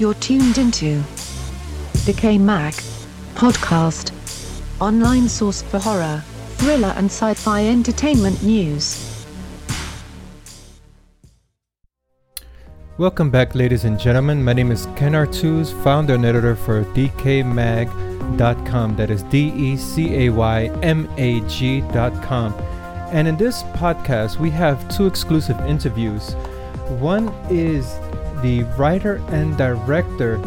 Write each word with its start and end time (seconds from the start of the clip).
You're 0.00 0.14
tuned 0.14 0.56
into 0.56 1.02
Decay 2.06 2.38
Mag 2.38 2.72
podcast, 3.34 4.14
online 4.80 5.28
source 5.28 5.60
for 5.60 5.78
horror, 5.78 6.24
thriller, 6.56 6.94
and 6.96 7.10
sci 7.10 7.34
fi 7.34 7.66
entertainment 7.66 8.42
news. 8.42 9.26
Welcome 12.96 13.30
back, 13.30 13.54
ladies 13.54 13.84
and 13.84 14.00
gentlemen. 14.00 14.42
My 14.42 14.54
name 14.54 14.72
is 14.72 14.86
Ken 14.96 15.12
Artuz, 15.12 15.70
founder 15.84 16.14
and 16.14 16.24
editor 16.24 16.56
for 16.56 16.84
DecayMag.com. 16.94 18.96
That 18.96 19.10
is 19.10 19.22
D 19.24 19.52
E 19.54 19.76
C 19.76 20.14
A 20.14 20.30
Y 20.30 20.68
M 20.82 21.10
A 21.18 21.46
G.com. 21.46 22.54
And 23.12 23.28
in 23.28 23.36
this 23.36 23.64
podcast, 23.74 24.38
we 24.38 24.48
have 24.48 24.88
two 24.88 25.06
exclusive 25.06 25.60
interviews. 25.66 26.32
One 26.88 27.28
is 27.50 27.84
the 28.42 28.62
writer 28.78 29.22
and 29.28 29.56
director 29.56 30.38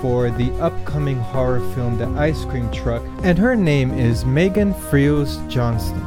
for 0.00 0.30
the 0.30 0.52
upcoming 0.60 1.18
horror 1.18 1.60
film 1.74 1.96
The 1.98 2.06
Ice 2.20 2.44
Cream 2.44 2.70
Truck, 2.70 3.02
and 3.22 3.38
her 3.38 3.56
name 3.56 3.92
is 3.92 4.24
Megan 4.24 4.74
Freels 4.74 5.38
Johnston. 5.48 6.04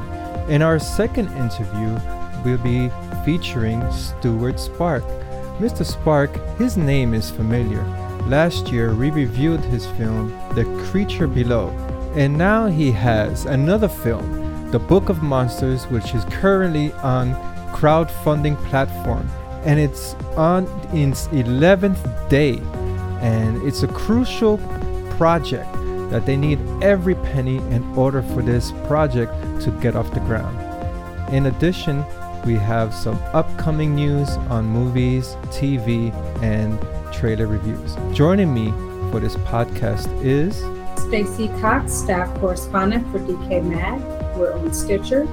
In 0.50 0.62
our 0.62 0.80
second 0.80 1.28
interview, 1.38 1.98
we'll 2.44 2.58
be 2.58 2.92
featuring 3.26 3.80
Stewart 3.92 4.56
Sparke. 4.56 5.04
Mr. 5.60 5.86
Sparke, 5.86 6.58
his 6.58 6.78
name 6.78 7.14
is 7.14 7.30
familiar. 7.30 7.84
Last 8.28 8.70
year, 8.70 8.94
we 8.94 9.10
reviewed 9.10 9.62
his 9.62 9.86
film, 9.86 10.30
The 10.56 10.66
Creature 10.90 11.28
Below, 11.28 11.70
and 12.16 12.38
now 12.38 12.68
he 12.68 12.92
has 12.92 13.46
another 13.46 13.88
film, 13.88 14.72
The 14.72 14.80
Book 14.80 15.10
of 15.10 15.24
Monsters, 15.24 15.86
which 15.88 16.14
is 16.14 16.26
currently 16.26 16.92
on 16.94 17.34
crowdfunding 17.74 18.58
platform, 18.66 19.30
and 19.66 19.80
it's 19.80 20.14
on 20.36 20.66
its 20.94 21.28
11th 21.28 22.30
day, 22.30 22.60
and 23.22 23.62
it's 23.64 23.84
a 23.84 23.88
crucial 23.88 24.58
project 25.18 25.72
that 26.10 26.26
they 26.26 26.38
need 26.38 26.60
every 26.82 27.16
penny 27.16 27.58
in 27.58 27.84
order 27.96 28.22
for 28.22 28.42
this 28.42 28.72
project 28.88 29.32
to 29.62 29.72
get 29.82 29.96
off 29.96 30.12
the 30.14 30.20
ground. 30.22 30.58
In 31.34 31.46
addition, 31.46 32.04
we 32.46 32.56
have 32.56 32.94
some 32.94 33.20
upcoming 33.34 33.94
news 33.96 34.30
on 34.50 34.66
movies, 34.66 35.36
TV, 35.52 36.14
and 36.42 36.80
trailer 37.14 37.48
reviews. 37.48 37.96
Joining 38.16 38.54
me 38.54 38.72
for 39.12 39.20
this 39.20 39.36
podcast 39.36 40.08
is 40.24 40.58
Stacy 41.08 41.48
Cox, 41.60 41.94
staff 41.94 42.34
correspondent 42.40 43.06
for 43.12 43.20
Decay 43.20 43.62
Mag. 43.62 44.02
We're 44.38 44.54
on 44.54 44.74
Stitcher. 44.74 45.28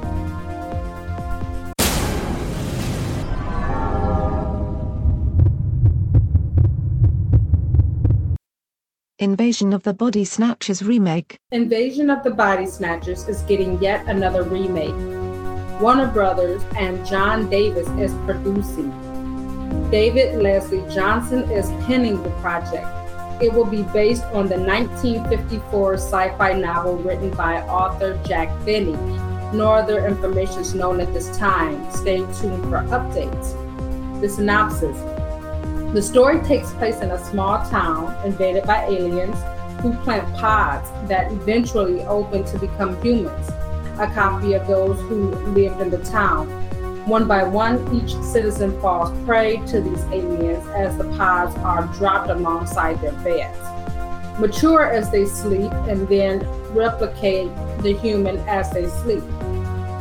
Invasion 9.19 9.73
of 9.73 9.83
the 9.83 9.95
Body 9.95 10.27
Snatchers 10.27 10.83
remake. 10.83 11.39
Invasion 11.51 12.11
of 12.11 12.23
the 12.23 12.31
Body 12.31 12.67
Snatchers 12.67 13.27
is 13.29 13.41
getting 13.43 13.81
yet 13.81 14.07
another 14.07 14.43
remake. 14.43 14.95
Warner 15.81 16.09
Brothers 16.09 16.63
and 16.77 17.05
John 17.07 17.49
Davis 17.49 17.89
is 17.99 18.13
producing. 18.27 18.91
David 19.91 20.43
Leslie 20.43 20.85
Johnson 20.93 21.51
is 21.51 21.71
penning 21.87 22.23
the 22.23 22.29
project. 22.43 22.87
It 23.43 23.55
will 23.55 23.65
be 23.65 23.85
based 23.85 24.25
on 24.25 24.49
the 24.49 24.59
1954 24.59 25.95
sci 25.95 26.37
fi 26.37 26.53
novel 26.53 26.97
written 26.99 27.31
by 27.31 27.63
author 27.63 28.21
Jack 28.27 28.51
Finney. 28.67 28.93
No 29.57 29.73
other 29.73 30.07
information 30.07 30.61
is 30.61 30.75
known 30.75 31.01
at 31.01 31.15
this 31.15 31.35
time. 31.39 31.91
Stay 31.91 32.19
tuned 32.19 32.65
for 32.65 32.85
updates. 32.93 33.55
The 34.21 34.29
synopsis 34.29 34.99
The 35.97 36.03
story 36.03 36.43
takes 36.43 36.73
place 36.73 37.01
in 37.01 37.11
a 37.11 37.25
small 37.25 37.57
town 37.71 38.15
invaded 38.23 38.65
by 38.65 38.85
aliens 38.85 39.35
who 39.81 39.95
plant 40.05 40.31
pods 40.37 40.91
that 41.09 41.33
eventually 41.33 42.03
open 42.03 42.45
to 42.45 42.59
become 42.59 43.01
humans 43.01 43.49
a 43.99 44.07
copy 44.13 44.53
of 44.53 44.67
those 44.67 45.01
who 45.09 45.31
lived 45.55 45.81
in 45.81 45.89
the 45.89 46.05
town. 46.05 46.49
One 47.09 47.27
by 47.27 47.45
one, 47.45 47.79
each 47.97 48.15
citizen 48.23 48.79
falls 48.83 49.11
prey 49.25 49.57
to 49.69 49.81
these 49.81 50.05
aliens 50.13 50.69
as 50.77 50.99
the 50.99 51.05
pods 51.17 51.57
are 51.61 51.87
dropped 51.95 52.29
alongside 52.29 53.01
their 53.01 53.13
beds. 53.13 53.59
Mature 54.39 54.83
as 54.93 55.11
they 55.11 55.25
sleep 55.25 55.73
and 55.89 56.07
then 56.09 56.47
replicate 56.75 57.49
the 57.79 57.95
human 57.95 58.37
as 58.41 58.71
they 58.71 58.87
sleep. 58.87 59.25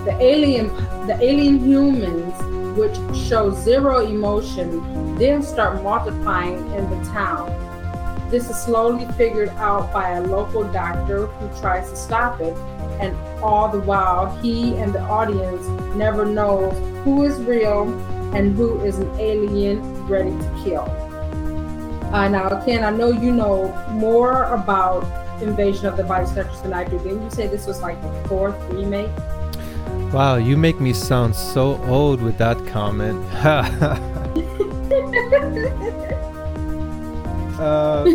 The 0.03 0.17
alien, 0.19 0.67
the 1.07 1.17
alien 1.21 1.59
humans, 1.59 2.33
which 2.75 2.95
show 3.27 3.51
zero 3.51 4.05
emotion, 4.05 5.15
then 5.17 5.41
start 5.41 5.81
multiplying 5.83 6.57
in 6.73 6.89
the 6.89 7.09
town. 7.11 7.49
This 8.29 8.49
is 8.49 8.55
slowly 8.61 9.05
figured 9.13 9.49
out 9.49 9.93
by 9.93 10.11
a 10.11 10.21
local 10.21 10.63
doctor 10.63 11.27
who 11.27 11.59
tries 11.59 11.89
to 11.89 11.95
stop 11.95 12.41
it 12.41 12.55
and 12.99 13.15
all 13.41 13.69
the 13.69 13.79
while 13.79 14.35
he 14.41 14.75
and 14.77 14.93
the 14.93 15.01
audience 15.01 15.65
never 15.95 16.25
knows 16.25 16.73
who 17.03 17.23
is 17.23 17.39
real 17.41 17.83
and 18.35 18.55
who 18.55 18.81
is 18.81 18.97
an 18.97 19.19
alien 19.19 20.05
ready 20.07 20.31
to 20.31 20.61
kill. 20.63 20.83
Uh, 22.13 22.27
now, 22.29 22.63
Ken, 22.65 22.83
I 22.83 22.91
know 22.91 23.11
you 23.11 23.31
know 23.31 23.73
more 23.91 24.43
about 24.45 25.03
Invasion 25.41 25.85
of 25.85 25.97
the 25.97 26.03
Body 26.03 26.25
Snatchers 26.25 26.61
than 26.61 26.73
I 26.73 26.83
do. 26.83 26.97
Didn't 26.99 27.23
you 27.23 27.29
say 27.29 27.47
this 27.47 27.65
was 27.65 27.81
like 27.81 28.01
the 28.01 28.27
fourth 28.27 28.55
remake? 28.71 29.09
Wow, 30.15 30.37
you 30.37 30.55
make 30.55 30.79
me 30.79 30.93
sound 30.93 31.35
so 31.35 31.75
old 31.87 32.21
with 32.21 32.37
that 32.37 32.55
comment. 32.67 33.21
uh, 37.59 38.05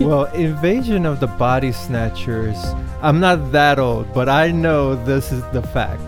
well, 0.00 0.24
Invasion 0.34 1.06
of 1.06 1.20
the 1.20 1.28
Body 1.28 1.70
Snatchers. 1.70 2.58
I'm 3.02 3.20
not 3.20 3.52
that 3.52 3.78
old, 3.78 4.12
but 4.12 4.28
I 4.28 4.50
know 4.50 4.96
this 5.04 5.30
is 5.30 5.44
the 5.52 5.62
fact. 5.62 6.02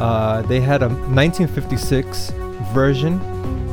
Uh, 0.00 0.40
they 0.40 0.60
had 0.62 0.82
a 0.82 0.88
1956 0.88 2.30
version. 2.72 3.20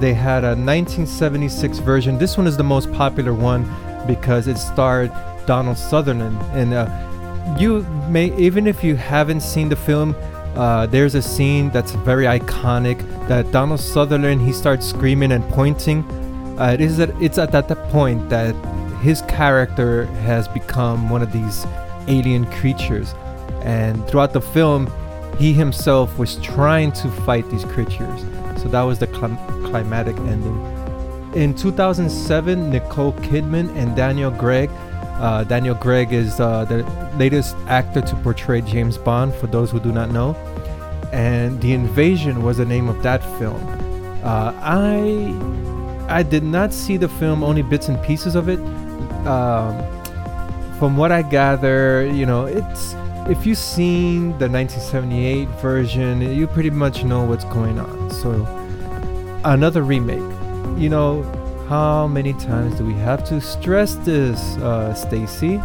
They 0.02 0.14
had 0.14 0.44
a 0.44 0.60
1976 0.60 1.78
version. 1.78 2.18
This 2.18 2.36
one 2.36 2.48
is 2.48 2.58
the 2.58 2.66
most 2.66 2.92
popular 2.92 3.34
one 3.34 3.64
because 4.08 4.50
it 4.50 4.58
starred 4.58 5.14
Donald 5.46 5.78
Sutherland. 5.78 6.38
And 6.52 6.74
uh, 6.74 7.56
you 7.58 7.84
may, 8.10 8.38
even 8.38 8.68
if 8.68 8.84
you 8.84 8.98
haven't 8.98 9.40
seen 9.40 9.70
the 9.70 9.78
film, 9.78 10.14
uh, 10.58 10.86
there's 10.88 11.16
a 11.16 11.22
scene 11.22 11.70
that's 11.70 11.92
very 11.92 12.26
iconic 12.26 13.00
that 13.28 13.52
Donald 13.52 13.80
Sutherland 13.80 14.42
he 14.42 14.52
starts 14.52 14.86
screaming 14.86 15.32
and 15.32 15.44
pointing 15.50 16.04
uh, 16.58 16.72
it 16.74 16.82
is 16.82 17.00
at, 17.00 17.10
it's 17.22 17.38
at 17.38 17.52
that, 17.52 17.68
point 17.92 18.30
that 18.30 18.56
his 19.02 19.22
character 19.24 20.06
has 20.26 20.48
become 20.48 21.08
one 21.08 21.22
of 21.22 21.32
these 21.32 21.68
alien 22.08 22.48
creatures, 22.54 23.14
and 23.62 24.06
throughout 24.08 24.34
the 24.34 24.42
film, 24.42 24.92
he 25.38 25.54
himself 25.54 26.18
was 26.18 26.38
trying 26.38 26.92
to 26.94 27.10
fight 27.28 27.48
these 27.52 27.64
creatures. 27.64 28.22
So 28.60 28.70
that 28.70 28.82
was 28.82 28.98
the 28.98 29.06
clim- 29.06 29.38
climatic 29.66 30.18
ending. 30.18 30.58
In 31.36 31.54
2007, 31.54 32.72
Nicole 32.72 33.14
Kidman 33.14 33.70
and 33.76 33.96
Daniel 33.96 34.32
Craig. 34.32 34.72
Uh, 35.20 35.44
Daniel 35.44 35.76
Craig 35.76 36.14
is 36.14 36.40
uh, 36.40 36.66
the 36.66 36.84
latest 37.18 37.56
actor 37.68 38.02
to 38.02 38.16
portray 38.18 38.62
James 38.62 38.98
Bond, 38.98 39.34
for 39.34 39.48
those 39.48 39.72
who 39.72 39.80
do 39.80 39.92
not 39.92 40.12
know. 40.12 40.36
And 41.12 41.60
The 41.62 41.74
Invasion 41.74 42.44
was 42.44 42.58
the 42.58 42.66
name 42.66 42.88
of 42.90 43.02
that 43.04 43.24
film. 43.40 43.62
Uh, 44.24 44.54
I 44.62 45.34
I 46.10 46.24
did 46.24 46.44
not 46.44 46.74
see 46.74 46.98
the 46.98 47.10
film, 47.10 47.44
only 47.44 47.62
bits 47.62 47.90
and 47.90 48.02
pieces 48.04 48.36
of 48.36 48.48
it. 48.48 48.60
Um, 49.28 49.76
from 50.80 50.96
what 50.96 51.12
I 51.12 51.22
gather, 51.22 52.06
you 52.06 52.26
know, 52.26 52.46
it's 52.46 52.94
if 53.30 53.46
you've 53.46 53.58
seen 53.58 54.30
the 54.38 54.48
1978 54.48 55.50
version, 55.62 56.22
you 56.22 56.48
pretty 56.48 56.70
much 56.70 57.04
know 57.04 57.26
what's 57.26 57.44
going 57.46 57.78
on. 57.80 58.12
So, 58.12 58.46
another 59.44 59.84
remake. 59.84 60.20
You 60.80 60.90
know, 60.90 61.24
how 61.68 62.08
many 62.08 62.34
times 62.34 62.78
do 62.78 62.86
we 62.86 62.94
have 62.94 63.24
to 63.26 63.42
stress 63.42 63.96
this, 63.96 64.40
uh, 64.58 64.94
Stacy? 64.94 65.62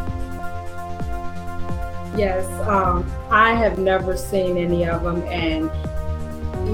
Yes, 2.16 2.44
um, 2.66 3.10
I 3.30 3.54
have 3.54 3.78
never 3.78 4.16
seen 4.16 4.56
any 4.56 4.84
of 4.84 5.04
them, 5.04 5.22
and 5.22 5.70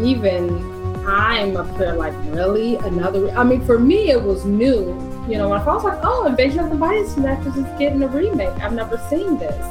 even 0.04 0.78
I'm 1.06 1.56
up 1.56 1.74
here 1.76 1.92
like, 1.92 2.14
really? 2.26 2.76
Another? 2.76 3.30
I 3.30 3.44
mean, 3.44 3.64
for 3.64 3.78
me, 3.78 4.10
it 4.10 4.22
was 4.22 4.44
new. 4.44 4.86
You 5.28 5.36
know, 5.36 5.50
when 5.50 5.60
I 5.60 5.64
was 5.64 5.84
like, 5.84 5.98
oh, 6.02 6.26
Invasion 6.26 6.60
of 6.60 6.70
the 6.70 6.76
Body 6.76 7.06
Snatchers 7.06 7.56
is 7.56 7.66
getting 7.78 8.02
a 8.02 8.08
remake. 8.08 8.56
I've 8.62 8.72
never 8.72 8.96
seen 9.10 9.38
this. 9.38 9.64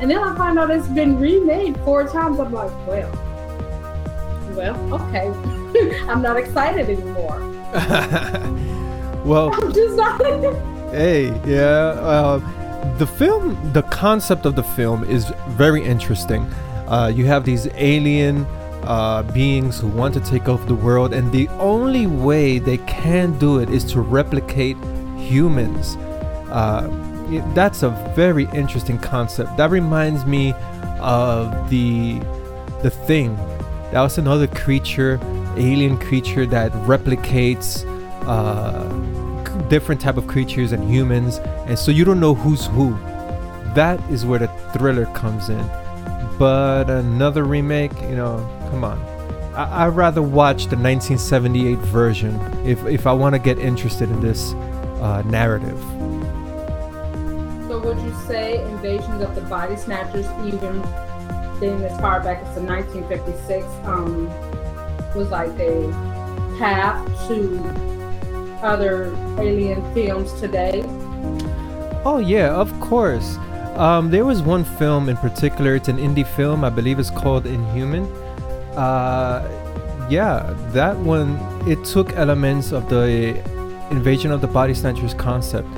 And 0.00 0.10
then 0.10 0.18
I 0.18 0.36
find 0.36 0.58
out 0.58 0.70
it's 0.70 0.88
been 0.88 1.18
remade 1.18 1.76
four 1.84 2.06
times. 2.06 2.38
I'm 2.38 2.52
like, 2.52 2.70
well, 2.86 3.10
well, 4.54 4.94
okay. 4.94 5.28
I'm 6.08 6.20
not 6.20 6.36
excited 6.36 6.88
anymore. 6.88 7.40
well, 9.24 9.50
I'm 9.54 9.72
just 9.72 9.96
not. 9.96 10.20
hey, 10.90 11.26
yeah. 11.46 11.94
Uh, 12.00 12.38
the 12.98 13.06
film, 13.06 13.72
the 13.72 13.82
concept 13.82 14.46
of 14.46 14.56
the 14.56 14.62
film 14.62 15.04
is 15.04 15.32
very 15.48 15.82
interesting. 15.84 16.42
Uh, 16.88 17.12
you 17.14 17.26
have 17.26 17.44
these 17.44 17.68
alien 17.74 18.46
uh, 18.82 19.22
beings 19.22 19.78
who 19.78 19.88
want 19.88 20.14
to 20.14 20.20
take 20.20 20.48
over 20.48 20.64
the 20.66 20.74
world, 20.74 21.12
and 21.12 21.30
the 21.32 21.48
only 21.58 22.06
way 22.06 22.58
they 22.58 22.78
can 22.78 23.38
do 23.38 23.58
it 23.58 23.70
is 23.70 23.84
to 23.92 24.00
replicate 24.00 24.76
humans. 25.16 25.96
Uh, 26.50 26.88
that's 27.54 27.82
a 27.82 27.90
very 28.16 28.48
interesting 28.52 28.98
concept. 28.98 29.56
That 29.56 29.70
reminds 29.70 30.24
me 30.26 30.52
of 31.00 31.70
the 31.70 32.18
the 32.82 32.90
thing. 32.90 33.36
That 33.92 34.00
was 34.00 34.18
another 34.18 34.46
creature, 34.46 35.20
alien 35.56 35.98
creature 35.98 36.46
that 36.46 36.72
replicates 36.72 37.84
uh, 38.22 38.88
different 39.68 40.00
type 40.00 40.16
of 40.16 40.26
creatures 40.26 40.72
and 40.72 40.88
humans, 40.88 41.38
and 41.66 41.78
so 41.78 41.90
you 41.90 42.04
don't 42.04 42.20
know 42.20 42.34
who's 42.34 42.66
who. 42.66 42.90
That 43.74 44.00
is 44.10 44.24
where 44.26 44.38
the 44.40 44.48
thriller 44.72 45.06
comes 45.14 45.48
in. 45.48 45.64
But 46.38 46.88
another 46.90 47.44
remake, 47.44 47.92
you 48.02 48.16
know, 48.16 48.38
come 48.70 48.82
on. 48.84 48.98
I- 49.54 49.84
I'd 49.86 49.88
rather 49.96 50.22
watch 50.22 50.66
the 50.66 50.76
1978 50.76 51.78
version 51.78 52.34
if, 52.66 52.84
if 52.86 53.06
I 53.06 53.12
want 53.12 53.34
to 53.34 53.38
get 53.38 53.58
interested 53.58 54.10
in 54.10 54.20
this 54.20 54.52
uh, 55.02 55.22
narrative. 55.26 55.78
So 57.68 57.78
would 57.84 57.98
you 58.00 58.14
say 58.26 58.64
Invasions 58.70 59.22
of 59.22 59.34
the 59.34 59.42
Body 59.42 59.76
Snatchers, 59.76 60.26
even 60.44 60.82
being 61.60 61.82
as 61.84 62.00
far 62.00 62.20
back 62.20 62.42
as 62.42 62.54
the 62.54 62.62
1956, 62.62 63.64
um, 63.84 64.26
was 65.14 65.30
like 65.30 65.50
a 65.60 65.88
path 66.58 67.06
to 67.28 67.99
other 68.62 69.14
alien 69.38 69.82
films 69.94 70.32
today? 70.40 70.82
Oh 72.04 72.18
yeah, 72.18 72.54
of 72.54 72.78
course. 72.80 73.36
Um, 73.76 74.10
there 74.10 74.24
was 74.24 74.42
one 74.42 74.64
film 74.64 75.08
in 75.08 75.16
particular. 75.16 75.74
It's 75.74 75.88
an 75.88 75.96
indie 75.96 76.26
film. 76.26 76.64
I 76.64 76.70
believe 76.70 76.98
it's 76.98 77.10
called 77.10 77.46
Inhuman. 77.46 78.04
Uh, 78.76 79.46
yeah, 80.10 80.54
that 80.72 80.96
one. 80.96 81.38
It 81.68 81.84
took 81.84 82.12
elements 82.14 82.72
of 82.72 82.88
the 82.88 83.38
invasion 83.90 84.32
of 84.32 84.40
the 84.40 84.46
body 84.46 84.74
snatchers 84.74 85.14
concept, 85.14 85.68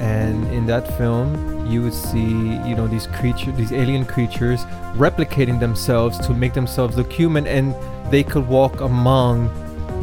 and 0.00 0.46
in 0.52 0.66
that 0.66 0.86
film, 0.96 1.66
you 1.66 1.82
would 1.82 1.94
see, 1.94 2.28
you 2.66 2.74
know, 2.74 2.86
these 2.86 3.06
creatures, 3.06 3.54
these 3.56 3.72
alien 3.72 4.04
creatures, 4.04 4.64
replicating 4.94 5.60
themselves 5.60 6.18
to 6.26 6.32
make 6.32 6.54
themselves 6.54 6.96
look 6.96 7.12
human, 7.12 7.46
and 7.46 7.74
they 8.12 8.22
could 8.22 8.46
walk 8.46 8.80
among 8.80 9.48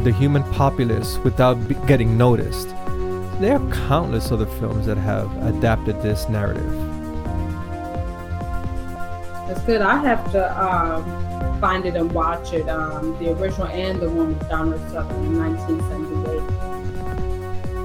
the 0.04 0.12
human 0.12 0.42
populace 0.52 1.18
without 1.18 1.68
be- 1.68 1.74
getting 1.86 2.16
noticed. 2.16 2.68
There 3.40 3.56
are 3.56 3.70
countless 3.88 4.30
other 4.30 4.46
films 4.46 4.86
that 4.86 4.98
have 4.98 5.34
adapted 5.42 6.00
this 6.02 6.28
narrative. 6.28 6.70
That's 9.48 9.62
good. 9.62 9.82
I 9.82 9.98
have 9.98 10.30
to 10.32 10.64
um, 10.64 11.60
find 11.60 11.84
it 11.84 11.94
and 11.94 12.10
watch 12.12 12.52
it. 12.52 12.68
Um, 12.68 13.18
the 13.18 13.32
original 13.32 13.66
and 13.68 14.00
the 14.00 14.08
one 14.08 14.28
with 14.28 14.48
Donald 14.48 14.80
Sutherland 14.90 15.26
in 15.26 15.38
1978. 15.38 16.72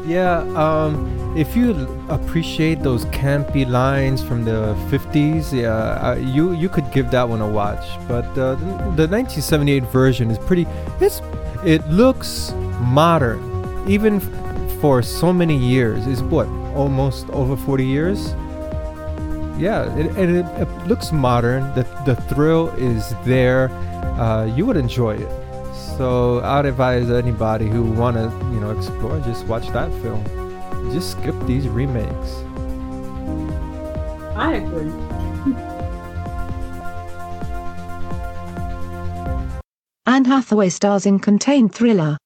Yeah, 0.08 0.40
um, 0.56 1.36
if 1.36 1.56
you 1.56 1.72
appreciate 2.10 2.81
those 2.81 3.06
campy 3.08 3.68
lines 3.68 4.24
from 4.24 4.46
the 4.46 4.74
50s, 4.90 5.52
yeah, 5.52 6.16
you 6.16 6.54
you 6.54 6.69
could 6.69 6.90
give 6.92 7.12
that 7.12 7.28
one 7.28 7.42
a 7.42 7.48
watch. 7.48 7.86
But 8.08 8.25
uh, 8.38 8.56
the, 8.56 8.66
the 8.96 9.08
1978 9.08 9.84
version 9.84 10.31
is 10.31 10.40
pretty. 10.40 10.66
It's 11.02 11.22
it 11.68 11.86
looks 11.90 12.54
modern, 12.80 13.88
even 13.90 14.22
for 14.80 15.02
so 15.02 15.34
many 15.34 15.58
years. 15.58 16.08
Is 16.08 16.24
what 16.24 16.48
almost 16.75 17.30
over 17.31 17.58
40 17.58 17.86
years. 17.86 18.30
Yeah, 19.60 19.94
it, 19.98 20.16
and 20.16 20.38
it, 20.38 20.46
it 20.62 20.88
looks 20.88 21.12
modern. 21.12 21.64
The 21.75 21.84
the 22.06 22.16
thrill 22.16 22.69
is 22.78 23.14
there. 23.25 23.69
Uh, 24.18 24.46
you 24.46 24.66
would 24.66 24.78
enjoy 24.78 25.16
it. 25.18 25.31
So 25.98 26.42
I'd 26.44 26.66
advise 26.66 27.10
anybody 27.10 27.68
who 27.68 27.84
wanna, 27.84 28.30
you 28.54 28.60
know, 28.60 28.72
explore, 28.72 29.19
just 29.22 29.46
watch 29.48 29.68
that 29.69 29.92
film. 30.02 30.24
Just 30.94 31.12
skip 31.12 31.36
these 31.46 31.68
remakes. 31.68 32.31
I 34.38 34.62
agree. 34.64 35.06
Anne 40.18 40.25
Hathaway 40.25 40.69
stars 40.69 41.06
in 41.06 41.19
contained 41.19 41.75
thriller. 41.75 42.18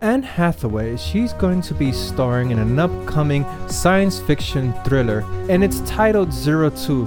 Anne 0.00 0.24
Hathaway, 0.24 0.96
she's 0.96 1.32
going 1.34 1.62
to 1.62 1.72
be 1.72 1.92
starring 1.92 2.50
in 2.50 2.58
an 2.58 2.80
upcoming 2.80 3.46
science 3.68 4.18
fiction 4.18 4.74
thriller, 4.82 5.20
and 5.48 5.62
it's 5.62 5.82
titled 5.82 6.32
Zero 6.32 6.70
Two. 6.70 7.04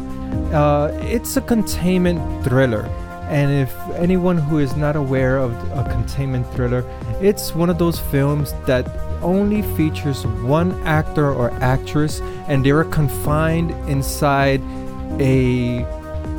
Uh, 0.53 0.97
it's 1.03 1.35
a 1.35 1.41
containment 1.41 2.45
thriller, 2.45 2.85
and 3.27 3.51
if 3.51 3.75
anyone 3.95 4.37
who 4.37 4.59
is 4.59 4.77
not 4.77 4.95
aware 4.95 5.37
of 5.37 5.51
a 5.77 5.83
containment 5.91 6.49
thriller, 6.53 6.85
it's 7.19 7.53
one 7.53 7.69
of 7.69 7.77
those 7.77 7.99
films 7.99 8.53
that 8.67 8.87
only 9.21 9.63
features 9.75 10.25
one 10.25 10.71
actor 10.87 11.29
or 11.29 11.51
actress, 11.55 12.21
and 12.47 12.65
they 12.65 12.71
are 12.71 12.85
confined 12.85 13.71
inside 13.89 14.61
a 15.19 15.85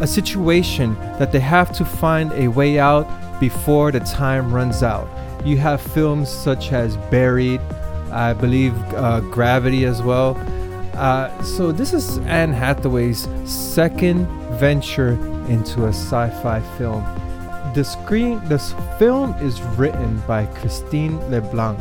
a 0.00 0.06
situation 0.06 0.94
that 1.18 1.32
they 1.32 1.40
have 1.40 1.72
to 1.76 1.84
find 1.84 2.32
a 2.32 2.48
way 2.48 2.78
out 2.78 3.06
before 3.40 3.92
the 3.92 4.00
time 4.00 4.52
runs 4.52 4.82
out. 4.82 5.08
You 5.44 5.56
have 5.58 5.80
films 5.80 6.28
such 6.28 6.72
as 6.72 6.96
Buried, 7.10 7.60
I 8.10 8.32
believe 8.32 8.74
uh, 8.94 9.20
Gravity 9.20 9.84
as 9.84 10.02
well. 10.02 10.36
Uh, 10.94 11.42
so 11.42 11.70
this 11.70 11.92
is 11.92 12.18
Anne 12.26 12.52
Hathaway's 12.52 13.28
second 13.44 14.26
venture 14.58 15.12
into 15.48 15.84
a 15.84 15.90
sci-fi 15.90 16.60
film. 16.76 17.04
The 17.74 17.84
screen, 17.84 18.40
this 18.48 18.74
film 18.98 19.34
is 19.34 19.60
written 19.78 20.20
by 20.26 20.46
Christine 20.46 21.18
LeBlanc, 21.30 21.78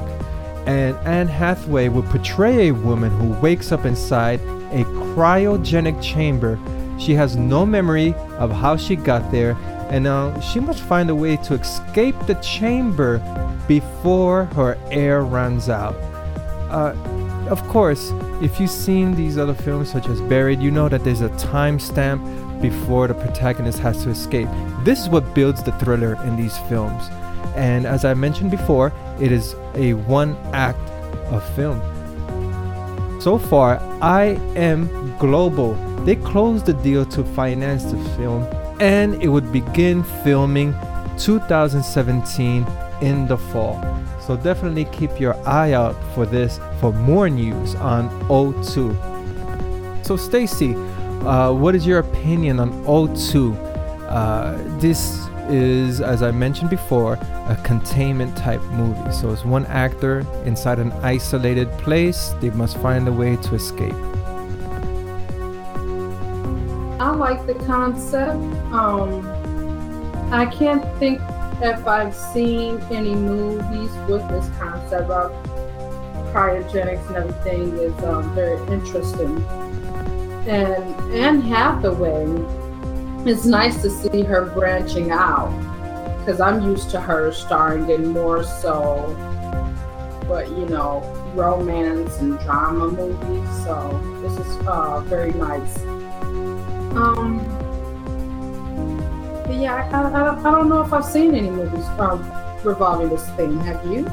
and 0.68 0.96
Anne 1.08 1.28
Hathaway 1.28 1.90
will 1.90 2.04
portray 2.04 2.68
a 2.68 2.74
woman 2.74 3.10
who 3.10 3.30
wakes 3.42 3.72
up 3.72 3.86
inside 3.86 4.40
a 4.72 4.84
cryogenic 5.16 6.02
chamber. 6.04 6.60
She 7.00 7.14
has 7.14 7.36
no 7.36 7.66
memory 7.66 8.14
of 8.38 8.52
how 8.52 8.76
she 8.78 8.96
got 8.96 9.32
there, 9.32 9.56
and 9.90 10.04
now 10.04 10.40
she 10.40 10.60
must 10.60 10.82
find 10.82 11.10
a 11.10 11.16
way 11.16 11.38
to 11.38 11.54
escape 11.54 12.16
the 12.26 12.36
chamber 12.36 13.20
before 13.68 14.46
her 14.46 14.78
air 14.92 15.24
runs 15.24 15.70
out. 15.70 15.96
Uh, 16.70 16.94
of 17.50 17.66
course, 17.70 18.12
if 18.42 18.60
you've 18.60 18.70
seen 18.70 19.16
these 19.16 19.38
other 19.38 19.54
films 19.54 19.92
such 19.92 20.08
as 20.08 20.20
Buried, 20.22 20.62
you 20.62 20.72
know 20.72 20.90
that 20.90 21.04
there's 21.04 21.22
a 21.22 21.30
timestamp 21.30 22.62
before 22.62 23.08
the 23.08 23.14
protagonist 23.14 23.80
has 23.80 24.04
to 24.04 24.10
escape. 24.10 24.50
This 24.84 25.00
is 25.00 25.10
what 25.10 25.34
builds 25.34 25.64
the 25.64 25.72
thriller 25.74 26.22
in 26.26 26.36
these 26.36 26.58
films. 26.70 27.08
And 27.56 27.86
as 27.86 28.04
I 28.04 28.14
mentioned 28.14 28.52
before, 28.52 28.92
it 29.20 29.32
is 29.32 29.56
a 29.76 29.94
one 29.94 30.36
act 30.54 30.90
of 31.32 31.44
film. 31.56 31.82
So 33.20 33.38
far, 33.38 33.80
I 34.02 34.40
Am 34.56 35.18
Global. 35.18 35.74
They 36.06 36.16
closed 36.16 36.66
the 36.66 36.74
deal 36.74 37.06
to 37.08 37.24
finance 37.24 37.84
the 37.84 37.98
film, 38.16 38.44
and 38.80 39.22
it 39.22 39.28
would 39.28 39.52
begin 39.52 40.04
filming 40.24 40.74
2017 41.18 42.66
in 43.02 43.28
the 43.28 43.38
fall. 43.38 43.84
So 44.22 44.38
definitely 44.38 44.86
keep 44.86 45.20
your 45.20 45.36
eye 45.48 45.74
out 45.74 45.96
for 46.14 46.26
this 46.26 46.60
for 46.80 46.92
more 46.94 47.30
news 47.30 47.76
on 47.76 48.10
O2. 48.30 50.06
So 50.06 50.16
Stacy, 50.16 50.76
uh, 51.26 51.52
what 51.52 51.76
is 51.76 51.86
your 51.86 52.00
opinion 52.00 52.60
on 52.60 52.72
O2? 52.86 53.56
Uh, 54.08 54.80
this 54.80 55.27
is, 55.50 56.02
as 56.02 56.24
I 56.24 56.32
mentioned 56.32 56.70
before, 56.70 57.14
a 57.14 57.60
containment 57.64 58.36
type 58.38 58.62
movie. 58.72 59.12
So 59.12 59.32
it's 59.32 59.46
one 59.46 59.66
actor 59.68 60.20
inside 60.46 60.80
an 60.80 60.92
isolated 61.04 61.72
place. 61.80 62.34
They 62.40 62.50
must 62.52 62.78
find 62.78 63.08
a 63.08 63.12
way 63.12 63.36
to 63.36 63.56
escape. 63.56 63.96
I 67.00 67.12
like 67.12 67.46
the 67.46 67.54
concept. 67.66 68.38
Um, 68.74 69.26
I 70.32 70.46
can't 70.46 70.84
think 71.00 71.22
if 71.62 71.88
I've 71.88 72.14
seen 72.14 72.80
any 72.92 73.16
movies 73.16 73.92
with 74.08 74.28
this 74.30 74.50
concept 74.60 75.10
of 75.10 75.32
cryogenics 76.34 77.08
and 77.08 77.18
everything 77.18 77.78
is 77.78 78.04
um, 78.04 78.34
very 78.36 78.58
interesting. 78.72 79.44
And 80.48 81.14
Anne 81.14 81.42
Hathaway, 81.42 82.26
it's 83.26 83.46
nice 83.46 83.82
to 83.82 83.90
see 83.90 84.24
her 84.24 84.46
branching 84.46 85.12
out 85.12 85.50
because 86.20 86.40
I'm 86.42 86.62
used 86.62 86.90
to 86.92 87.00
her 87.00 87.32
starring 87.32 87.90
in 87.90 88.08
more 88.10 88.44
so, 88.44 89.16
but 90.28 90.50
you 90.50 90.66
know, 90.66 91.02
romance 91.36 92.18
and 92.20 92.38
drama 92.40 92.90
movies. 92.90 93.50
So 93.64 94.00
this 94.22 94.34
is 94.46 94.68
uh, 94.68 95.02
very 95.02 95.32
nice. 95.34 95.78
Um, 96.96 97.40
yeah, 99.50 99.90
I, 99.94 100.02
I, 100.02 100.40
I 100.40 100.52
don't- 100.52 100.70
know 100.70 100.82
if 100.82 100.92
I've 100.94 101.06
seen 101.06 101.34
any 101.36 101.50
movies 101.50 101.86
um, 102.00 102.20
revolving 102.64 103.10
this 103.10 103.28
thing. 103.32 103.58
Have 103.62 103.86
you? 103.86 104.06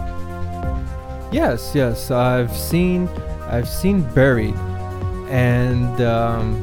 Yes, 1.32 1.72
yes, 1.74 2.10
I've 2.12 2.54
seen, 2.56 3.08
I've 3.48 3.68
seen 3.68 4.02
Buried, 4.14 4.54
and 5.28 6.00
um, 6.00 6.62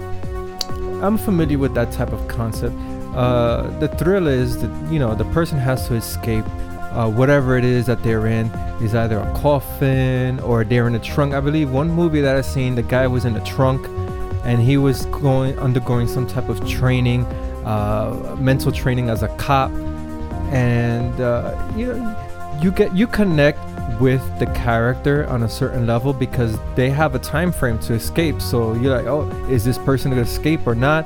I'm 1.02 1.18
familiar 1.18 1.58
with 1.58 1.74
that 1.74 1.92
type 1.92 2.12
of 2.12 2.28
concept. 2.28 2.76
Uh, 3.16 3.64
the 3.80 3.88
thrill 3.88 4.28
is 4.28 4.62
that 4.62 4.92
you 4.92 5.00
know 5.00 5.16
the 5.16 5.26
person 5.26 5.58
has 5.58 5.88
to 5.88 5.96
escape 5.96 6.46
uh, 6.92 7.10
whatever 7.10 7.58
it 7.58 7.64
is 7.64 7.86
that 7.86 8.04
they're 8.04 8.28
in 8.28 8.48
is 8.82 8.94
either 8.96 9.20
a 9.20 9.34
coffin 9.34 10.40
or 10.42 10.64
they're 10.64 10.88
in 10.88 10.96
a 10.96 11.00
trunk. 11.00 11.34
I 11.34 11.40
believe 11.40 11.72
one 11.72 11.90
movie 11.90 12.22
that 12.22 12.36
I've 12.36 12.46
seen, 12.46 12.76
the 12.76 12.84
guy 12.84 13.08
was 13.08 13.26
in 13.26 13.36
a 13.36 13.44
trunk 13.44 13.86
and 14.44 14.62
he 14.62 14.78
was 14.78 15.06
going 15.08 15.58
undergoing 15.60 16.08
some 16.08 16.28
type 16.28 16.50
of 16.50 16.68
training, 16.68 17.26
uh, 17.66 18.36
mental 18.40 18.72
training 18.72 19.10
as 19.10 19.24
a 19.24 19.28
cop, 19.38 19.72
and 20.52 21.20
uh, 21.22 21.72
you 21.76 21.88
know, 21.88 22.60
you 22.62 22.72
get 22.72 22.96
you 22.96 23.08
connect 23.08 23.60
with 24.02 24.22
the 24.40 24.48
character 24.48 25.28
on 25.30 25.44
a 25.44 25.50
certain 25.50 25.86
level 25.86 26.12
because 26.12 26.58
they 26.76 26.90
have 26.90 27.14
a 27.14 27.20
time 27.20 27.52
frame 27.52 27.78
to 27.80 27.94
escape. 27.94 28.42
So 28.42 28.74
you're 28.74 28.98
like, 28.98 29.06
oh, 29.06 29.30
is 29.48 29.64
this 29.64 29.78
person 29.78 30.10
gonna 30.10 30.24
escape 30.24 30.66
or 30.66 30.76
not? 30.76 31.06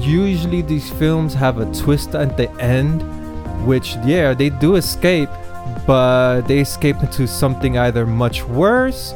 Usually 0.00 0.62
these 0.62 0.90
films 0.90 1.34
have 1.34 1.58
a 1.58 1.72
twist 1.74 2.14
at 2.14 2.36
the 2.36 2.50
end, 2.58 3.02
which 3.66 3.96
yeah, 4.04 4.32
they 4.32 4.48
do 4.48 4.76
escape, 4.76 5.28
but 5.86 6.42
they 6.42 6.60
escape 6.60 6.96
into 7.02 7.28
something 7.28 7.76
either 7.78 8.06
much 8.06 8.42
worse 8.44 9.12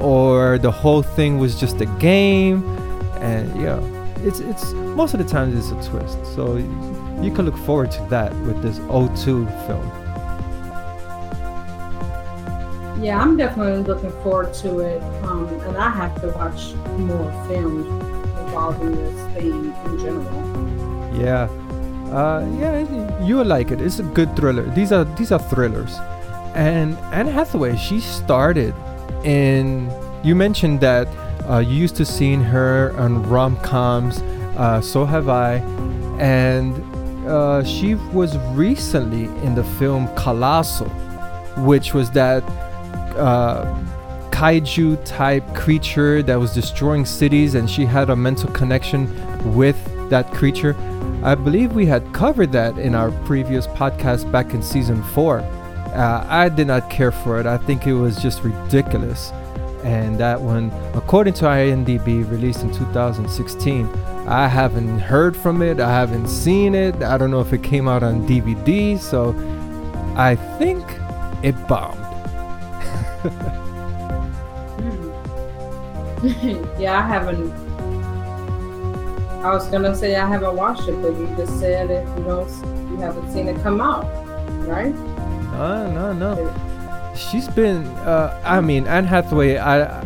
or 0.00 0.58
the 0.58 0.70
whole 0.70 1.02
thing 1.02 1.38
was 1.38 1.58
just 1.60 1.80
a 1.80 1.86
game 1.98 2.64
and 3.20 3.60
yeah 3.60 3.78
it's 4.26 4.40
it's 4.40 4.72
most 4.72 5.14
of 5.14 5.18
the 5.18 5.24
times 5.24 5.54
it's 5.56 5.70
a 5.70 5.90
twist 5.90 6.18
so 6.34 6.56
you 7.22 7.32
can 7.32 7.44
look 7.44 7.56
forward 7.58 7.90
to 7.90 8.04
that 8.10 8.34
with 8.40 8.60
this 8.60 8.78
o2 8.80 9.46
film 9.66 10.03
yeah 13.00 13.20
i'm 13.20 13.36
definitely 13.36 13.82
looking 13.82 14.12
forward 14.22 14.52
to 14.54 14.78
it 14.80 15.02
um, 15.24 15.46
and 15.48 15.76
i 15.76 15.90
have 15.90 16.20
to 16.20 16.28
watch 16.28 16.74
more 16.98 17.30
films 17.48 17.86
involving 18.54 18.92
this 18.92 19.34
theme 19.34 19.74
in 19.86 19.98
general. 19.98 21.16
Yeah. 21.18 21.48
Uh, 22.12 22.46
yeah 22.60 23.24
you 23.24 23.36
will 23.36 23.44
like 23.44 23.72
it. 23.72 23.80
It's 23.80 23.98
a 23.98 24.02
good 24.02 24.36
thriller. 24.36 24.62
These 24.74 24.92
are 24.92 25.04
these 25.16 25.32
are 25.32 25.40
thrillers. 25.40 25.98
And 26.54 26.96
anne 27.12 27.26
hathaway 27.26 27.76
she 27.76 27.98
started 27.98 28.74
and 29.24 29.90
you 30.24 30.36
mentioned 30.36 30.80
that 30.80 31.08
uh, 31.50 31.58
you 31.58 31.74
used 31.74 31.96
to 31.96 32.04
seeing 32.04 32.40
her 32.40 32.94
on 32.96 33.28
rom-coms 33.28 34.20
uh, 34.56 34.80
so 34.80 35.04
have 35.04 35.28
i. 35.28 35.54
And 36.20 36.70
uh, 37.26 37.64
she 37.64 37.96
was 38.12 38.38
recently 38.54 39.24
in 39.46 39.56
the 39.56 39.64
film 39.78 40.06
colossal 40.14 40.88
which 41.70 41.92
was 41.92 42.10
that 42.12 42.42
uh, 43.16 43.64
kaiju 44.30 45.02
type 45.04 45.44
creature 45.54 46.22
that 46.22 46.36
was 46.36 46.52
destroying 46.52 47.04
cities 47.04 47.54
and 47.54 47.70
she 47.70 47.84
had 47.84 48.10
a 48.10 48.16
mental 48.16 48.50
connection 48.50 49.08
with 49.54 49.78
that 50.10 50.30
creature 50.32 50.74
i 51.22 51.34
believe 51.34 51.72
we 51.72 51.86
had 51.86 52.02
covered 52.12 52.50
that 52.50 52.76
in 52.78 52.94
our 52.94 53.10
previous 53.24 53.66
podcast 53.68 54.30
back 54.32 54.52
in 54.54 54.62
season 54.62 55.02
four 55.14 55.40
uh, 55.94 56.26
I 56.28 56.48
did 56.48 56.66
not 56.66 56.90
care 56.90 57.12
for 57.12 57.38
it. 57.38 57.46
I 57.46 57.56
think 57.56 57.86
it 57.86 57.94
was 57.94 58.20
just 58.20 58.42
ridiculous. 58.42 59.30
And 59.84 60.18
that 60.18 60.40
one, 60.40 60.72
according 60.94 61.34
to 61.34 61.44
IMDb, 61.44 62.28
released 62.28 62.62
in 62.62 62.72
2016. 62.72 63.86
I 64.26 64.48
haven't 64.48 64.98
heard 64.98 65.36
from 65.36 65.62
it. 65.62 65.78
I 65.78 65.90
haven't 65.90 66.28
seen 66.28 66.74
it. 66.74 66.96
I 67.02 67.16
don't 67.16 67.30
know 67.30 67.40
if 67.40 67.52
it 67.52 67.62
came 67.62 67.86
out 67.86 68.02
on 68.02 68.26
DVD. 68.26 68.98
So 68.98 69.34
I 70.16 70.34
think 70.58 70.84
it 71.44 71.52
bombed. 71.68 72.00
yeah, 76.78 76.98
I 76.98 77.08
haven't. 77.08 77.50
I 79.42 79.50
was 79.50 79.66
gonna 79.68 79.94
say 79.94 80.16
I 80.16 80.26
haven't 80.26 80.56
watched 80.56 80.88
it, 80.88 81.00
but 81.00 81.16
you 81.16 81.26
just 81.36 81.58
said 81.58 81.90
if 81.90 82.18
you 82.18 82.24
don't, 82.24 82.48
you 82.90 82.96
haven't 82.96 83.32
seen 83.32 83.48
it 83.48 83.60
come 83.62 83.80
out, 83.80 84.04
right? 84.66 84.94
No, 85.52 85.90
no, 85.90 86.12
no. 86.12 87.14
She's 87.16 87.48
been. 87.48 87.86
Uh, 88.04 88.38
I 88.44 88.60
mean, 88.60 88.86
Anne 88.86 89.06
Hathaway. 89.06 89.56
I 89.56 90.02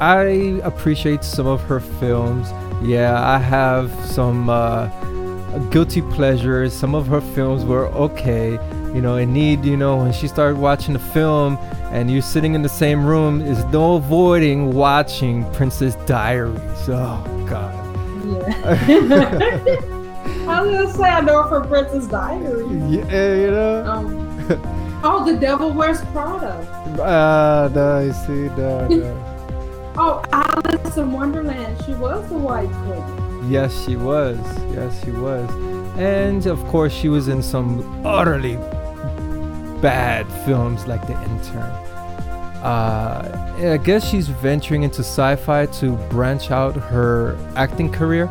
I 0.00 0.60
appreciate 0.64 1.24
some 1.24 1.46
of 1.46 1.60
her 1.62 1.80
films. 1.80 2.50
Yeah, 2.82 3.22
I 3.22 3.38
have 3.38 3.90
some 4.06 4.48
uh, 4.48 4.86
guilty 5.70 6.00
pleasures. 6.00 6.72
Some 6.72 6.94
of 6.94 7.06
her 7.08 7.20
films 7.20 7.64
were 7.64 7.86
okay. 7.88 8.52
You 8.94 9.02
know, 9.02 9.16
and 9.16 9.34
need. 9.34 9.64
You 9.64 9.76
know, 9.76 9.96
when 9.96 10.12
she 10.12 10.28
started 10.28 10.58
watching 10.58 10.94
the 10.94 11.00
film, 11.00 11.58
and 11.94 12.10
you're 12.10 12.20
sitting 12.20 12.56
in 12.56 12.62
the 12.62 12.68
same 12.68 13.06
room, 13.06 13.40
is 13.40 13.64
no 13.66 13.94
avoiding 13.94 14.74
watching 14.74 15.48
Princess 15.52 15.94
Diaries. 16.06 16.60
Oh 16.88 17.24
God. 17.48 17.72
Yeah. 18.26 19.80
I 20.48 20.60
was 20.60 20.74
gonna 20.74 20.92
say 20.92 21.04
I 21.04 21.20
know 21.20 21.48
from 21.48 21.68
Princess 21.68 22.08
Diaries. 22.08 22.66
Yeah, 22.90 23.34
you 23.34 23.50
know. 23.52 23.84
Um, 23.86 25.00
oh, 25.04 25.24
the 25.24 25.38
Devil 25.38 25.72
Wears 25.72 26.00
Prada. 26.06 26.66
Ah, 27.00 27.70
no, 27.72 27.98
I 27.98 28.10
see, 28.10 28.48
no, 28.58 28.88
no. 28.88 29.30
Oh, 29.96 30.24
Alice 30.32 30.96
in 30.96 31.12
Wonderland. 31.12 31.80
She 31.86 31.94
was 31.94 32.28
the 32.28 32.36
White 32.36 32.72
Queen. 32.82 33.48
Yes, 33.48 33.84
she 33.84 33.94
was. 33.94 34.36
Yes, 34.74 35.04
she 35.04 35.12
was. 35.12 35.48
And 35.96 36.44
of 36.46 36.58
course, 36.66 36.92
she 36.92 37.08
was 37.08 37.28
in 37.28 37.40
some 37.40 38.04
utterly 38.04 38.58
bad 39.84 40.26
films 40.46 40.86
like 40.86 41.06
The 41.06 41.12
Intern. 41.24 41.70
Uh, 42.64 43.74
I 43.74 43.76
guess 43.76 44.08
she's 44.08 44.28
venturing 44.28 44.82
into 44.82 45.00
sci 45.00 45.36
fi 45.36 45.66
to 45.80 45.92
branch 46.08 46.50
out 46.50 46.74
her 46.74 47.36
acting 47.54 47.92
career. 47.92 48.24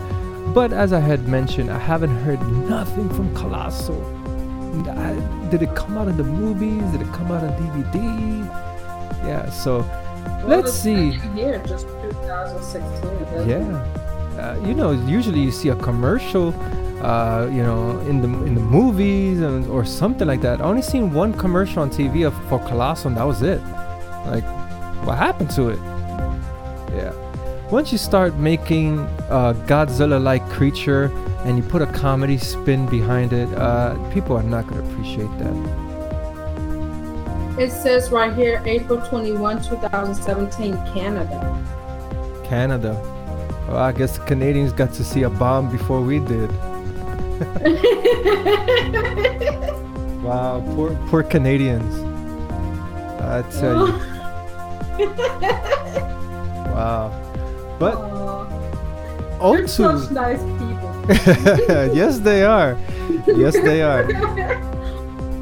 But 0.55 0.74
as 0.74 0.93
I 0.93 1.00
had 1.00 1.27
mentioned, 1.27 1.69
I 1.69 1.77
haven't 1.77 2.15
heard 2.25 2.41
nothing 2.67 3.07
from 3.10 3.36
Colossal. 3.36 4.01
I, 4.89 5.13
did 5.51 5.62
it 5.62 5.75
come 5.75 5.95
out 5.95 6.07
in 6.07 6.17
the 6.17 6.24
movies? 6.24 6.81
Did 6.91 7.01
it 7.01 7.13
come 7.13 7.31
out 7.31 7.43
on 7.43 7.51
DVD? 7.62 8.48
Yeah, 9.24 9.48
so 9.51 9.81
Well, 9.81 10.48
let's 10.48 10.74
see. 10.74 11.12
Here, 11.36 11.62
just 11.67 11.86
2016. 11.86 13.48
Yeah, 13.48 13.62
uh, 14.41 14.60
you 14.65 14.74
know, 14.74 14.89
usually 15.05 15.41
you 15.41 15.51
see 15.51 15.69
a 15.69 15.75
commercial, 15.75 16.51
uh, 17.03 17.50
you 17.51 17.62
know, 17.62 18.00
in 18.01 18.22
the 18.22 18.27
in 18.45 18.55
the 18.55 18.62
movies 18.62 19.41
and, 19.41 19.67
or 19.67 19.83
something 19.83 20.25
like 20.25 20.41
that. 20.41 20.62
I 20.62 20.63
only 20.63 20.81
seen 20.81 21.13
one 21.13 21.33
commercial 21.33 21.81
on 21.81 21.89
TV 21.89 22.25
of, 22.25 22.33
for 22.48 22.60
Colossal, 22.60 23.10
and 23.10 23.17
that 23.17 23.25
was 23.25 23.41
it. 23.41 23.62
Like, 24.25 24.45
what 25.05 25.17
happened 25.17 25.51
to 25.51 25.69
it? 25.69 25.79
Yeah. 26.95 27.12
Once 27.69 27.91
you 27.91 27.98
start 27.98 28.36
making 28.36 29.00
a 29.29 29.53
Godzilla-like 29.67 30.48
creature 30.50 31.12
and 31.43 31.57
you 31.57 31.63
put 31.63 31.81
a 31.81 31.88
comedy 31.88 32.38
spin 32.38 32.86
behind 32.86 33.33
it, 33.33 33.50
uh, 33.55 33.95
people 34.12 34.38
are 34.38 34.43
not 34.43 34.67
going 34.67 34.81
to 34.81 34.89
appreciate 34.91 35.31
that. 35.39 35.83
It 37.60 37.72
says 37.72 38.12
right 38.12 38.33
here, 38.33 38.62
April 38.65 39.01
21, 39.01 39.63
2017, 39.63 40.74
Canada. 40.93 42.43
Canada. 42.45 42.93
Well, 43.67 43.77
I 43.77 43.91
guess 43.91 44.17
the 44.17 44.25
Canadians 44.25 44.72
got 44.72 44.93
to 44.93 45.03
see 45.03 45.24
a 45.24 45.29
bomb 45.29 45.69
before 45.72 46.01
we 46.01 46.19
did. 46.19 46.50
Wow, 50.23 50.63
poor 50.73 50.95
poor 51.09 51.21
Canadians. 51.21 51.93
I 53.19 53.41
tell 53.51 53.89
you. 53.89 53.93
Wow. 56.71 57.11
But 57.77 57.95
Aw, 57.95 59.51
they're 59.51 59.67
such 59.67 60.09
nice 60.11 60.39
people. 60.39 61.05
yes, 61.93 62.19
they 62.19 62.43
are. 62.43 62.77
Yes, 63.27 63.53
they 63.53 63.81
are. 63.81 64.07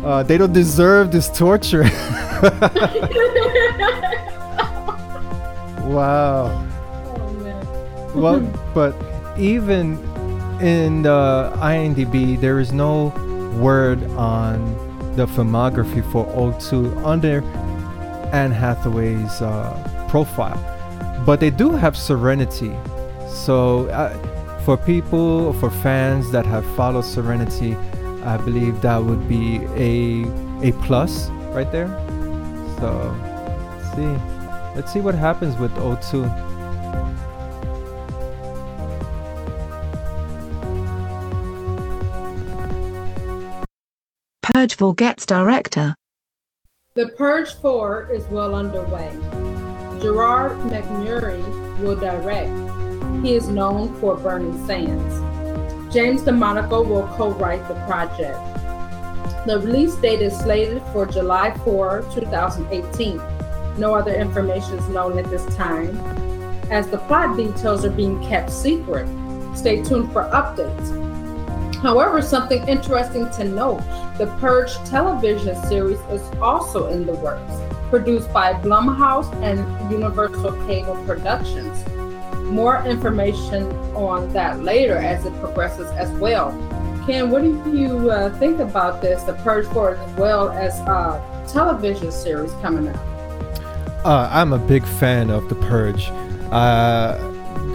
Uh, 0.01 0.23
they 0.23 0.35
don't 0.35 0.51
deserve 0.51 1.11
this 1.11 1.29
torture. 1.29 1.83
wow. 5.85 6.49
oh 6.49 7.29
man. 7.37 7.61
Well, 8.15 8.39
but 8.73 8.95
even 9.37 9.99
in 10.61 11.01
the 11.01 11.51
IMDb, 11.57 12.39
there 12.39 12.59
is 12.59 12.71
no 12.71 13.07
word 13.59 14.03
on 14.11 14.75
the 15.15 15.25
filmography 15.25 16.03
for 16.11 16.25
O2 16.27 17.05
under 17.05 17.41
Anne 18.31 18.51
Hathaway's 18.51 19.41
uh, 19.41 20.07
profile. 20.09 20.59
But 21.25 21.39
they 21.39 21.49
do 21.49 21.71
have 21.71 21.97
Serenity. 21.97 22.73
So, 23.27 23.87
uh, 23.87 24.15
for 24.63 24.77
people, 24.77 25.53
for 25.53 25.69
fans 25.69 26.31
that 26.31 26.45
have 26.45 26.65
followed 26.75 27.05
Serenity, 27.05 27.75
I 28.23 28.37
believe 28.37 28.81
that 28.81 28.97
would 28.97 29.27
be 29.27 29.57
a 29.75 30.25
a 30.61 30.71
plus 30.83 31.29
right 31.55 31.71
there. 31.71 31.87
So, 32.79 33.15
let's 33.77 33.95
see. 33.95 34.41
Let's 34.75 34.93
see 34.93 34.99
what 35.01 35.15
happens 35.15 35.57
with 35.57 35.71
O2. 35.73 36.50
Purge 44.61 44.75
forgets 44.75 45.25
director. 45.25 45.95
The 46.93 47.07
Purge 47.17 47.51
4 47.55 48.11
is 48.13 48.23
well 48.25 48.53
underway. 48.53 49.09
Gerard 49.99 50.51
McMurray 50.69 51.41
will 51.79 51.95
direct. 51.95 53.25
He 53.25 53.33
is 53.33 53.47
known 53.47 53.91
for 53.95 54.15
Burning 54.17 54.63
Sands. 54.67 55.15
James 55.91 56.21
DeMonaco 56.21 56.87
will 56.87 57.07
co-write 57.17 57.67
the 57.67 57.73
project. 57.87 58.37
The 59.47 59.59
release 59.63 59.95
date 59.95 60.21
is 60.21 60.37
slated 60.37 60.83
for 60.93 61.07
July 61.07 61.57
4, 61.65 62.05
2018. 62.13 63.19
No 63.79 63.95
other 63.95 64.13
information 64.13 64.77
is 64.77 64.87
known 64.89 65.17
at 65.17 65.27
this 65.31 65.55
time, 65.55 65.97
as 66.69 66.87
the 66.87 66.99
plot 66.99 67.35
details 67.35 67.83
are 67.83 67.89
being 67.89 68.23
kept 68.27 68.51
secret. 68.51 69.07
Stay 69.55 69.81
tuned 69.81 70.13
for 70.13 70.25
updates. 70.25 71.10
However, 71.81 72.21
something 72.21 72.67
interesting 72.67 73.27
to 73.31 73.43
note 73.43 73.81
the 74.19 74.27
Purge 74.39 74.75
television 74.85 75.55
series 75.63 75.99
is 76.11 76.21
also 76.39 76.89
in 76.89 77.07
the 77.07 77.13
works, 77.13 77.53
produced 77.89 78.31
by 78.31 78.53
Blumhouse 78.53 79.33
and 79.41 79.59
Universal 79.91 80.51
Cable 80.67 80.95
Productions. 81.05 81.83
More 82.43 82.85
information 82.85 83.63
on 83.95 84.31
that 84.33 84.61
later 84.61 84.97
as 84.97 85.25
it 85.25 85.33
progresses 85.39 85.89
as 85.91 86.11
well. 86.19 86.51
Ken, 87.07 87.31
what 87.31 87.41
do 87.41 87.75
you 87.75 88.11
uh, 88.11 88.29
think 88.37 88.59
about 88.59 89.01
this, 89.01 89.23
the 89.23 89.33
Purge 89.33 89.65
4, 89.73 89.95
as 89.95 90.17
well 90.17 90.51
as 90.51 90.77
a 90.81 91.45
television 91.51 92.11
series 92.11 92.51
coming 92.61 92.89
up? 92.89 94.05
Uh, 94.05 94.29
I'm 94.31 94.53
a 94.53 94.59
big 94.59 94.85
fan 94.85 95.31
of 95.31 95.49
The 95.49 95.55
Purge. 95.55 96.09
Uh, 96.51 97.17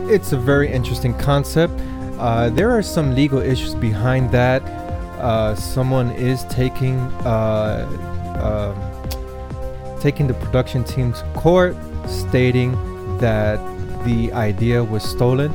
it's 0.09 0.31
a 0.31 0.37
very 0.37 0.71
interesting 0.71 1.13
concept. 1.19 1.75
Uh, 2.19 2.51
there 2.51 2.71
are 2.71 2.83
some 2.83 3.15
legal 3.15 3.41
issues 3.41 3.75
behind 3.75 4.31
that. 4.31 4.63
Uh, 5.21 5.55
someone 5.55 6.11
is 6.13 6.45
taking 6.45 6.99
uh, 7.25 7.87
um, 8.41 10.01
taking 10.01 10.27
the 10.27 10.35
production 10.35 10.85
team 10.85 11.13
to 11.13 11.23
court, 11.35 11.77
stating 12.07 12.73
that 13.19 13.59
the 14.05 14.33
idea 14.33 14.83
was 14.83 15.03
stolen. 15.03 15.53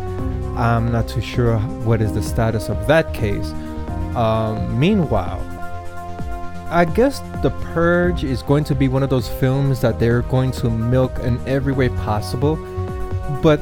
I'm 0.58 0.92
not 0.92 1.08
too 1.08 1.22
sure 1.22 1.58
what 1.86 2.02
is 2.02 2.14
the 2.14 2.22
status 2.22 2.70
of 2.70 2.88
that 2.88 3.14
case. 3.14 3.52
Um, 4.16 4.78
meanwhile, 4.80 5.40
I 6.70 6.86
guess 6.86 7.20
The 7.42 7.52
Purge 7.74 8.24
is 8.24 8.44
going 8.44 8.66
to 8.66 8.76
be 8.76 8.88
one 8.88 9.04
of 9.04 9.10
those 9.10 9.28
films 9.28 9.82
that 9.82 10.00
they're 10.00 10.22
going 10.24 10.52
to 10.54 10.70
milk 10.70 11.18
in 11.20 11.40
every 11.48 11.74
way 11.74 11.90
possible, 11.90 12.56
but 13.42 13.60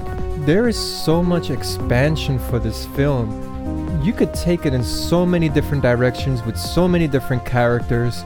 there 0.50 0.68
is 0.68 0.80
so 0.80 1.22
much 1.22 1.52
expansion 1.52 2.40
for 2.40 2.58
this 2.58 2.88
film. 2.98 3.30
You 4.04 4.12
could 4.12 4.34
take 4.34 4.66
it 4.66 4.74
in 4.74 4.84
so 4.84 5.24
many 5.24 5.48
different 5.48 5.84
directions 5.84 6.42
with 6.42 6.58
so 6.58 6.88
many 6.88 7.08
different 7.08 7.46
characters 7.46 8.24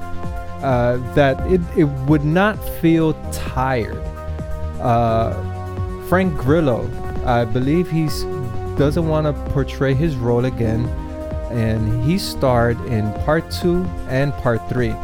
uh, 0.64 1.02
that 1.16 1.36
it, 1.52 1.60
it 1.76 1.84
would 2.08 2.24
not 2.24 2.56
feel 2.80 3.12
tired. 3.34 4.02
Uh, 4.80 5.34
Frank 6.08 6.38
Grillo, 6.38 6.90
I 7.26 7.44
believe 7.44 7.92
he's 7.92 8.24
doesn't 8.78 9.06
want 9.06 9.28
to 9.28 9.34
portray 9.52 9.94
his 9.94 10.16
role 10.16 10.46
again, 10.46 10.86
and 11.52 12.06
he 12.06 12.18
starred 12.18 12.80
in 12.86 13.12
part 13.26 13.52
two 13.52 13.84
and 14.08 14.32
part 14.36 14.62
three. 14.70 14.96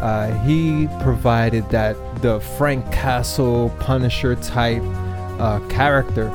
Uh, 0.00 0.30
he 0.44 0.86
provided 1.02 1.68
that 1.70 1.96
the 2.22 2.38
Frank 2.56 2.86
Castle 2.92 3.68
Punisher 3.80 4.36
type 4.36 4.84
uh, 5.40 5.58
character 5.68 6.30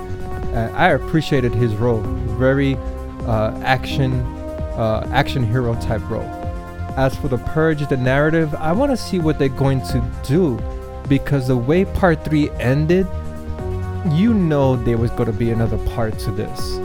uh, 0.57 0.71
I 0.75 0.89
appreciated 0.91 1.53
his 1.53 1.75
role, 1.75 2.01
very 2.37 2.75
uh, 3.25 3.59
action, 3.63 4.13
uh, 4.75 5.07
action 5.11 5.45
hero 5.45 5.75
type 5.81 6.07
role. 6.09 6.29
As 6.97 7.15
for 7.15 7.27
the 7.27 7.37
purge, 7.37 7.87
the 7.87 7.97
narrative, 7.97 8.55
I 8.55 8.71
want 8.71 8.91
to 8.91 8.97
see 8.97 9.19
what 9.19 9.37
they're 9.37 9.49
going 9.49 9.81
to 9.87 10.03
do, 10.23 10.59
because 11.07 11.47
the 11.47 11.57
way 11.57 11.85
part 11.85 12.25
three 12.25 12.49
ended, 12.59 13.05
you 14.11 14.33
know 14.33 14.75
there 14.75 14.97
was 14.97 15.11
going 15.11 15.31
to 15.31 15.37
be 15.37 15.51
another 15.51 15.77
part 15.89 16.17
to 16.19 16.31
this. 16.31 16.79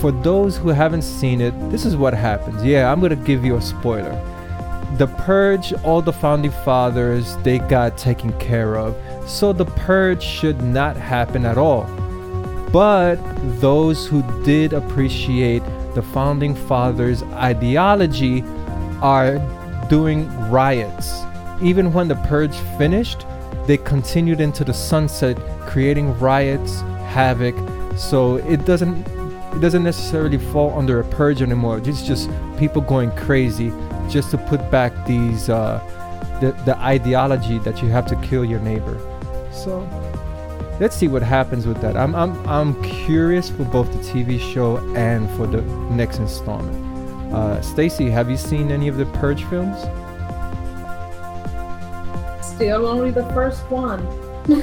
For 0.00 0.12
those 0.12 0.56
who 0.56 0.70
haven't 0.70 1.02
seen 1.02 1.40
it, 1.40 1.52
this 1.70 1.84
is 1.84 1.96
what 1.96 2.14
happens. 2.14 2.64
Yeah, 2.64 2.90
I'm 2.90 3.00
going 3.00 3.10
to 3.10 3.16
give 3.16 3.44
you 3.44 3.56
a 3.56 3.62
spoiler. 3.62 4.14
The 4.96 5.08
Purge, 5.08 5.72
all 5.82 6.00
the 6.00 6.12
founding 6.12 6.52
fathers, 6.52 7.36
they 7.38 7.58
got 7.58 7.98
taken 7.98 8.32
care 8.38 8.76
of. 8.76 8.96
So 9.28 9.52
the 9.52 9.64
Purge 9.64 10.22
should 10.22 10.62
not 10.62 10.96
happen 10.96 11.44
at 11.44 11.58
all. 11.58 11.84
But 12.74 13.20
those 13.60 14.04
who 14.04 14.24
did 14.42 14.72
appreciate 14.72 15.62
the 15.94 16.02
founding 16.02 16.56
fathers' 16.56 17.22
ideology 17.22 18.42
are 19.00 19.38
doing 19.88 20.28
riots. 20.50 21.22
Even 21.62 21.92
when 21.92 22.08
the 22.08 22.16
purge 22.26 22.56
finished, 22.76 23.26
they 23.68 23.76
continued 23.76 24.40
into 24.40 24.64
the 24.64 24.74
sunset, 24.74 25.38
creating 25.68 26.18
riots, 26.18 26.80
havoc. 27.14 27.54
So 27.96 28.38
it 28.38 28.64
doesn't 28.64 29.06
it 29.54 29.60
doesn't 29.60 29.84
necessarily 29.84 30.38
fall 30.38 30.76
under 30.76 30.98
a 30.98 31.04
purge 31.04 31.42
anymore. 31.42 31.78
It's 31.78 32.02
just 32.02 32.28
people 32.58 32.82
going 32.82 33.12
crazy 33.12 33.70
just 34.10 34.32
to 34.32 34.36
put 34.36 34.68
back 34.72 34.92
these 35.06 35.48
uh, 35.48 35.78
the 36.40 36.50
the 36.64 36.76
ideology 36.78 37.60
that 37.60 37.80
you 37.82 37.88
have 37.90 38.06
to 38.06 38.16
kill 38.16 38.44
your 38.44 38.58
neighbor. 38.58 38.98
So 39.52 39.88
let's 40.80 40.96
see 40.96 41.08
what 41.08 41.22
happens 41.22 41.66
with 41.66 41.80
that. 41.80 41.96
I'm 41.96 42.14
I'm 42.14 42.34
I'm 42.48 42.82
curious 42.82 43.50
for 43.50 43.64
both 43.64 43.90
the 43.92 43.98
TV 43.98 44.40
show 44.40 44.78
and 44.94 45.30
for 45.36 45.46
the 45.46 45.62
next 45.92 46.18
installment. 46.18 46.82
Uh, 47.32 47.60
Stacy, 47.62 48.10
have 48.10 48.30
you 48.30 48.36
seen 48.36 48.70
any 48.70 48.88
of 48.88 48.96
the 48.96 49.06
Purge 49.06 49.44
films? 49.44 49.80
Still 52.44 52.86
only 52.86 53.10
the 53.10 53.24
first 53.34 53.68
one. 53.70 54.06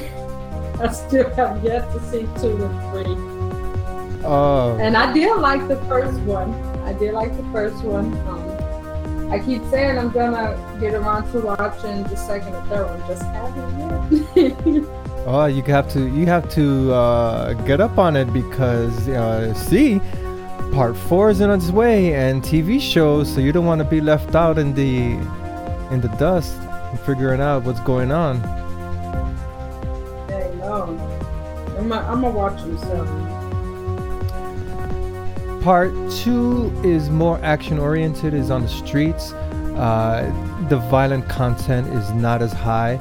I 0.82 0.91
still 0.91 1.30
have 1.36 1.63
yet 1.63 1.91
to 1.91 2.00
see 2.10 2.28
two 2.39 2.63
and 2.63 3.06
three. 3.06 4.26
Uh, 4.26 4.78
and 4.78 4.95
I 4.95 5.12
did 5.13 5.36
like 5.38 5.67
the 5.67 5.78
first 5.88 6.19
one. 6.21 6.54
I 6.84 6.93
did 6.93 7.13
like 7.13 7.36
the 7.36 7.43
first 7.52 7.84
one. 7.84 8.13
Um, 8.28 9.32
I 9.32 9.39
keep 9.39 9.63
saying 9.69 9.97
I'm 9.97 10.12
gonna 10.12 10.58
get 10.80 10.93
around 10.93 11.32
to 11.32 11.39
watching 11.39 12.04
the 12.04 12.15
second 12.15 12.54
and 12.54 12.67
third 12.69 12.88
one, 12.88 13.08
just 13.08 13.24
haven't 13.24 14.36
yet. 14.36 14.86
Oh, 15.24 15.46
you 15.46 15.62
have 15.64 15.88
to 15.94 16.08
you 16.08 16.26
have 16.26 16.50
to 16.56 16.92
uh, 16.94 17.54
get 17.66 17.80
up 17.80 18.00
on 18.00 18.16
it 18.16 18.34
because 18.34 19.08
uh, 19.08 19.54
see, 19.54 20.02
part 20.74 20.98
four 20.98 21.30
is 21.30 21.42
on 21.42 21.52
its 21.52 21.70
way 21.70 22.16
and 22.16 22.42
TV 22.42 22.82
shows, 22.82 23.32
so 23.32 23.40
you 23.40 23.52
don't 23.52 23.66
want 23.66 23.80
to 23.80 23.86
be 23.86 24.02
left 24.02 24.34
out 24.34 24.58
in 24.58 24.74
the 24.74 25.14
in 25.94 26.02
the 26.02 26.08
dust 26.18 26.56
and 26.60 27.00
figuring 27.02 27.40
out 27.40 27.64
what's 27.64 27.80
going 27.82 28.12
on. 28.12 28.40
Hey, 30.28 30.52
no, 30.58 30.98
I'm 31.78 31.88
gonna, 31.88 32.32
watch 32.32 32.60
soon. 32.60 33.32
Part 35.62 35.94
two 36.12 36.72
is 36.84 37.12
more 37.12 37.40
action 37.44 37.78
oriented, 37.78 38.34
is 38.34 38.50
on 38.50 38.64
the 38.64 38.68
streets. 38.68 39.34
Uh, 39.34 40.26
the 40.68 40.78
violent 40.78 41.30
content 41.30 41.88
is 41.94 42.10
not 42.12 42.42
as 42.42 42.52
high. 42.52 42.98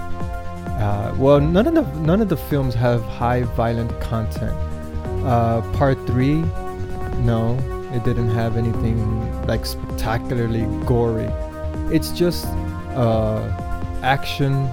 Uh, 0.81 1.15
well, 1.19 1.41
none 1.41 1.67
of 1.67 1.75
the 1.75 1.83
none 2.01 2.23
of 2.23 2.29
the 2.31 2.37
films 2.37 2.75
have 2.75 3.03
high 3.05 3.43
violent 3.43 3.93
content. 4.01 4.57
Uh, 5.25 5.61
part 5.73 5.99
three, 6.07 6.41
no, 7.21 7.59
it 7.93 8.03
didn't 8.05 8.31
have 8.31 8.57
anything 8.57 8.99
like 9.47 9.67
spectacularly 9.67 10.65
gory. 10.87 11.29
It's 11.95 12.11
just 12.13 12.47
uh, 12.97 13.43
action, 14.03 14.73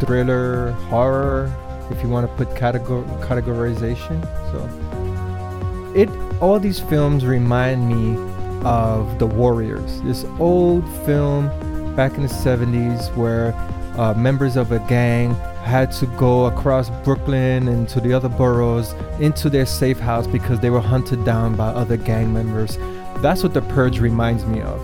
thriller, 0.00 0.72
horror, 0.88 1.52
if 1.90 2.02
you 2.02 2.08
want 2.08 2.26
to 2.26 2.34
put 2.36 2.48
categor- 2.56 3.04
categorization. 3.20 4.24
So, 4.50 5.94
it 5.94 6.08
all 6.40 6.58
these 6.58 6.80
films 6.80 7.26
remind 7.26 7.86
me 7.86 8.16
of 8.64 9.18
The 9.18 9.26
Warriors, 9.26 10.00
this 10.02 10.24
old 10.38 10.88
film 11.04 11.48
back 11.94 12.14
in 12.14 12.22
the 12.22 12.28
70s 12.28 13.14
where 13.14 13.52
uh, 13.96 14.14
members 14.14 14.56
of 14.56 14.72
a 14.72 14.80
gang 14.80 15.34
had 15.64 15.90
to 15.92 16.06
go 16.18 16.46
across 16.46 16.90
Brooklyn 17.04 17.68
and 17.68 17.88
to 17.88 18.00
the 18.00 18.12
other 18.12 18.28
boroughs 18.28 18.92
into 19.20 19.48
their 19.48 19.66
safe 19.66 19.98
house 19.98 20.26
because 20.26 20.60
they 20.60 20.70
were 20.70 20.80
hunted 20.80 21.24
down 21.24 21.56
by 21.56 21.68
other 21.68 21.96
gang 21.96 22.32
members. 22.32 22.76
That's 23.22 23.42
what 23.42 23.54
The 23.54 23.62
Purge 23.62 24.00
reminds 24.00 24.44
me 24.44 24.60
of. 24.60 24.80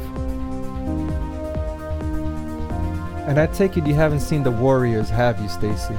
And 3.29 3.39
I 3.39 3.47
take 3.47 3.77
it 3.77 3.87
you 3.87 3.95
haven't 3.95 4.21
seen 4.21 4.43
The 4.43 4.51
Warriors, 4.51 5.09
have 5.11 5.41
you, 5.41 5.49
Stacy? 5.49 5.95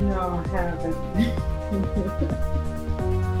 No, 0.00 0.44
I 0.44 0.48
haven't. 0.48 0.96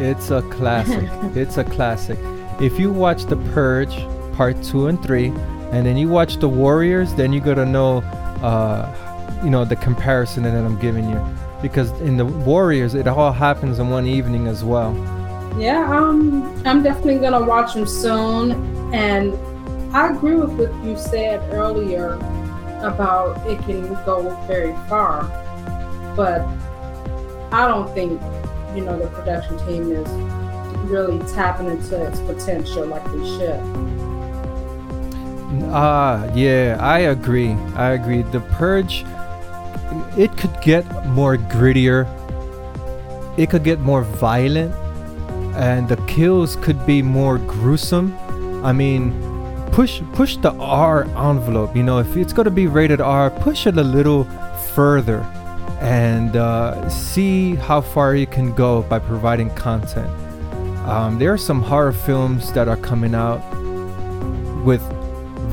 it's 0.00 0.30
a 0.30 0.42
classic. 0.42 1.08
it's 1.36 1.58
a 1.58 1.64
classic. 1.64 2.18
If 2.60 2.78
you 2.78 2.92
watch 2.92 3.24
The 3.26 3.36
Purge, 3.52 3.94
part 4.34 4.62
two 4.62 4.86
and 4.88 5.02
three, 5.02 5.32
and 5.72 5.86
then 5.86 5.96
you 5.96 6.08
watch 6.08 6.36
The 6.38 6.48
Warriors, 6.48 7.14
then 7.14 7.32
you 7.32 7.40
gotta 7.40 7.66
know, 7.66 7.98
uh, 8.42 9.40
you 9.42 9.50
know, 9.50 9.64
the 9.64 9.76
comparison 9.76 10.42
that 10.44 10.54
I'm 10.54 10.78
giving 10.78 11.08
you, 11.08 11.24
because 11.62 11.90
in 12.00 12.16
The 12.16 12.26
Warriors, 12.26 12.94
it 12.94 13.06
all 13.06 13.32
happens 13.32 13.78
in 13.78 13.90
one 13.90 14.06
evening 14.06 14.46
as 14.46 14.64
well. 14.64 14.94
Yeah, 15.58 15.84
um, 15.96 16.42
I'm 16.66 16.82
definitely 16.82 17.18
gonna 17.18 17.44
watch 17.44 17.74
them 17.74 17.86
soon, 17.86 18.52
and 18.92 19.34
I 19.94 20.10
agree 20.10 20.34
with 20.34 20.52
what 20.52 20.84
you 20.84 20.96
said 20.98 21.40
earlier 21.52 22.14
about 22.82 23.46
it 23.46 23.58
can 23.60 23.94
go 24.04 24.36
very 24.46 24.74
far, 24.88 25.22
but 26.16 26.40
I 27.52 27.68
don't 27.68 27.92
think 27.94 28.20
you 28.74 28.84
know 28.84 28.98
the 28.98 29.06
production 29.06 29.56
team 29.66 29.92
is 29.92 30.08
really 30.90 31.18
tapping 31.32 31.68
into 31.68 32.04
its 32.04 32.18
potential 32.20 32.86
like 32.86 33.04
they 33.04 33.24
should. 33.38 33.93
Ah, 35.72 36.24
yeah, 36.34 36.76
I 36.80 37.00
agree. 37.10 37.52
I 37.76 37.92
agree. 37.92 38.22
The 38.22 38.40
Purge, 38.40 39.04
it 40.16 40.36
could 40.36 40.60
get 40.60 40.84
more 41.06 41.36
grittier. 41.36 42.06
It 43.36 43.50
could 43.50 43.64
get 43.64 43.80
more 43.80 44.02
violent, 44.02 44.74
and 45.56 45.88
the 45.88 45.96
kills 46.06 46.56
could 46.56 46.84
be 46.86 47.02
more 47.02 47.38
gruesome. 47.38 48.14
I 48.64 48.72
mean, 48.72 49.12
push 49.72 50.00
push 50.12 50.36
the 50.36 50.52
R 50.54 51.04
envelope. 51.16 51.74
You 51.76 51.82
know, 51.82 51.98
if 51.98 52.16
it's 52.16 52.32
gonna 52.32 52.50
be 52.50 52.66
rated 52.66 53.00
R, 53.00 53.30
push 53.30 53.66
it 53.66 53.76
a 53.76 53.82
little 53.82 54.24
further, 54.74 55.20
and 55.80 56.36
uh, 56.36 56.88
see 56.88 57.56
how 57.56 57.80
far 57.80 58.14
you 58.14 58.26
can 58.26 58.54
go 58.54 58.82
by 58.82 58.98
providing 59.00 59.50
content. 59.54 60.10
Um, 60.86 61.18
there 61.18 61.32
are 61.32 61.38
some 61.38 61.62
horror 61.62 61.92
films 61.92 62.52
that 62.52 62.68
are 62.68 62.76
coming 62.76 63.14
out 63.14 63.40
with 64.64 64.82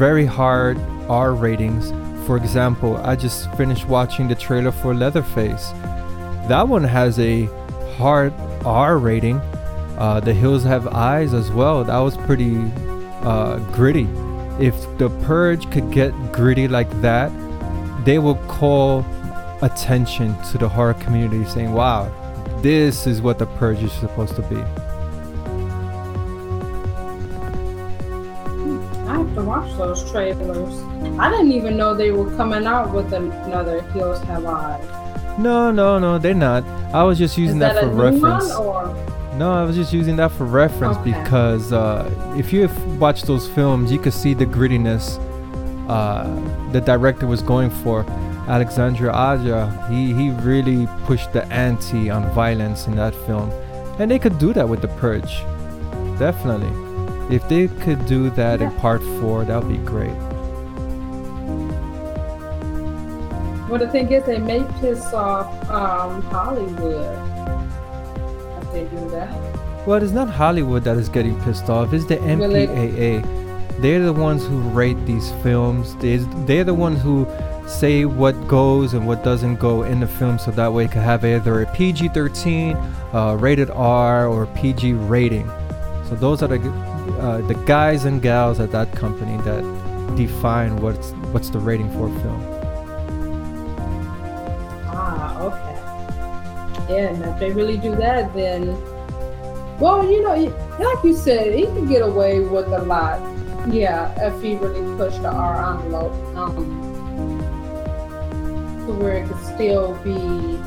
very 0.02 0.26
hard 0.26 0.80
R 1.10 1.36
ratings. 1.36 1.92
For 2.26 2.36
example, 2.36 2.98
I 2.98 3.16
just 3.16 3.54
finished 3.54 3.88
watching 3.88 4.28
the 4.28 4.34
trailer 4.34 4.72
for 4.72 4.96
Leatherface. 4.96 5.70
That 6.50 6.68
one 6.68 6.84
has 6.84 7.20
a 7.20 7.46
hard 7.98 8.34
R 8.66 8.98
rating. 8.98 9.38
Uh, 10.00 10.20
the 10.20 10.34
Hills 10.34 10.64
Have 10.64 10.88
Eyes 10.88 11.36
as 11.36 11.52
well. 11.52 11.84
That 11.84 12.00
was 12.00 12.18
pretty 12.18 12.58
uh, 13.22 13.58
gritty. 13.76 14.08
If 14.60 14.76
The 14.98 15.12
Purge 15.28 15.70
could 15.70 15.92
get 15.92 16.12
gritty 16.32 16.68
like 16.68 16.90
that, 17.02 17.32
they 18.04 18.18
will 18.18 18.42
call 18.48 19.06
attention 19.62 20.36
to 20.50 20.58
the 20.58 20.68
horror 20.68 20.96
community 20.96 21.46
saying, 21.46 21.74
wow, 21.74 22.10
this 22.64 23.06
is 23.06 23.22
what 23.22 23.38
The 23.38 23.46
Purge 23.46 23.84
is 23.84 23.92
supposed 23.92 24.36
to 24.38 24.42
be. 24.42 24.81
To 29.36 29.44
watch 29.44 29.78
those 29.78 30.10
trailers. 30.12 30.74
I 31.20 31.30
didn't 31.30 31.54
even 31.54 31.78
know 31.78 31.96
they 31.96 32.12
were 32.12 32.36
coming 32.36 32.66
out 32.66 32.94
with 32.94 33.14
another 33.14 33.82
Hills 33.94 34.22
Have 34.24 34.46
Eyes. 34.46 35.40
No, 35.40 35.72
no, 35.72 36.00
no, 36.00 36.18
they're 36.18 36.34
not. 36.34 36.66
I 36.94 37.04
was 37.04 37.18
just 37.18 37.38
using 37.38 37.60
that, 37.60 37.76
that, 37.76 37.84
for 37.84 37.90
reference. 37.90 38.50
No, 39.38 39.54
I 39.54 39.64
was 39.64 39.76
just 39.78 39.94
using 39.94 40.18
that 40.18 40.32
for 40.32 40.46
reference 40.46 40.98
Okay. 40.98 41.12
because 41.14 41.72
uh, 41.72 42.10
if 42.38 42.52
you 42.52 42.68
have 42.68 43.00
watched 43.00 43.26
those 43.26 43.48
films, 43.48 43.92
you 43.92 44.00
could 44.00 44.14
see 44.14 44.34
the 44.34 44.46
grittiness 44.46 45.18
uh, 45.90 46.72
the 46.72 46.82
director 46.82 47.28
was 47.28 47.42
going 47.42 47.70
for. 47.70 48.06
Alexandre 48.48 49.12
Aja, 49.12 49.88
he, 49.90 50.14
he 50.14 50.30
really 50.30 50.88
pushed 51.06 51.32
the 51.32 51.46
ante 51.48 52.10
on 52.10 52.30
violence 52.34 52.88
in 52.88 52.96
that 52.96 53.16
film. 53.26 53.50
And 54.00 54.10
they 54.10 54.20
could 54.20 54.38
do 54.40 54.54
that 54.54 54.68
with 54.68 54.82
The 54.82 54.88
Purge. 54.88 55.44
Definitely. 56.18 56.91
If 57.32 57.48
they 57.48 57.68
could 57.68 58.06
do 58.08 58.30
that 58.32 58.62
in 58.62 58.72
part 58.72 59.02
four, 59.20 59.46
that 59.46 59.64
would 59.64 59.72
be 59.72 59.78
great. 59.86 60.12
Well, 63.70 63.80
the 63.80 63.88
thing 63.90 64.12
is, 64.12 64.26
they 64.26 64.38
may 64.38 64.66
piss 64.82 65.14
off 65.14 65.48
um, 65.70 66.22
Hollywood 66.24 67.18
if 68.62 68.72
they 68.74 68.84
do 68.84 69.10
that. 69.12 69.88
Well, 69.88 70.04
it's 70.04 70.12
not 70.12 70.30
Hollywood 70.30 70.84
that 70.84 70.98
is 70.98 71.08
getting 71.08 71.42
pissed 71.44 71.70
off. 71.70 71.94
It's 71.94 72.06
the 72.06 72.16
it- 72.16 72.38
MPAA. 72.38 73.38
They're 73.80 74.04
the 74.04 74.12
ones 74.12 74.46
who 74.46 74.60
rate 74.60 74.98
these 75.06 75.32
films. 75.42 75.96
They, 75.96 76.18
they're 76.46 76.66
the 76.66 76.74
ones 76.74 77.02
who 77.02 77.26
say 77.66 78.04
what 78.04 78.34
goes 78.50 78.94
and 78.94 79.08
what 79.08 79.24
doesn't 79.24 79.56
go 79.56 79.84
in 79.84 80.02
the 80.02 80.08
film, 80.08 80.38
so 80.38 80.52
that 80.52 80.74
way 80.74 80.86
it 80.86 80.92
can 80.92 81.02
have 81.02 81.24
either 81.24 81.62
a 81.62 81.74
PG-13, 81.74 82.76
uh, 83.14 83.38
rated 83.38 83.70
R, 83.72 84.28
or 84.28 84.48
PG 84.48 84.94
rating. 84.94 85.50
So 86.10 86.16
those 86.16 86.44
are 86.44 86.48
the 86.50 86.60
uh, 87.20 87.42
the 87.48 87.56
guys 87.66 88.06
and 88.06 88.22
gals 88.22 88.60
at 88.60 88.72
that 88.72 88.92
company 88.94 89.38
that 89.44 89.64
define 90.16 90.78
what's 90.78 91.12
what's 91.32 91.50
the 91.50 91.60
rating 91.60 91.90
for 91.92 92.08
a 92.08 92.20
film. 92.22 92.42
Ah, 94.88 95.42
okay. 95.42 96.94
Yeah, 96.94 97.10
and 97.10 97.24
if 97.24 97.40
they 97.40 97.52
really 97.52 97.78
do 97.78 97.96
that, 97.96 98.34
then, 98.34 98.76
well, 99.80 100.04
you 100.10 100.22
know, 100.22 100.36
like 100.80 101.04
you 101.04 101.16
said, 101.16 101.54
he 101.54 101.66
could 101.66 101.88
get 101.88 102.02
away 102.02 102.40
with 102.40 102.68
a 102.68 102.84
lot. 102.84 103.22
Yeah, 103.72 104.14
if 104.20 104.42
he 104.42 104.56
really 104.56 104.82
pushed 104.98 105.22
the 105.22 105.30
R 105.30 105.74
envelope, 105.74 106.14
um, 106.36 106.56
to 108.86 108.94
where 108.94 109.18
it 109.24 109.28
could 109.28 109.44
still 109.46 109.94
be 110.04 110.60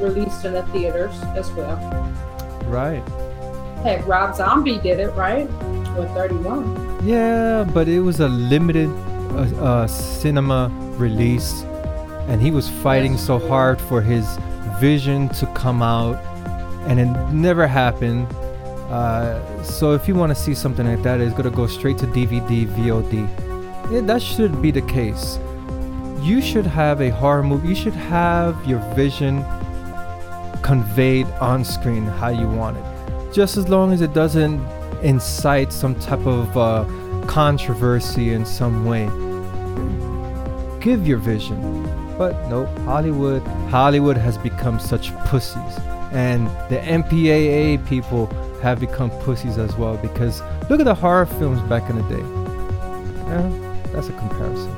released 0.00 0.44
in 0.44 0.52
the 0.52 0.62
theaters 0.72 1.14
as 1.34 1.50
well. 1.52 1.78
Right. 2.66 3.02
Heck, 3.82 4.06
Rob 4.06 4.36
Zombie 4.36 4.78
did 4.78 5.00
it, 5.00 5.10
right? 5.14 5.48
With 5.96 6.10
31. 6.10 7.06
Yeah, 7.06 7.64
but 7.72 7.88
it 7.88 8.00
was 8.00 8.20
a 8.20 8.28
limited 8.28 8.90
uh, 9.30 9.62
uh, 9.62 9.86
cinema 9.86 10.70
release, 10.98 11.62
and 12.28 12.40
he 12.40 12.50
was 12.50 12.68
fighting 12.68 13.16
so 13.16 13.38
hard 13.38 13.80
for 13.80 14.02
his 14.02 14.26
vision 14.78 15.28
to 15.30 15.46
come 15.54 15.82
out, 15.82 16.16
and 16.86 17.00
it 17.00 17.06
never 17.32 17.66
happened. 17.66 18.26
Uh, 18.90 19.62
so 19.62 19.92
if 19.94 20.06
you 20.06 20.14
want 20.14 20.30
to 20.30 20.40
see 20.40 20.54
something 20.54 20.86
like 20.86 21.02
that, 21.02 21.20
it's 21.20 21.34
gonna 21.34 21.50
go 21.50 21.66
straight 21.66 21.98
to 21.98 22.06
DVD, 22.06 22.66
VOD. 22.66 23.28
Yeah, 23.90 24.00
that 24.02 24.20
should 24.20 24.60
be 24.60 24.70
the 24.70 24.82
case. 24.82 25.38
You 26.20 26.42
should 26.42 26.66
have 26.66 27.00
a 27.00 27.10
horror 27.10 27.42
movie. 27.42 27.68
You 27.68 27.74
should 27.74 27.94
have 27.94 28.56
your 28.66 28.80
vision 28.94 29.44
conveyed 30.62 31.26
on 31.40 31.64
screen 31.64 32.04
how 32.04 32.28
you 32.28 32.48
want 32.48 32.76
it. 32.76 33.32
Just 33.32 33.56
as 33.56 33.68
long 33.68 33.92
as 33.92 34.00
it 34.00 34.12
doesn't 34.12 34.60
incite 35.02 35.72
some 35.72 35.94
type 35.96 36.26
of 36.26 36.56
uh, 36.56 36.84
controversy 37.26 38.32
in 38.32 38.44
some 38.44 38.84
way. 38.84 39.06
Give 40.80 41.06
your 41.06 41.18
vision. 41.18 41.82
But 42.16 42.48
nope, 42.48 42.68
Hollywood, 42.80 43.42
Hollywood 43.68 44.16
has 44.16 44.38
become 44.38 44.80
such 44.80 45.14
pussies. 45.26 45.78
And 46.12 46.46
the 46.70 46.78
MPAA 46.78 47.86
people 47.86 48.26
have 48.62 48.80
become 48.80 49.10
pussies 49.20 49.58
as 49.58 49.76
well 49.76 49.96
because 49.98 50.40
look 50.70 50.80
at 50.80 50.86
the 50.86 50.94
horror 50.94 51.26
films 51.26 51.60
back 51.68 51.90
in 51.90 51.96
the 51.96 52.02
day. 52.04 52.22
Yeah, 53.28 53.90
that's 53.92 54.08
a 54.08 54.12
comparison. 54.12 54.70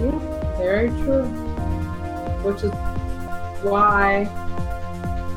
Yeah, 0.00 0.56
very 0.56 0.88
true. 0.88 1.24
Which 2.44 2.62
is 2.62 2.72
why 3.62 4.24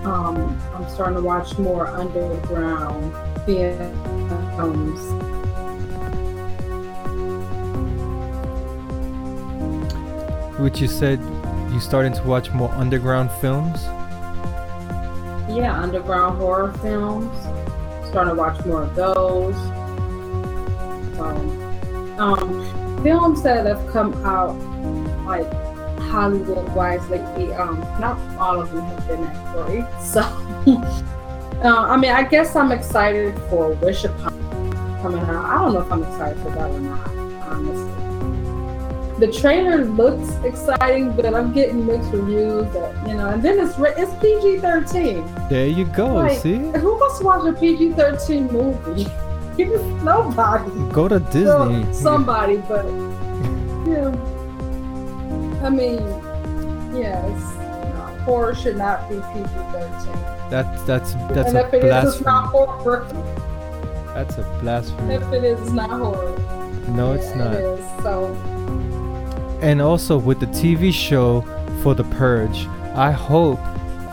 um, 0.08 0.58
I'm 0.74 0.89
starting 0.89 1.15
to 1.15 1.22
watch 1.22 1.58
more 1.58 1.86
underground 1.88 3.13
films. 3.46 5.02
Which 10.60 10.80
you 10.80 10.88
said 10.88 11.20
you 11.72 11.80
starting 11.82 12.13
to 12.13 12.24
watch 12.24 12.52
more 12.52 12.72
underground 12.72 13.32
films? 13.41 13.84
Yeah, 15.50 15.78
underground 15.78 16.38
horror 16.38 16.72
films. 16.82 17.38
Starting 18.08 18.34
to 18.34 18.36
watch 18.36 18.65
more 18.65 18.84
of 18.84 18.96
those. 18.96 19.56
So, 21.17 21.26
um, 22.17 23.04
films 23.04 23.43
that 23.43 23.65
have 23.65 23.86
come 23.91 24.13
out 24.26 24.56
like 25.26 25.66
Hollywood 26.08 26.67
wise 26.76 27.08
lately, 27.10 27.54
um, 27.54 27.80
not 28.00 28.17
all 28.39 28.60
of 28.62 28.72
them 28.72 28.84
have 28.86 29.08
been 29.08 29.22
that 29.22 29.65
great. 29.65 29.86
So, 30.04 30.22
uh, 31.63 31.86
I 31.93 31.98
mean, 31.98 32.12
I 32.12 32.24
guess 32.24 32.56
I'm 32.56 32.72
excited 32.72 33.38
for 33.50 33.72
Wish 33.74 34.04
Upon 34.04 34.34
coming 35.02 35.22
out. 35.22 35.46
I 35.46 35.58
don't 35.60 35.74
know 35.74 35.82
if 35.82 35.91
I'm 35.91 36.04
excited 36.04 36.41
for 36.43 36.50
that 36.52 36.70
or 36.70 36.80
not, 36.80 37.08
honestly. 37.48 37.93
The 39.20 39.32
trailer 39.32 39.84
looks 39.84 40.30
exciting, 40.46 41.12
but 41.15 41.34
I'm 41.34 41.52
getting 41.52 41.88
mixed 41.88 42.12
reviews. 42.12 42.72
That 42.74 43.08
you 43.08 43.15
know, 43.15 43.30
and 43.30 43.41
then 43.41 43.60
it's 43.60 43.74
it's 43.80 44.13
PG-13. 44.22 45.50
There 45.50 45.65
you 45.67 45.86
go, 45.86 46.13
Like, 46.13 46.38
see? 46.39 46.58
Who 46.58 46.93
wants 46.93 47.17
to 47.20 47.26
watch 47.26 47.48
a 47.48 47.54
PG-13 47.54 48.52
movie? 48.52 49.08
Nobody. 50.04 50.93
Go 50.93 51.08
to 51.08 51.20
Disney. 51.20 51.91
somebody, 51.91 52.58
but 52.58 52.86
yeah. 53.88 54.13
I 55.63 55.70
mean, 55.70 56.00
yes, 56.96 57.56
no, 57.58 58.24
horror 58.26 58.56
should 58.56 58.78
not 58.78 59.10
be 59.10 59.15
PG-13. 59.15 60.50
That's 60.50 60.84
that's 60.84 61.13
that's 61.13 61.50
and 61.50 61.58
a 61.58 61.67
if 61.67 61.74
it 61.74 61.84
is, 61.84 62.15
it's 62.15 62.24
not 62.24 62.50
horror. 62.50 63.06
That's 64.13 64.38
a 64.38 64.43
blasphemy. 64.62 65.15
If 65.15 65.34
it 65.34 65.43
is, 65.43 65.60
it's 65.62 65.72
not 65.72 65.89
horror. 65.89 66.38
No, 66.89 67.13
Yeah, 67.13 67.20
it's 67.20 67.36
not. 67.36 67.54
It 67.54 67.63
is. 67.63 68.04
So 68.04 68.34
And 69.62 69.82
also 69.82 70.17
with 70.17 70.39
the 70.39 70.48
TV 70.48 70.93
show 70.93 71.41
for 71.84 71.93
The 71.93 72.04
Purge, 72.04 72.65
I 72.96 73.12
hope 73.12 73.60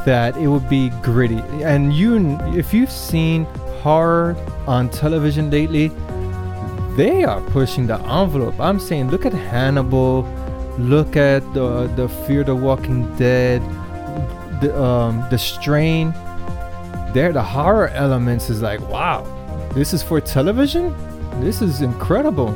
that 0.05 0.37
it 0.37 0.49
would 0.49 0.69
be 0.69 0.91
gritty. 1.03 1.41
And 1.63 1.93
you, 1.93 2.39
if 2.55 2.75
you've 2.75 2.91
seen 2.91 3.45
horror 3.83 4.37
on 4.67 4.91
television 4.91 5.51
lately, 5.51 5.89
they 6.97 7.25
are 7.25 7.41
pushing 7.51 7.87
the 7.87 7.99
envelope. 8.01 8.59
I'm 8.61 8.79
saying, 8.79 9.11
look 9.11 9.25
at 9.25 9.33
Hannibal, 9.33 10.23
look 10.79 11.17
at 11.17 11.41
the 11.55 11.87
the 11.97 12.09
Fear 12.27 12.45
the 12.45 12.55
Walking 12.55 13.15
Dead, 13.17 13.63
the 14.61 14.79
um 14.81 15.25
the 15.31 15.39
Strain. 15.39 16.13
There, 17.13 17.33
the 17.33 17.43
horror 17.43 17.89
elements 17.89 18.51
is 18.51 18.61
like, 18.61 18.81
wow, 18.89 19.23
this 19.73 19.95
is 19.95 20.03
for 20.03 20.21
television. 20.21 20.93
this 21.41 21.63
is 21.63 21.81
incredible. 21.81 22.53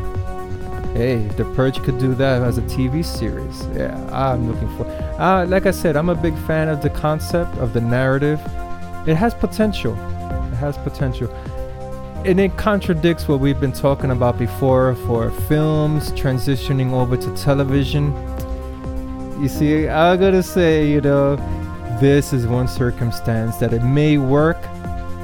Hey, 0.94 1.28
The 1.36 1.44
Purge 1.54 1.80
could 1.82 1.98
do 1.98 2.12
that 2.14 2.42
as 2.42 2.58
a 2.58 2.62
TV 2.62 3.04
series, 3.04 3.66
yeah, 3.76 3.94
I'm 4.10 4.50
looking 4.50 4.68
for. 4.76 4.84
Uh, 5.20 5.46
like 5.46 5.66
I 5.66 5.70
said, 5.70 5.96
I'm 5.96 6.08
a 6.08 6.14
big 6.14 6.36
fan 6.38 6.68
of 6.68 6.82
the 6.82 6.90
concept 6.90 7.56
of 7.58 7.72
the 7.72 7.80
narrative. 7.80 8.40
It 9.06 9.14
has 9.14 9.32
potential. 9.32 9.92
It 10.52 10.56
has 10.56 10.76
potential 10.78 11.28
and 12.24 12.40
it 12.40 12.56
contradicts 12.56 13.28
what 13.28 13.40
we've 13.40 13.60
been 13.60 13.72
talking 13.72 14.10
about 14.10 14.38
before 14.38 14.94
for 15.06 15.30
films 15.30 16.10
transitioning 16.12 16.92
over 16.92 17.16
to 17.16 17.36
television. 17.36 18.12
You 19.40 19.48
see, 19.48 19.88
I 19.88 20.16
gotta 20.16 20.42
say, 20.42 20.90
you 20.90 21.00
know, 21.00 21.36
this 22.00 22.32
is 22.32 22.46
one 22.46 22.68
circumstance 22.68 23.56
that 23.58 23.72
it 23.72 23.82
may 23.82 24.18
work. 24.18 24.58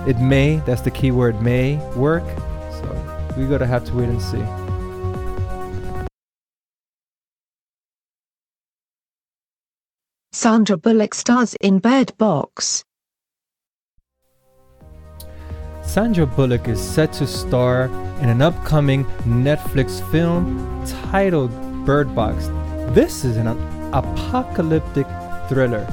It 0.07 0.19
may, 0.19 0.57
that's 0.67 0.83
the 0.83 0.91
key 0.91 1.11
word, 1.11 1.43
may 1.43 1.77
work. 1.97 2.25
So 2.73 3.35
we 3.37 3.47
gotta 3.47 3.67
have 3.67 3.85
to 3.87 3.95
wait 3.95 4.09
and 4.09 4.23
see. 4.23 4.45
Sandra 10.33 10.77
Bullock 10.77 11.15
stars 11.15 11.55
in 11.61 11.79
Bird 11.79 12.17
Box. 12.19 12.85
Sandra 15.87 16.27
Bullock 16.27 16.67
is 16.67 16.83
set 16.83 17.13
to 17.15 17.27
star 17.27 17.85
in 18.21 18.29
an 18.29 18.43
upcoming 18.43 19.05
Netflix 19.25 20.01
film 20.11 20.85
titled 21.11 21.53
Bird 21.85 22.15
Box. 22.15 22.49
This 22.95 23.25
is 23.25 23.37
an 23.37 23.47
apocalyptic 23.93 25.07
thriller, 25.49 25.87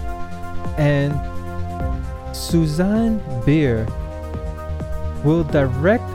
and 0.77 1.13
Susanne 2.35 3.21
Bier 3.45 3.85
will 5.23 5.43
direct 5.43 6.09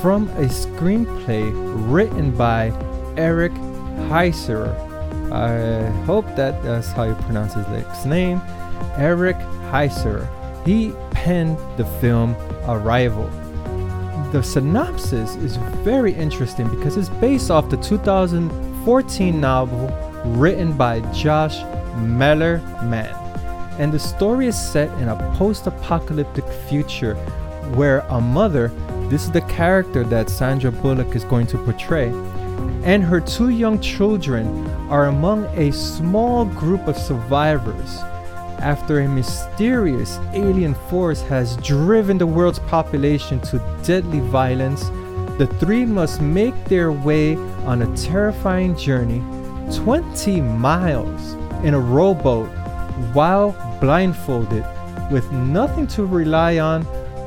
from 0.00 0.28
a 0.36 0.46
screenplay 0.46 1.52
written 1.90 2.30
by 2.30 2.70
Eric 3.16 3.52
Heiser. 4.08 4.68
I 5.32 5.90
hope 6.04 6.26
that 6.36 6.62
that's 6.62 6.92
how 6.92 7.04
you 7.04 7.14
pronounce 7.14 7.54
his 7.54 7.66
name. 8.06 8.40
Eric 8.96 9.36
Heiser. 9.72 10.28
He 10.64 10.92
penned 11.10 11.58
the 11.76 11.84
film 12.00 12.36
Arrival. 12.66 13.28
The 14.32 14.42
synopsis 14.42 15.36
is 15.36 15.56
very 15.84 16.12
interesting 16.12 16.68
because 16.68 16.96
it's 16.96 17.08
based 17.08 17.50
off 17.50 17.70
the 17.70 17.76
2014 17.76 19.40
novel 19.40 19.88
written 20.24 20.76
by 20.76 21.00
Josh 21.12 21.58
Malerman. 21.96 23.14
And 23.78 23.92
the 23.92 23.98
story 23.98 24.46
is 24.46 24.58
set 24.58 24.88
in 25.00 25.08
a 25.08 25.34
post 25.36 25.66
apocalyptic 25.66 26.44
future 26.68 27.14
where 27.74 28.00
a 28.08 28.20
mother, 28.20 28.68
this 29.08 29.24
is 29.24 29.30
the 29.30 29.40
character 29.42 30.04
that 30.04 30.30
Sandra 30.30 30.72
Bullock 30.72 31.14
is 31.14 31.24
going 31.24 31.46
to 31.48 31.58
portray, 31.58 32.08
and 32.84 33.02
her 33.02 33.20
two 33.20 33.50
young 33.50 33.80
children 33.80 34.66
are 34.90 35.06
among 35.06 35.44
a 35.56 35.72
small 35.72 36.44
group 36.44 36.86
of 36.86 36.96
survivors 36.96 38.00
after 38.64 39.00
a 39.00 39.08
mysterious 39.08 40.18
alien 40.32 40.74
force 40.88 41.20
has 41.20 41.58
driven 41.58 42.16
the 42.16 42.26
world's 42.26 42.58
population 42.60 43.38
to 43.42 43.58
deadly 43.84 44.20
violence, 44.20 44.84
the 45.36 45.46
three 45.60 45.84
must 45.84 46.22
make 46.22 46.54
their 46.64 46.90
way 46.90 47.36
on 47.66 47.82
a 47.82 47.96
terrifying 47.96 48.74
journey 48.76 49.20
20 49.74 50.40
miles 50.40 51.34
in 51.62 51.74
a 51.74 51.78
rowboat 51.78 52.48
while 53.12 53.52
blindfolded 53.82 54.64
with 55.10 55.30
nothing 55.32 55.86
to 55.86 56.06
rely 56.06 56.58
on 56.58 56.84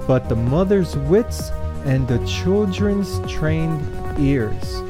but 0.08 0.28
the 0.30 0.36
mother's 0.36 0.98
wits 0.98 1.52
and 1.86 2.08
the 2.08 2.18
children's 2.26 3.20
trained 3.32 3.80
ears. 4.20 4.87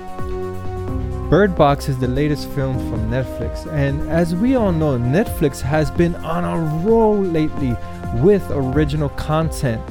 Bird 1.30 1.58
Box 1.58 1.90
is 1.90 2.00
the 2.00 2.08
latest 2.08 2.50
film 2.52 2.78
from 2.90 3.12
Netflix, 3.12 3.70
and 3.74 4.10
as 4.10 4.34
we 4.34 4.56
all 4.56 4.72
know, 4.72 4.98
Netflix 4.98 5.60
has 5.60 5.92
been 5.92 6.16
on 6.16 6.46
a 6.46 6.88
roll 6.88 7.18
lately 7.18 7.76
with 8.24 8.50
original 8.50 9.10
content. 9.10 9.82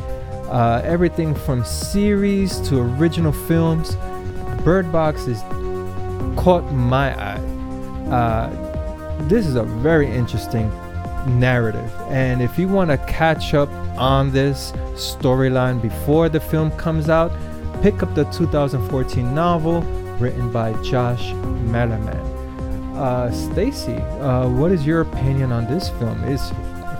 Uh, 0.49 0.81
everything 0.83 1.35
from 1.35 1.62
series 1.62 2.59
to 2.61 2.81
original 2.81 3.33
films. 3.33 3.96
Bird 4.64 4.90
Box 4.90 5.27
has 5.27 5.42
caught 6.38 6.64
my 6.72 7.14
eye. 7.22 7.38
Uh, 8.11 9.29
this 9.29 9.46
is 9.46 9.57
a 9.57 9.62
very 9.62 10.11
interesting 10.11 10.70
narrative, 11.38 11.92
and 12.09 12.40
if 12.40 12.59
you 12.59 12.66
want 12.66 12.88
to 12.88 12.96
catch 13.12 13.53
up 13.53 13.68
on 13.99 14.33
this 14.33 14.72
storyline 14.94 15.83
before 15.83 16.31
the 16.31 16.40
film 16.40 16.70
comes 16.79 17.11
out, 17.11 17.31
pick 17.83 18.03
up 18.03 18.14
the 18.14 18.25
2014 18.33 19.35
novel 19.35 19.83
written 20.18 20.50
by 20.52 20.72
Josh 20.83 21.33
Malerman. 21.70 22.37
Uh, 22.96 23.31
Stacy, 23.31 23.96
uh, 23.96 24.48
what 24.48 24.72
is 24.72 24.87
your 24.87 25.02
opinion 25.02 25.52
on 25.52 25.66
this 25.66 25.90
film? 25.90 26.24
Is, 26.24 26.50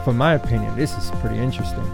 from 0.05 0.17
my 0.19 0.35
opinion, 0.35 0.77
this 0.77 0.97
is 0.97 1.11
pretty 1.21 1.39
interesting. 1.39 1.85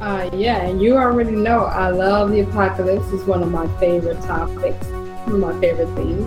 Uh, 0.00 0.28
yeah, 0.32 0.58
and 0.62 0.80
you 0.80 0.96
already 0.96 1.32
know 1.32 1.64
I 1.64 1.90
love 1.90 2.30
the 2.30 2.40
apocalypse. 2.40 3.10
It's 3.12 3.24
one 3.24 3.42
of 3.42 3.50
my 3.50 3.66
favorite 3.78 4.20
topics, 4.22 4.86
one 4.86 5.34
of 5.34 5.40
my 5.40 5.60
favorite 5.60 5.94
themes. 5.94 6.26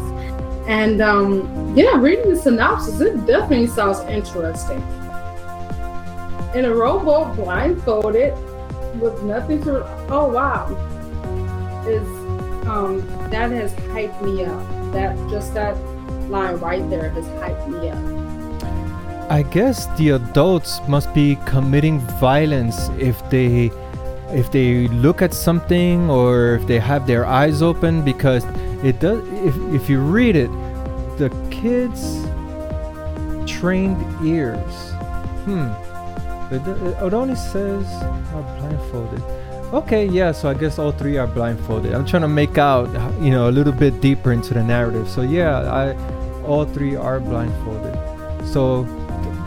And 0.67 1.01
um, 1.01 1.75
yeah, 1.75 1.97
reading 1.97 2.29
the 2.29 2.35
synopsis, 2.35 3.01
it 3.01 3.25
definitely 3.25 3.67
sounds 3.67 3.99
interesting. 4.01 4.81
In 6.55 6.65
a 6.65 6.73
rowboat, 6.73 7.35
blindfolded, 7.35 8.33
with 8.99 9.21
nothing 9.23 9.63
to. 9.63 9.85
Oh 10.09 10.27
wow, 10.29 10.67
is 11.87 12.18
um, 12.69 13.07
that 13.31 13.51
has 13.51 13.73
hyped 13.93 14.21
me 14.21 14.45
up. 14.45 14.63
That 14.93 15.17
just 15.29 15.53
that 15.55 15.75
line 16.29 16.57
right 16.57 16.87
there 16.89 17.09
has 17.09 17.25
hyped 17.41 17.67
me 17.67 17.89
up. 17.89 18.19
I 19.31 19.43
guess 19.43 19.85
the 19.97 20.11
adults 20.11 20.79
must 20.87 21.13
be 21.13 21.37
committing 21.45 21.99
violence 22.19 22.89
if 22.97 23.17
they 23.29 23.71
if 24.31 24.51
they 24.51 24.87
look 24.87 25.21
at 25.21 25.33
something 25.33 26.09
or 26.09 26.55
if 26.55 26.67
they 26.67 26.79
have 26.79 27.07
their 27.07 27.25
eyes 27.25 27.61
open 27.61 28.03
because 28.03 28.43
it 28.83 28.99
does 28.99 29.23
if, 29.33 29.55
if 29.73 29.89
you 29.89 29.99
read 29.99 30.35
it 30.35 30.51
the 31.17 31.29
kids 31.49 32.25
trained 33.51 33.97
ears 34.25 34.75
hmm 35.45 35.69
it, 36.53 36.61
it 37.03 37.13
only 37.13 37.35
says 37.35 37.85
are 38.33 38.43
blindfolded 38.57 39.38
Okay, 39.71 40.05
yeah, 40.07 40.31
so 40.31 40.49
I 40.49 40.55
guess 40.55 40.79
all 40.79 40.91
three 40.91 41.17
are 41.17 41.27
blindfolded. 41.27 41.93
I'm 41.93 42.03
trying 42.03 42.23
to 42.23 42.27
make 42.27 42.57
out, 42.57 42.89
you 43.21 43.29
know, 43.29 43.49
a 43.49 43.51
little 43.51 43.71
bit 43.71 44.01
deeper 44.01 44.31
into 44.31 44.55
the 44.55 44.63
narrative. 44.63 45.07
So 45.07 45.21
yeah, 45.21 45.59
I 45.59 45.93
all 46.43 46.65
three 46.65 46.95
are 46.95 47.19
blindfolded. 47.19 48.47
So 48.47 48.87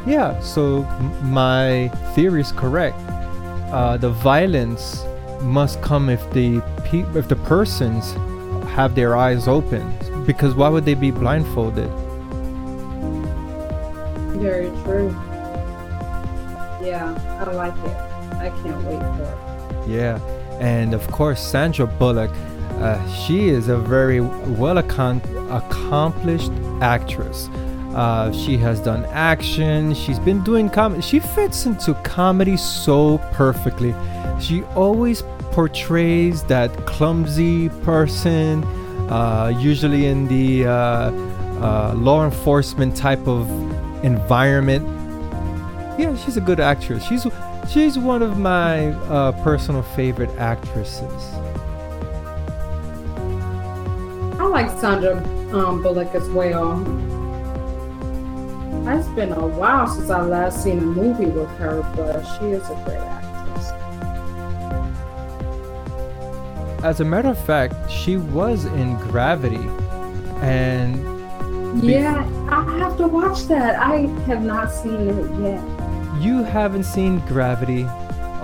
yeah, 0.06 0.38
so 0.40 0.82
my 1.24 1.88
theory 2.14 2.40
is 2.40 2.52
correct. 2.52 2.96
Uh, 3.72 3.96
the 3.96 4.11
violence 4.11 5.04
must 5.40 5.82
come 5.82 6.08
if 6.08 6.22
the 6.30 6.61
pe- 6.85 7.18
if 7.18 7.26
the 7.26 7.37
persons 7.37 8.12
have 8.76 8.94
their 8.94 9.16
eyes 9.16 9.48
open, 9.48 9.92
because 10.24 10.54
why 10.54 10.68
would 10.68 10.85
they 10.85 10.94
be 10.94 11.11
blindfolded? 11.11 11.90
Very 14.40 14.70
true. 14.85 15.11
Yeah, 16.80 17.12
I 17.44 17.50
like 17.50 17.76
it. 17.78 17.96
I 18.38 18.50
can't 18.62 18.85
wait 18.85 19.00
for 19.16 19.24
it. 19.24 19.41
Yeah, 19.87 20.18
and 20.61 20.95
of 20.95 21.07
course 21.11 21.40
Sandra 21.40 21.87
Bullock. 21.87 22.31
Uh, 22.81 22.99
she 23.12 23.49
is 23.49 23.68
a 23.68 23.77
very 23.77 24.21
well 24.21 24.79
accomplished 24.79 26.51
actress. 26.81 27.49
Uh, 27.95 28.33
she 28.33 28.57
has 28.57 28.81
done 28.81 29.05
action. 29.12 29.95
She's 29.95 30.18
been 30.18 30.42
doing 30.42 30.71
comedy. 30.71 31.03
She 31.03 31.21
fits 31.21 31.66
into 31.66 31.95
comedy 32.03 32.57
so 32.57 33.18
perfectly. 33.33 33.95
She 34.40 34.64
always 34.75 35.23
portrays 35.53 36.42
that 36.45 36.75
clumsy 36.87 37.68
person, 37.85 38.64
uh, 39.11 39.53
usually 39.61 40.07
in 40.07 40.27
the 40.27 40.66
uh, 40.66 40.71
uh, 40.73 41.95
law 41.95 42.25
enforcement 42.25 42.97
type 42.97 43.29
of 43.29 43.49
environment. 44.03 44.85
Yeah, 45.99 46.16
she's 46.16 46.38
a 46.38 46.40
good 46.40 46.59
actress. 46.59 47.05
She's 47.05 47.27
She's 47.68 47.98
one 47.98 48.22
of 48.22 48.38
my 48.38 48.88
uh, 49.09 49.33
personal 49.42 49.83
favorite 49.83 50.31
actresses. 50.38 51.33
I 54.38 54.44
like 54.46 54.68
Sandra 54.79 55.16
um, 55.55 55.83
Bullock 55.83 56.14
as 56.14 56.29
well. 56.31 56.81
It's 58.88 59.09
been 59.11 59.33
a 59.33 59.46
while 59.46 59.87
since 59.87 60.11
I 60.11 60.20
last 60.22 60.62
seen 60.62 60.79
a 60.79 60.83
movie 60.83 61.27
with 61.27 61.48
her, 61.59 61.83
but 61.96 62.22
she 62.25 62.46
is 62.46 62.68
a 62.68 62.75
great 62.85 62.98
actress. 62.98 63.70
As 66.85 67.01
a 67.01 67.05
matter 67.05 67.29
of 67.29 67.38
fact, 67.46 67.90
she 67.90 68.16
was 68.16 68.64
in 68.64 68.96
Gravity, 68.96 69.68
and 70.42 70.98
yeah, 71.83 72.29
I 72.51 72.79
have 72.79 72.98
to 72.98 73.07
watch 73.07 73.44
that. 73.44 73.77
I 73.77 74.09
have 74.27 74.42
not 74.42 74.72
seen 74.72 75.09
it 75.09 75.40
yet 75.40 75.82
you 76.22 76.44
haven't 76.44 76.85
seen 76.85 77.18
Gravity, 77.26 77.87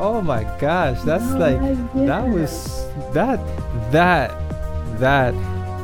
Oh 0.01 0.23
my 0.23 0.45
gosh, 0.61 1.03
that's 1.03 1.25
Oh 1.25 1.39
like 1.39 1.59
that 2.07 2.29
was 2.29 2.87
that 3.13 3.41
that 3.91 4.31
that 5.01 5.35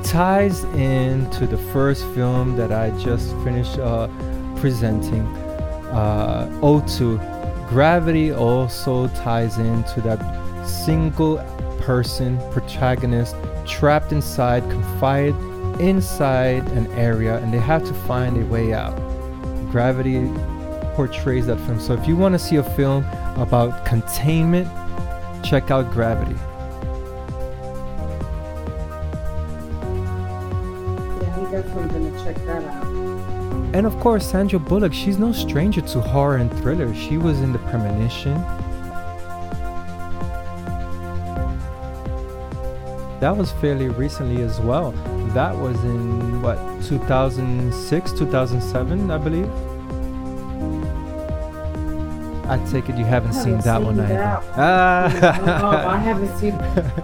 ties 0.04 0.62
into 0.62 1.48
the 1.48 1.58
first 1.72 2.04
film 2.14 2.56
that 2.56 2.70
I 2.70 2.90
just 3.00 3.30
finished 3.42 3.76
uh, 3.78 4.06
presenting. 4.54 5.26
Uh, 5.90 6.48
O2. 6.62 7.68
Gravity 7.68 8.32
also 8.32 9.08
ties 9.08 9.58
into 9.58 10.00
that 10.02 10.20
single 10.64 11.38
person 11.80 12.38
protagonist 12.52 13.34
trapped 13.66 14.12
inside, 14.12 14.62
confined 14.70 15.80
inside 15.80 16.62
an 16.68 16.86
area, 16.92 17.38
and 17.38 17.52
they 17.52 17.58
have 17.58 17.84
to 17.84 17.94
find 18.06 18.40
a 18.40 18.46
way 18.46 18.72
out. 18.72 18.94
Gravity 19.72 20.18
portrays 20.94 21.46
that 21.46 21.58
film. 21.60 21.78
So 21.80 21.92
if 21.94 22.06
you 22.06 22.16
want 22.16 22.34
to 22.34 22.38
see 22.38 22.56
a 22.56 22.62
film 22.62 23.04
about 23.36 23.84
containment, 23.84 24.68
check 25.44 25.70
out 25.70 25.90
Gravity. 25.92 26.36
Yeah, 31.20 31.36
I'm 31.36 31.50
definitely 31.50 32.10
gonna 32.10 32.24
check 32.24 32.36
that 32.46 32.64
out. 32.64 32.84
And 33.74 33.86
of 33.86 33.98
course, 33.98 34.30
Sandra 34.30 34.58
Bullock, 34.60 34.94
she's 34.94 35.18
no 35.18 35.32
stranger 35.32 35.80
to 35.80 36.00
horror 36.00 36.36
and 36.36 36.50
thriller. 36.58 36.94
She 36.94 37.18
was 37.18 37.40
in 37.40 37.52
The 37.52 37.58
Premonition. 37.58 38.34
That 43.20 43.36
was 43.36 43.50
fairly 43.52 43.88
recently 43.88 44.42
as 44.42 44.60
well. 44.60 44.92
That 45.32 45.56
was 45.56 45.82
in 45.82 46.40
what, 46.42 46.58
2006, 46.84 48.12
2007, 48.12 49.10
I 49.10 49.18
believe. 49.18 49.50
I 52.54 52.64
take 52.70 52.88
it 52.88 52.96
you 52.96 53.04
haven't 53.04 53.30
I 53.34 53.42
seen 53.44 53.54
haven't 53.56 53.64
that 53.64 53.76
seen 53.78 53.84
one 53.86 54.00
either. 54.00 54.14
that 54.14 54.42
Ah. 54.56 55.60
oh, 55.64 55.88
I 55.88 55.96
haven't 55.98 56.36
seen. 56.38 56.54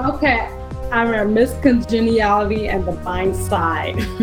Okay, 0.01 0.49
I 0.93 1.03
remember 1.03 1.33
Miss 1.33 1.53
Congeniality 1.61 2.69
and 2.69 2.85
The 2.87 2.93
Blind 2.93 3.35
Side. 3.35 3.97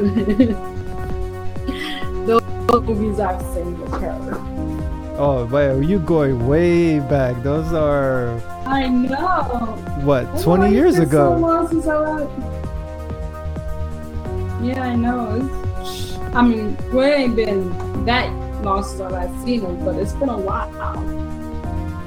Those 2.28 2.42
movies 2.72 3.20
I've 3.20 3.42
seen 3.54 3.80
with 3.80 3.92
her. 4.02 4.36
oh, 5.18 5.46
wow, 5.52 5.76
you 5.80 6.00
going 6.00 6.48
way 6.48 7.00
back. 7.00 7.42
Those 7.44 7.74
are 7.74 8.40
I 8.66 8.88
know. 8.88 9.76
what, 10.04 10.28
Oh, 10.34 10.44
20 10.44 10.66
it's 10.66 10.74
years 10.74 10.98
ago? 11.00 11.36
So 11.36 11.40
long 11.40 11.68
since 11.68 11.88
I 11.88 12.00
was... 12.02 12.30
Yeah, 14.64 14.82
I 14.82 14.96
know. 14.96 15.50
It's, 15.82 16.18
I 16.36 16.42
mean, 16.42 16.78
we 16.94 17.04
ain't 17.06 17.36
been 17.36 17.72
that 18.06 18.28
long 18.62 18.84
since 18.84 19.02
I've 19.02 19.32
seen 19.44 19.62
them, 19.62 19.84
but 19.84 19.96
it's 19.96 20.14
been 20.14 20.30
a 20.30 20.38
while. 20.38 20.72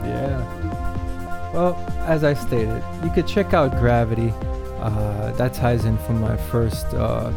Yeah. 0.04 1.52
Well, 1.52 1.74
as 2.06 2.24
I 2.24 2.34
stated, 2.34 2.82
you 3.02 3.10
could 3.10 3.26
check 3.26 3.54
out 3.54 3.72
Gravity. 3.78 4.32
Uh, 4.80 5.32
that 5.32 5.52
ties 5.52 5.84
in 5.84 5.98
from 5.98 6.20
my 6.20 6.36
first 6.36 6.86
uh, 6.94 7.32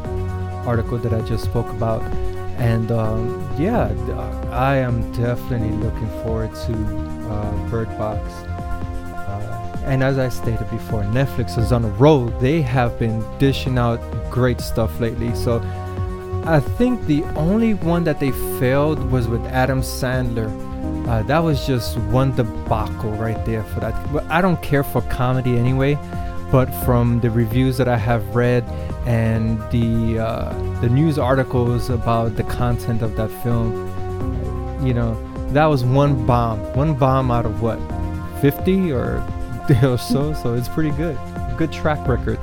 article 0.65 0.97
that 0.97 1.13
I 1.13 1.21
just 1.27 1.43
spoke 1.43 1.67
about. 1.69 2.01
And 2.57 2.91
um, 2.91 3.49
yeah, 3.57 3.85
uh, 3.85 4.49
I 4.51 4.77
am 4.77 5.11
definitely 5.13 5.71
looking 5.71 6.07
forward 6.23 6.53
to 6.53 6.73
uh, 7.29 7.69
Bird 7.69 7.89
Box. 7.97 8.21
Uh, 8.21 9.81
and 9.85 10.03
as 10.03 10.17
I 10.17 10.29
stated 10.29 10.69
before, 10.69 11.03
Netflix 11.03 11.57
is 11.57 11.71
on 11.71 11.83
a 11.83 11.89
roll. 11.89 12.25
They 12.39 12.61
have 12.61 12.97
been 12.99 13.23
dishing 13.39 13.77
out 13.77 13.99
great 14.29 14.61
stuff 14.61 14.99
lately. 14.99 15.35
So 15.35 15.59
I 16.45 16.59
think 16.59 17.05
the 17.05 17.23
only 17.35 17.73
one 17.73 18.03
that 18.03 18.19
they 18.19 18.31
failed 18.59 18.99
was 19.11 19.29
with 19.29 19.45
Adam 19.45 19.81
Sandler. 19.81 20.49
Uh, 21.07 21.23
that 21.23 21.39
was 21.39 21.65
just 21.65 21.97
one 21.97 22.35
debacle 22.35 23.11
right 23.11 23.43
there 23.45 23.63
for 23.63 23.79
that. 23.79 23.93
But 24.11 24.25
I 24.25 24.41
don't 24.41 24.61
care 24.61 24.83
for 24.83 25.01
comedy 25.03 25.57
anyway, 25.57 25.95
but 26.51 26.65
from 26.83 27.21
the 27.21 27.31
reviews 27.31 27.77
that 27.77 27.87
I 27.87 27.95
have 27.95 28.35
read 28.35 28.65
and 29.05 29.57
the 29.71 30.19
uh, 30.19 30.79
the 30.81 30.89
news 30.89 31.17
articles 31.17 31.89
about 31.89 32.35
the 32.35 32.43
content 32.43 33.01
of 33.01 33.15
that 33.15 33.29
film, 33.41 33.73
you 34.85 34.93
know, 34.93 35.15
that 35.53 35.65
was 35.67 35.85
one 35.85 36.25
bomb, 36.25 36.59
one 36.75 36.93
bomb 36.93 37.31
out 37.31 37.45
of 37.45 37.61
what, 37.61 37.79
50 38.41 38.91
or 38.91 39.25
or 39.83 39.97
so. 39.97 40.33
So 40.33 40.55
it's 40.55 40.67
pretty 40.67 40.91
good, 40.91 41.17
good 41.57 41.71
track 41.71 42.05
record. 42.05 42.39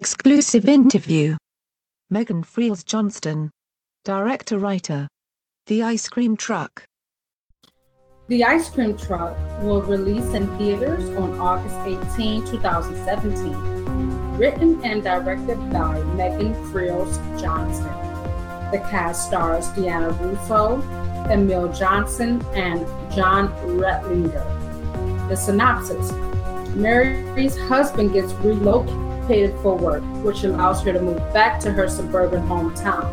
Exclusive 0.00 0.68
interview. 0.68 1.36
Megan 2.08 2.44
Freels 2.44 2.84
Johnston. 2.84 3.50
Director 4.04 4.56
writer. 4.56 5.08
The 5.66 5.82
Ice 5.82 6.08
Cream 6.08 6.36
Truck. 6.36 6.84
The 8.28 8.44
Ice 8.44 8.70
Cream 8.70 8.96
Truck 8.96 9.36
will 9.60 9.82
release 9.82 10.32
in 10.34 10.46
theaters 10.56 11.02
on 11.16 11.40
August 11.40 11.74
18, 12.14 12.46
2017. 12.46 14.38
Written 14.38 14.80
and 14.84 15.02
directed 15.02 15.58
by 15.72 16.00
Megan 16.14 16.54
Freels 16.70 17.18
Johnston. 17.36 17.92
The 18.70 18.78
cast 18.90 19.26
stars 19.26 19.66
Deanna 19.70 20.16
Russo, 20.20 20.80
Emil 21.28 21.70
Johnsen, 21.70 22.40
and 22.54 22.86
John 23.12 23.48
Redlinger. 23.66 25.28
The 25.28 25.34
synopsis 25.36 26.12
Mary's 26.76 27.58
husband 27.58 28.12
gets 28.12 28.32
relocated 28.34 29.07
for 29.62 29.76
work, 29.76 30.02
which 30.24 30.44
allows 30.44 30.82
her 30.82 30.92
to 30.92 31.00
move 31.00 31.18
back 31.32 31.60
to 31.60 31.70
her 31.70 31.88
suburban 31.88 32.46
hometown. 32.48 33.06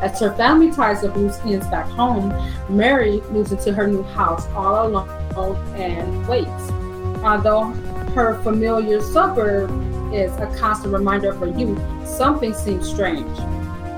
As 0.00 0.18
her 0.20 0.32
family 0.34 0.70
ties 0.70 1.04
up 1.04 1.14
loose 1.14 1.38
ends 1.40 1.66
back 1.66 1.86
home, 1.90 2.32
Mary 2.68 3.20
moves 3.30 3.52
into 3.52 3.72
her 3.72 3.86
new 3.86 4.02
house 4.02 4.46
all 4.54 4.86
alone 4.86 5.56
and 5.76 6.26
waits. 6.26 6.70
Although 7.22 7.64
her 8.14 8.40
familiar 8.42 9.00
suburb 9.02 9.70
is 10.14 10.32
a 10.36 10.46
constant 10.58 10.94
reminder 10.94 11.30
of 11.30 11.38
her 11.38 11.48
youth, 11.48 11.78
something 12.08 12.54
seems 12.54 12.88
strange. 12.88 13.38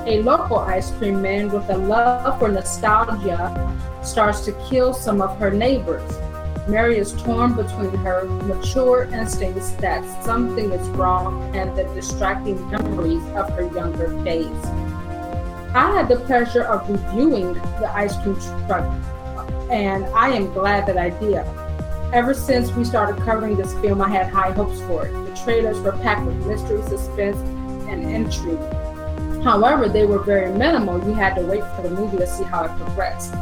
A 0.07 0.20
local 0.22 0.59
ice 0.59 0.90
cream 0.92 1.22
man 1.22 1.51
with 1.51 1.70
a 1.70 1.77
love 1.77 2.38
for 2.40 2.48
nostalgia 2.48 3.79
starts 4.03 4.44
to 4.46 4.53
kill 4.68 4.92
some 4.92 5.22
of 5.22 5.38
her 5.38 5.51
neighbors. 5.51 6.11
Mary 6.68 6.96
is 6.96 7.12
torn 7.14 7.55
between 7.55 7.90
her 7.96 8.25
mature 8.25 9.05
instincts 9.12 9.72
that 9.72 10.05
something 10.25 10.70
is 10.70 10.88
wrong 10.90 11.57
and 11.57 11.77
the 11.77 11.83
distracting 11.94 12.70
memories 12.70 13.22
of 13.35 13.51
her 13.51 13.62
younger 13.75 14.12
days. 14.22 14.64
I 15.75 15.90
had 15.90 16.07
the 16.07 16.20
pleasure 16.20 16.62
of 16.62 16.88
reviewing 16.88 17.55
the 17.55 17.90
ice 17.92 18.16
cream 18.22 18.37
truck, 18.66 18.85
and 19.70 20.05
I 20.14 20.29
am 20.29 20.53
glad 20.53 20.87
that 20.87 20.98
I 20.98 21.11
did. 21.11 21.44
Ever 22.12 22.33
since 22.33 22.70
we 22.72 22.85
started 22.85 23.20
covering 23.25 23.57
this 23.57 23.72
film, 23.81 24.01
I 24.01 24.09
had 24.09 24.29
high 24.29 24.53
hopes 24.53 24.81
for 24.83 25.07
it. 25.07 25.12
The 25.12 25.35
trailers 25.44 25.81
were 25.81 25.92
packed 25.92 26.27
with 26.27 26.46
mystery, 26.46 26.83
suspense, 26.83 27.38
and 27.88 28.05
intrigue. 28.05 28.61
However, 29.42 29.88
they 29.88 30.07
were 30.07 30.22
very 30.22 30.53
minimal. 30.53 31.05
You 31.05 31.14
had 31.14 31.35
to 31.35 31.42
wait 31.42 31.64
for 31.75 31.83
the 31.83 31.90
movie 31.90 32.18
to 32.18 32.27
see 32.27 32.44
how 32.44 32.66
it 32.66 32.77
progressed. 32.77 33.35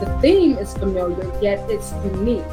The 0.00 0.18
theme 0.20 0.58
is 0.58 0.74
familiar, 0.74 1.32
yet 1.40 1.70
it's 1.70 1.92
unique. 2.04 2.44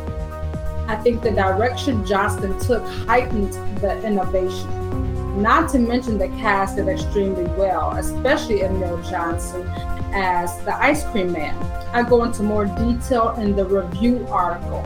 I 0.88 0.96
think 0.96 1.22
the 1.22 1.32
direction 1.32 2.06
Johnston 2.06 2.58
took 2.60 2.84
heightened 3.06 3.54
the 3.82 4.02
innovation. 4.06 5.42
Not 5.42 5.70
to 5.72 5.80
mention 5.80 6.18
the 6.18 6.30
cast 6.40 6.78
did 6.78 6.88
extremely 6.88 7.46
well, 7.58 7.92
especially 7.98 8.62
Emil 8.62 8.98
Johnsen 9.00 9.68
as 10.14 10.58
the 10.64 10.76
ice 10.76 11.04
cream 11.06 11.32
man. 11.32 11.56
I 11.94 12.08
go 12.08 12.24
into 12.24 12.44
more 12.44 12.66
detail 12.66 13.36
in 13.36 13.56
the 13.56 13.66
review 13.66 14.26
article, 14.30 14.82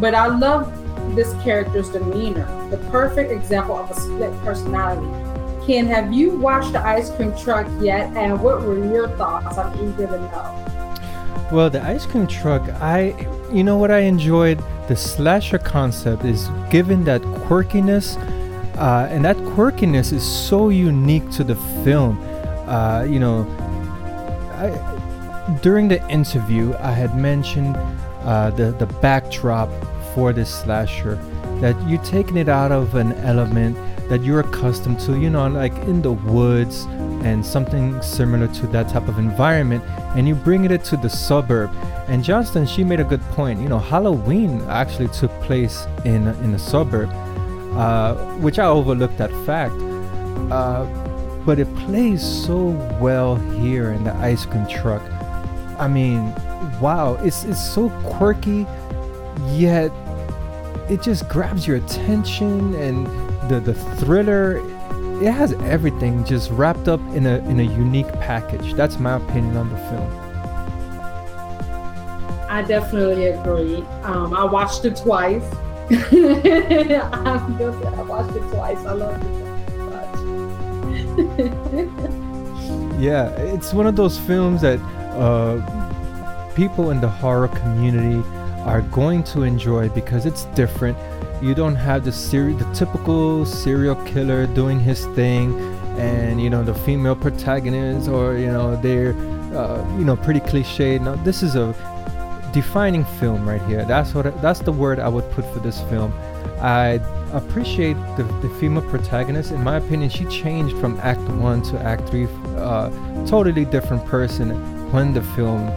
but 0.00 0.14
I 0.14 0.26
love 0.26 0.72
this 1.14 1.32
character's 1.42 1.90
demeanor, 1.90 2.48
the 2.70 2.78
perfect 2.90 3.30
example 3.30 3.76
of 3.76 3.90
a 3.90 3.94
split 3.94 4.32
personality. 4.40 5.06
Ken, 5.66 5.86
have 5.86 6.12
you 6.12 6.38
watched 6.38 6.72
the 6.72 6.80
ice 6.80 7.10
cream 7.10 7.36
truck 7.38 7.66
yet? 7.80 8.14
And 8.16 8.42
what 8.42 8.62
were 8.62 8.84
your 8.84 9.08
thoughts? 9.16 9.58
I'm 9.58 9.72
eager 9.76 10.06
to 10.06 10.18
know. 10.18 10.73
Well, 11.52 11.70
the 11.70 11.82
ice 11.82 12.06
cream 12.06 12.26
truck, 12.26 12.62
I, 12.80 13.14
you 13.52 13.62
know 13.62 13.76
what 13.76 13.90
I 13.90 14.00
enjoyed? 14.00 14.62
The 14.88 14.96
slasher 14.96 15.58
concept 15.58 16.24
is 16.24 16.48
given 16.70 17.04
that 17.04 17.22
quirkiness, 17.22 18.16
uh, 18.76 19.08
and 19.10 19.24
that 19.24 19.36
quirkiness 19.36 20.12
is 20.12 20.22
so 20.22 20.70
unique 20.70 21.30
to 21.32 21.44
the 21.44 21.54
film. 21.84 22.18
Uh, 22.66 23.04
you 23.04 23.20
know, 23.20 23.46
I, 24.54 25.58
during 25.62 25.88
the 25.88 26.06
interview, 26.10 26.74
I 26.80 26.90
had 26.90 27.16
mentioned 27.16 27.76
uh, 28.24 28.50
the 28.50 28.72
the 28.72 28.86
backdrop 29.00 29.70
for 30.14 30.32
this 30.32 30.62
slasher 30.62 31.16
that 31.60 31.76
you're 31.88 32.02
taking 32.02 32.36
it 32.36 32.48
out 32.48 32.72
of 32.72 32.94
an 32.94 33.12
element 33.24 33.76
that 34.08 34.22
you're 34.22 34.40
accustomed 34.40 34.98
to, 35.00 35.18
you 35.18 35.30
know, 35.30 35.46
like 35.48 35.74
in 35.88 36.02
the 36.02 36.12
woods 36.12 36.86
and 37.24 37.44
something 37.44 38.00
similar 38.02 38.46
to 38.48 38.66
that 38.68 38.88
type 38.88 39.08
of 39.08 39.18
environment 39.18 39.82
and 40.16 40.28
you 40.28 40.34
bring 40.34 40.64
it 40.64 40.84
to 40.84 40.96
the 40.96 41.08
suburb. 41.08 41.70
And 42.08 42.22
johnston 42.22 42.66
she 42.66 42.84
made 42.84 43.00
a 43.00 43.04
good 43.04 43.22
point. 43.32 43.60
You 43.60 43.68
know 43.68 43.78
halloween 43.78 44.60
actually 44.68 45.08
took 45.08 45.30
place 45.42 45.86
in 46.04 46.28
in 46.44 46.54
a 46.54 46.58
suburb 46.58 47.10
uh, 47.76 48.14
which 48.38 48.58
i 48.58 48.66
overlooked 48.66 49.18
that 49.18 49.32
fact 49.44 49.74
uh, 50.52 50.84
but 51.44 51.58
it 51.58 51.74
plays 51.76 52.22
so 52.22 52.68
well 53.00 53.36
here 53.36 53.90
in 53.92 54.04
the 54.04 54.14
ice 54.14 54.46
cream 54.46 54.66
truck. 54.66 55.02
I 55.78 55.88
mean 55.88 56.32
wow 56.80 57.14
it's 57.22 57.44
it's 57.44 57.62
so 57.62 57.90
quirky 58.04 58.66
yet 59.48 59.90
it 60.88 61.02
just 61.02 61.28
grabs 61.28 61.66
your 61.66 61.76
attention 61.76 62.74
and 62.74 63.06
the 63.48 63.60
the 63.60 63.74
thriller 63.96 64.60
it 65.22 65.30
has 65.32 65.52
everything 65.62 66.24
just 66.24 66.50
wrapped 66.50 66.88
up 66.88 67.00
in 67.14 67.26
a 67.26 67.38
in 67.48 67.60
a 67.60 67.62
unique 67.62 68.12
package. 68.14 68.74
That's 68.74 68.98
my 68.98 69.16
opinion 69.16 69.56
on 69.56 69.70
the 69.70 69.76
film. 69.76 70.20
I 72.48 72.62
definitely 72.62 73.26
agree. 73.26 73.76
Um, 74.02 74.34
I 74.34 74.44
watched 74.44 74.84
it 74.84 74.96
twice. 74.96 75.44
I'm 75.90 77.58
guilty. 77.58 77.86
I 77.86 78.02
watched 78.02 78.36
it 78.36 78.42
twice. 78.50 78.78
I 78.78 78.92
love 78.92 79.20
it 79.20 79.26
so 79.70 79.84
much. 82.92 83.00
yeah, 83.00 83.28
it's 83.52 83.72
one 83.72 83.86
of 83.86 83.96
those 83.96 84.18
films 84.18 84.60
that 84.62 84.78
uh, 85.18 85.60
people 86.54 86.90
in 86.90 87.00
the 87.00 87.08
horror 87.08 87.48
community 87.48 88.22
are 88.64 88.82
going 88.82 89.22
to 89.24 89.42
enjoy 89.42 89.88
because 89.90 90.24
it's 90.24 90.44
different 90.56 90.96
you 91.44 91.54
don't 91.54 91.76
have 91.76 92.04
the 92.04 92.10
the 92.10 92.70
typical 92.72 93.44
serial 93.44 93.96
killer 94.06 94.46
doing 94.46 94.80
his 94.80 95.04
thing 95.08 95.54
and 95.98 96.40
you 96.40 96.48
know 96.48 96.64
the 96.64 96.74
female 96.74 97.14
protagonist 97.14 98.08
or 98.08 98.38
you 98.38 98.46
know 98.46 98.74
they're 98.76 99.14
uh, 99.54 99.98
you 99.98 100.04
know 100.04 100.16
pretty 100.16 100.40
cliche 100.40 100.98
now 100.98 101.14
this 101.16 101.42
is 101.42 101.54
a 101.54 101.66
defining 102.54 103.04
film 103.18 103.46
right 103.46 103.60
here. 103.62 103.84
That's 103.84 104.14
what 104.14 104.26
I, 104.28 104.30
that's 104.30 104.60
the 104.60 104.72
word 104.72 105.00
i 105.00 105.08
would 105.08 105.28
put 105.32 105.44
for 105.52 105.58
this 105.58 105.80
film. 105.90 106.14
I 106.60 107.00
appreciate 107.32 107.98
the, 108.16 108.22
the 108.42 108.48
female 108.60 108.88
protagonist. 108.88 109.50
In 109.50 109.62
my 109.62 109.76
opinion 109.76 110.08
she 110.08 110.24
changed 110.26 110.74
from 110.78 110.98
act 111.00 111.20
one 111.50 111.60
to 111.70 111.78
act 111.80 112.08
three 112.08 112.28
uh, 112.56 112.88
totally 113.26 113.66
different 113.66 114.06
person 114.06 114.48
when 114.92 115.12
the 115.12 115.22
film 115.36 115.68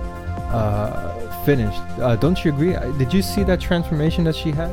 uh, 0.59 1.43
finished. 1.43 1.82
Uh, 1.99 2.15
don't 2.15 2.45
you 2.45 2.53
agree? 2.53 2.74
Did 2.97 3.11
you 3.11 3.22
see 3.22 3.43
that 3.43 3.59
transformation 3.59 4.24
that 4.26 4.36
she 4.36 4.51
had 4.51 4.72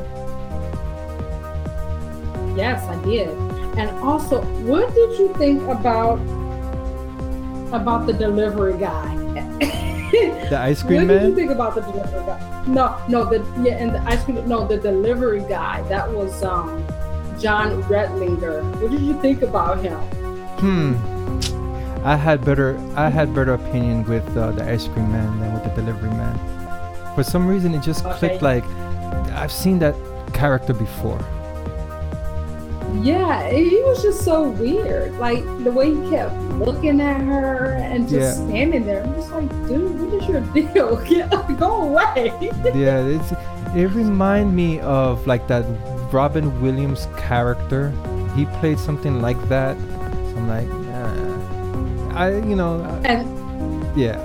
Yes, 2.55 2.83
I 2.83 2.95
did. 3.03 3.29
And 3.77 3.89
also, 3.99 4.41
what 4.63 4.93
did 4.93 5.19
you 5.19 5.33
think 5.35 5.61
about 5.63 6.19
about 7.73 8.07
the 8.07 8.13
delivery 8.13 8.77
guy? 8.79 9.15
the 10.49 10.57
ice 10.57 10.81
cream 10.81 11.01
what 11.01 11.07
man. 11.07 11.15
What 11.15 11.21
did 11.21 11.29
you 11.29 11.35
think 11.35 11.51
about 11.51 11.75
the 11.75 11.81
delivery 11.81 12.25
guy? 12.25 12.63
No, 12.67 12.97
no, 13.09 13.25
the 13.25 13.43
yeah, 13.61 13.75
and 13.75 13.93
the 13.93 14.01
ice 14.03 14.23
cream. 14.23 14.47
No, 14.47 14.65
the 14.65 14.77
delivery 14.77 15.41
guy. 15.41 15.81
That 15.89 16.09
was 16.09 16.43
um, 16.43 16.85
John 17.39 17.83
Redlinger. 17.83 18.63
What 18.81 18.91
did 18.91 19.01
you 19.01 19.19
think 19.21 19.41
about 19.41 19.83
him? 19.83 19.99
Hmm. 20.59 20.95
I 22.05 22.15
had 22.15 22.45
better 22.45 22.77
I 22.95 23.09
had 23.09 23.33
better 23.33 23.53
opinion 23.53 24.05
with 24.05 24.25
uh, 24.37 24.51
the 24.51 24.63
ice 24.63 24.87
cream 24.87 25.11
man 25.11 25.39
than 25.39 25.53
with 25.53 25.63
the 25.63 25.81
delivery 25.81 26.11
man. 26.11 26.37
For 27.15 27.23
some 27.23 27.47
reason, 27.47 27.73
it 27.73 27.81
just 27.81 28.05
okay. 28.05 28.37
clicked. 28.37 28.41
Like 28.41 28.65
I've 29.33 29.51
seen 29.51 29.79
that 29.79 29.95
character 30.33 30.73
before. 30.73 31.19
Yeah, 33.03 33.49
he 33.49 33.81
was 33.83 34.01
just 34.01 34.23
so 34.23 34.49
weird. 34.49 35.13
Like 35.13 35.43
the 35.63 35.71
way 35.71 35.93
he 35.93 36.09
kept 36.09 36.35
looking 36.59 37.01
at 37.01 37.21
her 37.21 37.73
and 37.75 38.07
just 38.07 38.39
yeah. 38.39 38.47
standing 38.47 38.85
there. 38.85 39.03
I'm 39.03 39.13
just 39.15 39.31
like, 39.31 39.49
dude, 39.67 39.99
what 39.99 40.21
is 40.21 40.29
your 40.29 40.41
deal? 40.53 40.97
Get, 41.09 41.29
go 41.57 41.83
away. 41.83 42.31
yeah, 42.75 42.99
it's 43.05 43.31
it 43.75 43.87
reminded 43.91 44.53
me 44.53 44.79
of 44.79 45.25
like 45.27 45.47
that 45.47 45.65
Robin 46.11 46.61
Williams 46.61 47.07
character. 47.17 47.91
He 48.35 48.45
played 48.59 48.79
something 48.79 49.21
like 49.21 49.41
that. 49.49 49.77
So 49.77 50.37
I'm 50.37 50.47
like, 50.47 50.67
nah. 50.67 52.15
I 52.15 52.37
you 52.37 52.55
know. 52.55 52.81
And 53.03 53.27
yeah. 53.97 54.17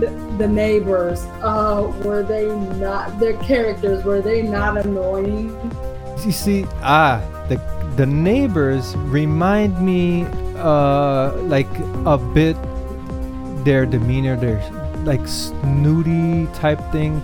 The, 0.00 0.08
the 0.38 0.48
neighbors, 0.48 1.20
uh, 1.42 1.92
were 2.02 2.22
they 2.22 2.46
not 2.78 3.20
their 3.20 3.36
characters? 3.44 4.02
Were 4.04 4.22
they 4.22 4.40
not 4.40 4.78
annoying? 4.78 5.50
You 6.24 6.32
see, 6.32 6.64
ah, 6.80 7.20
the 7.48 7.56
the 7.96 8.06
neighbors 8.06 8.96
remind 8.96 9.80
me 9.80 10.24
uh, 10.56 11.32
like 11.42 11.68
a 12.06 12.18
bit 12.18 12.56
their 13.64 13.86
demeanor, 13.86 14.36
their 14.36 14.60
like 15.04 15.26
snooty 15.26 16.46
type 16.54 16.80
thing, 16.90 17.22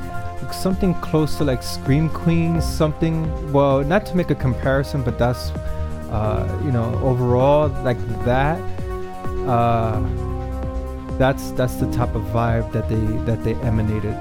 something 0.52 0.94
close 0.94 1.36
to 1.38 1.44
like 1.44 1.62
Scream 1.62 2.08
Queens, 2.10 2.64
something. 2.64 3.52
Well, 3.52 3.82
not 3.82 4.06
to 4.06 4.16
make 4.16 4.30
a 4.30 4.34
comparison, 4.34 5.02
but 5.02 5.18
that's 5.18 5.50
uh, 6.10 6.60
you 6.64 6.72
know 6.72 6.94
overall 7.02 7.68
like 7.82 7.98
that. 8.24 8.60
Uh, 9.46 10.00
that's 11.18 11.50
that's 11.52 11.76
the 11.76 11.90
type 11.92 12.14
of 12.14 12.22
vibe 12.24 12.70
that 12.72 12.88
they 12.88 13.00
that 13.24 13.42
they 13.44 13.54
emanated. 13.66 14.14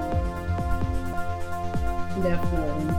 Definitely. 2.22 2.94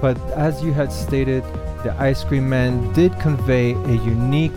But 0.00 0.18
as 0.30 0.62
you 0.62 0.72
had 0.72 0.90
stated, 0.90 1.44
the 1.82 1.94
ice 1.98 2.24
cream 2.24 2.48
man 2.48 2.92
did 2.92 3.18
convey 3.20 3.72
a 3.72 3.92
unique 3.92 4.56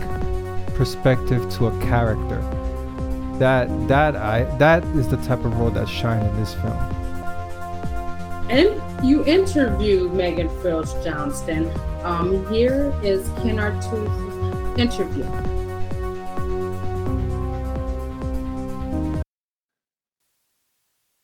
perspective 0.74 1.48
to 1.54 1.68
a 1.68 1.80
character. 1.80 2.40
That 3.38 3.68
that 3.88 4.14
I 4.14 4.44
that 4.58 4.84
is 4.96 5.08
the 5.08 5.16
type 5.18 5.44
of 5.44 5.56
role 5.58 5.70
that 5.70 5.88
shined 5.88 6.26
in 6.26 6.36
this 6.36 6.54
film. 6.54 6.72
And 8.50 9.06
you 9.06 9.24
interviewed 9.24 10.12
Megan 10.12 10.50
Freels 10.60 10.92
Johnston. 11.02 11.70
Um, 12.02 12.46
here 12.52 12.92
is 13.02 13.26
Ken 13.42 13.56
Artuz 13.56 14.78
interview. 14.78 15.24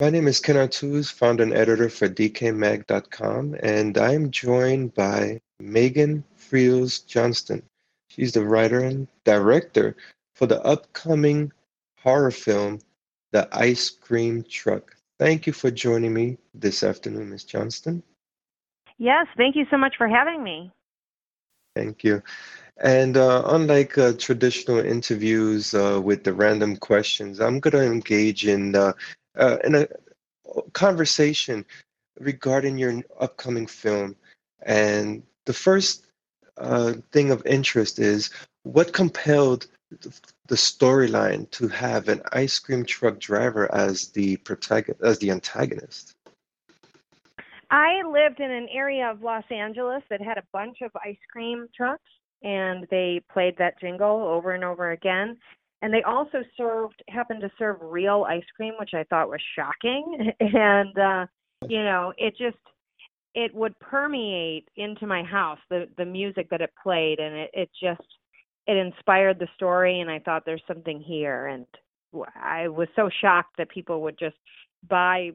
My 0.00 0.08
name 0.08 0.28
is 0.28 0.40
Ken 0.40 0.56
Artuz, 0.56 1.12
founder 1.12 1.42
and 1.42 1.52
editor 1.52 1.90
for 1.90 2.08
DecayMag.com, 2.08 3.56
and 3.62 3.98
I 3.98 4.14
am 4.14 4.30
joined 4.30 4.94
by 4.94 5.42
Megan 5.60 6.24
Freels 6.36 7.00
Johnston. 7.00 7.62
She's 8.08 8.32
the 8.32 8.44
writer 8.44 8.80
and 8.80 9.06
director 9.24 9.96
for 10.34 10.46
the 10.46 10.62
upcoming 10.62 11.52
horror 11.96 12.30
film, 12.30 12.80
The 13.32 13.48
Ice 13.52 13.90
Cream 13.90 14.42
Truck. 14.48 14.96
Thank 15.18 15.46
you 15.46 15.52
for 15.52 15.70
joining 15.70 16.14
me 16.14 16.38
this 16.54 16.82
afternoon, 16.82 17.30
Ms. 17.30 17.44
Johnston. 17.44 18.02
Yes, 18.98 19.26
thank 19.36 19.54
you 19.54 19.66
so 19.70 19.76
much 19.76 19.96
for 19.96 20.08
having 20.08 20.42
me. 20.42 20.72
Thank 21.76 22.02
you. 22.02 22.22
And 22.82 23.16
uh, 23.16 23.42
unlike 23.46 23.96
uh, 23.98 24.14
traditional 24.18 24.78
interviews 24.78 25.74
uh, 25.74 26.00
with 26.02 26.24
the 26.24 26.32
random 26.32 26.76
questions, 26.76 27.40
I'm 27.40 27.60
going 27.60 27.72
to 27.72 27.84
engage 27.84 28.46
in 28.46 28.74
uh, 28.74 28.92
uh, 29.38 29.58
in 29.64 29.74
a 29.74 29.86
conversation 30.72 31.64
regarding 32.18 32.78
your 32.78 33.02
upcoming 33.20 33.66
film 33.66 34.16
and 34.62 35.22
the 35.46 35.52
first 35.52 36.06
uh, 36.58 36.94
thing 37.12 37.30
of 37.30 37.44
interest 37.46 37.98
is 37.98 38.30
what 38.62 38.92
compelled 38.92 39.66
the 40.46 40.54
storyline 40.54 41.50
to 41.50 41.68
have 41.68 42.08
an 42.08 42.22
ice 42.32 42.58
cream 42.58 42.84
truck 42.84 43.18
driver 43.18 43.72
as 43.74 44.08
the 44.08 44.36
protagonist, 44.38 45.02
as 45.02 45.18
the 45.18 45.30
antagonist. 45.30 46.14
I 47.70 48.02
lived 48.02 48.40
in 48.40 48.50
an 48.50 48.68
area 48.72 49.08
of 49.08 49.22
Los 49.22 49.44
Angeles 49.50 50.02
that 50.10 50.20
had 50.20 50.38
a 50.38 50.42
bunch 50.52 50.78
of 50.82 50.90
ice 51.04 51.18
cream 51.32 51.68
trucks, 51.74 52.02
and 52.42 52.86
they 52.90 53.22
played 53.32 53.56
that 53.58 53.80
jingle 53.80 54.22
over 54.22 54.52
and 54.52 54.64
over 54.64 54.90
again. 54.90 55.36
And 55.82 55.94
they 55.94 56.02
also 56.02 56.42
served, 56.56 57.02
happened 57.08 57.40
to 57.40 57.50
serve 57.58 57.78
real 57.80 58.26
ice 58.28 58.44
cream, 58.56 58.74
which 58.78 58.92
I 58.92 59.04
thought 59.04 59.30
was 59.30 59.40
shocking. 59.56 60.32
And, 60.40 60.98
uh, 60.98 61.26
you 61.68 61.82
know, 61.82 62.12
it 62.18 62.36
just, 62.36 62.58
it 63.34 63.54
would 63.54 63.78
permeate 63.78 64.68
into 64.76 65.06
my 65.06 65.22
house 65.22 65.58
the 65.68 65.88
the 65.96 66.04
music 66.04 66.48
that 66.50 66.60
it 66.60 66.72
played 66.82 67.18
and 67.18 67.34
it 67.34 67.50
it 67.52 67.70
just 67.80 68.06
it 68.66 68.76
inspired 68.76 69.38
the 69.38 69.48
story 69.54 70.00
and 70.00 70.10
I 70.10 70.18
thought 70.18 70.44
there's 70.44 70.62
something 70.66 71.00
here 71.00 71.46
and 71.46 71.66
I 72.34 72.68
was 72.68 72.88
so 72.96 73.08
shocked 73.20 73.56
that 73.58 73.70
people 73.70 74.02
would 74.02 74.18
just 74.18 74.36
buy 74.88 75.30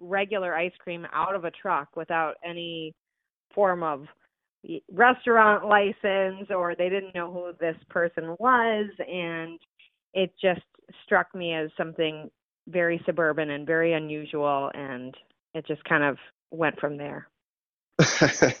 regular 0.00 0.54
ice 0.54 0.72
cream 0.78 1.06
out 1.12 1.34
of 1.34 1.44
a 1.44 1.50
truck 1.50 1.96
without 1.96 2.34
any 2.44 2.94
form 3.54 3.82
of 3.82 4.06
restaurant 4.92 5.66
license 5.66 6.50
or 6.50 6.74
they 6.76 6.88
didn't 6.88 7.14
know 7.14 7.32
who 7.32 7.52
this 7.60 7.76
person 7.88 8.36
was 8.38 8.86
and 9.08 9.58
it 10.14 10.32
just 10.40 10.62
struck 11.04 11.32
me 11.34 11.54
as 11.54 11.70
something 11.76 12.28
very 12.68 13.00
suburban 13.06 13.50
and 13.50 13.66
very 13.66 13.92
unusual 13.94 14.70
and 14.74 15.14
it 15.54 15.66
just 15.66 15.82
kind 15.84 16.02
of 16.02 16.16
went 16.50 16.78
from 16.78 16.96
there. 16.96 17.28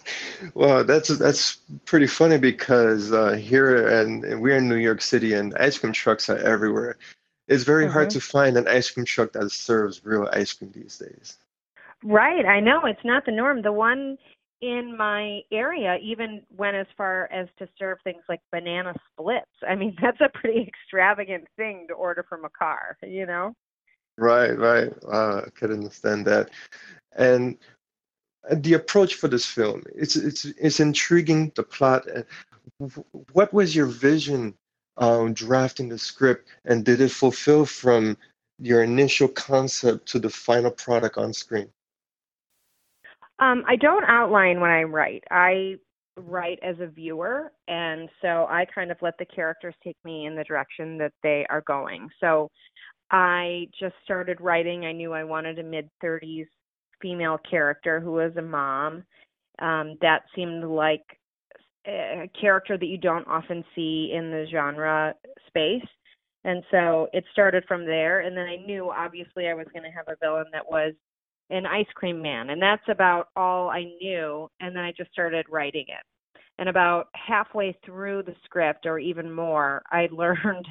well, 0.54 0.82
that's 0.82 1.08
that's 1.16 1.58
pretty 1.84 2.08
funny 2.08 2.38
because 2.38 3.12
uh, 3.12 3.32
here 3.32 3.86
and 4.00 4.40
we're 4.40 4.56
in 4.56 4.68
New 4.68 4.76
York 4.76 5.00
City 5.00 5.34
and 5.34 5.54
ice 5.58 5.78
cream 5.78 5.92
trucks 5.92 6.28
are 6.28 6.38
everywhere. 6.38 6.96
It's 7.46 7.64
very 7.64 7.84
mm-hmm. 7.84 7.92
hard 7.92 8.10
to 8.10 8.20
find 8.20 8.56
an 8.56 8.66
ice 8.66 8.90
cream 8.90 9.06
truck 9.06 9.32
that 9.32 9.50
serves 9.50 10.04
real 10.04 10.28
ice 10.32 10.52
cream 10.52 10.72
these 10.74 10.98
days. 10.98 11.38
Right, 12.04 12.46
I 12.46 12.60
know 12.60 12.80
it's 12.84 13.04
not 13.04 13.24
the 13.26 13.32
norm. 13.32 13.62
The 13.62 13.72
one 13.72 14.18
in 14.60 14.96
my 14.96 15.40
area 15.52 15.98
even 16.02 16.42
went 16.56 16.76
as 16.76 16.86
far 16.96 17.28
as 17.32 17.46
to 17.58 17.68
serve 17.78 17.98
things 18.02 18.22
like 18.28 18.40
banana 18.50 18.92
splits. 19.12 19.46
I 19.68 19.74
mean, 19.74 19.96
that's 20.02 20.20
a 20.20 20.28
pretty 20.36 20.66
extravagant 20.66 21.46
thing 21.56 21.86
to 21.88 21.94
order 21.94 22.24
from 22.28 22.44
a 22.44 22.50
car, 22.50 22.96
you 23.02 23.26
know? 23.26 23.54
Right, 24.16 24.58
right. 24.58 24.92
Uh, 25.06 25.42
I 25.46 25.50
could 25.50 25.70
understand 25.70 26.26
that. 26.26 26.50
And 27.16 27.56
the 28.50 28.74
approach 28.74 29.14
for 29.14 29.28
this 29.28 29.46
film, 29.46 29.82
it's 29.94 30.16
it's 30.16 30.44
it's 30.44 30.80
intriguing. 30.80 31.52
The 31.54 31.62
plot. 31.62 32.06
What 33.32 33.52
was 33.52 33.74
your 33.74 33.86
vision 33.86 34.54
um, 34.96 35.32
drafting 35.32 35.88
the 35.88 35.98
script, 35.98 36.48
and 36.64 36.84
did 36.84 37.00
it 37.00 37.10
fulfill 37.10 37.64
from 37.64 38.16
your 38.58 38.82
initial 38.82 39.28
concept 39.28 40.08
to 40.08 40.18
the 40.18 40.30
final 40.30 40.70
product 40.70 41.16
on 41.16 41.32
screen? 41.32 41.68
Um, 43.38 43.64
I 43.68 43.76
don't 43.76 44.04
outline 44.04 44.60
when 44.60 44.70
I 44.70 44.82
write. 44.82 45.24
I 45.30 45.76
write 46.16 46.58
as 46.62 46.76
a 46.80 46.86
viewer, 46.86 47.52
and 47.68 48.08
so 48.20 48.46
I 48.48 48.66
kind 48.74 48.90
of 48.90 48.98
let 49.00 49.16
the 49.18 49.26
characters 49.26 49.74
take 49.84 49.96
me 50.04 50.26
in 50.26 50.34
the 50.34 50.44
direction 50.44 50.98
that 50.98 51.12
they 51.22 51.46
are 51.48 51.62
going. 51.62 52.08
So 52.20 52.48
I 53.10 53.68
just 53.78 53.94
started 54.04 54.40
writing. 54.40 54.84
I 54.84 54.92
knew 54.92 55.12
I 55.12 55.24
wanted 55.24 55.58
a 55.58 55.62
mid 55.62 55.88
30s 56.02 56.46
female 57.00 57.38
character 57.50 58.00
who 58.00 58.12
was 58.12 58.32
a 58.36 58.42
mom. 58.42 59.04
Um, 59.60 59.96
that 60.00 60.22
seemed 60.34 60.64
like 60.64 61.04
a 61.86 62.30
character 62.40 62.76
that 62.76 62.86
you 62.86 62.98
don't 62.98 63.26
often 63.26 63.64
see 63.74 64.12
in 64.14 64.30
the 64.30 64.46
genre 64.50 65.14
space. 65.46 65.86
And 66.44 66.62
so 66.70 67.08
it 67.12 67.24
started 67.32 67.64
from 67.66 67.84
there. 67.84 68.20
And 68.20 68.36
then 68.36 68.46
I 68.46 68.56
knew 68.56 68.90
obviously 68.90 69.48
I 69.48 69.54
was 69.54 69.66
going 69.72 69.82
to 69.82 69.96
have 69.96 70.06
a 70.08 70.16
villain 70.20 70.46
that 70.52 70.68
was 70.70 70.94
an 71.50 71.66
ice 71.66 71.86
cream 71.94 72.22
man. 72.22 72.50
And 72.50 72.60
that's 72.62 72.86
about 72.88 73.28
all 73.36 73.70
I 73.70 73.84
knew. 74.00 74.48
And 74.60 74.76
then 74.76 74.84
I 74.84 74.92
just 74.96 75.10
started 75.12 75.46
writing 75.50 75.86
it. 75.88 76.04
And 76.58 76.68
about 76.68 77.08
halfway 77.14 77.76
through 77.84 78.24
the 78.24 78.34
script, 78.44 78.84
or 78.84 78.98
even 78.98 79.32
more, 79.32 79.82
I 79.90 80.08
learned 80.12 80.66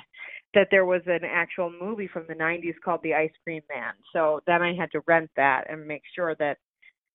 that 0.57 0.69
there 0.71 0.85
was 0.85 1.03
an 1.05 1.23
actual 1.23 1.71
movie 1.71 2.07
from 2.07 2.25
the 2.27 2.33
90s 2.33 2.73
called 2.83 3.01
The 3.03 3.13
Ice 3.13 3.31
Cream 3.43 3.61
Man. 3.69 3.93
So 4.11 4.41
then 4.47 4.63
I 4.63 4.73
had 4.73 4.91
to 4.93 5.01
rent 5.05 5.29
that 5.35 5.65
and 5.69 5.85
make 5.85 6.01
sure 6.15 6.35
that 6.39 6.57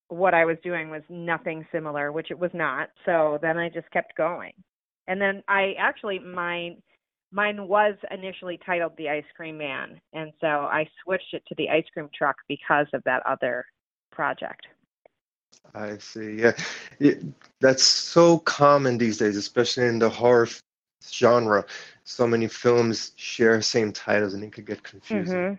what 0.07 0.33
I 0.33 0.45
was 0.45 0.59
doing 0.63 0.91
was 0.91 1.03
nothing 1.09 1.67
similar, 1.73 2.13
which 2.13 2.31
it 2.31 2.39
was 2.39 2.53
not. 2.55 2.91
So 3.05 3.41
then 3.43 3.59
I 3.59 3.69
just 3.69 3.91
kept 3.91 4.17
going. 4.17 4.53
And 5.09 5.21
then 5.21 5.43
I 5.49 5.75
actually 5.77 6.21
mine 6.21 6.81
mine 7.33 7.67
was 7.67 7.97
initially 8.13 8.61
titled 8.65 8.93
The 8.97 9.09
Ice 9.09 9.25
Cream 9.35 9.59
Man, 9.59 10.01
and 10.13 10.33
so 10.41 10.47
I 10.47 10.87
switched 11.03 11.35
it 11.35 11.43
to 11.49 11.57
the 11.57 11.69
ice 11.69 11.87
cream 11.93 12.11
truck 12.17 12.37
because 12.47 12.87
of 12.93 13.03
that 13.05 13.27
other 13.27 13.65
project. 14.13 14.69
I 15.75 15.99
see. 15.99 16.37
Yeah, 16.37 16.53
it, 17.01 17.25
that's 17.61 17.83
so 17.83 18.39
common 18.39 18.99
these 18.99 19.19
days, 19.19 19.37
especially 19.37 19.87
in 19.87 19.99
the 19.99 20.11
horror 20.11 20.47
genre. 21.11 21.65
So 22.05 22.27
many 22.27 22.49
films 22.49 23.13
share 23.17 23.61
same 23.63 23.93
titles, 23.93 24.35
and 24.35 24.43
it 24.43 24.53
could 24.53 24.67
get 24.67 24.83
confusing. 24.83 25.35
Mm-hmm. 25.35 25.55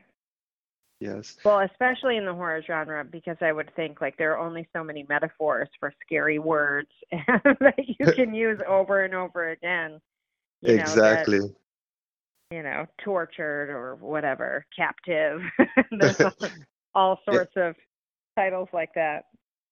Yes. 0.99 1.35
Well, 1.43 1.59
especially 1.59 2.15
in 2.15 2.25
the 2.25 2.33
horror 2.33 2.61
genre, 2.65 3.03
because 3.03 3.35
I 3.41 3.51
would 3.51 3.73
think 3.75 3.99
like 3.99 4.17
there 4.17 4.33
are 4.33 4.39
only 4.39 4.67
so 4.73 4.83
many 4.83 5.05
metaphors 5.09 5.67
for 5.79 5.93
scary 6.01 6.39
words 6.39 6.87
that 7.11 7.75
you 7.77 8.05
can 8.15 8.33
use 8.33 8.59
over 8.67 9.03
and 9.03 9.13
over 9.13 9.49
again. 9.49 9.99
You 10.61 10.75
exactly. 10.75 11.39
Know, 11.39 11.47
that, 11.47 12.55
you 12.55 12.63
know, 12.63 12.85
tortured 13.03 13.69
or 13.69 13.95
whatever, 13.95 14.65
captive. 14.73 15.41
There's 15.91 16.21
all 16.95 17.19
sorts 17.29 17.51
yeah. 17.57 17.69
of 17.69 17.75
titles 18.37 18.69
like 18.71 18.93
that. 18.95 19.25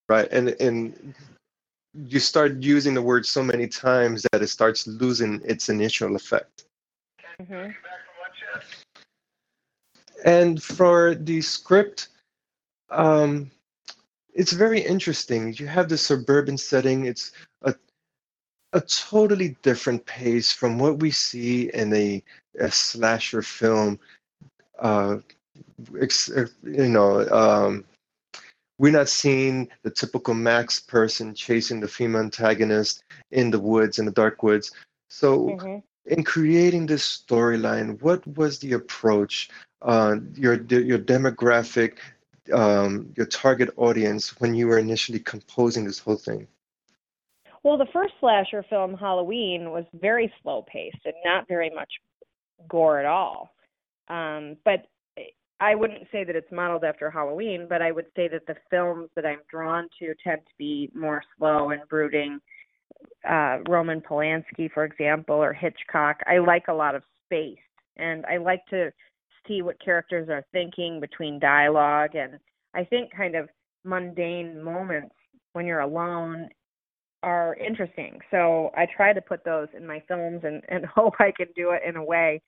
Right, 0.10 0.28
and 0.34 0.50
and 0.60 1.16
you 1.94 2.20
start 2.20 2.62
using 2.62 2.94
the 2.94 3.02
word 3.02 3.26
so 3.26 3.44
many 3.44 3.68
times 3.68 4.26
that 4.32 4.42
it 4.42 4.48
starts 4.48 4.88
losing 4.88 5.42
its 5.44 5.70
initial 5.70 6.16
effect. 6.16 6.66
Mm-hmm. 7.42 7.72
And 10.24 10.62
for 10.62 11.16
the 11.16 11.42
script, 11.42 12.10
um, 12.89 13.50
it's 14.34 14.54
very 14.54 14.80
interesting. 14.80 15.54
You 15.58 15.68
have 15.68 15.89
the 15.89 15.98
suburban 15.98 16.58
setting. 16.58 17.06
It's 17.06 17.32
a 17.64 17.76
a 18.74 18.82
totally 18.82 19.58
different 19.64 20.06
pace 20.06 20.52
from 20.52 20.80
what 20.80 21.00
we 21.00 21.12
see 21.12 21.70
in 21.74 21.94
a, 21.94 22.24
a 22.60 22.72
slasher 22.72 23.42
film. 23.42 24.00
Uh, 24.80 25.18
you 26.64 26.88
know, 26.88 27.28
um, 27.30 27.84
we're 28.82 28.92
not 28.92 29.08
seeing 29.08 29.70
the 29.84 29.92
typical 29.92 30.34
Max 30.34 30.80
person 30.80 31.36
chasing 31.36 31.80
the 31.80 31.88
female 31.88 32.24
antagonist 32.24 33.04
in 33.30 33.52
the 33.52 33.60
woods, 33.60 34.00
in 34.00 34.06
the 34.06 34.12
dark 34.12 34.42
woods. 34.42 34.72
So, 35.08 35.50
mm-hmm. 35.50 35.78
in 36.12 36.24
creating 36.24 36.88
this 36.88 37.24
storyline, 37.24 38.02
what 38.02 38.26
was 38.26 38.58
the 38.58 38.74
approach? 38.74 39.52
Uh, 39.84 40.16
your 40.34 40.56
your 40.64 40.98
demographic, 40.98 42.00
um, 42.52 43.14
your 43.16 43.28
target 43.28 43.70
audience 43.78 44.40
when 44.42 44.56
you 44.56 44.66
were 44.66 44.80
initially 44.80 45.20
composing 45.20 45.86
this 45.86 46.00
whole 46.00 46.16
thing? 46.18 46.48
Well, 47.62 47.78
the 47.78 47.94
first 47.94 48.14
slasher 48.20 48.66
film, 48.68 48.96
Halloween, 48.96 49.70
was 49.70 49.86
very 49.94 50.34
slow 50.42 50.66
paced 50.68 51.06
and 51.06 51.14
not 51.24 51.48
very 51.48 51.70
much 51.70 51.92
gore 52.68 52.98
at 52.98 53.06
all. 53.06 53.54
Um, 54.08 54.58
but 54.66 54.88
I 55.62 55.76
wouldn't 55.76 56.07
say 56.12 56.24
that 56.24 56.36
it's 56.36 56.51
modeled 56.51 56.84
after 56.84 57.12
Halloween, 57.12 57.68
but 57.70 57.84
I 57.84 57.91
would 57.91 58.07
say 58.16 58.28
that 58.28 58.47
the 58.47 58.55
films 58.72 59.09
that 59.16 59.28
I'm 59.28 59.41
drawn 59.49 59.88
to 59.99 60.16
tend 60.24 60.41
to 60.41 60.53
be 60.57 60.89
more 60.95 61.22
slow 61.38 61.70
and 61.70 61.88
brooding. 61.88 62.39
Uh, 63.28 63.59
Roman 63.70 64.01
Polanski, 64.01 64.72
for 64.74 64.84
example, 64.84 65.36
or 65.36 65.53
Hitchcock. 65.53 66.18
I 66.26 66.39
like 66.39 66.68
a 66.68 66.74
lot 66.74 66.95
of 66.95 67.03
space, 67.26 67.57
and 67.97 68.26
I 68.26 68.38
like 68.38 68.66
to 68.72 68.91
see 69.47 69.62
what 69.62 69.80
characters 69.84 70.30
are 70.30 70.43
thinking 70.51 70.99
between 70.99 71.39
dialogue. 71.39 72.16
And 72.16 72.39
I 72.74 72.84
think 72.84 73.12
kind 73.16 73.36
of 73.36 73.47
mundane 73.84 74.62
moments 74.62 75.14
when 75.53 75.68
you're 75.68 75.82
alone 75.82 76.49
are 77.22 77.55
interesting. 77.55 78.20
So 78.32 78.72
I 78.76 78.88
try 78.95 79.14
to 79.14 79.22
put 79.22 79.43
those 79.45 79.68
in 79.78 79.86
my 79.86 80.01
films 80.07 80.41
and, 80.43 80.64
and 80.70 80.86
hope 80.95 81.14
I 81.20 81.32
can 81.36 81.47
do 81.55 81.72
it 81.72 81.82
in 81.88 81.97
a 81.97 82.03
way 82.03 82.41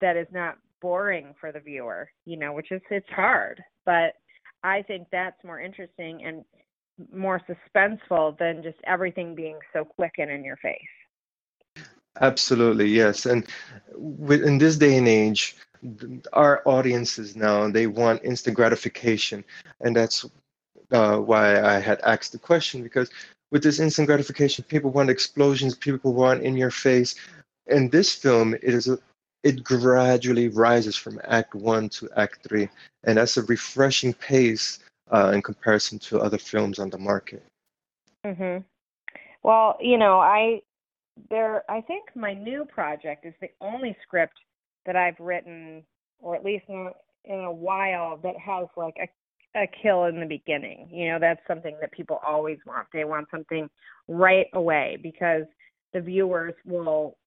that 0.00 0.16
is 0.16 0.28
not 0.32 0.58
boring 0.82 1.34
for 1.40 1.52
the 1.52 1.60
viewer, 1.60 2.10
you 2.26 2.36
know, 2.36 2.52
which 2.52 2.70
is 2.72 2.82
it's 2.90 3.08
hard. 3.08 3.62
But 3.86 4.14
I 4.62 4.82
think 4.82 5.08
that's 5.10 5.42
more 5.44 5.60
interesting 5.60 6.24
and 6.24 6.44
more 7.14 7.40
suspenseful 7.48 8.38
than 8.38 8.62
just 8.62 8.78
everything 8.84 9.34
being 9.34 9.58
so 9.72 9.84
quick 9.84 10.14
and 10.18 10.30
in 10.30 10.44
your 10.44 10.56
face. 10.56 10.76
Absolutely, 12.20 12.88
yes. 12.88 13.24
And 13.24 13.46
in 14.28 14.58
this 14.58 14.76
day 14.76 14.98
and 14.98 15.08
age, 15.08 15.56
our 16.34 16.62
audiences 16.66 17.34
now 17.34 17.70
they 17.70 17.86
want 17.86 18.22
instant 18.22 18.54
gratification, 18.54 19.42
and 19.80 19.96
that's 19.96 20.26
uh, 20.90 21.16
why 21.16 21.60
I 21.62 21.78
had 21.78 22.00
asked 22.02 22.32
the 22.32 22.38
question 22.38 22.82
because 22.82 23.10
with 23.52 23.62
this 23.62 23.78
instant 23.78 24.08
gratification. 24.08 24.64
People 24.64 24.90
want 24.90 25.10
explosions. 25.10 25.76
People 25.76 26.14
want 26.14 26.42
in 26.42 26.56
your 26.56 26.72
face. 26.72 27.14
In 27.68 27.88
this 27.90 28.12
film, 28.12 28.54
it 28.54 28.64
is 28.64 28.88
a, 28.88 28.98
it 29.42 29.64
gradually 29.64 30.48
rises 30.48 30.96
from 30.96 31.20
Act 31.24 31.54
One 31.54 31.88
to 31.90 32.08
Act 32.16 32.46
Three, 32.46 32.68
and 33.04 33.18
that's 33.18 33.36
a 33.36 33.42
refreshing 33.42 34.14
pace 34.14 34.78
uh, 35.12 35.32
in 35.34 35.42
comparison 35.42 35.98
to 36.00 36.20
other 36.20 36.38
films 36.38 36.78
on 36.78 36.90
the 36.90 36.98
market. 36.98 37.42
Mhm. 38.24 38.64
Well, 39.42 39.76
you 39.80 39.98
know, 39.98 40.20
I 40.20 40.62
there. 41.28 41.70
I 41.70 41.80
think 41.80 42.14
my 42.14 42.32
new 42.34 42.64
project 42.64 43.26
is 43.26 43.34
the 43.40 43.50
only 43.60 43.96
script 44.02 44.38
that 44.86 44.96
I've 44.96 45.18
written, 45.18 45.84
or 46.20 46.34
at 46.34 46.44
least 46.44 46.64
in, 46.68 46.90
in 47.24 47.40
a 47.40 47.52
while, 47.52 48.16
that 48.18 48.36
has 48.38 48.68
like 48.76 48.96
a 49.00 49.08
a 49.54 49.66
kill 49.82 50.04
in 50.04 50.18
the 50.18 50.26
beginning. 50.26 50.88
You 50.90 51.10
know, 51.10 51.18
that's 51.18 51.40
something 51.46 51.76
that 51.80 51.92
people 51.92 52.20
always 52.26 52.58
want. 52.66 52.86
They 52.92 53.04
want 53.04 53.28
something 53.30 53.68
right 54.08 54.46
away 54.54 54.98
because 55.02 55.44
the 55.92 56.00
viewers 56.00 56.54
will 56.64 57.18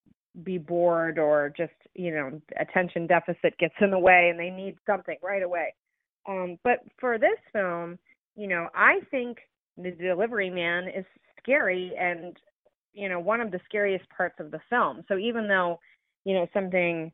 be 0.43 0.57
bored 0.57 1.17
or 1.17 1.53
just, 1.55 1.73
you 1.93 2.11
know, 2.11 2.41
attention 2.59 3.07
deficit 3.07 3.57
gets 3.57 3.75
in 3.81 3.91
the 3.91 3.99
way 3.99 4.29
and 4.29 4.39
they 4.39 4.49
need 4.49 4.75
something 4.86 5.17
right 5.23 5.43
away. 5.43 5.73
Um, 6.27 6.57
but 6.63 6.79
for 6.99 7.17
this 7.17 7.39
film, 7.53 7.97
you 8.36 8.47
know, 8.47 8.67
I 8.75 8.99
think 9.11 9.38
the 9.77 9.91
delivery 9.91 10.49
man 10.49 10.88
is 10.88 11.05
scary 11.41 11.93
and, 11.99 12.36
you 12.93 13.09
know, 13.09 13.19
one 13.19 13.41
of 13.41 13.51
the 13.51 13.59
scariest 13.65 14.05
parts 14.09 14.36
of 14.39 14.51
the 14.51 14.59
film. 14.69 15.03
So 15.07 15.17
even 15.17 15.47
though, 15.47 15.79
you 16.25 16.33
know, 16.33 16.47
something 16.53 17.11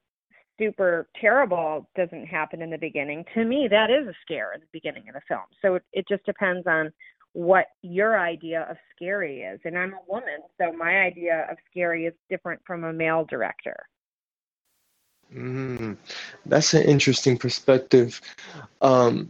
super 0.60 1.08
terrible 1.20 1.90
doesn't 1.96 2.26
happen 2.26 2.62
in 2.62 2.70
the 2.70 2.78
beginning, 2.78 3.26
to 3.34 3.44
me 3.44 3.68
that 3.70 3.90
is 3.90 4.08
a 4.08 4.14
scare 4.22 4.54
in 4.54 4.62
the 4.62 4.68
beginning 4.72 5.08
of 5.10 5.16
the 5.16 5.22
film. 5.28 5.46
So 5.62 5.76
it, 5.76 5.84
it 5.92 6.06
just 6.08 6.26
depends 6.26 6.66
on 6.68 6.92
what 7.34 7.68
your 7.82 8.20
idea 8.20 8.68
of 8.70 8.78
scary 8.96 9.42
is. 9.42 9.60
And 9.66 9.78
I'm 9.78 9.94
a 9.94 10.12
woman, 10.12 10.40
so 10.60 10.72
my 10.74 11.02
idea 11.02 11.48
of 11.50 11.58
scary 11.70 12.06
is 12.06 12.14
different 12.30 12.62
from 12.66 12.84
a 12.84 12.94
male 12.94 13.26
director. 13.26 13.76
Mm, 15.34 15.98
that's 16.46 16.74
an 16.74 16.84
interesting 16.84 17.38
perspective. 17.38 18.20
Um, 18.82 19.30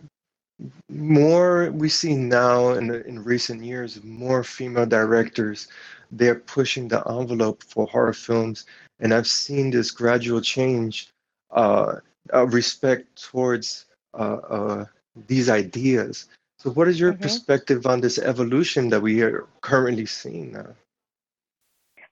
more 0.89 1.71
we 1.71 1.89
see 1.89 2.15
now 2.15 2.71
in, 2.71 2.93
in 2.93 3.23
recent 3.23 3.63
years, 3.63 4.03
more 4.03 4.43
female 4.43 4.85
directors, 4.85 5.67
they're 6.11 6.35
pushing 6.35 6.87
the 6.87 7.07
envelope 7.07 7.63
for 7.63 7.87
horror 7.87 8.13
films. 8.13 8.65
And 8.99 9.13
I've 9.13 9.27
seen 9.27 9.71
this 9.71 9.91
gradual 9.91 10.41
change, 10.41 11.09
uh, 11.51 11.95
of 12.29 12.53
respect 12.53 13.21
towards 13.21 13.85
uh, 14.13 14.37
uh, 14.49 14.85
these 15.27 15.49
ideas. 15.49 16.27
So, 16.61 16.69
what 16.69 16.87
is 16.87 16.99
your 16.99 17.13
mm-hmm. 17.13 17.23
perspective 17.23 17.87
on 17.87 18.01
this 18.01 18.19
evolution 18.19 18.89
that 18.89 19.01
we 19.01 19.23
are 19.23 19.47
currently 19.61 20.05
seeing 20.05 20.51
now? 20.53 20.75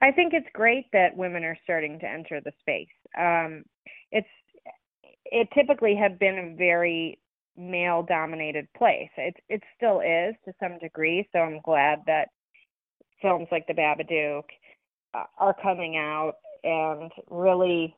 I 0.01 0.11
think 0.11 0.33
it's 0.33 0.47
great 0.53 0.85
that 0.91 1.15
women 1.15 1.43
are 1.43 1.57
starting 1.63 1.99
to 1.99 2.09
enter 2.09 2.41
the 2.41 2.51
space. 2.59 2.87
Um, 3.15 3.63
it's 4.11 4.27
it 5.25 5.49
typically 5.53 5.95
had 5.95 6.17
been 6.17 6.39
a 6.39 6.55
very 6.55 7.19
male 7.55 8.01
dominated 8.01 8.67
place. 8.75 9.11
It 9.17 9.35
it 9.49 9.61
still 9.77 9.99
is 9.99 10.33
to 10.45 10.53
some 10.59 10.79
degree. 10.79 11.29
So 11.31 11.39
I'm 11.39 11.61
glad 11.61 11.99
that 12.07 12.29
films 13.21 13.49
like 13.51 13.67
The 13.67 13.73
Babadook 13.73 14.45
uh, 15.13 15.25
are 15.37 15.55
coming 15.61 15.95
out 15.95 16.37
and 16.63 17.11
really, 17.29 17.95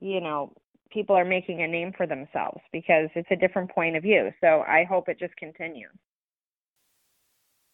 you 0.00 0.20
know, 0.20 0.52
people 0.90 1.16
are 1.16 1.24
making 1.24 1.62
a 1.62 1.68
name 1.68 1.92
for 1.96 2.06
themselves 2.06 2.60
because 2.72 3.08
it's 3.14 3.30
a 3.30 3.36
different 3.36 3.70
point 3.70 3.96
of 3.96 4.02
view. 4.02 4.32
So 4.40 4.64
I 4.66 4.84
hope 4.84 5.08
it 5.08 5.18
just 5.18 5.36
continues. 5.36 5.90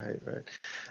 Right, 0.00 0.18
right. 0.24 0.44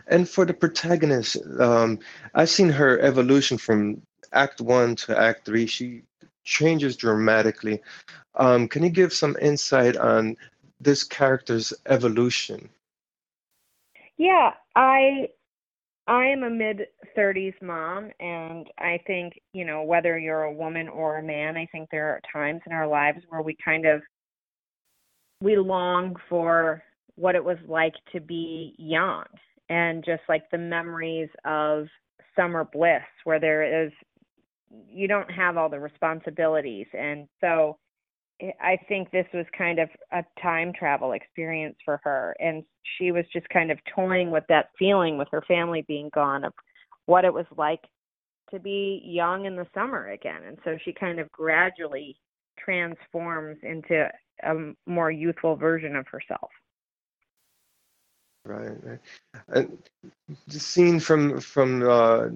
And 0.07 0.27
for 0.27 0.45
the 0.45 0.53
protagonist, 0.53 1.37
um, 1.59 1.99
I've 2.33 2.49
seen 2.49 2.69
her 2.69 2.99
evolution 2.99 3.57
from 3.57 4.01
Act 4.33 4.61
One 4.61 4.95
to 4.97 5.17
Act 5.17 5.45
Three. 5.45 5.67
She 5.67 6.01
changes 6.43 6.95
dramatically. 6.95 7.81
Um, 8.35 8.67
can 8.67 8.83
you 8.83 8.89
give 8.89 9.13
some 9.13 9.37
insight 9.39 9.95
on 9.95 10.35
this 10.81 11.03
character's 11.03 11.71
evolution? 11.85 12.69
Yeah, 14.17 14.53
I 14.75 15.29
I 16.07 16.25
am 16.27 16.43
a 16.43 16.49
mid 16.49 16.81
30s 17.17 17.59
mom, 17.61 18.11
and 18.19 18.67
I 18.77 18.99
think, 19.07 19.33
you 19.53 19.65
know, 19.65 19.83
whether 19.83 20.19
you're 20.19 20.43
a 20.43 20.53
woman 20.53 20.87
or 20.87 21.17
a 21.17 21.23
man, 21.23 21.57
I 21.57 21.67
think 21.71 21.89
there 21.89 22.09
are 22.09 22.21
times 22.31 22.61
in 22.67 22.73
our 22.73 22.87
lives 22.87 23.19
where 23.29 23.41
we 23.41 23.57
kind 23.63 23.85
of 23.85 24.01
we 25.41 25.57
long 25.57 26.15
for 26.29 26.83
what 27.15 27.35
it 27.35 27.43
was 27.43 27.57
like 27.67 27.93
to 28.13 28.19
be 28.19 28.75
young 28.77 29.25
and 29.69 30.03
just 30.05 30.21
like 30.29 30.43
the 30.51 30.57
memories 30.57 31.29
of 31.43 31.87
summer 32.35 32.67
bliss 32.71 33.01
where 33.23 33.39
there 33.39 33.85
is 33.85 33.91
you 34.87 35.07
don't 35.07 35.31
have 35.31 35.57
all 35.57 35.69
the 35.69 35.79
responsibilities. 35.79 36.87
And 36.93 37.27
so 37.41 37.77
I 38.41 38.77
think 38.87 39.11
this 39.11 39.27
was 39.33 39.45
kind 39.57 39.79
of 39.79 39.89
a 40.11 40.23
time 40.41 40.73
travel 40.73 41.13
experience 41.13 41.77
for 41.85 42.01
her. 42.03 42.35
And 42.39 42.63
she 42.97 43.11
was 43.11 43.25
just 43.31 43.47
kind 43.49 43.71
of 43.71 43.79
toying 43.95 44.31
with 44.31 44.43
that 44.49 44.69
feeling 44.77 45.17
with 45.17 45.27
her 45.31 45.41
family 45.47 45.83
being 45.87 46.09
gone 46.13 46.43
of 46.43 46.53
what 47.05 47.25
it 47.25 47.33
was 47.33 47.45
like 47.57 47.81
to 48.51 48.59
be 48.59 49.01
young 49.05 49.45
in 49.45 49.55
the 49.55 49.67
summer 49.73 50.09
again. 50.09 50.41
And 50.47 50.57
so 50.63 50.77
she 50.83 50.91
kind 50.93 51.19
of 51.19 51.31
gradually 51.31 52.17
transforms 52.59 53.57
into 53.63 54.09
a 54.43 54.73
more 54.85 55.11
youthful 55.11 55.55
version 55.55 55.95
of 55.95 56.05
herself. 56.07 56.49
Right, 58.45 58.77
right. 58.83 58.99
And 59.47 59.77
the 60.47 60.59
scene 60.59 60.99
from 60.99 61.39
from 61.39 61.81
uh, 61.81 62.27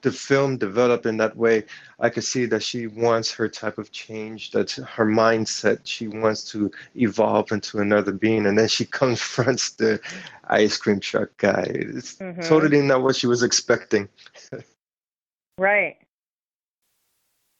the 0.00 0.10
film 0.10 0.56
developed 0.56 1.04
in 1.04 1.18
that 1.18 1.36
way, 1.36 1.64
I 2.00 2.08
could 2.08 2.24
see 2.24 2.46
that 2.46 2.62
she 2.62 2.86
wants 2.86 3.30
her 3.32 3.48
type 3.48 3.78
of 3.78 3.92
change, 3.92 4.50
that 4.52 4.70
her 4.72 5.04
mindset, 5.04 5.80
she 5.84 6.08
wants 6.08 6.50
to 6.52 6.70
evolve 6.94 7.52
into 7.52 7.78
another 7.78 8.12
being, 8.12 8.46
and 8.46 8.58
then 8.58 8.68
she 8.68 8.84
confronts 9.02 9.70
the 9.70 10.00
ice 10.44 10.76
cream 10.78 11.00
truck 11.00 11.36
guy. 11.36 11.66
It's 11.68 12.16
mm-hmm. 12.16 12.40
totally 12.42 12.80
not 12.80 13.02
what 13.02 13.16
she 13.16 13.26
was 13.26 13.42
expecting. 13.42 14.08
right. 15.58 15.96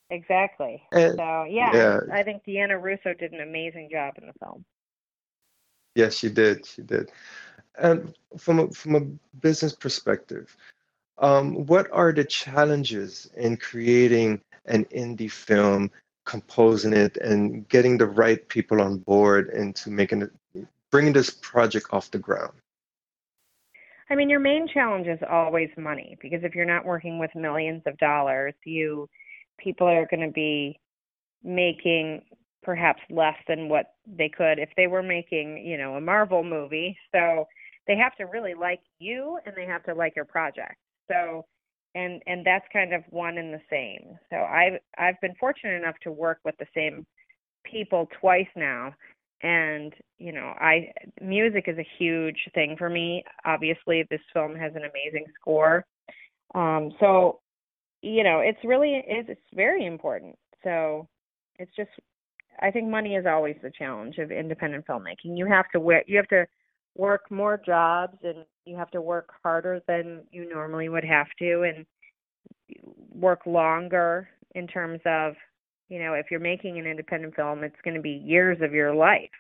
Exactly. 0.09 0.83
And, 0.93 1.17
so 1.17 1.45
yeah, 1.45 1.75
yeah, 1.75 2.01
I 2.13 2.23
think 2.23 2.45
Deanna 2.45 2.81
Russo 2.81 3.13
did 3.13 3.33
an 3.33 3.41
amazing 3.41 3.89
job 3.91 4.15
in 4.19 4.29
the 4.29 4.33
film. 4.35 4.65
Yes, 5.97 6.15
she 6.15 6.29
did. 6.29 6.65
She 6.65 6.83
did. 6.83 7.11
And 7.79 8.15
from 8.39 8.61
a, 8.61 8.71
from 8.71 8.95
a 8.95 9.01
business 9.41 9.75
perspective, 9.75 10.57
um, 11.19 11.67
what 11.67 11.89
are 11.93 12.13
the 12.13 12.25
challenges 12.25 13.31
in 13.37 13.57
creating 13.57 14.41
an 14.67 14.85
indie 14.87 15.31
film, 15.31 15.91
composing 16.25 16.93
it, 16.93 17.17
and 17.19 17.69
getting 17.69 17.97
the 17.97 18.07
right 18.07 18.47
people 18.49 18.81
on 18.81 18.99
board 18.99 19.51
into 19.51 19.91
making 19.91 20.23
it, 20.23 20.67
bringing 20.91 21.13
this 21.13 21.31
project 21.31 21.87
off 21.93 22.11
the 22.11 22.19
ground? 22.19 22.53
I 24.09 24.15
mean, 24.15 24.31
your 24.31 24.41
main 24.41 24.69
challenge 24.69 25.09
is 25.09 25.19
always 25.29 25.71
money 25.77 26.17
because 26.21 26.45
if 26.45 26.55
you're 26.55 26.65
not 26.65 26.85
working 26.85 27.19
with 27.19 27.35
millions 27.35 27.83
of 27.87 27.99
dollars, 27.99 28.55
you 28.65 29.09
people 29.59 29.87
are 29.87 30.07
going 30.07 30.21
to 30.21 30.33
be 30.33 30.79
making 31.43 32.23
perhaps 32.63 33.01
less 33.11 33.37
than 33.49 33.69
what 33.69 33.95
they 34.07 34.29
could 34.29 34.59
if 34.59 34.69
they 34.77 34.87
were 34.87 35.03
making, 35.03 35.65
you 35.65 35.79
know, 35.79 35.95
a 35.95 36.01
Marvel 36.01 36.45
movie. 36.45 36.97
So 37.13 37.47
they 37.87 37.97
have 37.97 38.15
to 38.17 38.25
really 38.25 38.55
like 38.55 38.81
you 38.99 39.39
and 39.47 39.55
they 39.57 39.65
have 39.67 39.85
to 39.85 39.95
like 39.95 40.15
your 40.15 40.25
project. 40.25 40.77
So 41.11 41.45
and 41.97 42.23
and 42.27 42.45
that's 42.45 42.67
kind 42.73 42.93
of 42.93 43.03
one 43.11 43.39
and 43.39 43.53
the 43.53 43.61
same. 43.71 44.19
So 44.31 44.37
I've 44.37 44.79
I've 44.99 45.21
been 45.23 45.35
fortunate 45.41 45.81
enough 45.83 45.97
to 46.03 46.13
work 46.13 46.39
with 46.45 46.55
the 46.59 46.67
same 46.75 47.07
people 47.65 48.09
twice 48.21 48.47
now. 48.55 48.93
And 49.43 49.93
you 50.19 50.33
know 50.33 50.55
i 50.59 50.93
music 51.21 51.65
is 51.67 51.79
a 51.79 51.87
huge 51.99 52.39
thing 52.55 52.77
for 52.79 52.91
me. 52.91 53.25
Obviously 53.45 54.07
this 54.11 54.21
film 54.33 54.55
has 54.57 54.73
an 54.75 54.83
amazing 54.83 55.25
score. 55.41 55.85
Um 56.55 56.93
so 57.01 57.41
you 58.03 58.23
know 58.23 58.41
it's 58.41 58.63
really 58.63 59.03
it's, 59.07 59.31
it's 59.31 59.41
very 59.55 59.87
important. 59.87 60.37
So 60.63 61.09
it's 61.59 61.75
just 61.75 61.91
i 62.61 62.71
think 62.71 62.89
money 62.89 63.15
is 63.15 63.25
always 63.27 63.57
the 63.63 63.71
challenge 63.71 64.19
of 64.19 64.31
independent 64.31 64.87
filmmaking. 64.87 65.37
You 65.39 65.47
have 65.47 65.71
to 65.73 66.03
you 66.07 66.17
have 66.19 66.29
to 66.29 66.47
work 66.97 67.31
more 67.31 67.61
jobs 67.65 68.17
and 68.23 68.45
you 68.65 68.77
have 68.77 68.91
to 68.91 69.01
work 69.01 69.31
harder 69.43 69.81
than 69.87 70.23
you 70.31 70.49
normally 70.49 70.89
would 70.89 71.05
have 71.05 71.29
to 71.39 71.63
and 71.63 71.87
work 73.13 73.41
longer 73.47 74.29
in 74.55 74.67
terms 74.67 75.01
of 75.07 75.35
you 75.89 75.99
know 75.99 76.15
if 76.15 76.27
you're 76.31 76.41
making 76.41 76.79
an 76.79 76.87
independent 76.87 77.35
film 77.35 77.63
it's 77.63 77.81
going 77.85 77.95
to 77.95 78.03
be 78.03 78.23
years 78.25 78.59
of 78.63 78.73
your 78.73 78.95
life 78.95 79.31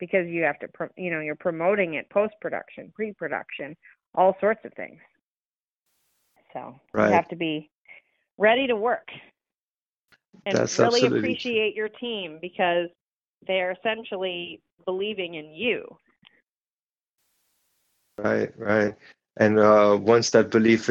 because 0.00 0.26
you 0.26 0.42
have 0.42 0.58
to 0.58 0.68
you 0.96 1.10
know 1.10 1.20
you're 1.20 1.36
promoting 1.36 1.94
it 1.94 2.08
post 2.10 2.34
production 2.40 2.90
pre 2.94 3.12
production 3.12 3.76
all 4.14 4.36
sorts 4.40 4.60
of 4.64 4.72
things. 4.74 4.98
So 6.52 6.80
right. 6.92 7.08
you 7.08 7.12
have 7.14 7.28
to 7.28 7.36
be 7.36 7.70
ready 8.38 8.66
to 8.66 8.76
work. 8.76 9.08
And 10.46 10.56
That's 10.56 10.78
really 10.78 11.06
appreciate 11.06 11.74
your 11.74 11.88
team 11.88 12.38
because 12.40 12.88
they're 13.46 13.72
essentially 13.72 14.60
believing 14.84 15.34
in 15.34 15.50
you 15.50 15.84
Right, 18.18 18.52
right. 18.58 18.94
And 19.38 19.60
uh, 19.60 19.96
once 20.00 20.30
that 20.30 20.50
belief, 20.50 20.90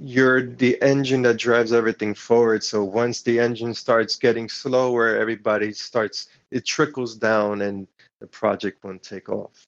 you're 0.00 0.42
the 0.42 0.76
engine 0.82 1.22
that 1.22 1.36
drives 1.36 1.72
everything 1.72 2.14
forward. 2.14 2.64
So 2.64 2.82
once 2.82 3.22
the 3.22 3.38
engine 3.38 3.74
starts 3.74 4.16
getting 4.16 4.48
slower, 4.48 5.16
everybody 5.16 5.72
starts, 5.72 6.28
it 6.50 6.66
trickles 6.66 7.14
down 7.14 7.62
and 7.62 7.86
the 8.20 8.26
project 8.26 8.82
won't 8.82 9.04
take 9.04 9.28
off. 9.28 9.66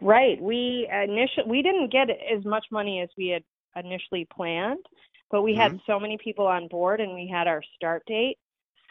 Right. 0.00 0.40
We 0.40 0.88
initially 0.92 1.48
we 1.48 1.62
didn't 1.62 1.90
get 1.90 2.10
as 2.10 2.44
much 2.44 2.66
money 2.70 3.00
as 3.00 3.08
we 3.16 3.28
had 3.28 3.42
initially 3.74 4.28
planned, 4.32 4.84
but 5.30 5.42
we 5.42 5.52
mm-hmm. 5.52 5.60
had 5.60 5.80
so 5.86 5.98
many 5.98 6.18
people 6.22 6.46
on 6.46 6.68
board 6.68 7.00
and 7.00 7.14
we 7.14 7.26
had 7.26 7.48
our 7.48 7.62
start 7.74 8.02
date. 8.06 8.38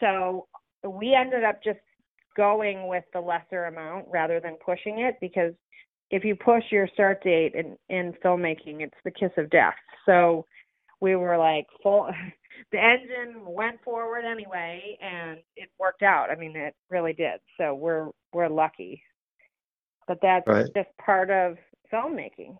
So 0.00 0.46
we 0.84 1.14
ended 1.14 1.44
up 1.44 1.62
just 1.62 1.78
going 2.36 2.86
with 2.86 3.04
the 3.12 3.20
lesser 3.20 3.64
amount 3.64 4.06
rather 4.10 4.40
than 4.40 4.56
pushing 4.64 5.00
it 5.00 5.16
because 5.20 5.54
if 6.10 6.24
you 6.24 6.34
push 6.34 6.64
your 6.70 6.88
start 6.88 7.22
date 7.22 7.54
in 7.54 7.76
in 7.88 8.14
filmmaking, 8.24 8.80
it's 8.80 8.96
the 9.04 9.10
kiss 9.10 9.30
of 9.36 9.50
death. 9.50 9.74
So 10.06 10.46
we 11.00 11.16
were 11.16 11.36
like 11.36 11.66
full. 11.82 12.08
the 12.72 12.78
engine 12.78 13.44
went 13.46 13.82
forward 13.84 14.24
anyway, 14.24 14.98
and 15.00 15.38
it 15.56 15.68
worked 15.78 16.02
out. 16.02 16.30
I 16.30 16.36
mean, 16.36 16.56
it 16.56 16.74
really 16.90 17.12
did. 17.12 17.40
So 17.58 17.74
we're 17.74 18.08
we're 18.32 18.48
lucky. 18.48 19.02
But 20.06 20.18
that's 20.22 20.46
right. 20.46 20.66
just 20.74 20.88
part 21.04 21.30
of 21.30 21.58
filmmaking. 21.92 22.56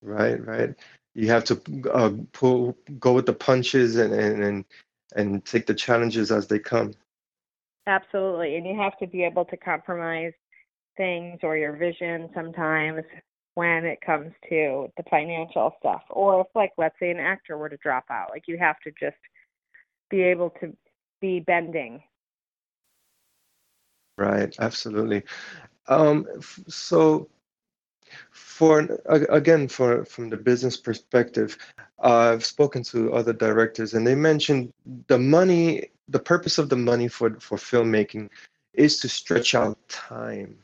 Right, 0.00 0.44
right. 0.44 0.74
You 1.14 1.28
have 1.28 1.44
to 1.44 1.60
uh, 1.92 2.12
pull, 2.32 2.76
go 2.98 3.12
with 3.12 3.26
the 3.26 3.34
punches, 3.34 3.96
and 3.96 4.14
and 4.14 4.42
and 4.42 4.64
and 5.14 5.44
take 5.44 5.66
the 5.66 5.74
challenges 5.74 6.32
as 6.32 6.46
they 6.46 6.58
come. 6.58 6.94
Absolutely, 7.86 8.56
and 8.56 8.66
you 8.66 8.76
have 8.80 8.96
to 8.98 9.06
be 9.06 9.22
able 9.22 9.44
to 9.46 9.56
compromise 9.56 10.32
things 10.96 11.40
or 11.42 11.56
your 11.56 11.76
vision 11.76 12.28
sometimes 12.34 13.02
when 13.54 13.84
it 13.84 14.00
comes 14.00 14.32
to 14.48 14.88
the 14.96 15.02
financial 15.10 15.74
stuff. 15.78 16.02
Or 16.10 16.40
if, 16.40 16.46
like, 16.54 16.72
let's 16.78 16.98
say 16.98 17.10
an 17.10 17.18
actor 17.18 17.58
were 17.58 17.68
to 17.68 17.76
drop 17.78 18.04
out, 18.10 18.30
like, 18.30 18.44
you 18.46 18.58
have 18.58 18.76
to 18.84 18.90
just 18.98 19.16
be 20.10 20.22
able 20.22 20.50
to 20.60 20.74
be 21.20 21.40
bending. 21.40 22.02
Right, 24.18 24.54
absolutely. 24.58 25.22
Um, 25.88 26.26
so, 26.68 27.28
for 28.30 28.98
again, 29.08 29.68
for 29.68 30.04
from 30.04 30.28
the 30.28 30.36
business 30.36 30.76
perspective, 30.76 31.56
uh, 32.02 32.32
I've 32.32 32.44
spoken 32.44 32.82
to 32.84 33.14
other 33.14 33.32
directors, 33.32 33.94
and 33.94 34.06
they 34.06 34.14
mentioned 34.14 34.72
the 35.08 35.18
money. 35.18 35.90
The 36.08 36.18
purpose 36.18 36.58
of 36.58 36.68
the 36.68 36.76
money 36.76 37.08
for 37.08 37.40
for 37.40 37.56
filmmaking 37.56 38.28
is 38.74 39.00
to 39.00 39.08
stretch 39.08 39.54
out 39.54 39.78
time. 39.88 40.58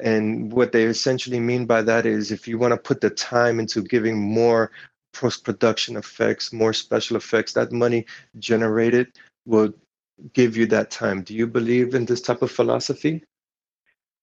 And 0.00 0.52
what 0.52 0.72
they 0.72 0.84
essentially 0.84 1.40
mean 1.40 1.66
by 1.66 1.82
that 1.82 2.06
is 2.06 2.30
if 2.30 2.46
you 2.46 2.58
want 2.58 2.72
to 2.72 2.78
put 2.78 3.00
the 3.00 3.10
time 3.10 3.58
into 3.58 3.82
giving 3.82 4.18
more 4.18 4.70
post 5.12 5.44
production 5.44 5.96
effects, 5.96 6.52
more 6.52 6.72
special 6.72 7.16
effects, 7.16 7.52
that 7.54 7.72
money 7.72 8.06
generated 8.38 9.18
will 9.46 9.72
give 10.32 10.56
you 10.56 10.66
that 10.66 10.90
time. 10.90 11.22
Do 11.22 11.34
you 11.34 11.46
believe 11.46 11.94
in 11.94 12.04
this 12.04 12.20
type 12.20 12.42
of 12.42 12.50
philosophy? 12.50 13.24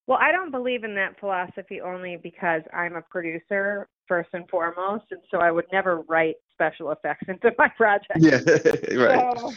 Well, 0.08 0.20
I 0.22 0.32
don't 0.32 0.52
believe 0.52 0.84
in 0.84 0.94
that 0.96 1.20
philosophy 1.20 1.82
only 1.82 2.18
because 2.18 2.62
I'm 2.74 2.96
a 2.96 3.02
producer 3.02 3.88
first 4.08 4.30
and 4.34 4.48
foremost, 4.50 5.06
and 5.10 5.22
so 5.32 5.40
I 5.40 5.50
would 5.50 5.66
never 5.72 6.02
write 6.02 6.36
special 6.54 6.92
effects 6.92 7.26
into 7.28 7.52
my 7.58 7.70
project. 7.70 8.20
Yeah, 8.20 8.40
right. 8.96 9.38
So, 9.38 9.54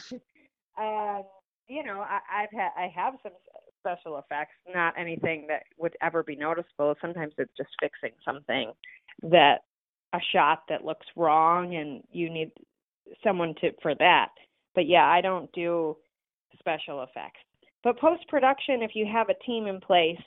um, 0.78 1.24
you 1.68 1.84
know, 1.84 2.00
I, 2.00 2.20
I've 2.32 2.52
had 2.52 2.70
I 2.76 2.90
have 2.94 3.14
some 3.22 3.32
special 3.88 4.18
effects, 4.18 4.54
not 4.74 4.94
anything 4.98 5.46
that 5.48 5.62
would 5.78 5.96
ever 6.02 6.22
be 6.22 6.36
noticeable. 6.36 6.94
Sometimes 7.00 7.32
it's 7.38 7.56
just 7.56 7.70
fixing 7.80 8.16
something 8.24 8.72
that 9.22 9.60
a 10.14 10.18
shot 10.32 10.62
that 10.68 10.84
looks 10.84 11.06
wrong 11.16 11.74
and 11.74 12.02
you 12.10 12.30
need 12.30 12.50
someone 13.22 13.54
to 13.60 13.70
for 13.82 13.94
that. 13.96 14.28
But 14.74 14.86
yeah, 14.86 15.06
I 15.06 15.20
don't 15.20 15.50
do 15.52 15.96
special 16.58 17.02
effects. 17.02 17.40
But 17.84 17.98
post 17.98 18.26
production 18.28 18.82
if 18.82 18.92
you 18.94 19.06
have 19.10 19.28
a 19.28 19.44
team 19.44 19.66
in 19.66 19.80
place 19.80 20.20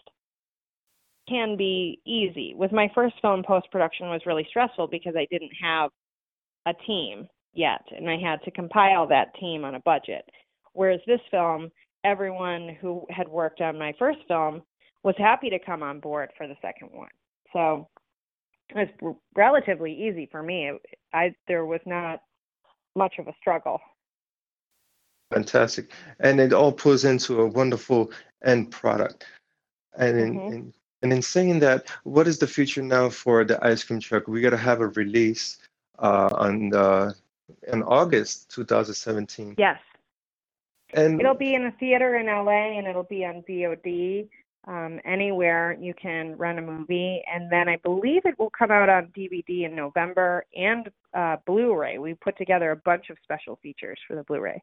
can 1.28 1.56
be 1.58 2.00
easy. 2.06 2.54
With 2.56 2.72
my 2.72 2.90
first 2.94 3.16
film 3.22 3.44
post 3.46 3.72
production 3.72 4.08
was 4.08 4.22
really 4.26 4.46
stressful 4.50 4.88
because 4.88 5.14
I 5.16 5.28
didn't 5.32 5.52
have 5.62 5.92
a 6.66 6.74
team 6.86 7.28
yet 7.54 7.82
and 7.96 8.10
I 8.10 8.18
had 8.18 8.42
to 8.44 8.52
compile 8.52 9.08
that 9.08 9.36
team 9.40 9.64
on 9.64 9.76
a 9.76 9.80
budget. 9.82 10.26
Whereas 10.74 11.02
this 11.06 11.20
film 11.30 11.70
everyone 12.04 12.78
who 12.82 13.06
had 13.10 13.28
worked 13.28 13.62
on 13.62 13.78
my 13.78 13.94
first 13.98 14.20
film 14.28 14.62
was 15.04 15.16
happy 15.18 15.50
to 15.50 15.60
come 15.60 15.84
on 15.84 16.00
board 16.00 16.30
for 16.38 16.48
the 16.48 16.56
second 16.62 16.90
one. 16.92 17.10
So 17.54 17.88
it 18.70 18.90
was 19.02 19.16
relatively 19.36 19.94
easy 19.94 20.28
for 20.32 20.42
me. 20.42 20.72
I 21.14 21.36
there 21.48 21.66
was 21.66 21.82
not 21.86 22.22
much 22.96 23.16
of 23.20 23.28
a 23.28 23.34
struggle. 23.40 23.80
Fantastic, 25.32 25.92
and 26.20 26.40
it 26.40 26.54
all 26.54 26.72
pulls 26.72 27.06
into 27.06 27.42
a 27.42 27.48
wonderful 27.48 28.12
end 28.44 28.72
product. 28.72 29.26
And 29.98 30.20
in, 30.20 30.34
mm-hmm. 30.36 30.54
in 30.54 30.74
and 31.02 31.12
in 31.12 31.22
saying 31.22 31.60
that, 31.60 31.88
what 32.04 32.28
is 32.28 32.38
the 32.38 32.48
future 32.48 32.82
now 32.82 33.10
for 33.10 33.44
the 33.44 33.64
ice 33.66 33.84
cream 33.84 34.00
truck? 34.00 34.28
We 34.28 34.42
got 34.42 34.52
to 34.52 34.58
have 34.58 34.82
a 34.82 34.88
release 34.90 35.58
uh, 36.00 36.30
on 36.34 36.70
the, 36.70 37.16
in 37.72 37.82
August 37.84 38.52
2017. 38.52 39.56
Yes. 39.58 39.80
And 40.94 41.20
it'll 41.20 41.36
be 41.36 41.56
in 41.56 41.66
a 41.66 41.72
theater 41.72 42.16
in 42.16 42.28
LA 42.28 42.78
and 42.78 42.88
it'll 42.88 43.04
be 43.04 43.26
on 43.26 43.44
VOD. 43.48 44.28
Um, 44.68 45.00
anywhere 45.06 45.76
you 45.82 45.96
can 45.96 46.38
rent 46.38 46.60
a 46.60 46.62
movie, 46.62 47.24
and 47.34 47.52
then 47.52 47.68
I 47.68 47.78
believe 47.78 48.22
it 48.26 48.38
will 48.38 48.52
come 48.52 48.70
out 48.70 48.90
on 48.90 49.08
DVD 49.08 49.66
in 49.66 49.76
November 49.76 50.46
and 50.56 50.88
uh, 51.16 51.38
Blu-ray. 51.48 51.98
We 51.98 52.14
put 52.14 52.38
together 52.38 52.70
a 52.70 52.76
bunch 52.76 53.10
of 53.10 53.18
special 53.24 53.58
features 53.64 53.98
for 54.08 54.16
the 54.16 54.24
Blu-ray. 54.24 54.62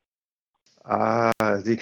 Ah, 0.84 1.32
the, 1.40 1.80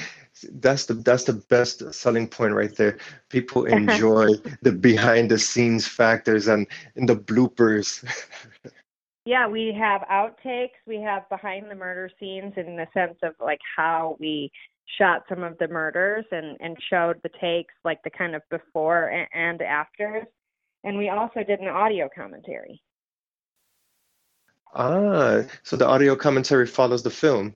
that's 0.55 0.87
the 0.87 0.95
that's 0.95 1.25
the 1.25 1.35
best 1.35 1.95
selling 1.95 2.27
point 2.27 2.55
right 2.55 2.75
there. 2.75 2.99
People 3.29 3.65
enjoy 3.67 4.29
the 4.63 4.73
behind 4.73 5.31
the 5.31 5.39
scenes 5.39 5.87
factors 5.87 6.49
and, 6.49 6.67
and 6.97 7.09
the 7.09 7.17
bloopers. 7.17 8.03
yeah, 9.27 9.49
we 9.49 9.77
have 9.79 10.03
outtakes, 10.03 10.79
we 10.87 11.01
have 11.01 11.29
behind 11.29 11.69
the 11.69 11.75
murder 11.75 12.09
scenes 12.19 12.53
in 12.57 12.77
the 12.77 12.87
sense 12.95 13.19
of 13.25 13.35
like 13.41 13.59
how 13.77 14.17
we 14.21 14.51
shot 14.99 15.25
some 15.29 15.43
of 15.43 15.59
the 15.59 15.67
murders 15.67 16.25
and 16.31 16.57
and 16.61 16.77
showed 16.89 17.21
the 17.25 17.31
takes 17.41 17.75
like 17.85 17.99
the 18.05 18.11
kind 18.11 18.37
of 18.37 18.43
before 18.51 19.09
and, 19.09 19.29
and 19.35 19.61
afters. 19.63 20.27
And 20.85 20.97
we 20.97 21.09
also 21.09 21.43
did 21.43 21.59
an 21.59 21.67
audio 21.67 22.09
commentary. 22.15 22.81
Ah, 24.73 25.43
so 25.65 25.77
the 25.77 25.87
audio 25.87 26.15
commentary 26.15 26.67
follows 26.67 27.03
the 27.03 27.11
film. 27.11 27.53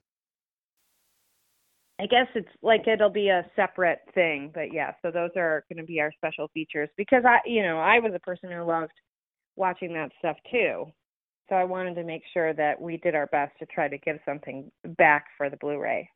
I 2.01 2.07
guess 2.07 2.27
it's 2.35 2.49
like 2.61 2.87
it'll 2.87 3.11
be 3.11 3.29
a 3.29 3.45
separate 3.55 3.99
thing, 4.13 4.51
but 4.53 4.73
yeah, 4.73 4.91
so 5.01 5.11
those 5.11 5.29
are 5.37 5.63
going 5.69 5.77
to 5.77 5.85
be 5.85 6.01
our 6.01 6.11
special 6.17 6.49
features 6.53 6.89
because 6.97 7.23
I, 7.25 7.37
you 7.45 7.61
know, 7.61 7.77
I 7.77 7.99
was 7.99 8.11
a 8.13 8.19
person 8.19 8.51
who 8.51 8.63
loved 8.63 8.91
watching 9.55 9.93
that 9.93 10.11
stuff 10.19 10.35
too. 10.51 10.91
So 11.51 11.57
I 11.57 11.65
wanted 11.65 11.95
to 11.95 12.05
make 12.05 12.23
sure 12.33 12.53
that 12.53 12.79
we 12.79 12.95
did 12.95 13.13
our 13.13 13.27
best 13.27 13.51
to 13.59 13.65
try 13.65 13.89
to 13.89 13.97
give 13.97 14.19
something 14.23 14.71
back 14.97 15.25
for 15.37 15.49
the 15.49 15.57
Blu-ray. 15.57 16.09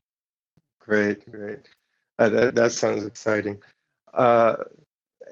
Great, 0.80 1.30
great. 1.30 1.68
Uh, 2.18 2.30
that, 2.30 2.56
that 2.56 2.72
sounds 2.72 3.06
exciting. 3.06 3.62
Uh, 4.14 4.56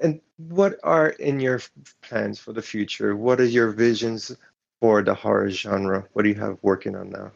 and 0.02 0.20
what 0.36 0.74
are 0.82 1.08
in 1.08 1.40
your 1.40 1.62
plans 2.02 2.38
for 2.38 2.52
the 2.52 2.60
future? 2.60 3.16
What 3.16 3.40
are 3.40 3.46
your 3.46 3.70
visions 3.70 4.36
for 4.78 5.02
the 5.02 5.14
horror 5.14 5.48
genre? 5.48 6.06
What 6.12 6.24
do 6.24 6.28
you 6.28 6.34
have 6.34 6.58
working 6.60 6.94
on 6.96 7.08
now? 7.08 7.32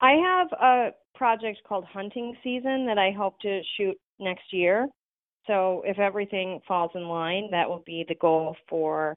I 0.00 0.12
have 0.12 0.52
a 0.52 0.90
project 1.16 1.62
called 1.66 1.84
Hunting 1.86 2.36
Season 2.44 2.86
that 2.86 2.98
I 2.98 3.10
hope 3.10 3.40
to 3.40 3.60
shoot 3.76 3.96
next 4.20 4.52
year. 4.52 4.86
So 5.48 5.82
if 5.84 5.98
everything 5.98 6.60
falls 6.68 6.92
in 6.94 7.08
line, 7.08 7.48
that 7.50 7.68
will 7.68 7.82
be 7.84 8.04
the 8.06 8.14
goal 8.14 8.56
for 8.68 9.16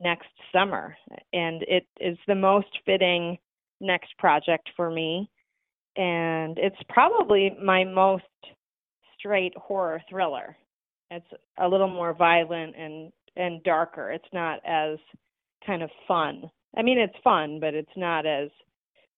next 0.00 0.28
summer. 0.52 0.96
And 1.32 1.62
it 1.62 1.86
is 2.00 2.18
the 2.26 2.34
most 2.34 2.68
fitting 2.84 3.38
next 3.80 4.16
project 4.18 4.68
for 4.76 4.90
me. 4.90 5.30
And 5.96 6.58
it's 6.58 6.76
probably 6.88 7.56
my 7.62 7.84
most 7.84 8.24
straight 9.18 9.54
horror 9.56 10.02
thriller. 10.08 10.56
It's 11.10 11.26
a 11.58 11.68
little 11.68 11.88
more 11.88 12.14
violent 12.14 12.76
and 12.76 13.12
and 13.36 13.62
darker. 13.62 14.10
It's 14.10 14.24
not 14.32 14.60
as 14.64 14.98
kind 15.66 15.82
of 15.82 15.90
fun. 16.06 16.50
I 16.76 16.82
mean, 16.82 16.98
it's 16.98 17.14
fun, 17.22 17.58
but 17.60 17.74
it's 17.74 17.90
not 17.96 18.26
as 18.26 18.48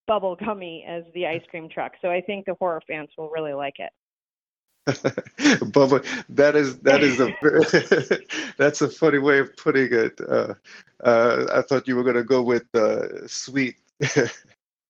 bubblegummy 0.09 0.87
as 0.87 1.05
the 1.14 1.26
ice 1.26 1.43
cream 1.51 1.68
truck. 1.68 1.93
So 2.01 2.09
I 2.09 2.20
think 2.20 2.47
the 2.47 2.55
horror 2.55 2.83
fans 2.87 3.09
will 3.16 3.30
really 3.30 3.53
like 3.53 3.78
it. 3.78 3.91
Bubble, 4.87 6.01
that 6.28 6.57
is 6.57 6.78
that 6.80 7.03
is 7.03 7.20
a 7.20 7.33
that's 8.59 8.80
a 8.80 8.89
funny 8.89 9.18
way 9.18 9.39
of 9.39 9.57
putting 9.57 9.93
it. 9.93 10.20
Uh, 10.20 10.55
uh, 11.05 11.47
I 11.55 11.62
thought 11.62 11.87
you 11.87 11.97
were 11.97 12.03
going 12.03 12.16
to 12.16 12.24
go 12.24 12.43
with 12.43 12.64
uh, 12.74 13.26
sweet. 13.28 13.76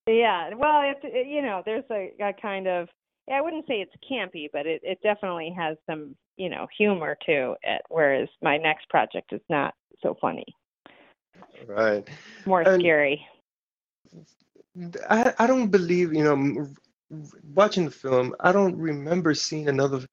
yeah, 0.07 0.49
well, 0.55 0.81
it, 0.83 1.27
you 1.27 1.41
know, 1.41 1.61
there's 1.65 1.85
a, 1.91 2.11
a 2.19 2.33
kind 2.33 2.67
of 2.67 2.89
I 3.31 3.41
wouldn't 3.41 3.67
say 3.67 3.81
it's 3.81 3.93
campy, 4.09 4.49
but 4.51 4.65
it, 4.65 4.81
it 4.83 4.99
definitely 5.03 5.53
has 5.55 5.77
some 5.87 6.15
you 6.37 6.49
know 6.49 6.67
humor 6.75 7.15
to 7.27 7.55
it. 7.61 7.81
Whereas 7.89 8.29
my 8.41 8.57
next 8.57 8.89
project 8.89 9.31
is 9.31 9.41
not 9.49 9.75
so 10.01 10.17
funny. 10.19 10.45
Right. 11.67 12.07
More 12.45 12.61
and, 12.61 12.81
scary. 12.81 13.25
I, 15.09 15.33
I 15.37 15.47
don't 15.47 15.69
believe, 15.69 16.13
you 16.13 16.23
know, 16.23 16.67
watching 17.53 17.85
the 17.85 17.91
film, 17.91 18.35
I 18.39 18.51
don't 18.51 18.77
remember 18.77 19.33
seeing 19.33 19.67
another 19.67 20.05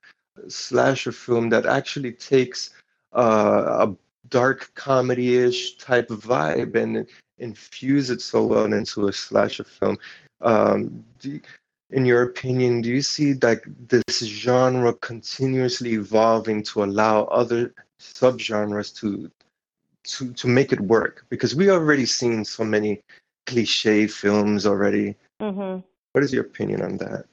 slasher 0.48 1.12
film 1.12 1.50
that 1.50 1.66
actually 1.66 2.12
takes 2.12 2.70
uh, 3.14 3.88
a 3.88 3.96
dark 4.28 4.70
comedy-ish 4.74 5.76
type 5.76 6.10
of 6.10 6.22
vibe 6.22 6.74
and 6.74 7.06
infuse 7.38 8.10
it 8.10 8.20
so 8.20 8.44
well 8.44 8.72
into 8.72 9.08
a 9.08 9.12
slasher 9.12 9.64
film. 9.64 9.98
Um, 10.40 11.04
you, 11.22 11.40
in 11.90 12.04
your 12.04 12.22
opinion, 12.22 12.82
do 12.82 12.88
you 12.88 13.02
see 13.02 13.34
like 13.34 13.64
this 13.88 14.20
genre 14.20 14.92
continuously 14.94 15.94
evolving 15.94 16.62
to 16.64 16.84
allow 16.84 17.24
other 17.24 17.74
subgenres 18.00 18.94
to 19.00 19.30
to 20.04 20.32
to 20.32 20.46
make 20.46 20.72
it 20.72 20.80
work? 20.80 21.26
Because 21.28 21.54
we 21.54 21.70
already 21.70 22.06
seen 22.06 22.44
so 22.44 22.64
many 22.64 23.00
cliche 23.46 24.06
films 24.06 24.66
already. 24.66 25.16
Mm-hmm. 25.40 25.80
What 26.12 26.24
is 26.24 26.32
your 26.32 26.44
opinion 26.44 26.82
on 26.82 26.96
that? 26.98 27.24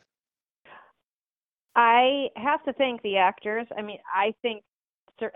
I 1.75 2.29
have 2.35 2.63
to 2.65 2.73
thank 2.73 3.01
the 3.03 3.17
actors. 3.17 3.67
I 3.77 3.81
mean, 3.81 3.99
I 4.13 4.33
think 4.41 4.63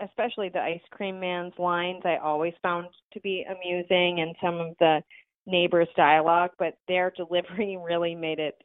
especially 0.00 0.48
the 0.48 0.60
ice 0.60 0.80
cream 0.90 1.18
man's 1.18 1.54
lines 1.58 2.02
I 2.04 2.16
always 2.16 2.54
found 2.62 2.86
to 3.12 3.20
be 3.20 3.44
amusing 3.48 4.20
and 4.20 4.34
some 4.40 4.60
of 4.60 4.76
the 4.78 5.02
neighbors 5.46 5.88
dialogue, 5.96 6.50
but 6.58 6.74
their 6.88 7.10
delivery 7.16 7.76
really 7.76 8.14
made 8.14 8.38
it 8.38 8.56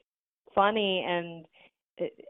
funny 0.53 1.05
and 1.07 1.45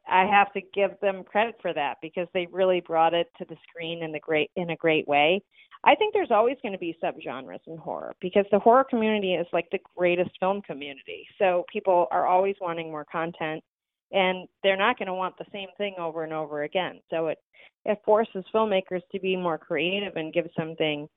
I 0.07 0.26
have 0.26 0.51
to 0.53 0.61
give 0.74 0.91
them 1.01 1.24
credit 1.24 1.55
for 1.61 1.74
that 1.74 1.97
because 2.01 2.28
they 2.34 2.47
really 2.51 2.82
brought 2.82 3.13
it 3.13 3.28
to 3.38 3.45
the 3.45 3.57
screen 3.68 4.03
in 4.03 4.11
the 4.11 4.20
great 4.20 4.51
in 4.55 4.70
a 4.70 4.76
great 4.76 5.07
way. 5.07 5.41
I 5.84 5.95
think 5.95 6.13
there's 6.13 6.32
always 6.32 6.57
going 6.61 6.74
to 6.74 6.80
be 6.80 6.97
subgenres 7.03 7.59
in 7.68 7.78
horror 7.78 8.13
because 8.20 8.45
the 8.51 8.59
horror 8.59 8.84
community 8.84 9.36
is 9.36 9.47
like 9.53 9.68
the 9.72 9.80
greatest 9.95 10.32
film 10.39 10.61
community. 10.61 11.28
So 11.38 11.65
people 11.72 12.07
are 12.11 12.28
always 12.28 12.55
wanting 12.59 12.89
more 12.89 13.05
content 13.11 13.63
and 14.11 14.47
they're 14.63 14.78
not 14.78 14.97
going 14.97 15.07
to 15.07 15.13
want 15.13 15.38
the 15.38 15.45
same 15.51 15.70
thing 15.78 15.95
over 15.99 16.24
and 16.24 16.34
over 16.34 16.63
again. 16.63 16.99
So 17.09 17.28
it 17.28 17.38
it 17.86 17.99
forces 18.05 18.43
filmmakers 18.53 19.01
to 19.11 19.20
be 19.20 19.36
more 19.36 19.57
creative 19.57 20.15
and 20.15 20.34
give 20.34 20.47
something 20.57 21.07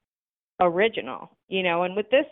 original, 0.61 1.31
you 1.49 1.63
know. 1.63 1.83
And 1.85 1.97
with 1.97 2.11
this 2.11 2.27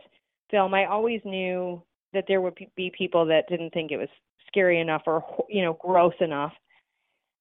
film, 0.50 0.74
I 0.74 0.86
always 0.86 1.20
knew 1.24 1.82
that 2.12 2.24
there 2.28 2.40
would 2.40 2.56
be 2.76 2.92
people 2.96 3.26
that 3.26 3.48
didn't 3.48 3.70
think 3.70 3.90
it 3.90 3.96
was 3.96 4.08
scary 4.48 4.80
enough 4.80 5.02
or 5.06 5.22
you 5.48 5.62
know 5.62 5.78
gross 5.80 6.14
enough 6.20 6.52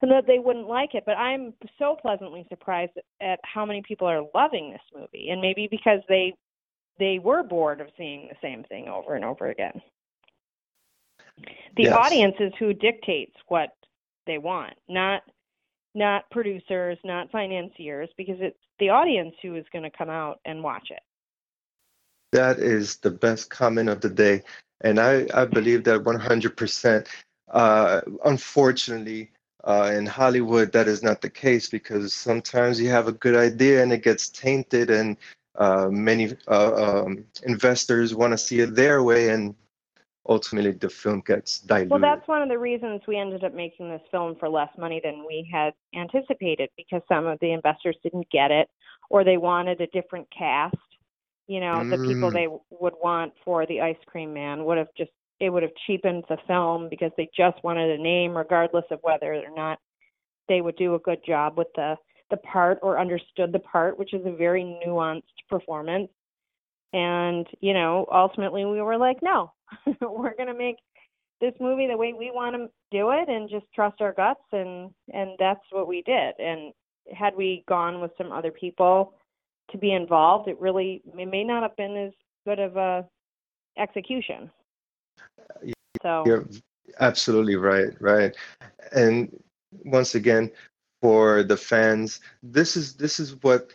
and 0.01 0.11
that 0.11 0.27
they 0.27 0.39
wouldn't 0.39 0.67
like 0.67 0.93
it. 0.93 1.03
But 1.05 1.17
i'm 1.17 1.53
so 1.79 1.97
pleasantly 1.99 2.45
surprised 2.49 2.93
at 3.21 3.39
how 3.43 3.65
many 3.65 3.81
people 3.81 4.07
are 4.07 4.23
loving 4.33 4.71
this 4.71 4.81
movie. 4.95 5.29
And 5.29 5.41
maybe 5.41 5.67
because 5.69 5.99
they 6.07 6.33
they 6.99 7.19
were 7.19 7.43
bored 7.43 7.81
of 7.81 7.87
seeing 7.97 8.27
the 8.27 8.35
same 8.41 8.63
thing 8.63 8.87
over 8.87 9.15
and 9.15 9.23
over 9.23 9.47
again. 9.47 9.81
The 11.75 11.83
yes. 11.83 11.93
audience 11.93 12.35
is 12.39 12.51
who 12.57 12.73
dictates 12.73 13.35
what 13.47 13.69
they 14.25 14.37
want 14.37 14.73
not 14.89 15.21
not 15.95 16.29
producers 16.31 16.97
not 17.03 17.31
financiers 17.31 18.09
because 18.17 18.37
it's 18.39 18.57
the 18.79 18.89
audience 18.89 19.33
who 19.41 19.55
is 19.55 19.65
going 19.71 19.83
to 19.83 19.97
come 19.97 20.09
out 20.09 20.39
and 20.45 20.63
watch 20.63 20.89
it. 20.91 20.99
That 22.33 22.59
is 22.59 22.97
the 22.97 23.09
best 23.09 23.49
comment 23.49 23.89
of 23.89 24.01
the 24.01 24.09
day 24.09 24.43
and 24.81 24.99
I, 24.99 25.27
I 25.33 25.45
believe 25.45 25.83
that 25.85 26.03
100%. 26.03 27.07
Uh, 27.49 28.01
unfortunately, 28.25 29.31
uh, 29.63 29.91
in 29.93 30.05
Hollywood, 30.05 30.71
that 30.71 30.87
is 30.87 31.03
not 31.03 31.21
the 31.21 31.29
case 31.29 31.69
because 31.69 32.13
sometimes 32.13 32.79
you 32.79 32.89
have 32.89 33.07
a 33.07 33.13
good 33.13 33.35
idea 33.35 33.81
and 33.81 33.91
it 33.91 34.03
gets 34.03 34.29
tainted, 34.29 34.89
and 34.89 35.17
uh, 35.55 35.87
many 35.89 36.35
uh, 36.47 37.03
um, 37.03 37.25
investors 37.43 38.13
want 38.13 38.31
to 38.31 38.37
see 38.37 38.59
it 38.59 38.75
their 38.75 39.03
way, 39.03 39.29
and 39.29 39.55
ultimately 40.27 40.71
the 40.71 40.89
film 40.89 41.21
gets 41.25 41.59
diluted. 41.59 41.91
Well, 41.91 42.01
that's 42.01 42.27
one 42.27 42.41
of 42.41 42.49
the 42.49 42.59
reasons 42.59 43.01
we 43.07 43.17
ended 43.17 43.43
up 43.43 43.53
making 43.53 43.89
this 43.89 44.01
film 44.11 44.35
for 44.39 44.49
less 44.49 44.69
money 44.77 45.01
than 45.03 45.25
we 45.27 45.49
had 45.51 45.73
anticipated 45.95 46.69
because 46.77 47.01
some 47.07 47.25
of 47.25 47.39
the 47.39 47.53
investors 47.53 47.95
didn't 48.03 48.29
get 48.29 48.51
it 48.51 48.69
or 49.09 49.23
they 49.23 49.37
wanted 49.37 49.79
a 49.81 49.87
different 49.87 50.27
cast 50.37 50.75
you 51.47 51.59
know 51.59 51.75
mm. 51.75 51.89
the 51.89 51.97
people 51.97 52.29
mm. 52.29 52.33
they 52.33 52.47
would 52.69 52.93
want 53.01 53.33
for 53.43 53.65
the 53.65 53.81
ice 53.81 53.97
cream 54.05 54.33
man 54.33 54.65
would 54.65 54.77
have 54.77 54.89
just 54.97 55.11
it 55.39 55.49
would 55.49 55.63
have 55.63 55.71
cheapened 55.85 56.23
the 56.29 56.37
film 56.47 56.87
because 56.89 57.11
they 57.15 57.29
just 57.35 57.63
wanted 57.63 57.99
a 57.99 58.01
name 58.01 58.35
regardless 58.35 58.85
of 58.91 58.99
whether 59.01 59.33
or 59.33 59.55
not 59.55 59.79
they 60.47 60.61
would 60.61 60.75
do 60.77 60.95
a 60.95 60.99
good 60.99 61.19
job 61.25 61.57
with 61.57 61.67
the 61.75 61.95
the 62.29 62.37
part 62.37 62.77
or 62.81 62.99
understood 62.99 63.51
the 63.51 63.59
part 63.59 63.97
which 63.97 64.13
is 64.13 64.25
a 64.25 64.35
very 64.35 64.63
nuanced 64.85 65.21
performance 65.49 66.09
and 66.93 67.47
you 67.61 67.73
know 67.73 68.05
ultimately 68.11 68.65
we 68.65 68.81
were 68.81 68.97
like 68.97 69.17
no 69.21 69.51
we're 70.01 70.35
going 70.35 70.47
to 70.47 70.57
make 70.57 70.77
this 71.39 71.53
movie 71.59 71.87
the 71.87 71.97
way 71.97 72.13
we 72.13 72.31
want 72.33 72.55
to 72.55 72.67
do 72.91 73.11
it 73.11 73.29
and 73.29 73.49
just 73.49 73.65
trust 73.73 74.01
our 74.01 74.13
guts 74.13 74.41
and 74.51 74.91
and 75.13 75.31
that's 75.39 75.63
what 75.71 75.87
we 75.87 76.01
did 76.03 76.33
and 76.39 76.73
had 77.13 77.35
we 77.35 77.63
gone 77.67 78.01
with 78.01 78.11
some 78.17 78.31
other 78.31 78.51
people 78.51 79.13
to 79.71 79.77
be 79.77 79.93
involved, 79.93 80.47
it 80.47 80.59
really 80.59 81.01
it 81.17 81.29
may 81.29 81.43
not 81.43 81.63
have 81.63 81.75
been 81.75 81.95
as 81.97 82.13
good 82.45 82.59
of 82.59 82.77
a 82.77 83.05
execution. 83.77 84.49
So 86.01 86.23
you're 86.25 86.47
absolutely 86.99 87.55
right, 87.55 87.89
right. 87.99 88.35
And 88.93 89.35
once 89.83 90.15
again, 90.15 90.51
for 91.01 91.43
the 91.43 91.57
fans, 91.57 92.21
this 92.43 92.77
is 92.77 92.95
this 92.95 93.19
is 93.19 93.41
what 93.43 93.73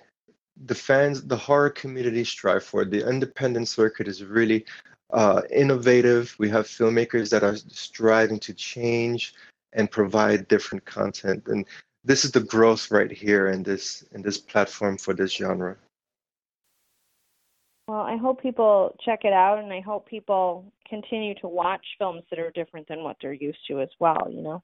the 0.64 0.74
fans, 0.74 1.22
the 1.26 1.36
horror 1.36 1.70
community 1.70 2.24
strive 2.24 2.64
for. 2.64 2.84
The 2.84 3.08
independent 3.08 3.68
circuit 3.68 4.08
is 4.08 4.24
really 4.24 4.64
uh, 5.12 5.42
innovative. 5.50 6.34
We 6.38 6.48
have 6.50 6.66
filmmakers 6.66 7.30
that 7.30 7.42
are 7.42 7.56
striving 7.56 8.38
to 8.40 8.54
change 8.54 9.34
and 9.72 9.90
provide 9.90 10.48
different 10.48 10.84
content. 10.84 11.44
And 11.46 11.66
this 12.04 12.24
is 12.24 12.32
the 12.32 12.40
growth 12.40 12.90
right 12.90 13.10
here 13.10 13.48
in 13.48 13.62
this 13.62 14.04
in 14.12 14.22
this 14.22 14.38
platform 14.38 14.98
for 14.98 15.14
this 15.14 15.32
genre. 15.32 15.76
Well, 17.88 18.00
I 18.00 18.16
hope 18.16 18.40
people 18.40 18.96
check 19.04 19.24
it 19.24 19.32
out, 19.32 19.58
and 19.58 19.72
I 19.72 19.80
hope 19.80 20.08
people 20.08 20.72
continue 20.88 21.34
to 21.36 21.48
watch 21.48 21.84
films 21.98 22.22
that 22.30 22.38
are 22.38 22.50
different 22.52 22.88
than 22.88 23.02
what 23.02 23.16
they're 23.20 23.32
used 23.32 23.58
to 23.68 23.80
as 23.80 23.90
well. 23.98 24.28
You 24.30 24.42
know. 24.42 24.62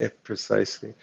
Yeah, 0.00 0.08
precisely. 0.24 0.94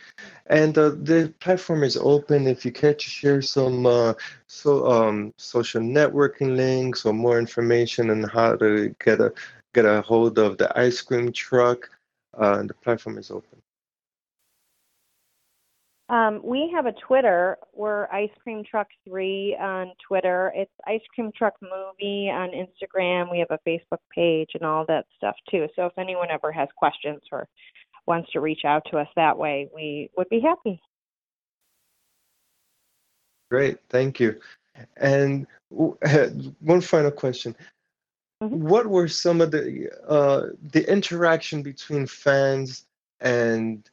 And 0.48 0.78
uh, 0.78 0.90
the 0.90 1.34
platform 1.40 1.84
is 1.84 1.96
open. 1.96 2.48
If 2.48 2.66
you 2.66 2.72
care 2.72 2.94
to 2.94 3.10
share 3.10 3.42
some 3.42 3.86
uh, 3.86 4.14
so 4.48 4.92
um, 4.92 5.34
social 5.38 5.82
networking 5.82 6.58
links 6.58 7.06
or 7.06 7.14
more 7.14 7.40
information 7.40 8.10
on 8.10 8.24
how 8.24 8.58
to 8.58 8.94
get 9.04 9.22
a 9.22 9.32
get 9.74 9.86
a 9.86 10.02
hold 10.02 10.38
of 10.38 10.58
the 10.58 10.78
ice 10.78 11.02
cream 11.02 11.32
truck, 11.32 11.90
uh, 12.38 12.64
the 12.64 12.74
platform 12.74 13.18
is 13.18 13.32
open. 13.32 13.62
Um, 16.10 16.42
we 16.44 16.72
have 16.74 16.88
a 16.88 16.92
Twitter. 16.94 17.58
We're 17.74 18.08
Ice 18.08 18.32
Cream 18.42 18.64
Truck 18.70 18.88
Three 19.08 19.56
on 19.60 19.92
Twitter. 20.08 20.52
It's 20.56 20.72
Ice 20.88 21.02
Cream 21.14 21.32
Truck 21.38 21.54
Movie 21.62 22.30
on 22.32 22.50
Instagram. 22.50 23.32
We 23.32 23.38
have 23.40 23.52
a 23.52 23.60
Facebook 23.70 24.00
page 24.14 24.50
and 24.56 24.64
all 24.64 24.86
that 24.88 25.06
stuff 25.16 25.36
too. 25.52 25.68
So 25.76 25.86
if 25.86 25.94
anyone 26.00 26.32
ever 26.32 26.52
has 26.52 26.68
questions 26.76 27.22
or 27.32 27.48
wants 28.08 28.32
to 28.32 28.40
reach 28.40 28.66
out 28.66 28.82
to 28.90 28.98
us 28.98 29.08
that 29.16 29.38
way, 29.38 29.70
we 29.74 30.10
would 30.18 30.28
be 30.30 30.40
happy. 30.40 30.82
Great, 33.52 33.78
thank 33.92 34.20
you. 34.20 34.40
And 34.98 35.46
one 35.70 36.82
final 36.82 37.12
question: 37.12 37.56
mm-hmm. 38.42 38.68
What 38.68 38.88
were 38.88 39.08
some 39.08 39.42
of 39.42 39.52
the 39.52 39.92
uh, 40.08 40.48
the 40.72 40.92
interaction 40.92 41.62
between 41.62 42.08
fans 42.08 42.86
and 43.22 43.88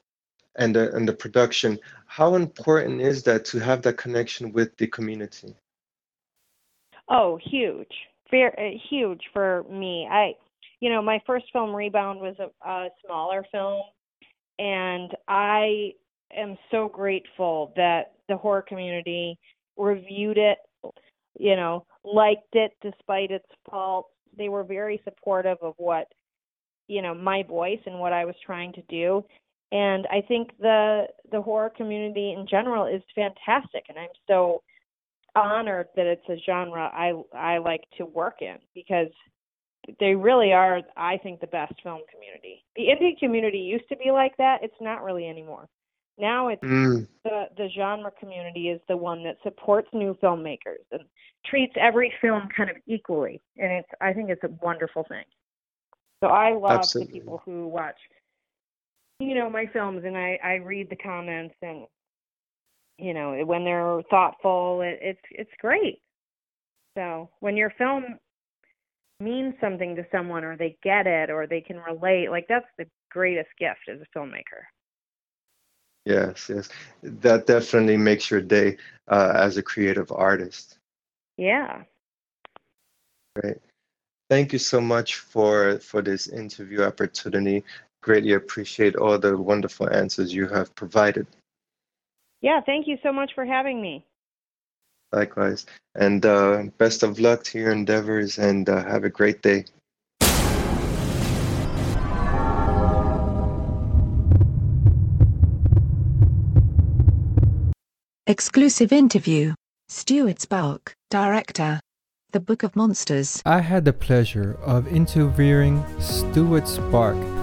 and 0.56 0.74
the, 0.74 0.94
and 0.94 1.08
the 1.08 1.12
production 1.12 1.78
how 2.06 2.34
important 2.34 3.00
is 3.00 3.22
that 3.24 3.44
to 3.46 3.58
have 3.58 3.82
that 3.82 3.98
connection 3.98 4.52
with 4.52 4.76
the 4.76 4.86
community? 4.86 5.54
Oh 7.08 7.38
huge. 7.42 7.92
Very 8.30 8.52
uh, 8.56 8.78
huge 8.88 9.22
for 9.32 9.64
me. 9.70 10.08
I 10.10 10.34
you 10.80 10.90
know 10.90 11.02
my 11.02 11.20
first 11.26 11.46
film 11.52 11.74
rebound 11.74 12.20
was 12.20 12.36
a, 12.38 12.68
a 12.68 12.88
smaller 13.04 13.44
film 13.50 13.82
and 14.58 15.12
i 15.28 15.92
am 16.34 16.56
so 16.70 16.88
grateful 16.88 17.72
that 17.76 18.12
the 18.28 18.36
horror 18.36 18.62
community 18.62 19.38
reviewed 19.76 20.38
it 20.38 20.58
you 21.38 21.56
know 21.56 21.84
liked 22.04 22.54
it 22.54 22.72
despite 22.82 23.30
its 23.30 23.46
faults. 23.68 24.10
They 24.36 24.48
were 24.48 24.64
very 24.64 25.00
supportive 25.04 25.58
of 25.60 25.74
what 25.76 26.08
you 26.88 27.02
know 27.02 27.14
my 27.14 27.42
voice 27.42 27.80
and 27.86 27.98
what 27.98 28.12
i 28.12 28.24
was 28.24 28.34
trying 28.44 28.72
to 28.74 28.82
do 28.88 29.24
and 29.72 30.06
I 30.10 30.22
think 30.26 30.50
the 30.58 31.06
the 31.30 31.42
horror 31.42 31.70
community 31.76 32.32
in 32.32 32.46
general 32.46 32.86
is 32.86 33.02
fantastic, 33.14 33.84
and 33.88 33.98
I'm 33.98 34.08
so 34.26 34.62
honored 35.34 35.88
that 35.96 36.06
it's 36.06 36.28
a 36.28 36.36
genre 36.44 36.90
I 36.92 37.12
I 37.36 37.58
like 37.58 37.84
to 37.98 38.06
work 38.06 38.36
in 38.40 38.56
because 38.74 39.08
they 40.00 40.14
really 40.14 40.52
are 40.52 40.82
I 40.96 41.18
think 41.18 41.40
the 41.40 41.46
best 41.48 41.74
film 41.82 42.00
community. 42.12 42.64
The 42.76 42.84
indie 42.84 43.18
community 43.18 43.58
used 43.58 43.88
to 43.88 43.96
be 43.96 44.10
like 44.10 44.36
that. 44.38 44.62
It's 44.62 44.74
not 44.80 45.02
really 45.02 45.28
anymore. 45.28 45.68
Now 46.18 46.48
it's 46.48 46.62
mm. 46.62 47.06
the 47.24 47.44
the 47.56 47.68
genre 47.74 48.10
community 48.18 48.70
is 48.70 48.80
the 48.88 48.96
one 48.96 49.22
that 49.24 49.36
supports 49.42 49.88
new 49.92 50.14
filmmakers 50.22 50.84
and 50.92 51.02
treats 51.44 51.74
every 51.78 52.12
film 52.20 52.48
kind 52.56 52.70
of 52.70 52.76
equally, 52.86 53.42
and 53.58 53.70
it's 53.72 53.88
I 54.00 54.12
think 54.12 54.30
it's 54.30 54.44
a 54.44 54.50
wonderful 54.62 55.04
thing. 55.08 55.24
So 56.20 56.28
I 56.28 56.54
love 56.54 56.78
Absolutely. 56.78 57.12
the 57.12 57.20
people 57.20 57.42
who 57.44 57.68
watch 57.68 57.98
you 59.18 59.34
know 59.34 59.48
my 59.48 59.66
films 59.72 60.02
and 60.04 60.16
I 60.16 60.38
I 60.42 60.54
read 60.54 60.90
the 60.90 60.96
comments 60.96 61.54
and 61.62 61.86
you 62.98 63.14
know 63.14 63.42
when 63.44 63.64
they're 63.64 64.02
thoughtful 64.10 64.82
it, 64.82 64.98
it's 65.02 65.20
it's 65.30 65.50
great. 65.60 66.00
So 66.96 67.30
when 67.40 67.56
your 67.56 67.70
film 67.78 68.18
means 69.20 69.54
something 69.60 69.96
to 69.96 70.06
someone 70.12 70.44
or 70.44 70.56
they 70.56 70.76
get 70.82 71.06
it 71.06 71.30
or 71.30 71.46
they 71.46 71.60
can 71.60 71.78
relate 71.78 72.30
like 72.30 72.46
that's 72.48 72.66
the 72.78 72.86
greatest 73.10 73.48
gift 73.58 73.88
as 73.90 74.00
a 74.00 74.18
filmmaker. 74.18 74.64
Yes, 76.04 76.48
yes, 76.48 76.68
that 77.02 77.46
definitely 77.46 77.96
makes 77.96 78.30
your 78.30 78.40
day 78.40 78.76
uh, 79.08 79.32
as 79.34 79.56
a 79.56 79.62
creative 79.62 80.12
artist. 80.12 80.78
Yeah. 81.36 81.82
Great. 83.34 83.58
Thank 84.30 84.52
you 84.52 84.58
so 84.58 84.80
much 84.80 85.16
for 85.16 85.78
for 85.78 86.02
this 86.02 86.28
interview 86.28 86.82
opportunity 86.82 87.64
greatly 88.06 88.34
appreciate 88.34 88.94
all 88.94 89.18
the 89.18 89.36
wonderful 89.36 89.92
answers 89.92 90.32
you 90.32 90.46
have 90.46 90.72
provided. 90.76 91.26
Yeah, 92.40 92.60
thank 92.64 92.86
you 92.86 92.96
so 93.02 93.12
much 93.12 93.32
for 93.34 93.44
having 93.44 93.82
me. 93.82 94.04
Likewise. 95.12 95.66
And 95.96 96.24
uh, 96.24 96.64
best 96.78 97.02
of 97.02 97.18
luck 97.18 97.42
to 97.44 97.58
your 97.58 97.72
endeavors 97.72 98.38
and 98.38 98.68
uh, 98.68 98.84
have 98.84 99.02
a 99.02 99.10
great 99.10 99.42
day. 99.42 99.64
Exclusive 108.28 108.92
interview 108.92 109.54
Stewart 109.88 110.38
Sparke, 110.38 110.92
director. 111.10 111.80
The 112.32 112.40
Book 112.40 112.62
of 112.62 112.76
Monsters. 112.76 113.40
I 113.46 113.60
had 113.60 113.84
the 113.84 113.92
pleasure 113.92 114.58
of 114.62 114.86
interviewing 114.88 115.84
Stewart 116.00 116.64
Sparke 116.64 117.35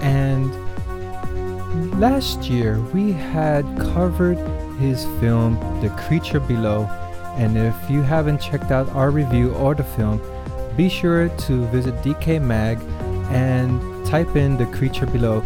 and 0.00 0.50
last 2.00 2.44
year 2.44 2.80
we 2.94 3.12
had 3.12 3.64
covered 3.78 4.38
his 4.78 5.04
film 5.20 5.58
The 5.80 5.90
Creature 5.90 6.40
Below. 6.40 6.88
And 7.36 7.56
if 7.56 7.76
you 7.88 8.02
haven't 8.02 8.40
checked 8.40 8.70
out 8.70 8.88
our 8.90 9.10
review 9.10 9.52
or 9.54 9.74
the 9.74 9.84
film, 9.84 10.20
be 10.76 10.88
sure 10.88 11.28
to 11.28 11.66
visit 11.66 12.02
Decay 12.02 12.38
Mag 12.38 12.78
and 13.30 13.80
type 14.06 14.36
in 14.36 14.56
The 14.56 14.66
Creature 14.66 15.06
Below. 15.06 15.42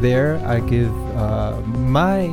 There, 0.00 0.36
I 0.46 0.60
give 0.60 0.92
uh, 1.16 1.60
my 1.66 2.28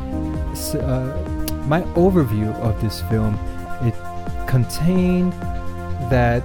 uh, 0.75 1.23
my 1.65 1.81
overview 1.95 2.53
of 2.61 2.79
this 2.81 3.01
film. 3.09 3.37
It 3.81 3.93
contained 4.47 5.33
that 6.09 6.43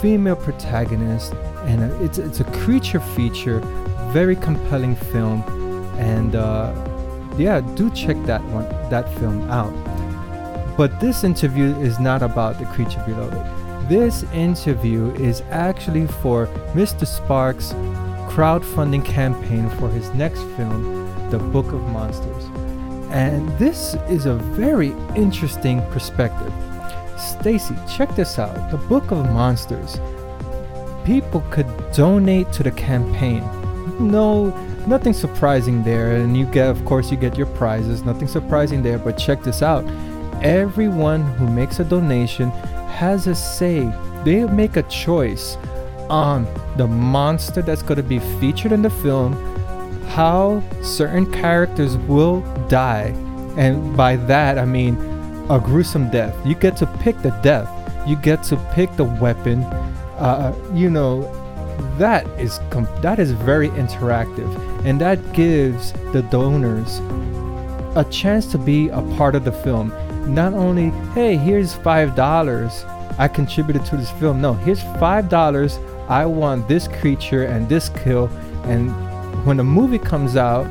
female 0.00 0.36
protagonist, 0.36 1.34
and 1.66 1.82
it's 2.02 2.18
it's 2.18 2.40
a 2.40 2.44
creature 2.44 3.00
feature, 3.00 3.60
very 4.14 4.36
compelling 4.36 4.94
film, 4.94 5.42
and 5.98 6.36
uh, 6.36 6.72
yeah, 7.36 7.60
do 7.74 7.90
check 7.90 8.16
that 8.26 8.40
one 8.56 8.64
that 8.88 9.12
film 9.18 9.50
out. 9.50 9.74
But 10.76 11.00
this 11.00 11.24
interview 11.24 11.74
is 11.80 11.98
not 11.98 12.22
about 12.22 12.60
the 12.60 12.64
creature 12.66 13.02
below 13.04 13.28
it. 13.28 13.88
This 13.88 14.22
interview 14.32 15.12
is 15.14 15.42
actually 15.50 16.06
for 16.06 16.46
Mr. 16.74 17.04
Sparke's 17.04 17.72
crowdfunding 18.32 19.04
campaign 19.04 19.68
for 19.78 19.88
his 19.88 20.08
next 20.10 20.42
film, 20.56 20.80
The 21.30 21.38
Book 21.38 21.66
of 21.72 21.82
Monsters. 21.88 22.44
And 23.10 23.48
this 23.58 23.94
is 24.08 24.26
a 24.26 24.34
very 24.34 24.92
interesting 25.16 25.82
perspective. 25.90 26.52
Stacy, 27.18 27.74
check 27.96 28.14
this 28.14 28.38
out. 28.38 28.70
The 28.70 28.78
Book 28.78 29.10
of 29.10 29.24
Monsters. 29.32 29.98
People 31.04 31.42
could 31.50 31.66
donate 31.92 32.52
to 32.52 32.62
the 32.62 32.70
campaign. 32.70 33.42
No, 34.00 34.50
nothing 34.86 35.12
surprising 35.12 35.82
there. 35.84 36.16
And 36.16 36.36
you 36.36 36.46
get, 36.46 36.68
of 36.68 36.84
course, 36.84 37.10
you 37.10 37.16
get 37.16 37.36
your 37.36 37.46
prizes. 37.46 38.02
Nothing 38.02 38.28
surprising 38.28 38.82
there. 38.82 38.98
But 38.98 39.18
check 39.18 39.42
this 39.42 39.62
out. 39.62 39.84
Everyone 40.42 41.22
who 41.22 41.46
makes 41.48 41.80
a 41.80 41.84
donation 41.84 42.50
has 42.90 43.26
a 43.26 43.34
say. 43.34 43.90
They 44.24 44.44
make 44.44 44.76
a 44.76 44.82
choice 44.84 45.56
on 46.10 46.46
the 46.76 46.86
monster 46.86 47.62
that's 47.62 47.82
going 47.82 47.96
to 47.96 48.02
be 48.02 48.18
featured 48.40 48.72
in 48.72 48.82
the 48.82 48.90
film 48.90 49.32
how 50.08 50.62
certain 50.82 51.30
characters 51.32 51.96
will 51.96 52.40
die. 52.68 53.14
And 53.56 53.96
by 53.96 54.16
that, 54.16 54.58
I 54.58 54.64
mean 54.64 54.96
a 55.50 55.58
gruesome 55.58 56.10
death. 56.10 56.34
You 56.46 56.54
get 56.54 56.76
to 56.78 56.86
pick 56.86 57.20
the 57.22 57.30
death, 57.42 57.68
you 58.06 58.16
get 58.16 58.42
to 58.44 58.56
pick 58.72 58.94
the 58.96 59.04
weapon. 59.04 59.62
Uh, 60.18 60.54
you 60.72 60.90
know, 60.90 61.22
that 61.98 62.26
is 62.38 62.60
com- 62.70 62.88
that 63.02 63.18
is 63.18 63.32
very 63.32 63.68
interactive, 63.70 64.50
and 64.84 65.00
that 65.00 65.32
gives 65.32 65.92
the 66.12 66.22
donors 66.30 67.00
a 67.96 68.04
chance 68.10 68.46
to 68.52 68.58
be 68.58 68.88
a 68.88 69.00
part 69.16 69.34
of 69.34 69.44
the 69.44 69.52
film. 69.52 69.92
Not 70.32 70.52
only, 70.54 70.90
hey, 71.12 71.36
here's 71.36 71.74
five 71.74 72.14
dollars, 72.14 72.84
I 73.18 73.28
contributed 73.28 73.84
to 73.86 73.96
this 73.96 74.10
film. 74.12 74.40
No, 74.40 74.54
here's 74.54 74.82
five 74.98 75.28
dollars. 75.28 75.78
I 76.08 76.26
want 76.26 76.68
this 76.68 76.88
creature 76.88 77.44
and 77.44 77.68
this 77.68 77.88
kill, 77.88 78.26
and 78.64 78.90
when 79.46 79.56
the 79.56 79.64
movie 79.64 79.98
comes 79.98 80.36
out, 80.36 80.66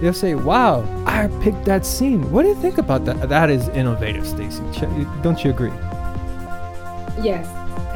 they'll 0.00 0.12
say, 0.12 0.34
"Wow, 0.34 0.84
I 1.06 1.28
picked 1.42 1.64
that 1.64 1.86
scene." 1.86 2.30
What 2.30 2.42
do 2.42 2.48
you 2.48 2.54
think 2.56 2.78
about 2.78 3.04
that? 3.06 3.28
That 3.28 3.50
is 3.50 3.68
innovative, 3.68 4.26
Stacy. 4.26 4.62
Don't 5.22 5.42
you 5.44 5.50
agree? 5.50 5.72
Yes, 7.22 7.46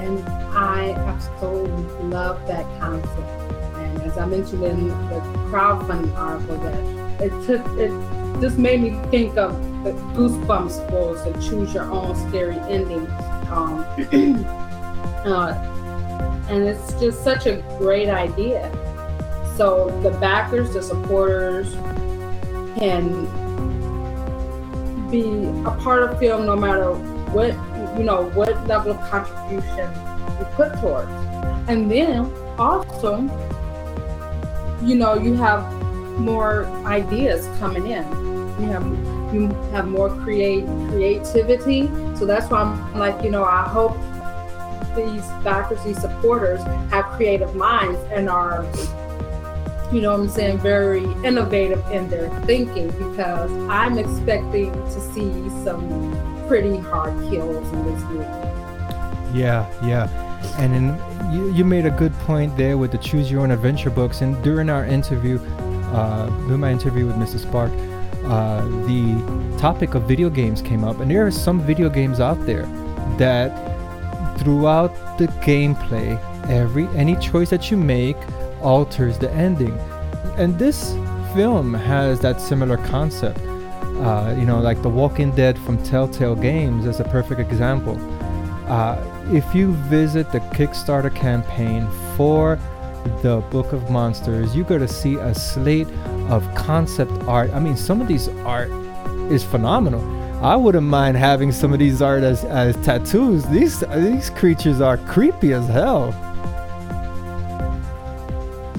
and 0.03 0.29
I 0.57 0.91
absolutely 0.93 2.09
love 2.09 2.47
that 2.47 2.65
concept. 2.81 3.19
And 3.77 4.03
as 4.03 4.19
I 4.19 4.27
mentioned 4.27 4.65
in 4.65 4.89
the 4.89 5.21
crowdfunding 5.51 6.15
article, 6.17 6.59
that 6.59 7.23
it 7.23 7.31
took 7.47 7.67
it 7.79 7.91
just 8.41 8.59
made 8.59 8.81
me 8.81 8.91
think 9.11 9.37
of 9.37 9.53
the 9.85 9.93
Goosebumps 10.15 10.91
books, 10.91 11.23
the 11.23 11.33
choose 11.41 11.73
your 11.75 11.91
own 11.91 12.17
scary 12.29 12.59
ending. 12.69 13.07
Um, 13.51 13.85
uh, 15.27 15.69
and 16.49 16.65
it's 16.65 16.93
just 16.95 17.23
such 17.23 17.47
a 17.47 17.63
great 17.79 18.09
idea 18.09 18.71
so 19.57 19.91
the 20.03 20.11
backers, 20.13 20.73
the 20.73 20.83
supporters 20.83 21.75
can 22.79 23.27
be 25.11 25.45
a 25.69 25.71
part 25.83 26.03
of 26.03 26.19
film 26.19 26.47
no 26.47 26.57
matter 26.57 26.93
what 27.33 27.53
you 27.97 28.05
know 28.05 28.31
what 28.31 28.67
level 28.67 28.93
of 28.93 29.01
contribution 29.11 29.91
you 30.39 30.45
put 30.57 30.73
towards. 30.81 31.11
And 31.69 31.91
then 31.91 32.33
also, 32.59 33.19
you 34.83 34.97
know, 34.97 35.15
you 35.15 35.35
have 35.35 35.71
more 36.19 36.67
ideas 36.87 37.47
coming 37.59 37.87
in. 37.87 38.05
You 38.61 38.69
have 38.69 38.87
you 39.35 39.49
have 39.73 39.89
more 39.89 40.11
create 40.23 40.67
creativity. 40.89 41.87
So 42.17 42.27
that's 42.27 42.51
why 42.51 42.63
I'm 42.63 42.99
like, 42.99 43.23
you 43.25 43.31
know, 43.31 43.45
I 43.45 43.67
hope 43.67 43.97
these 44.95 45.27
backers, 45.43 45.83
these 45.85 46.01
supporters 46.01 46.63
have 46.91 47.07
creative 47.17 47.55
minds 47.55 47.99
and 48.13 48.29
are 48.29 48.67
you 49.93 50.01
know 50.01 50.15
I'm 50.15 50.29
saying, 50.29 50.59
very 50.59 51.05
innovative 51.25 51.85
in 51.91 52.09
their 52.09 52.31
thinking 52.47 52.87
because 52.87 53.51
I'm 53.69 53.99
expecting 53.99 54.73
to 54.73 55.01
see 55.13 55.31
some 55.65 56.32
pretty 56.53 56.77
hard 56.77 57.19
kills 57.31 57.67
in 57.73 57.85
this 57.87 58.03
movie. 58.11 58.27
Yeah, 59.33 59.65
yeah. 59.83 60.07
And 60.59 60.75
then 60.75 61.33
you, 61.33 61.51
you 61.51 61.65
made 61.65 61.87
a 61.87 61.91
good 61.91 62.13
point 62.29 62.55
there 62.59 62.77
with 62.77 62.93
the 62.93 62.99
Choose 62.99 63.31
Your 63.31 63.41
Own 63.41 63.53
Adventure 63.53 63.89
books. 63.89 64.21
And 64.21 64.37
during 64.45 64.69
our 64.69 64.85
interview, 64.85 65.39
uh, 65.95 66.27
during 66.47 66.61
my 66.61 66.71
interview 66.71 67.07
with 67.07 67.17
Mrs. 67.17 67.47
Sparke, 67.47 67.73
uh, 68.27 68.67
the 68.87 69.59
topic 69.59 69.95
of 69.95 70.03
video 70.03 70.29
games 70.29 70.61
came 70.61 70.85
up. 70.85 71.01
And 71.01 71.11
there 71.11 71.27
are 71.27 71.31
some 71.31 71.59
video 71.59 71.89
games 71.89 72.21
out 72.21 72.45
there 72.45 72.67
that 73.17 73.49
throughout 74.39 75.17
the 75.17 75.29
gameplay, 75.41 76.21
every 76.51 76.87
any 76.89 77.17
choice 77.17 77.49
that 77.49 77.71
you 77.71 77.79
make 77.79 78.19
alters 78.61 79.17
the 79.19 79.33
ending. 79.33 79.73
And 80.37 80.59
this 80.59 80.93
film 81.33 81.73
has 81.73 82.21
that 82.21 82.43
similar 82.43 82.77
concept. 82.77 83.41
Uh, 83.83 84.35
you 84.39 84.45
know, 84.45 84.61
like 84.61 84.83
The 84.83 84.89
Walking 84.89 85.31
Dead 85.33 85.59
from 85.59 85.83
Telltale 85.83 86.35
Games 86.35 86.87
is 86.87 87.01
a 87.01 87.05
perfect 87.05 87.41
example. 87.41 87.99
Uh, 88.69 88.97
if 89.31 89.55
you 89.55 89.73
visit 89.73 90.31
the 90.33 90.41
Kickstarter 90.41 91.15
campaign 91.15 91.89
for 92.17 92.59
the 93.23 93.43
Book 93.51 93.73
of 93.73 93.91
Monsters, 93.91 94.55
you're 94.55 94.65
going 94.65 94.81
to 94.81 94.89
see 94.89 95.17
a 95.17 95.35
slate 95.35 95.89
of 96.29 96.43
concept 96.55 97.13
art. 97.29 97.53
I 97.53 97.61
mean, 97.61 97.77
some 97.77 98.01
of 98.01 98.09
these 98.09 98.29
art 98.45 98.71
is 99.31 99.45
phenomenal. 99.45 100.03
I 100.45 100.57
wouldn't 100.57 100.87
mind 100.87 101.17
having 101.17 101.53
some 101.53 101.73
of 101.73 101.79
these 101.79 102.03
art 102.03 102.25
as, 102.25 102.45
as 102.45 102.75
tattoos. 102.85 103.45
These 103.47 103.81
these 103.95 104.31
creatures 104.31 104.81
are 104.81 104.97
creepy 104.97 105.53
as 105.53 105.69
hell. 105.69 106.13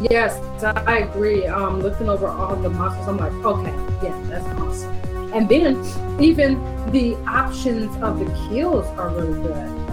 Yes, 0.10 0.38
I 0.64 1.00
agree. 1.00 1.46
Um, 1.46 1.82
looking 1.82 2.10
over 2.10 2.28
all 2.28 2.56
the 2.58 2.70
monsters, 2.70 3.08
I'm 3.08 3.18
like, 3.18 3.32
okay, 3.46 3.72
yeah, 4.04 4.22
that's 4.28 4.46
awesome. 4.60 5.34
And 5.34 5.50
then 5.50 5.84
even 6.22 6.62
the 6.92 7.16
options 7.26 7.96
of 8.04 8.20
the 8.20 8.26
kills 8.50 8.86
are 9.00 9.10
really 9.10 9.42
good. 9.42 9.84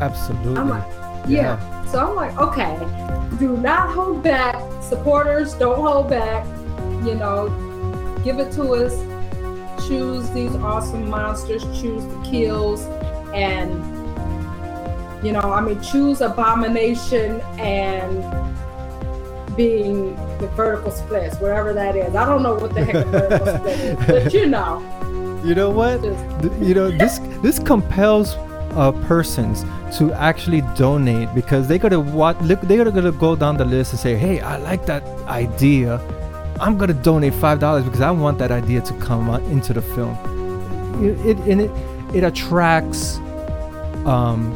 Absolutely. 0.00 0.56
I'm 0.56 0.68
like, 0.68 0.86
yeah. 1.26 1.58
yeah. 1.58 1.84
So 1.86 2.06
I'm 2.06 2.14
like, 2.14 2.36
okay, 2.38 2.76
do 3.38 3.56
not 3.56 3.90
hold 3.90 4.22
back. 4.22 4.56
Supporters, 4.82 5.54
don't 5.54 5.80
hold 5.80 6.10
back. 6.10 6.46
You 7.04 7.14
know, 7.14 7.48
give 8.24 8.38
it 8.38 8.52
to 8.52 8.62
us. 8.74 8.94
Choose 9.88 10.28
these 10.30 10.54
awesome 10.56 11.08
monsters. 11.08 11.62
Choose 11.80 12.04
the 12.04 12.22
kills, 12.28 12.82
and 13.32 13.72
you 15.24 15.32
know, 15.32 15.40
I 15.40 15.60
mean, 15.60 15.80
choose 15.80 16.20
abomination 16.20 17.40
and 17.58 18.22
being 19.56 20.14
the 20.38 20.48
vertical 20.48 20.90
splits, 20.90 21.38
wherever 21.38 21.72
that 21.72 21.96
is. 21.96 22.14
I 22.14 22.24
don't 22.24 22.42
know 22.42 22.54
what 22.54 22.74
the 22.74 22.84
heck 22.84 22.94
a 22.94 23.04
vertical 23.04 23.46
split 23.58 23.80
is, 23.80 24.06
but 24.06 24.34
you 24.34 24.46
know. 24.46 24.80
You 25.44 25.54
know 25.54 25.70
what? 25.70 26.02
you 26.60 26.74
know 26.74 26.90
this 26.90 27.18
this 27.42 27.58
compels 27.58 28.34
uh, 28.74 28.92
persons 29.06 29.64
to 29.98 30.12
actually 30.12 30.62
donate 30.76 31.32
because 31.34 31.68
they 31.68 31.78
gotta 31.78 32.00
what 32.00 32.38
they 32.46 32.76
gotta, 32.76 32.90
gotta 32.90 33.12
go 33.12 33.36
down 33.36 33.56
the 33.56 33.64
list 33.64 33.92
and 33.92 34.00
say, 34.00 34.16
hey, 34.16 34.40
I 34.40 34.56
like 34.58 34.86
that 34.86 35.02
idea. 35.26 36.00
I'm 36.60 36.76
gonna 36.76 36.94
donate 36.94 37.34
five 37.34 37.60
dollars 37.60 37.84
because 37.84 38.00
I 38.00 38.10
want 38.10 38.38
that 38.38 38.50
idea 38.50 38.80
to 38.82 38.92
come 38.94 39.28
into 39.50 39.72
the 39.72 39.82
film. 39.82 40.16
It, 41.04 41.26
it 41.26 41.38
and 41.38 41.60
it 41.60 41.70
it 42.14 42.24
attracts 42.24 43.18
um, 44.06 44.52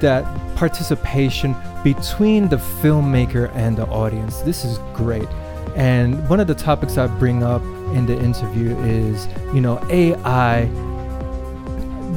that 0.00 0.24
participation 0.62 1.56
between 1.82 2.48
the 2.48 2.54
filmmaker 2.56 3.50
and 3.56 3.76
the 3.76 3.84
audience. 3.88 4.42
This 4.42 4.64
is 4.64 4.78
great. 4.94 5.28
And 5.74 6.28
one 6.28 6.38
of 6.38 6.46
the 6.46 6.54
topics 6.54 6.98
I 6.98 7.08
bring 7.08 7.42
up 7.42 7.62
in 7.96 8.06
the 8.06 8.16
interview 8.16 8.70
is, 8.82 9.26
you 9.52 9.60
know, 9.60 9.84
AI. 9.90 10.66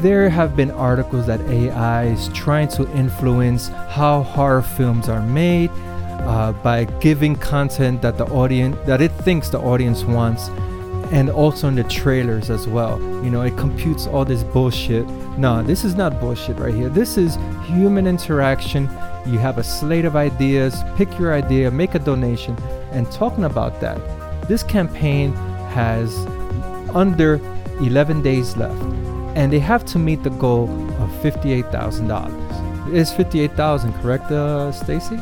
There 0.03 0.29
have 0.29 0.55
been 0.55 0.69
articles 0.69 1.25
that 1.25 1.41
AI 1.41 2.03
is 2.03 2.27
trying 2.35 2.67
to 2.77 2.83
influence 2.95 3.69
how 3.89 4.21
horror 4.21 4.61
films 4.61 5.09
are 5.09 5.23
made 5.23 5.71
uh, 5.73 6.51
by 6.61 6.83
giving 7.01 7.35
content 7.35 8.03
that 8.03 8.19
the 8.19 8.25
audience 8.25 8.77
that 8.85 9.01
it 9.01 9.11
thinks 9.25 9.49
the 9.49 9.59
audience 9.59 10.03
wants 10.03 10.49
and 11.11 11.29
also 11.29 11.67
in 11.67 11.75
the 11.75 11.83
trailers 11.83 12.49
as 12.49 12.67
well. 12.67 12.99
You 13.23 13.29
know, 13.29 13.41
it 13.41 13.57
computes 13.57 14.07
all 14.07 14.25
this 14.25 14.43
bullshit. 14.43 15.07
No, 15.37 15.61
this 15.61 15.83
is 15.83 15.95
not 15.95 16.19
bullshit 16.19 16.57
right 16.57 16.73
here. 16.73 16.89
This 16.89 17.17
is 17.17 17.37
human 17.65 18.07
interaction. 18.07 18.83
You 19.25 19.39
have 19.39 19.57
a 19.57 19.63
slate 19.63 20.05
of 20.05 20.15
ideas, 20.15 20.75
pick 20.95 21.17
your 21.17 21.33
idea, 21.33 21.71
make 21.71 21.95
a 21.95 21.99
donation, 21.99 22.57
and 22.91 23.11
talking 23.11 23.43
about 23.43 23.81
that. 23.81 23.99
This 24.47 24.63
campaign 24.63 25.33
has 25.73 26.15
under 26.93 27.35
11 27.81 28.21
days 28.21 28.55
left, 28.55 28.81
and 29.35 29.51
they 29.51 29.59
have 29.59 29.83
to 29.85 29.99
meet 29.99 30.23
the 30.23 30.29
goal 30.29 30.69
of 31.01 31.09
$58,000. 31.21 32.93
It's 32.93 33.11
58,000, 33.11 33.93
correct, 33.93 34.31
uh, 34.31 34.71
Stacy? 34.71 35.15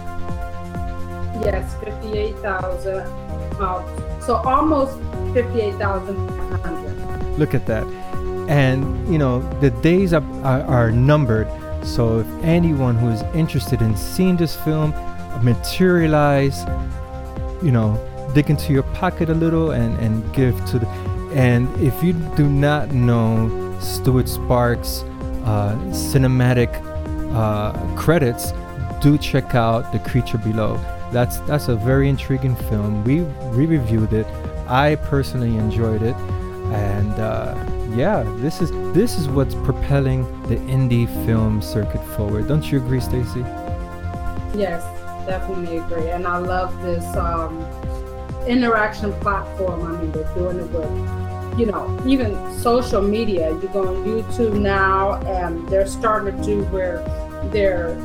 Yes, 1.43 1.73
58,000. 1.84 3.07
Um, 3.59 3.84
so 4.21 4.36
almost 4.36 4.97
58,500. 5.34 7.38
Look 7.38 7.53
at 7.53 7.65
that. 7.65 7.86
And, 8.47 9.11
you 9.11 9.17
know, 9.17 9.41
the 9.59 9.69
days 9.69 10.13
are, 10.13 10.23
are, 10.43 10.61
are 10.63 10.91
numbered. 10.91 11.47
So 11.84 12.19
if 12.19 12.27
anyone 12.43 12.95
who 12.95 13.09
is 13.09 13.21
interested 13.34 13.81
in 13.81 13.97
seeing 13.97 14.38
this 14.38 14.55
film 14.55 14.93
materialize, 15.41 16.63
you 17.63 17.71
know, 17.71 17.97
dig 18.34 18.49
into 18.49 18.73
your 18.73 18.84
pocket 18.84 19.29
a 19.29 19.34
little 19.34 19.71
and, 19.71 19.97
and 19.99 20.34
give 20.34 20.63
to 20.65 20.79
the. 20.79 20.88
And 21.34 21.69
if 21.81 22.03
you 22.03 22.13
do 22.13 22.49
not 22.49 22.91
know 22.91 23.77
Stewart 23.79 24.29
Sparke's 24.29 25.03
uh, 25.45 25.75
cinematic 25.89 26.69
uh, 27.34 27.73
credits, 27.95 28.53
do 29.01 29.17
check 29.17 29.55
out 29.55 29.91
The 29.91 29.99
Creature 29.99 30.39
Below. 30.39 30.79
That's 31.11 31.38
that's 31.39 31.67
a 31.67 31.75
very 31.75 32.09
intriguing 32.09 32.55
film. 32.55 33.03
We 33.03 33.21
we 33.55 33.65
reviewed 33.65 34.13
it. 34.13 34.27
I 34.68 34.95
personally 34.95 35.57
enjoyed 35.57 36.01
it, 36.01 36.16
and 36.72 37.14
uh, 37.20 37.55
yeah, 37.95 38.24
this 38.38 38.61
is 38.61 38.72
this 38.93 39.18
is 39.18 39.28
what's 39.28 39.55
propelling 39.55 40.24
the 40.43 40.55
indie 40.72 41.07
film 41.26 41.61
circuit 41.61 42.03
forward. 42.16 42.47
Don't 42.47 42.72
you 42.72 42.78
agree, 42.80 42.99
Stacy? 42.99 43.41
Yes, 44.55 44.84
definitely 45.26 45.78
agree. 45.78 46.09
And 46.09 46.28
I 46.28 46.38
love 46.38 46.80
this 46.82 47.03
um, 47.16 47.59
interaction 48.47 49.14
platform. 49.22 49.84
I 49.84 50.01
mean, 50.01 50.11
they're 50.11 50.34
doing 50.36 50.59
it 50.59 50.70
with, 50.70 51.59
you 51.59 51.66
know, 51.66 52.01
even 52.05 52.36
social 52.59 53.01
media. 53.01 53.51
You 53.51 53.70
go 53.70 53.88
on 53.88 54.05
YouTube 54.05 54.53
now, 54.53 55.16
and 55.24 55.68
they're 55.70 55.88
starting 55.88 56.38
to 56.38 56.43
do 56.43 56.64
where 56.66 56.97
they're 57.51 57.95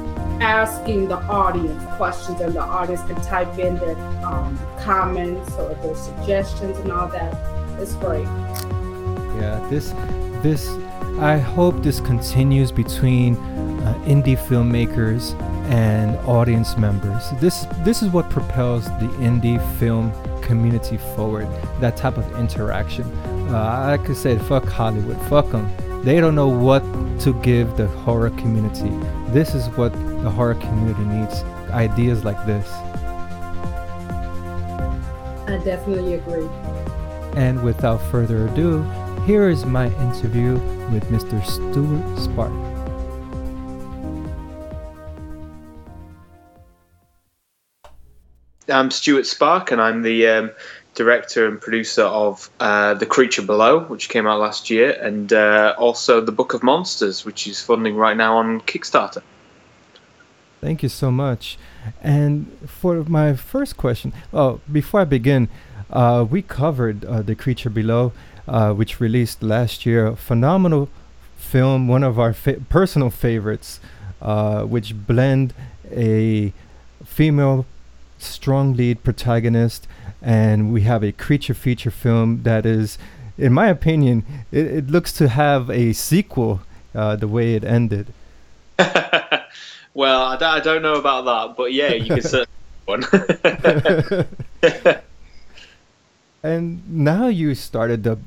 asking 0.40 1.08
the 1.08 1.16
audience 1.16 1.82
questions, 1.96 2.40
and 2.40 2.54
the 2.54 2.60
audience 2.60 3.02
can 3.02 3.16
type 3.22 3.58
in 3.58 3.76
their 3.78 3.96
um, 4.24 4.58
comments 4.80 5.52
or 5.54 5.74
their 5.74 5.96
suggestions 5.96 6.78
and 6.78 6.92
all 6.92 7.08
that. 7.08 7.34
It's 7.80 7.94
great. 7.94 8.26
Yeah, 9.38 9.64
this 9.70 9.92
this 10.42 10.68
I 11.20 11.38
hope 11.38 11.82
this 11.82 12.00
continues 12.00 12.70
between 12.70 13.36
uh, 13.36 13.94
indie 14.06 14.36
filmmakers 14.36 15.34
and 15.68 16.16
audience 16.26 16.76
members. 16.76 17.30
This 17.40 17.66
this 17.84 18.02
is 18.02 18.08
what 18.10 18.30
propels 18.30 18.84
the 18.84 19.08
indie 19.18 19.58
film 19.78 20.12
community 20.42 20.96
forward. 21.14 21.48
That 21.80 21.96
type 21.96 22.16
of 22.16 22.38
interaction. 22.38 23.04
Uh, 23.48 23.96
like 23.98 24.08
I 24.08 24.12
said, 24.14 24.40
fuck 24.42 24.64
Hollywood, 24.64 25.20
fuck 25.28 25.50
them. 25.50 25.70
They 26.04 26.20
don't 26.20 26.36
know 26.36 26.48
what 26.48 26.82
to 27.20 27.34
give 27.42 27.76
the 27.76 27.88
horror 27.88 28.30
community. 28.30 28.90
This 29.32 29.54
is 29.54 29.66
what 29.76 29.92
the 30.22 30.30
horror 30.30 30.54
community 30.54 31.04
needs. 31.04 31.42
Ideas 31.70 32.24
like 32.24 32.46
this. 32.46 32.70
I 35.48 35.60
definitely 35.64 36.14
agree. 36.14 36.48
And 37.36 37.62
without 37.64 38.00
further 38.10 38.46
ado, 38.46 38.82
here 39.26 39.48
is 39.48 39.66
my 39.66 39.86
interview 39.86 40.54
with 40.92 41.04
Mr. 41.10 41.44
Stewart 41.44 42.18
Sparke. 42.18 42.68
I'm 48.68 48.90
Stewart 48.90 49.24
Sparke, 49.24 49.72
and 49.72 49.80
I'm 49.80 50.02
the 50.02 50.26
um, 50.26 50.50
director 50.98 51.46
and 51.46 51.60
producer 51.60 52.02
of 52.02 52.50
uh, 52.60 52.92
The 52.94 53.06
Creature 53.06 53.42
Below, 53.42 53.84
which 53.92 54.08
came 54.08 54.26
out 54.26 54.40
last 54.40 54.68
year, 54.68 54.90
and 55.00 55.32
uh, 55.32 55.74
also 55.78 56.20
The 56.20 56.32
Book 56.32 56.52
of 56.54 56.62
Monsters, 56.62 57.24
which 57.24 57.46
is 57.46 57.62
funding 57.62 57.94
right 57.96 58.16
now 58.16 58.36
on 58.36 58.60
Kickstarter. 58.62 59.22
Thank 60.60 60.82
you 60.82 60.88
so 60.88 61.10
much. 61.10 61.56
And 62.02 62.30
for 62.66 63.04
my 63.04 63.34
first 63.34 63.76
question, 63.76 64.12
oh, 64.32 64.60
before 64.70 65.00
I 65.00 65.04
begin, 65.04 65.48
uh, 65.90 66.26
we 66.28 66.42
covered 66.42 67.04
uh, 67.04 67.22
The 67.22 67.36
Creature 67.36 67.70
Below, 67.70 68.12
uh, 68.48 68.72
which 68.74 69.00
released 69.00 69.42
last 69.42 69.86
year. 69.86 70.16
Phenomenal 70.16 70.88
film, 71.36 71.86
one 71.86 72.02
of 72.02 72.18
our 72.18 72.32
fa- 72.32 72.60
personal 72.68 73.10
favorites, 73.10 73.78
uh, 74.20 74.64
which 74.64 74.88
blend 75.06 75.54
a 75.92 76.52
female 77.04 77.64
strong 78.18 78.74
lead 78.74 78.96
protagonist, 79.04 79.86
and 80.22 80.72
we 80.72 80.82
have 80.82 81.02
a 81.02 81.12
creature 81.12 81.54
feature 81.54 81.90
film 81.90 82.42
that 82.42 82.66
is, 82.66 82.98
in 83.36 83.52
my 83.52 83.68
opinion, 83.68 84.24
it, 84.50 84.66
it 84.66 84.90
looks 84.90 85.12
to 85.14 85.28
have 85.28 85.70
a 85.70 85.92
sequel. 85.92 86.60
Uh, 86.94 87.14
the 87.14 87.28
way 87.28 87.54
it 87.54 87.62
ended. 87.64 88.12
well, 89.94 90.22
I 90.22 90.36
don't, 90.36 90.42
I 90.42 90.58
don't 90.58 90.82
know 90.82 90.94
about 90.94 91.26
that, 91.26 91.56
but 91.56 91.72
yeah, 91.72 91.92
you 91.92 92.06
can 92.06 92.22
certainly 92.22 92.48
one. 92.88 93.04
and 96.42 96.82
now 96.90 97.28
you 97.28 97.54
started 97.54 98.02
the 98.02 98.18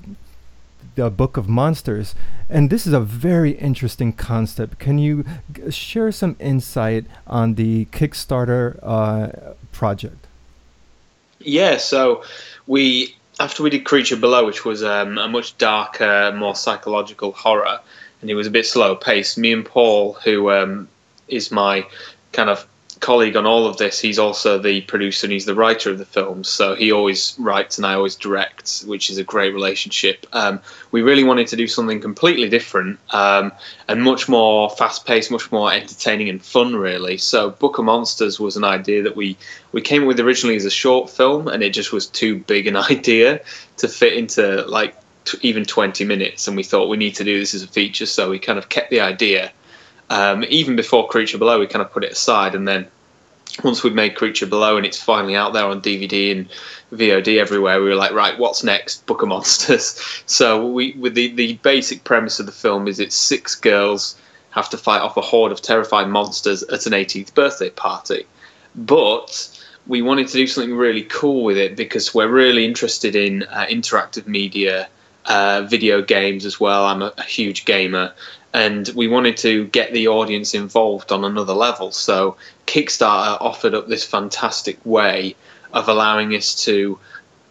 the 0.95 1.09
book 1.09 1.37
of 1.37 1.47
monsters 1.47 2.13
and 2.49 2.69
this 2.69 2.85
is 2.85 2.91
a 2.91 2.99
very 2.99 3.51
interesting 3.51 4.11
concept 4.11 4.77
can 4.77 4.99
you 4.99 5.23
g- 5.53 5.71
share 5.71 6.11
some 6.11 6.35
insight 6.37 7.05
on 7.25 7.55
the 7.55 7.85
kickstarter 7.85 8.77
uh, 8.83 9.53
project 9.71 10.20
yeah 11.45 11.77
so 11.77 12.23
we 12.67 13.15
after 13.39 13.63
we 13.63 13.69
did 13.69 13.85
creature 13.85 14.17
below 14.17 14.45
which 14.45 14.65
was 14.65 14.83
um, 14.83 15.17
a 15.17 15.27
much 15.27 15.57
darker 15.57 16.31
more 16.35 16.55
psychological 16.55 17.31
horror 17.31 17.79
and 18.21 18.29
it 18.29 18.35
was 18.35 18.47
a 18.47 18.51
bit 18.51 18.65
slow 18.65 18.95
paced 18.95 19.37
me 19.37 19.51
and 19.53 19.65
paul 19.65 20.13
who 20.13 20.51
um, 20.51 20.87
is 21.27 21.51
my 21.51 21.85
kind 22.31 22.49
of 22.49 22.67
colleague 23.01 23.35
on 23.35 23.45
all 23.45 23.65
of 23.67 23.77
this. 23.77 23.99
He's 23.99 24.19
also 24.19 24.57
the 24.57 24.81
producer 24.81 25.25
and 25.25 25.33
he's 25.33 25.45
the 25.45 25.55
writer 25.55 25.89
of 25.89 25.97
the 25.97 26.05
films. 26.05 26.47
So 26.47 26.75
he 26.75 26.91
always 26.91 27.35
writes 27.37 27.77
and 27.77 27.85
I 27.85 27.95
always 27.95 28.15
direct, 28.15 28.81
which 28.85 29.09
is 29.09 29.17
a 29.17 29.23
great 29.23 29.53
relationship. 29.53 30.25
Um, 30.31 30.61
we 30.91 31.01
really 31.01 31.23
wanted 31.23 31.47
to 31.47 31.55
do 31.55 31.67
something 31.67 31.99
completely 31.99 32.47
different 32.47 32.99
um, 33.09 33.51
and 33.87 34.01
much 34.01 34.29
more 34.29 34.69
fast 34.69 35.05
paced, 35.05 35.31
much 35.31 35.51
more 35.51 35.73
entertaining 35.73 36.29
and 36.29 36.41
fun, 36.41 36.75
really. 36.75 37.17
So 37.17 37.49
Book 37.49 37.79
of 37.79 37.85
Monsters 37.85 38.39
was 38.39 38.55
an 38.55 38.63
idea 38.63 39.03
that 39.03 39.15
we, 39.15 39.35
we 39.71 39.81
came 39.81 40.05
with 40.05 40.19
originally 40.19 40.55
as 40.55 40.65
a 40.65 40.71
short 40.71 41.09
film 41.09 41.47
and 41.47 41.63
it 41.63 41.73
just 41.73 41.91
was 41.91 42.07
too 42.07 42.37
big 42.39 42.67
an 42.67 42.75
idea 42.91 43.41
to 43.77 43.87
fit 43.87 44.13
into 44.13 44.63
like 44.67 44.95
t- 45.25 45.39
even 45.41 45.65
20 45.65 46.05
minutes. 46.05 46.47
And 46.47 46.55
we 46.55 46.63
thought 46.63 46.87
we 46.87 46.97
need 46.97 47.15
to 47.15 47.23
do 47.23 47.39
this 47.39 47.55
as 47.55 47.63
a 47.63 47.67
feature. 47.67 48.05
So 48.05 48.29
we 48.29 48.37
kind 48.37 48.59
of 48.59 48.69
kept 48.69 48.91
the 48.91 49.01
idea 49.01 49.51
um, 50.11 50.43
even 50.49 50.75
before 50.75 51.07
Creature 51.07 51.37
Below, 51.37 51.59
we 51.59 51.67
kind 51.67 51.81
of 51.81 51.89
put 51.89 52.03
it 52.03 52.11
aside, 52.11 52.53
and 52.53 52.67
then 52.67 52.85
once 53.63 53.81
we'd 53.81 53.95
made 53.95 54.15
Creature 54.15 54.47
Below 54.47 54.75
and 54.75 54.85
it's 54.85 55.01
finally 55.01 55.37
out 55.37 55.53
there 55.53 55.65
on 55.65 55.81
DVD 55.81 56.33
and 56.33 56.49
VOD 56.91 57.39
everywhere, 57.39 57.81
we 57.81 57.87
were 57.87 57.95
like, 57.95 58.11
right, 58.11 58.37
what's 58.37 58.61
next? 58.61 59.05
Book 59.05 59.21
of 59.21 59.29
Monsters. 59.29 59.99
So 60.25 60.67
we, 60.67 60.93
with 60.93 61.13
the 61.13 61.33
the 61.33 61.53
basic 61.63 62.03
premise 62.03 62.41
of 62.41 62.45
the 62.45 62.51
film 62.51 62.87
is 62.89 62.99
it's 62.99 63.15
six 63.15 63.55
girls 63.55 64.19
have 64.49 64.69
to 64.71 64.77
fight 64.77 65.01
off 65.01 65.15
a 65.15 65.21
horde 65.21 65.53
of 65.53 65.61
terrifying 65.61 66.09
monsters 66.09 66.61
at 66.63 66.85
an 66.85 66.91
18th 66.91 67.33
birthday 67.33 67.69
party, 67.69 68.25
but 68.75 69.29
we 69.87 70.01
wanted 70.01 70.27
to 70.27 70.33
do 70.33 70.45
something 70.45 70.75
really 70.75 71.03
cool 71.03 71.45
with 71.45 71.57
it 71.57 71.77
because 71.77 72.13
we're 72.13 72.27
really 72.27 72.65
interested 72.65 73.15
in 73.15 73.43
uh, 73.43 73.65
interactive 73.69 74.27
media, 74.27 74.89
uh, 75.25 75.61
video 75.69 76.01
games 76.01 76.45
as 76.45 76.59
well. 76.59 76.85
I'm 76.85 77.01
a, 77.01 77.13
a 77.17 77.23
huge 77.23 77.63
gamer, 77.65 78.13
and 78.53 78.89
we 78.95 79.07
wanted 79.07 79.37
to 79.37 79.67
get 79.67 79.93
the 79.93 80.07
audience 80.07 80.53
involved 80.53 81.11
on 81.11 81.23
another 81.23 81.53
level. 81.53 81.91
So 81.91 82.35
Kickstarter 82.67 83.37
offered 83.41 83.73
up 83.73 83.87
this 83.87 84.03
fantastic 84.03 84.77
way 84.85 85.35
of 85.73 85.87
allowing 85.87 86.35
us 86.35 86.63
to 86.65 86.99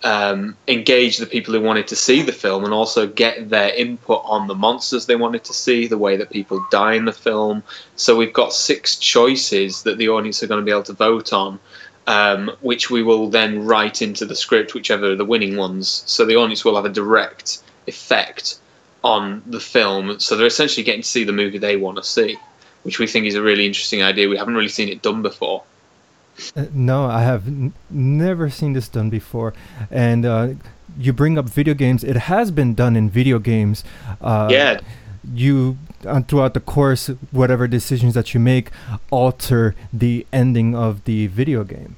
um, 0.02 0.56
engage 0.66 1.18
the 1.18 1.27
people 1.27 1.55
who 1.55 1.60
wanted 1.60 1.89
to 1.89 1.97
see 1.97 2.22
the 2.22 2.32
film 2.32 2.64
and 2.64 2.74
also 2.74 3.06
get 3.06 3.51
their 3.51 3.72
input 3.74 4.22
on 4.24 4.47
the 4.47 4.55
monsters 4.55 5.06
they 5.06 5.16
wanted 5.16 5.44
to 5.44 5.55
see, 5.55 5.86
the 5.86 5.98
way 5.98 6.16
that 6.16 6.31
people 6.31 6.64
die 6.70 6.94
in 6.94 7.05
the 7.05 7.12
film. 7.12 7.62
So 7.97 8.16
we've 8.16 8.32
got 8.32 8.52
six 8.52 8.97
choices 8.97 9.82
that 9.85 9.98
the 9.98 10.09
audience 10.09 10.43
are 10.43 10.47
going 10.47 10.60
to 10.60 10.64
be 10.64 10.70
able 10.70 10.85
to 10.85 10.93
vote 10.93 11.32
on. 11.32 11.60
um, 12.06 12.51
which 12.60 12.90
we 12.90 13.02
will 13.02 13.28
then 13.28 13.64
write 13.64 14.02
into 14.02 14.24
the 14.27 14.35
script, 14.35 14.74
whichever 14.74 15.12
are 15.12 15.16
the 15.16 15.24
winning 15.24 15.56
ones. 15.56 16.02
So 16.06 16.24
the 16.24 16.36
audience 16.36 16.64
will 16.64 16.77
have 16.77 16.85
a 16.85 16.89
direct 16.90 17.62
effect 17.86 18.59
on 19.02 19.43
the 19.47 19.60
film. 19.60 20.20
So 20.20 20.36
they're 20.36 20.47
essentially 20.47 20.85
getting 20.85 21.02
to 21.02 21.09
see 21.09 21.24
the 21.24 21.32
movie 21.32 21.59
they 21.59 21.77
want 21.77 21.97
to 21.97 22.02
see, 22.02 22.36
which 22.82 22.98
we 22.98 23.06
think 23.06 23.27
is 23.27 23.35
a 23.35 23.43
really 23.43 23.66
interesting 23.66 24.02
idea. 24.02 24.28
We 24.28 24.36
haven't 24.36 24.55
really 24.55 24.68
seen 24.68 24.89
it 24.89 25.02
done 25.02 25.22
before. 25.22 25.62
Uh, 26.56 26.66
no, 26.72 27.06
I 27.06 27.22
have 27.22 27.47
n- 27.47 27.72
never 27.90 28.51
seen 28.51 28.72
this 28.72 28.89
done 28.89 29.10
before. 29.10 29.52
And 29.90 30.24
uh, 30.24 30.48
you 30.98 31.12
bring 31.12 31.39
up 31.39 31.47
video 31.47 31.74
games. 31.74 32.05
It 32.05 32.16
has 32.16 32.51
been 32.51 32.74
done 32.74 32.97
in 32.97 33.10
video 33.10 33.39
games. 33.39 33.85
Uh, 34.20 34.48
yeah. 34.51 34.81
You 35.35 35.77
uh, 36.06 36.22
throughout 36.22 36.55
the 36.55 36.60
course, 36.60 37.09
whatever 37.31 37.68
decisions 37.68 38.14
that 38.14 38.32
you 38.32 38.40
make 38.40 38.70
alter 39.10 39.74
the 39.93 40.27
ending 40.32 40.74
of 40.74 41.05
the 41.05 41.27
video 41.27 41.62
game. 41.62 41.97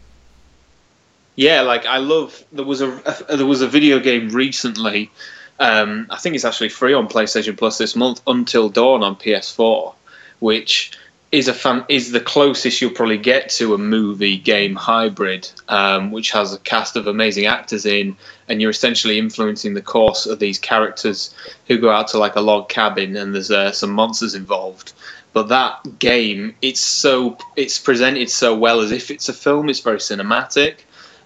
Yeah, 1.36 1.62
like 1.62 1.86
I 1.86 1.98
love. 1.98 2.44
There 2.52 2.64
was 2.64 2.80
a, 2.80 3.00
a 3.28 3.36
there 3.36 3.46
was 3.46 3.62
a 3.62 3.68
video 3.68 4.00
game 4.00 4.30
recently. 4.30 5.10
Um, 5.58 6.06
I 6.10 6.16
think 6.16 6.34
it's 6.34 6.44
actually 6.44 6.70
free 6.70 6.94
on 6.94 7.08
PlayStation 7.08 7.56
Plus 7.56 7.78
this 7.78 7.94
month. 7.94 8.20
Until 8.26 8.68
Dawn 8.68 9.02
on 9.02 9.16
PS4, 9.16 9.94
which 10.40 10.92
is 11.32 11.48
a 11.48 11.54
fan, 11.54 11.84
is 11.88 12.12
the 12.12 12.20
closest 12.20 12.80
you'll 12.80 12.90
probably 12.90 13.16
get 13.16 13.48
to 13.48 13.72
a 13.74 13.78
movie 13.78 14.36
game 14.36 14.74
hybrid, 14.74 15.50
um, 15.68 16.12
which 16.12 16.30
has 16.30 16.52
a 16.52 16.58
cast 16.58 16.94
of 16.96 17.06
amazing 17.06 17.46
actors 17.46 17.86
in, 17.86 18.16
and 18.48 18.60
you're 18.60 18.70
essentially 18.70 19.18
influencing 19.18 19.72
the 19.72 19.80
course 19.80 20.26
of 20.26 20.38
these 20.38 20.58
characters 20.58 21.34
who 21.68 21.78
go 21.78 21.90
out 21.90 22.08
to 22.08 22.18
like 22.18 22.36
a 22.36 22.40
log 22.40 22.68
cabin, 22.68 23.16
and 23.16 23.34
there's 23.34 23.50
uh, 23.50 23.72
some 23.72 23.90
monsters 23.90 24.34
involved. 24.34 24.92
But 25.32 25.48
that 25.48 25.98
game, 25.98 26.54
it's 26.60 26.80
so 26.80 27.38
it's 27.56 27.78
presented 27.78 28.28
so 28.28 28.54
well 28.54 28.80
as 28.80 28.92
if 28.92 29.10
it's 29.10 29.30
a 29.30 29.32
film. 29.32 29.70
It's 29.70 29.80
very 29.80 29.98
cinematic. 29.98 30.80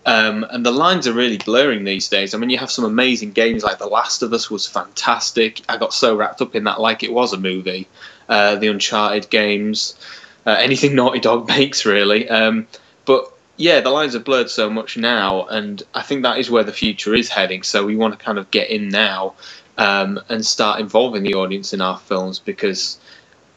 Um, 0.07 0.47
and 0.51 0.65
the 0.65 0.71
lines 0.71 1.09
are 1.09 1.13
really 1.13 1.37
blurring 1.37 1.83
these 1.83 2.09
days. 2.09 2.33
I 2.33 2.39
mean, 2.39 2.49
you 2.49 2.59
have 2.59 2.71
some 2.71 2.85
amazing 2.85 3.33
games 3.33 3.65
like 3.65 3.79
The 3.79 3.89
Last 3.89 4.23
of 4.23 4.33
Us 4.33 4.49
was 4.49 4.65
fantastic. 4.65 5.63
I 5.69 5.77
got 5.77 5.93
so 5.93 6.15
wrapped 6.17 6.41
up 6.41 6.55
in 6.55 6.63
that 6.65 6.81
like 6.81 7.03
it 7.03 7.13
was 7.13 7.33
a 7.33 7.37
movie. 7.37 7.89
Uh, 8.29 8.55
the 8.55 8.69
Uncharted 8.69 9.29
games, 9.31 9.99
uh, 10.47 10.53
anything 10.53 10.95
Naughty 10.95 11.19
Dog 11.19 11.49
makes, 11.59 11.85
really. 11.85 12.29
Um, 12.29 12.69
but 13.05 13.33
yeah, 13.57 13.81
the 13.81 13.91
lines 13.91 14.15
are 14.15 14.21
blurred 14.21 14.49
so 14.49 14.71
much 14.71 14.97
now, 14.97 15.45
and 15.47 15.83
I 15.93 16.03
think 16.03 16.23
that 16.23 16.39
is 16.39 16.51
where 16.51 16.65
the 16.65 16.73
future 16.73 17.13
is 17.13 17.29
heading. 17.29 17.65
So 17.65 17.85
we 17.85 17.97
want 17.97 18.17
to 18.17 18.25
kind 18.25 18.39
of 18.39 18.49
get 18.53 18.71
in 18.71 18.89
now 18.89 19.35
um, 19.77 20.21
and 20.29 20.47
start 20.47 20.79
involving 20.79 21.25
the 21.25 21.35
audience 21.35 21.73
in 21.73 21.81
our 21.81 21.99
films 21.99 22.39
because, 22.39 23.01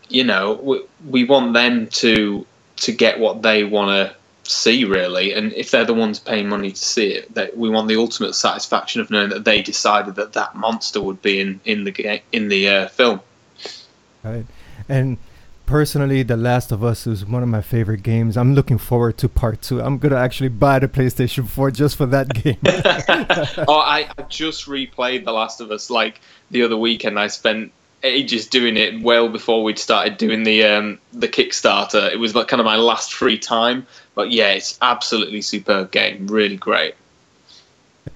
you 0.08 0.24
know, 0.24 0.54
we, 0.54 0.82
we 1.08 1.24
want 1.26 1.54
them 1.54 1.88
to 1.88 2.48
to 2.78 2.92
get 2.94 3.20
what 3.20 3.42
they 3.42 3.64
want 3.66 3.90
to 3.90 4.19
see 4.50 4.84
really 4.84 5.32
and 5.32 5.54
if 5.54 5.70
they're 5.70 5.86
the 5.86 5.94
ones 5.94 6.20
paying 6.20 6.50
money 6.50 6.72
to 6.72 6.84
see 6.84 7.12
it 7.12 7.32
that 7.36 7.56
we 7.56 7.70
want 7.70 7.88
the 7.88 7.96
ultimate 7.96 8.34
satisfaction 8.34 9.00
of 9.00 9.12
knowing 9.12 9.30
that 9.30 9.46
they 9.46 9.62
decided 9.62 10.16
that 10.16 10.34
that 10.34 10.56
monster 10.56 11.00
would 11.00 11.22
be 11.22 11.40
in 11.40 11.60
in 11.66 11.84
the 11.84 11.92
game 11.92 12.20
in 12.32 12.48
the 12.48 12.68
uh, 12.68 12.88
film. 12.88 13.22
Right. 14.24 14.46
And 14.88 15.20
personally 15.68 16.24
the 16.24 16.36
last 16.36 16.72
of 16.72 16.84
us 16.84 17.06
is 17.06 17.24
one 17.24 17.44
of 17.44 17.50
my 17.50 17.62
favorite 17.62 18.02
games. 18.02 18.38
I'm 18.38 18.56
looking 18.56 18.80
forward 18.80 19.20
to 19.20 19.30
part 19.30 19.62
two. 19.62 19.82
I'm 19.82 20.00
gonna 20.00 20.16
actually 20.16 20.50
buy 20.50 20.80
the 20.80 20.88
playstation 20.88 21.48
4 21.48 21.70
just 21.70 21.96
for 21.96 22.08
that 22.08 22.34
game. 22.34 22.58
Oh 23.68 23.80
I, 23.80 24.10
I 24.18 24.24
just 24.30 24.66
replayed 24.66 25.26
the 25.26 25.32
last 25.32 25.62
of 25.62 25.70
us 25.70 25.92
like 25.92 26.22
the 26.50 26.64
other 26.64 26.78
weekend. 26.78 27.20
I 27.20 27.28
spent 27.28 27.72
ages 28.04 28.48
doing 28.48 28.78
it 28.78 29.02
well 29.02 29.30
before 29.30 29.64
we'd 29.64 29.80
started 29.80 30.18
doing 30.18 30.44
the 30.44 30.64
um, 30.64 31.00
the 31.14 31.28
Kickstarter. 31.28 32.12
It 32.12 32.18
was 32.18 32.36
like 32.36 32.48
kind 32.48 32.60
of 32.60 32.66
my 32.66 32.78
last 32.78 33.14
free 33.14 33.38
time. 33.38 33.86
But 34.20 34.32
yeah, 34.32 34.50
it's 34.50 34.78
absolutely 34.82 35.42
superb 35.42 35.92
game. 35.92 36.28
Really 36.28 36.58
great. 36.58 36.96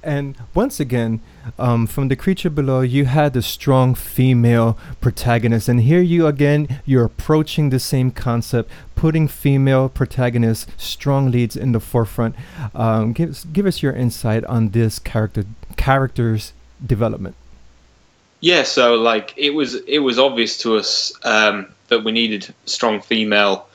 And 0.03 0.35
once 0.53 0.81
again, 0.81 1.21
um, 1.57 1.87
from 1.87 2.09
the 2.09 2.17
creature 2.17 2.49
below, 2.49 2.81
you 2.81 3.05
had 3.05 3.33
a 3.37 3.41
strong 3.41 3.95
female 3.95 4.77
protagonist, 4.99 5.69
and 5.69 5.79
here 5.79 6.01
you 6.01 6.27
again, 6.27 6.81
you're 6.85 7.05
approaching 7.05 7.69
the 7.69 7.79
same 7.79 8.11
concept, 8.11 8.69
putting 8.95 9.29
female 9.29 9.87
protagonists, 9.87 10.69
strong 10.75 11.31
leads 11.31 11.55
in 11.55 11.71
the 11.71 11.79
forefront. 11.79 12.35
Um, 12.75 13.13
give 13.13 13.53
give 13.53 13.65
us 13.65 13.81
your 13.81 13.93
insight 13.93 14.43
on 14.43 14.71
this 14.71 14.99
character 14.99 15.45
character's 15.77 16.51
development. 16.85 17.37
Yeah, 18.41 18.63
so 18.63 18.95
like 18.95 19.33
it 19.37 19.51
was 19.51 19.75
it 19.87 19.99
was 19.99 20.19
obvious 20.19 20.57
to 20.63 20.75
us 20.75 21.13
um, 21.23 21.67
that 21.87 22.03
we 22.03 22.11
needed 22.11 22.53
strong 22.65 22.99
female 22.99 23.69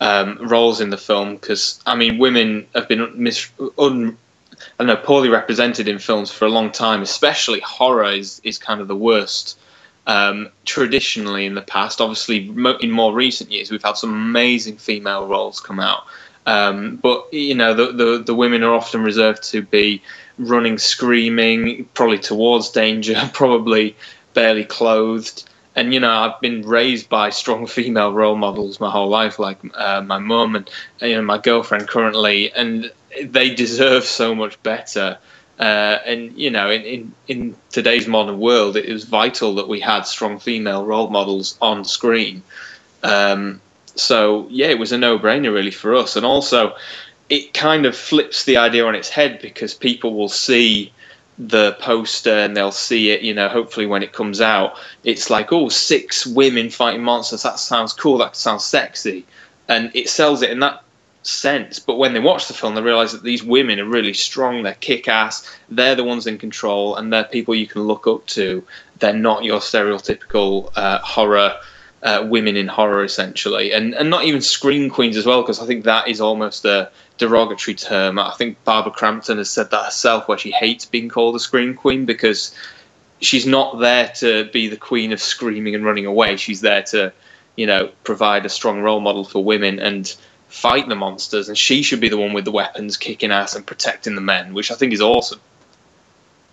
um, 0.00 0.38
roles 0.48 0.80
in 0.80 0.90
the 0.90 0.96
film 0.98 1.34
because 1.36 1.80
I 1.86 1.94
mean 1.96 2.18
women 2.18 2.66
have 2.74 2.88
been 2.88 3.10
mis- 3.22 3.50
un- 3.78 4.16
I 4.78 4.84
don't 4.84 4.86
know 4.88 4.96
poorly 4.96 5.28
represented 5.28 5.88
in 5.88 5.98
films 5.98 6.30
for 6.30 6.44
a 6.46 6.50
long 6.50 6.70
time. 6.72 7.02
Especially 7.02 7.60
horror 7.60 8.12
is 8.12 8.40
is 8.44 8.58
kind 8.58 8.80
of 8.80 8.88
the 8.88 8.96
worst. 8.96 9.58
Um, 10.06 10.48
traditionally, 10.64 11.44
in 11.44 11.54
the 11.54 11.60
past, 11.62 12.00
obviously, 12.00 12.48
mo- 12.48 12.78
in 12.80 12.90
more 12.90 13.12
recent 13.12 13.50
years, 13.52 13.70
we've 13.70 13.82
had 13.82 13.98
some 13.98 14.12
amazing 14.12 14.78
female 14.78 15.26
roles 15.26 15.60
come 15.60 15.78
out. 15.80 16.04
Um, 16.46 16.96
but 16.96 17.32
you 17.32 17.54
know, 17.54 17.74
the, 17.74 17.92
the 17.92 18.22
the 18.24 18.34
women 18.34 18.62
are 18.62 18.74
often 18.74 19.02
reserved 19.02 19.42
to 19.50 19.62
be 19.62 20.02
running, 20.38 20.78
screaming, 20.78 21.84
probably 21.94 22.18
towards 22.18 22.70
danger, 22.70 23.20
probably 23.34 23.96
barely 24.34 24.64
clothed. 24.64 25.47
And 25.78 25.94
you 25.94 26.00
know, 26.00 26.10
I've 26.10 26.40
been 26.40 26.62
raised 26.62 27.08
by 27.08 27.30
strong 27.30 27.68
female 27.68 28.12
role 28.12 28.34
models 28.34 28.80
my 28.80 28.90
whole 28.90 29.08
life, 29.08 29.38
like 29.38 29.58
uh, 29.74 30.02
my 30.04 30.18
mum 30.18 30.56
and 30.56 30.68
you 31.00 31.14
know 31.14 31.22
my 31.22 31.38
girlfriend 31.38 31.86
currently, 31.86 32.52
and 32.52 32.90
they 33.22 33.54
deserve 33.54 34.02
so 34.02 34.34
much 34.34 34.60
better. 34.64 35.18
Uh, 35.60 35.98
and 36.04 36.36
you 36.36 36.50
know, 36.50 36.68
in, 36.68 36.82
in, 36.82 37.12
in 37.28 37.56
today's 37.70 38.08
modern 38.08 38.40
world, 38.40 38.76
it 38.76 38.86
is 38.86 39.04
vital 39.04 39.54
that 39.54 39.68
we 39.68 39.78
had 39.78 40.02
strong 40.02 40.40
female 40.40 40.84
role 40.84 41.10
models 41.10 41.56
on 41.62 41.84
screen. 41.84 42.42
Um, 43.04 43.60
so 43.94 44.48
yeah, 44.50 44.66
it 44.66 44.80
was 44.80 44.90
a 44.90 44.98
no-brainer 44.98 45.54
really 45.54 45.70
for 45.70 45.94
us, 45.94 46.16
and 46.16 46.26
also 46.26 46.74
it 47.28 47.54
kind 47.54 47.86
of 47.86 47.96
flips 47.96 48.46
the 48.46 48.56
idea 48.56 48.84
on 48.84 48.96
its 48.96 49.10
head 49.10 49.40
because 49.40 49.74
people 49.74 50.14
will 50.14 50.28
see 50.28 50.92
the 51.38 51.76
poster 51.80 52.32
and 52.32 52.56
they'll 52.56 52.72
see 52.72 53.10
it, 53.10 53.22
you 53.22 53.32
know, 53.32 53.48
hopefully 53.48 53.86
when 53.86 54.02
it 54.02 54.12
comes 54.12 54.40
out, 54.40 54.76
it's 55.04 55.30
like, 55.30 55.52
oh, 55.52 55.68
six 55.68 56.26
women 56.26 56.68
fighting 56.68 57.02
monsters. 57.02 57.44
That 57.44 57.60
sounds 57.60 57.92
cool. 57.92 58.18
That 58.18 58.34
sounds 58.34 58.64
sexy. 58.64 59.24
And 59.68 59.90
it 59.94 60.08
sells 60.08 60.42
it 60.42 60.50
in 60.50 60.58
that 60.60 60.82
sense. 61.22 61.78
But 61.78 61.98
when 61.98 62.12
they 62.12 62.20
watch 62.20 62.48
the 62.48 62.54
film, 62.54 62.74
they 62.74 62.82
realize 62.82 63.12
that 63.12 63.22
these 63.22 63.44
women 63.44 63.78
are 63.78 63.84
really 63.84 64.14
strong. 64.14 64.62
They're 64.62 64.74
kick 64.74 65.06
ass. 65.06 65.48
They're 65.68 65.94
the 65.94 66.04
ones 66.04 66.26
in 66.26 66.38
control 66.38 66.96
and 66.96 67.12
they're 67.12 67.24
people 67.24 67.54
you 67.54 67.68
can 67.68 67.82
look 67.82 68.06
up 68.08 68.26
to. 68.28 68.64
They're 68.98 69.12
not 69.12 69.44
your 69.44 69.60
stereotypical 69.60 70.72
uh, 70.74 70.98
horror. 70.98 71.56
Uh, 72.00 72.24
women 72.30 72.56
in 72.56 72.68
horror, 72.68 73.02
essentially, 73.02 73.72
and 73.72 73.92
and 73.94 74.08
not 74.08 74.22
even 74.22 74.40
scream 74.40 74.88
queens 74.88 75.16
as 75.16 75.26
well, 75.26 75.42
because 75.42 75.60
I 75.60 75.66
think 75.66 75.82
that 75.82 76.06
is 76.06 76.20
almost 76.20 76.64
a 76.64 76.92
derogatory 77.18 77.74
term. 77.74 78.18
I 78.18 78.32
think 78.38 78.62
Barbara 78.64 78.92
Crampton 78.92 79.38
has 79.38 79.50
said 79.50 79.70
that 79.70 79.84
herself, 79.84 80.28
where 80.28 80.38
she 80.38 80.50
hates 80.50 80.84
being 80.84 81.08
called 81.08 81.36
a 81.36 81.40
scream 81.40 81.74
queen 81.74 82.04
because 82.04 82.54
she's 83.20 83.46
not 83.46 83.78
there 83.78 84.10
to 84.16 84.44
be 84.52 84.68
the 84.68 84.76
queen 84.76 85.12
of 85.12 85.20
screaming 85.20 85.74
and 85.74 85.84
running 85.84 86.06
away. 86.06 86.36
She's 86.36 86.60
there 86.60 86.82
to, 86.84 87.12
you 87.56 87.66
know, 87.66 87.90
provide 88.04 88.46
a 88.46 88.48
strong 88.48 88.80
role 88.80 89.00
model 89.00 89.24
for 89.24 89.44
women 89.44 89.78
and 89.78 90.14
fight 90.48 90.88
the 90.88 90.94
monsters. 90.94 91.48
And 91.48 91.58
she 91.58 91.82
should 91.82 92.00
be 92.00 92.08
the 92.08 92.16
one 92.16 92.32
with 92.32 92.44
the 92.44 92.52
weapons, 92.52 92.96
kicking 92.96 93.32
ass 93.32 93.54
and 93.54 93.66
protecting 93.66 94.14
the 94.14 94.20
men, 94.20 94.54
which 94.54 94.70
I 94.70 94.74
think 94.74 94.92
is 94.92 95.00
awesome. 95.00 95.40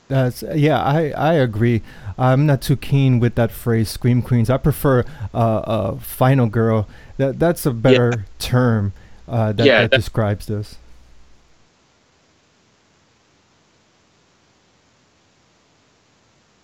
That's 0.08 0.44
yeah, 0.54 0.84
I 0.84 1.10
I 1.12 1.34
agree. 1.34 1.82
I'm 2.16 2.46
not 2.46 2.62
too 2.62 2.78
keen 2.78 3.20
with 3.20 3.34
that 3.36 3.52
phrase 3.52 3.90
"scream 3.90 4.22
queens." 4.22 4.52
I 4.52 4.58
prefer 4.58 5.04
uh, 5.34 5.38
uh, 5.38 5.96
"final 5.98 6.46
girl." 6.46 6.88
That 7.18 7.40
that's 7.40 7.66
a 7.66 7.72
better 7.72 8.14
yeah. 8.16 8.24
term 8.38 8.94
uh, 9.28 9.52
that, 9.54 9.66
yeah, 9.66 9.82
that 9.82 9.92
describes 9.92 10.46
this. 10.46 10.78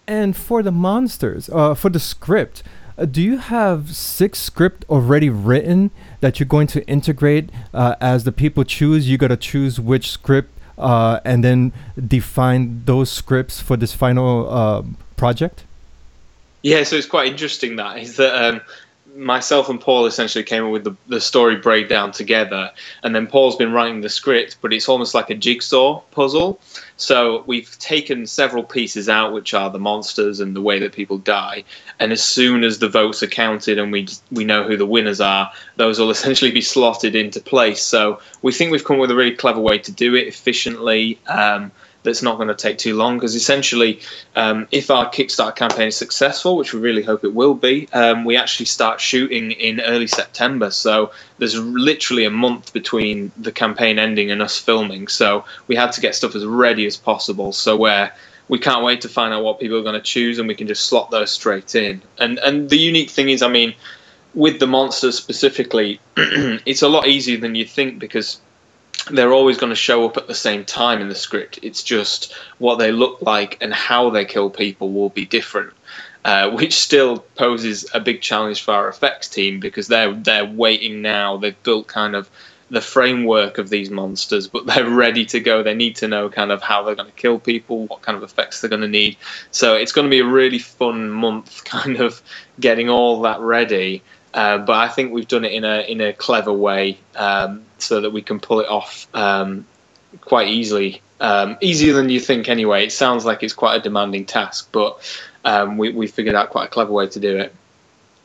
And 0.07 0.35
for 0.35 0.61
the 0.61 0.71
monsters, 0.71 1.49
uh, 1.49 1.73
for 1.73 1.89
the 1.89 1.99
script, 1.99 2.63
uh, 2.97 3.05
do 3.05 3.21
you 3.21 3.37
have 3.37 3.95
six 3.95 4.39
script 4.39 4.83
already 4.89 5.29
written 5.29 5.91
that 6.19 6.39
you're 6.39 6.47
going 6.47 6.67
to 6.67 6.85
integrate 6.87 7.49
uh, 7.73 7.95
as 8.01 8.25
the 8.25 8.31
people 8.31 8.63
choose? 8.63 9.09
You 9.09 9.17
got 9.17 9.29
to 9.29 9.37
choose 9.37 9.79
which 9.79 10.11
script 10.11 10.49
uh, 10.77 11.19
and 11.23 11.43
then 11.43 11.71
define 12.07 12.83
those 12.85 13.09
scripts 13.09 13.61
for 13.61 13.77
this 13.77 13.93
final 13.93 14.49
uh, 14.49 14.83
project. 15.15 15.63
Yeah, 16.63 16.83
so 16.83 16.95
it's 16.95 17.07
quite 17.07 17.31
interesting 17.31 17.75
that 17.77 17.97
is 17.97 18.17
that 18.17 18.35
um, 18.35 18.61
myself 19.15 19.69
and 19.69 19.79
Paul 19.79 20.05
essentially 20.05 20.43
came 20.43 20.65
up 20.65 20.71
with 20.71 20.83
the, 20.83 20.95
the 21.07 21.21
story 21.21 21.55
breakdown 21.55 22.11
together, 22.11 22.71
and 23.03 23.13
then 23.15 23.27
Paul's 23.27 23.55
been 23.55 23.71
writing 23.71 24.01
the 24.01 24.09
script, 24.09 24.57
but 24.61 24.73
it's 24.73 24.87
almost 24.87 25.13
like 25.13 25.29
a 25.29 25.35
jigsaw 25.35 26.01
puzzle. 26.11 26.59
So 26.97 27.43
we've 27.47 27.77
taken 27.79 28.25
several 28.25 28.63
pieces 28.63 29.09
out, 29.09 29.33
which 29.33 29.53
are 29.53 29.69
the 29.69 29.79
monsters 29.79 30.39
and 30.39 30.55
the 30.55 30.61
way 30.61 30.79
that 30.79 30.93
people 30.93 31.17
die, 31.17 31.63
and 31.99 32.11
as 32.11 32.23
soon 32.23 32.63
as 32.63 32.79
the 32.79 32.89
votes 32.89 33.21
are 33.23 33.27
counted 33.27 33.77
and 33.77 33.91
we 33.91 34.07
we 34.31 34.43
know 34.43 34.63
who 34.63 34.77
the 34.77 34.85
winners 34.85 35.21
are, 35.21 35.51
those 35.77 35.99
will 35.99 36.11
essentially 36.17 36.51
be 36.51 36.61
slotted 36.61 37.15
into 37.15 37.39
place. 37.39 37.81
So 37.81 38.19
we 38.41 38.51
think 38.51 38.71
we've 38.71 38.83
come 38.83 38.97
up 38.97 39.01
with 39.01 39.11
a 39.11 39.15
really 39.15 39.35
clever 39.35 39.59
way 39.59 39.77
to 39.79 39.91
do 39.91 40.15
it 40.15 40.27
efficiently. 40.27 41.19
Um, 41.27 41.71
that's 42.03 42.21
not 42.21 42.37
going 42.37 42.47
to 42.47 42.55
take 42.55 42.77
too 42.77 42.95
long 42.95 43.17
because 43.17 43.35
essentially, 43.35 43.99
um, 44.35 44.67
if 44.71 44.89
our 44.89 45.09
Kickstarter 45.09 45.55
campaign 45.55 45.87
is 45.87 45.97
successful, 45.97 46.57
which 46.57 46.73
we 46.73 46.79
really 46.79 47.03
hope 47.03 47.23
it 47.23 47.33
will 47.33 47.53
be, 47.53 47.87
um, 47.93 48.25
we 48.25 48.35
actually 48.35 48.65
start 48.65 48.99
shooting 48.99 49.51
in 49.51 49.81
early 49.81 50.07
September. 50.07 50.71
So 50.71 51.11
there's 51.37 51.57
literally 51.57 52.25
a 52.25 52.31
month 52.31 52.73
between 52.73 53.31
the 53.37 53.51
campaign 53.51 53.99
ending 53.99 54.31
and 54.31 54.41
us 54.41 54.57
filming. 54.57 55.07
So 55.07 55.45
we 55.67 55.75
had 55.75 55.91
to 55.93 56.01
get 56.01 56.15
stuff 56.15 56.35
as 56.35 56.45
ready 56.45 56.85
as 56.85 56.97
possible. 56.97 57.51
So 57.51 57.77
where 57.77 58.13
we 58.47 58.59
can't 58.59 58.83
wait 58.83 59.01
to 59.01 59.09
find 59.09 59.33
out 59.33 59.43
what 59.43 59.59
people 59.59 59.77
are 59.77 59.83
going 59.83 59.95
to 59.95 60.01
choose 60.01 60.39
and 60.39 60.47
we 60.47 60.55
can 60.55 60.67
just 60.67 60.85
slot 60.85 61.11
those 61.11 61.31
straight 61.31 61.73
in. 61.75 62.01
And 62.17 62.39
and 62.39 62.69
the 62.69 62.77
unique 62.77 63.09
thing 63.09 63.29
is, 63.29 63.41
I 63.41 63.47
mean, 63.47 63.75
with 64.33 64.59
the 64.59 64.67
monsters 64.67 65.17
specifically, 65.17 65.99
it's 66.17 66.81
a 66.81 66.89
lot 66.89 67.07
easier 67.07 67.37
than 67.37 67.55
you 67.55 67.65
think 67.65 67.99
because 67.99 68.41
they're 69.09 69.33
always 69.33 69.57
going 69.57 69.71
to 69.71 69.75
show 69.75 70.05
up 70.05 70.17
at 70.17 70.27
the 70.27 70.35
same 70.35 70.65
time 70.65 71.01
in 71.01 71.09
the 71.09 71.15
script. 71.15 71.59
It's 71.61 71.83
just 71.83 72.33
what 72.57 72.77
they 72.77 72.91
look 72.91 73.21
like 73.21 73.57
and 73.61 73.73
how 73.73 74.09
they 74.09 74.25
kill 74.25 74.49
people 74.49 74.91
will 74.91 75.09
be 75.09 75.25
different, 75.25 75.73
uh, 76.25 76.49
which 76.55 76.73
still 76.73 77.19
poses 77.35 77.85
a 77.93 77.99
big 77.99 78.21
challenge 78.21 78.61
for 78.61 78.73
our 78.73 78.87
effects 78.87 79.27
team 79.27 79.59
because 79.59 79.87
they're 79.87 80.13
they're 80.13 80.45
waiting 80.45 81.01
now. 81.01 81.37
They've 81.37 81.63
built 81.63 81.87
kind 81.87 82.15
of 82.15 82.29
the 82.69 82.81
framework 82.81 83.57
of 83.57 83.69
these 83.69 83.89
monsters, 83.89 84.47
but 84.47 84.65
they're 84.67 84.89
ready 84.89 85.25
to 85.25 85.39
go. 85.39 85.61
They 85.61 85.75
need 85.75 85.97
to 85.97 86.07
know 86.07 86.29
kind 86.29 86.51
of 86.51 86.61
how 86.61 86.83
they're 86.83 86.95
going 86.95 87.11
to 87.11 87.15
kill 87.15 87.39
people, 87.39 87.85
what 87.87 88.01
kind 88.01 88.15
of 88.15 88.23
effects 88.23 88.61
they're 88.61 88.69
going 88.69 88.81
to 88.81 88.87
need. 88.87 89.17
So 89.51 89.75
it's 89.75 89.91
going 89.91 90.05
to 90.05 90.09
be 90.09 90.19
a 90.19 90.25
really 90.25 90.59
fun 90.59 91.09
month, 91.09 91.63
kind 91.65 91.97
of 91.99 92.21
getting 92.59 92.89
all 92.89 93.21
that 93.21 93.39
ready. 93.39 94.01
Uh, 94.33 94.59
but 94.59 94.77
I 94.77 94.87
think 94.87 95.11
we've 95.11 95.27
done 95.27 95.43
it 95.43 95.51
in 95.51 95.65
a 95.65 95.81
in 95.81 95.99
a 95.99 96.13
clever 96.13 96.53
way 96.53 96.97
um, 97.15 97.65
so 97.81 98.01
that 98.01 98.11
we 98.11 98.21
can 98.21 98.39
pull 98.39 98.59
it 98.59 98.67
off 98.67 99.07
um, 99.13 99.65
quite 100.21 100.47
easily, 100.47 101.01
um, 101.19 101.57
easier 101.61 101.93
than 101.93 102.09
you 102.09 102.19
think. 102.19 102.49
Anyway, 102.49 102.85
it 102.85 102.91
sounds 102.91 103.25
like 103.25 103.43
it's 103.43 103.53
quite 103.53 103.75
a 103.75 103.81
demanding 103.81 104.25
task, 104.25 104.69
but 104.71 104.99
um, 105.45 105.77
we 105.77 105.91
we 105.91 106.07
figured 106.07 106.35
out 106.35 106.49
quite 106.49 106.65
a 106.65 106.69
clever 106.69 106.91
way 106.91 107.07
to 107.07 107.19
do 107.19 107.37
it. 107.37 107.53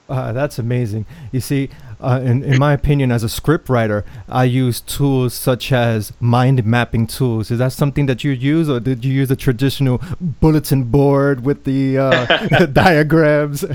Uh, 0.08 0.32
that's 0.32 0.58
amazing. 0.58 1.04
You 1.32 1.40
see, 1.40 1.68
uh, 2.00 2.20
in, 2.22 2.44
in 2.44 2.58
my 2.58 2.72
opinion, 2.72 3.10
as 3.10 3.24
a 3.24 3.28
script 3.28 3.68
writer, 3.68 4.04
I 4.28 4.44
use 4.44 4.80
tools 4.80 5.34
such 5.34 5.72
as 5.72 6.12
mind 6.20 6.64
mapping 6.64 7.08
tools. 7.08 7.50
Is 7.50 7.58
that 7.58 7.72
something 7.72 8.06
that 8.06 8.22
you 8.22 8.30
use, 8.30 8.68
or 8.68 8.78
did 8.78 9.04
you 9.04 9.12
use 9.12 9.30
a 9.30 9.36
traditional 9.36 10.00
bulletin 10.20 10.84
board 10.84 11.44
with 11.44 11.64
the 11.64 11.98
uh, 11.98 12.66
diagrams? 12.72 13.64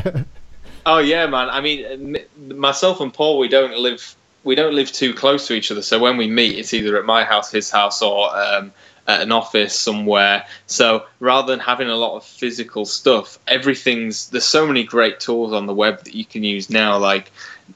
Oh 0.83 0.97
yeah, 0.97 1.27
man. 1.27 1.47
I 1.49 1.61
mean, 1.61 2.17
myself 2.55 3.01
and 3.01 3.13
Paul, 3.13 3.37
we 3.37 3.47
don't 3.47 3.77
live 3.77 4.15
we 4.43 4.55
don't 4.55 4.73
live 4.73 4.91
too 4.91 5.13
close 5.13 5.47
to 5.47 5.53
each 5.53 5.71
other. 5.71 5.81
So 5.81 5.99
when 5.99 6.17
we 6.17 6.27
meet, 6.27 6.57
it's 6.57 6.73
either 6.73 6.97
at 6.97 7.05
my 7.05 7.23
house, 7.23 7.51
his 7.51 7.69
house, 7.69 8.01
or 8.01 8.35
um, 8.35 8.71
at 9.07 9.21
an 9.21 9.31
office 9.31 9.77
somewhere. 9.77 10.45
So 10.67 11.05
rather 11.19 11.51
than 11.51 11.59
having 11.59 11.89
a 11.89 11.95
lot 11.95 12.15
of 12.15 12.23
physical 12.23 12.85
stuff, 12.85 13.39
everything's 13.47 14.29
there's 14.29 14.45
so 14.45 14.65
many 14.65 14.83
great 14.83 15.19
tools 15.19 15.53
on 15.53 15.65
the 15.65 15.73
web 15.73 16.03
that 16.03 16.15
you 16.15 16.25
can 16.25 16.43
use 16.43 16.69
now. 16.69 16.97
Like 16.97 17.31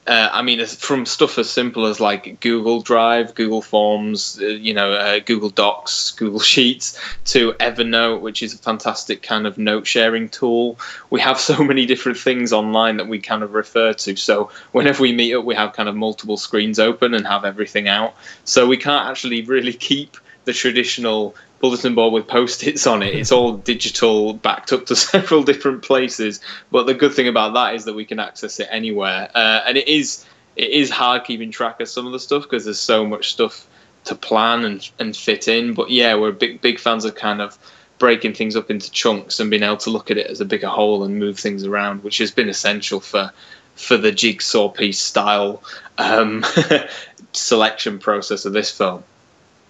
uh, 0.06 0.28
I 0.32 0.42
mean, 0.42 0.64
from 0.66 1.04
stuff 1.04 1.38
as 1.38 1.50
simple 1.50 1.86
as 1.86 1.98
like 1.98 2.40
Google 2.40 2.80
Drive, 2.80 3.34
Google 3.34 3.62
Forms, 3.62 4.38
uh, 4.40 4.46
you 4.46 4.72
know, 4.72 4.92
uh, 4.92 5.18
Google 5.18 5.50
Docs, 5.50 6.12
Google 6.12 6.40
Sheets, 6.52 7.00
to 7.26 7.52
Evernote, 7.54 8.20
which 8.20 8.42
is 8.42 8.54
a 8.54 8.58
fantastic 8.58 9.22
kind 9.22 9.46
of 9.46 9.58
note 9.58 9.86
sharing 9.86 10.28
tool. 10.28 10.78
We 11.10 11.20
have 11.20 11.40
so 11.40 11.62
many 11.62 11.86
different 11.86 12.18
things 12.18 12.52
online 12.52 12.98
that 12.98 13.08
we 13.08 13.18
kind 13.18 13.42
of 13.42 13.54
refer 13.54 13.92
to. 13.94 14.16
So 14.16 14.50
whenever 14.72 15.02
we 15.02 15.12
meet 15.12 15.34
up, 15.34 15.44
we 15.44 15.54
have 15.54 15.72
kind 15.72 15.88
of 15.88 15.96
multiple 15.96 16.36
screens 16.36 16.78
open 16.78 17.14
and 17.14 17.26
have 17.26 17.44
everything 17.44 17.88
out. 17.88 18.14
So 18.44 18.66
we 18.66 18.76
can't 18.76 19.08
actually 19.08 19.42
really 19.42 19.72
keep 19.90 20.16
the 20.44 20.52
traditional 20.52 21.34
bulletin 21.60 21.94
board 21.94 22.12
with 22.12 22.26
post-its 22.26 22.86
on 22.86 23.02
it. 23.02 23.14
It's 23.14 23.32
all 23.32 23.56
digital, 23.56 24.34
backed 24.34 24.72
up 24.72 24.86
to 24.86 24.96
several 24.96 25.42
different 25.42 25.82
places. 25.82 26.40
But 26.70 26.86
the 26.86 26.94
good 26.94 27.14
thing 27.14 27.28
about 27.28 27.54
that 27.54 27.74
is 27.74 27.84
that 27.84 27.94
we 27.94 28.04
can 28.04 28.18
access 28.18 28.60
it 28.60 28.68
anywhere, 28.70 29.30
uh, 29.34 29.62
and 29.66 29.76
it 29.76 29.88
is 29.88 30.24
it 30.56 30.70
is 30.70 30.90
hard 30.90 31.24
keeping 31.24 31.50
track 31.50 31.80
of 31.80 31.88
some 31.88 32.06
of 32.06 32.12
the 32.12 32.20
stuff 32.20 32.42
because 32.44 32.64
there's 32.64 32.80
so 32.80 33.06
much 33.06 33.32
stuff 33.32 33.66
to 34.04 34.14
plan 34.14 34.64
and 34.64 34.88
and 34.98 35.16
fit 35.16 35.48
in. 35.48 35.74
But 35.74 35.90
yeah, 35.90 36.14
we're 36.14 36.32
big 36.32 36.60
big 36.60 36.78
fans 36.78 37.04
of 37.04 37.14
kind 37.14 37.40
of 37.40 37.58
breaking 37.98 38.34
things 38.34 38.56
up 38.56 38.70
into 38.70 38.90
chunks 38.90 39.40
and 39.40 39.50
being 39.50 39.62
able 39.62 39.78
to 39.78 39.90
look 39.90 40.10
at 40.10 40.18
it 40.18 40.26
as 40.26 40.40
a 40.40 40.44
bigger 40.44 40.68
whole 40.68 41.02
and 41.02 41.18
move 41.18 41.38
things 41.38 41.64
around, 41.64 42.04
which 42.04 42.18
has 42.18 42.30
been 42.30 42.48
essential 42.48 43.00
for 43.00 43.32
for 43.74 43.96
the 43.96 44.10
jigsaw 44.10 44.68
piece 44.68 44.98
style 44.98 45.62
um, 45.98 46.44
selection 47.32 47.98
process 47.98 48.44
of 48.44 48.52
this 48.52 48.70
film. 48.70 49.04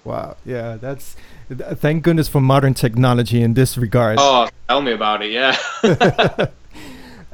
Wow, 0.04 0.36
yeah, 0.44 0.76
that's 0.76 1.16
thank 1.50 2.02
goodness 2.02 2.28
for 2.28 2.40
modern 2.40 2.74
technology 2.74 3.42
in 3.42 3.54
this 3.54 3.78
regard. 3.78 4.18
Oh, 4.20 4.48
tell 4.68 4.82
me 4.82 4.92
about 4.92 5.22
it. 5.22 5.30
Yeah. 5.30 5.56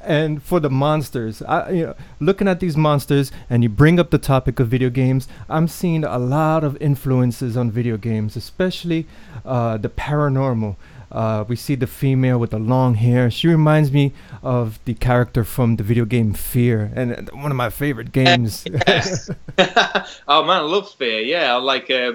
and 0.03 0.43
for 0.43 0.61
the 0.61 0.71
monsters, 0.71 1.43
I, 1.43 1.71
you 1.71 1.87
know, 1.87 1.95
looking 2.21 2.49
at 2.49 2.61
these 2.61 2.77
monsters, 2.77 3.33
and 3.49 3.63
you 3.63 3.69
bring 3.69 3.99
up 3.99 4.11
the 4.11 4.19
topic 4.19 4.61
of 4.61 4.69
video 4.69 4.91
games, 4.91 5.29
I'm 5.49 5.69
seeing 5.69 6.05
a 6.05 6.19
lot 6.19 6.65
of 6.65 6.77
influences 6.81 7.57
on 7.57 7.71
video 7.71 7.97
games, 7.97 8.37
especially 8.37 9.07
uh, 9.45 9.79
the 9.79 9.89
paranormal. 9.89 10.77
Uh, 11.11 11.45
we 11.47 11.57
see 11.57 11.75
the 11.75 11.87
female 11.87 12.39
with 12.39 12.51
the 12.51 12.59
long 12.59 12.95
hair. 12.95 13.31
She 13.31 13.47
reminds 13.47 13.93
me 13.93 14.15
of 14.43 14.81
the 14.87 14.95
character 14.95 15.45
from 15.45 15.77
the 15.77 15.83
video 15.83 16.07
game 16.07 16.33
Fear, 16.33 16.91
and 16.97 17.29
one 17.33 17.51
of 17.51 17.57
my 17.57 17.69
favorite 17.69 18.13
games. 18.13 18.65
oh 18.89 20.45
man, 20.45 20.57
I 20.57 20.61
love 20.61 20.91
Fear. 20.91 21.21
Yeah, 21.21 21.57
like. 21.57 21.91
Uh, 21.91 22.13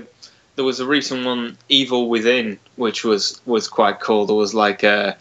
there 0.57 0.65
was 0.65 0.79
a 0.79 0.87
recent 0.87 1.23
one, 1.23 1.55
Evil 1.69 2.09
Within, 2.09 2.59
which 2.75 3.05
was 3.05 3.39
was 3.45 3.67
quite 3.67 3.99
cool. 4.01 4.25
There 4.25 4.35
was 4.35 4.53
like 4.53 4.83
a 4.83 5.17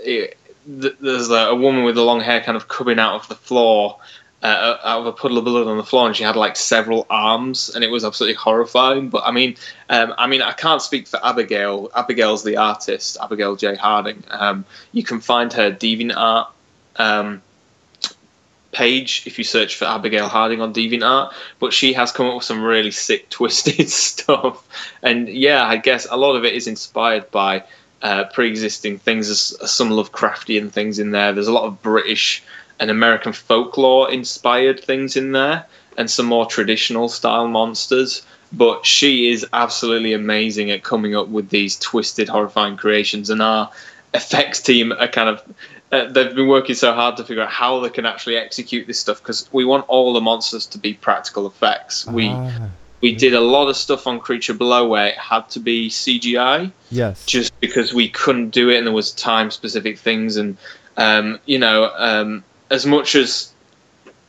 it, 0.00 0.36
there's 0.66 1.30
a, 1.30 1.34
a, 1.34 1.54
woman 1.54 1.84
with 1.84 1.94
the 1.94 2.02
long 2.02 2.20
hair 2.20 2.40
kind 2.42 2.56
of 2.56 2.68
coming 2.68 2.98
out 2.98 3.14
of 3.14 3.28
the 3.28 3.36
floor, 3.36 3.98
uh, 4.42 4.76
out 4.82 5.00
of 5.00 5.06
a 5.06 5.12
puddle 5.12 5.38
of 5.38 5.44
blood 5.44 5.68
on 5.68 5.76
the 5.76 5.84
floor, 5.84 6.08
and 6.08 6.16
she 6.16 6.24
had 6.24 6.34
like 6.34 6.56
several 6.56 7.06
arms, 7.08 7.70
and 7.74 7.84
it 7.84 7.90
was 7.90 8.04
absolutely 8.04 8.34
horrifying. 8.34 9.08
But 9.10 9.22
I 9.24 9.30
mean, 9.30 9.54
um, 9.88 10.12
I 10.18 10.26
mean, 10.26 10.42
I 10.42 10.52
can't 10.52 10.82
speak 10.82 11.06
for 11.06 11.24
Abigail. 11.24 11.90
Abigail's 11.94 12.42
the 12.42 12.56
artist, 12.56 13.16
Abigail 13.22 13.54
J. 13.54 13.76
Harding. 13.76 14.24
Um, 14.28 14.64
you 14.90 15.04
can 15.04 15.20
find 15.20 15.52
her 15.52 15.70
DeviantArt. 15.70 16.48
Um, 16.96 17.42
page 18.72 19.24
if 19.26 19.38
you 19.38 19.44
search 19.44 19.76
for 19.76 19.86
Abigail 19.86 20.28
Harding 20.28 20.60
on 20.60 20.72
DeviantArt, 20.72 21.32
but 21.58 21.72
she 21.72 21.92
has 21.94 22.12
come 22.12 22.26
up 22.26 22.36
with 22.36 22.44
some 22.44 22.62
really 22.62 22.90
sick, 22.90 23.28
twisted 23.30 23.88
stuff. 23.88 24.66
And 25.02 25.28
yeah, 25.28 25.64
I 25.64 25.76
guess 25.76 26.06
a 26.10 26.16
lot 26.16 26.36
of 26.36 26.44
it 26.44 26.54
is 26.54 26.66
inspired 26.66 27.30
by 27.30 27.64
uh, 28.02 28.24
pre-existing 28.32 28.98
things. 28.98 29.26
There's 29.28 29.70
some 29.70 29.90
Lovecraftian 29.90 30.70
things 30.70 30.98
in 30.98 31.10
there. 31.10 31.32
There's 31.32 31.48
a 31.48 31.52
lot 31.52 31.64
of 31.64 31.82
British 31.82 32.42
and 32.78 32.90
American 32.90 33.32
folklore 33.32 34.10
inspired 34.10 34.80
things 34.82 35.16
in 35.16 35.32
there, 35.32 35.66
and 35.98 36.10
some 36.10 36.26
more 36.26 36.46
traditional 36.46 37.08
style 37.08 37.46
monsters. 37.46 38.22
But 38.52 38.84
she 38.84 39.30
is 39.30 39.46
absolutely 39.52 40.12
amazing 40.12 40.70
at 40.70 40.82
coming 40.82 41.14
up 41.14 41.28
with 41.28 41.50
these 41.50 41.78
twisted, 41.78 42.28
horrifying 42.28 42.76
creations, 42.76 43.30
and 43.30 43.42
our 43.42 43.70
effects 44.14 44.60
team 44.60 44.92
are 44.92 45.06
kind 45.06 45.28
of 45.28 45.42
uh, 45.92 46.04
they've 46.06 46.34
been 46.34 46.48
working 46.48 46.74
so 46.74 46.92
hard 46.92 47.16
to 47.16 47.24
figure 47.24 47.42
out 47.42 47.50
how 47.50 47.80
they 47.80 47.90
can 47.90 48.06
actually 48.06 48.36
execute 48.36 48.86
this 48.86 49.00
stuff 49.00 49.20
because 49.20 49.48
we 49.52 49.64
want 49.64 49.84
all 49.88 50.12
the 50.12 50.20
monsters 50.20 50.66
to 50.66 50.78
be 50.78 50.94
practical 50.94 51.46
effects. 51.46 52.06
We 52.06 52.28
ah, 52.28 52.68
we 53.00 53.14
did 53.14 53.34
a 53.34 53.40
lot 53.40 53.68
of 53.68 53.76
stuff 53.76 54.06
on 54.06 54.20
Creature 54.20 54.54
Below 54.54 54.88
where 54.88 55.08
it 55.08 55.16
had 55.16 55.48
to 55.50 55.60
be 55.60 55.88
CGI. 55.88 56.70
Yes. 56.90 57.24
Just 57.26 57.58
because 57.60 57.94
we 57.94 58.08
couldn't 58.08 58.50
do 58.50 58.68
it 58.70 58.78
and 58.78 58.86
there 58.86 58.94
was 58.94 59.12
time 59.12 59.50
specific 59.50 59.98
things 59.98 60.36
and 60.36 60.56
um, 60.96 61.40
you 61.46 61.58
know 61.58 61.90
um, 61.96 62.44
as 62.70 62.86
much 62.86 63.14
as 63.14 63.52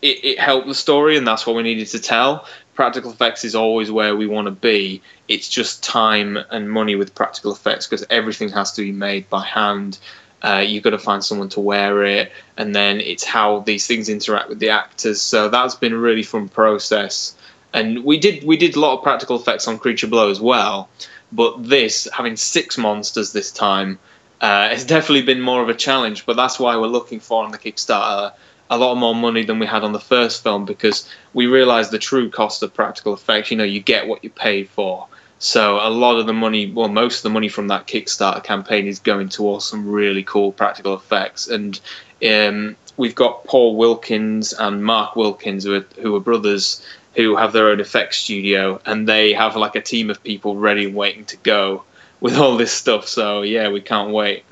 it, 0.02 0.24
it 0.24 0.40
helped 0.40 0.68
the 0.68 0.76
story 0.76 1.18
and 1.18 1.28
that's 1.28 1.46
what 1.46 1.56
we 1.56 1.64
needed 1.64 1.88
to 1.88 2.00
tell. 2.00 2.48
Practical 2.74 3.12
effects 3.12 3.44
is 3.44 3.54
always 3.54 3.92
where 3.92 4.16
we 4.16 4.26
want 4.26 4.46
to 4.46 4.52
be. 4.52 5.02
It's 5.28 5.50
just 5.50 5.84
time 5.84 6.38
and 6.50 6.72
money 6.72 6.96
with 6.96 7.14
practical 7.14 7.52
effects 7.52 7.86
because 7.86 8.06
everything 8.10 8.50
has 8.50 8.72
to 8.74 8.82
be 8.82 8.92
made 8.92 9.30
by 9.30 9.44
hand 9.44 10.00
uh, 10.44 10.64
you've 10.66 10.84
got 10.84 10.92
to 10.92 11.00
find 11.00 11.24
someone 11.24 11.50
to 11.50 11.60
wear 11.60 12.04
it, 12.04 12.32
and 12.58 12.76
then 12.76 13.00
it's 13.00 13.24
how 13.24 13.60
these 13.60 13.86
things 13.88 14.10
interact 14.10 14.50
with 14.50 14.60
the 14.60 14.70
actors. 14.70 15.22
So 15.22 15.50
that's 15.50 15.76
been 15.76 15.94
a 15.94 15.98
really 15.98 16.24
fun 16.24 16.50
process. 16.50 17.36
And 17.74 18.04
we 18.04 18.20
did 18.20 18.44
we 18.44 18.58
did 18.58 18.76
a 18.76 18.80
lot 18.80 18.98
of 18.98 19.04
practical 19.04 19.36
effects 19.38 19.68
on 19.68 19.78
Creature 19.78 20.08
Below 20.08 20.30
as 20.30 20.42
well, 20.42 20.90
but 21.32 21.64
this 21.64 22.08
having 22.14 22.36
six 22.36 22.78
monsters 22.78 23.32
this 23.32 23.52
time 23.52 24.00
uh, 24.42 24.70
has 24.70 24.84
definitely 24.96 25.22
been 25.22 25.42
more 25.42 25.62
of 25.62 25.70
a 25.70 25.76
challenge. 25.76 26.26
But 26.26 26.36
that's 26.36 26.60
why 26.60 26.76
we're 26.78 26.88
looking 26.88 27.20
for 27.20 27.44
on 27.44 27.52
the 27.52 27.58
Kickstarter 27.58 28.34
a 28.70 28.78
lot 28.78 28.96
more 28.96 29.14
money 29.14 29.44
than 29.44 29.60
we 29.60 29.66
had 29.66 29.84
on 29.84 29.92
the 29.92 30.00
first 30.00 30.44
film 30.44 30.64
because 30.64 31.08
we 31.34 31.46
realized 31.46 31.92
the 31.92 32.00
true 32.00 32.30
cost 32.30 32.64
of 32.64 32.74
practical 32.74 33.14
effects. 33.14 33.52
You 33.52 33.58
know, 33.58 33.66
you 33.66 33.82
get 33.82 34.08
what 34.08 34.24
you 34.24 34.30
pay 34.30 34.64
for. 34.64 35.08
So 35.44 35.78
a 35.78 35.90
lot 35.90 36.20
of 36.20 36.28
the 36.28 36.34
money, 36.34 36.72
well, 36.72 36.88
most 36.88 37.18
of 37.18 37.24
the 37.24 37.32
money 37.32 37.50
from 37.50 37.68
that 37.70 37.88
Kickstarter 37.88 38.44
campaign 38.44 38.86
is 38.86 39.00
going 39.00 39.28
towards 39.30 39.66
some 39.66 39.90
really 39.90 40.22
cool 40.22 40.52
practical 40.52 40.94
effects. 40.94 41.48
And 41.48 41.80
um, 42.24 42.76
we've 42.96 43.16
got 43.16 43.44
Paul 43.46 43.76
Wilkins 43.76 44.54
and 44.54 44.86
Mark 44.86 45.16
Wilkins, 45.16 45.64
who 45.64 45.78
are, 45.78 45.86
who 46.00 46.16
are 46.16 46.20
brothers, 46.20 46.86
who 47.16 47.36
have 47.36 47.54
their 47.54 47.70
own 47.70 47.80
effects 47.80 48.18
studio, 48.18 48.80
and 48.86 49.10
they 49.10 49.34
have 49.34 49.56
like 49.56 49.76
a 49.76 49.82
team 49.82 50.12
of 50.12 50.22
people 50.24 50.58
ready 50.58 50.86
waiting 50.86 51.26
to 51.26 51.38
go 51.38 51.84
with 52.20 52.38
all 52.38 52.56
this 52.56 52.72
stuff. 52.72 53.08
So 53.08 53.42
yeah, 53.42 53.70
we 53.70 53.82
can't 53.82 54.12
wait. 54.12 54.44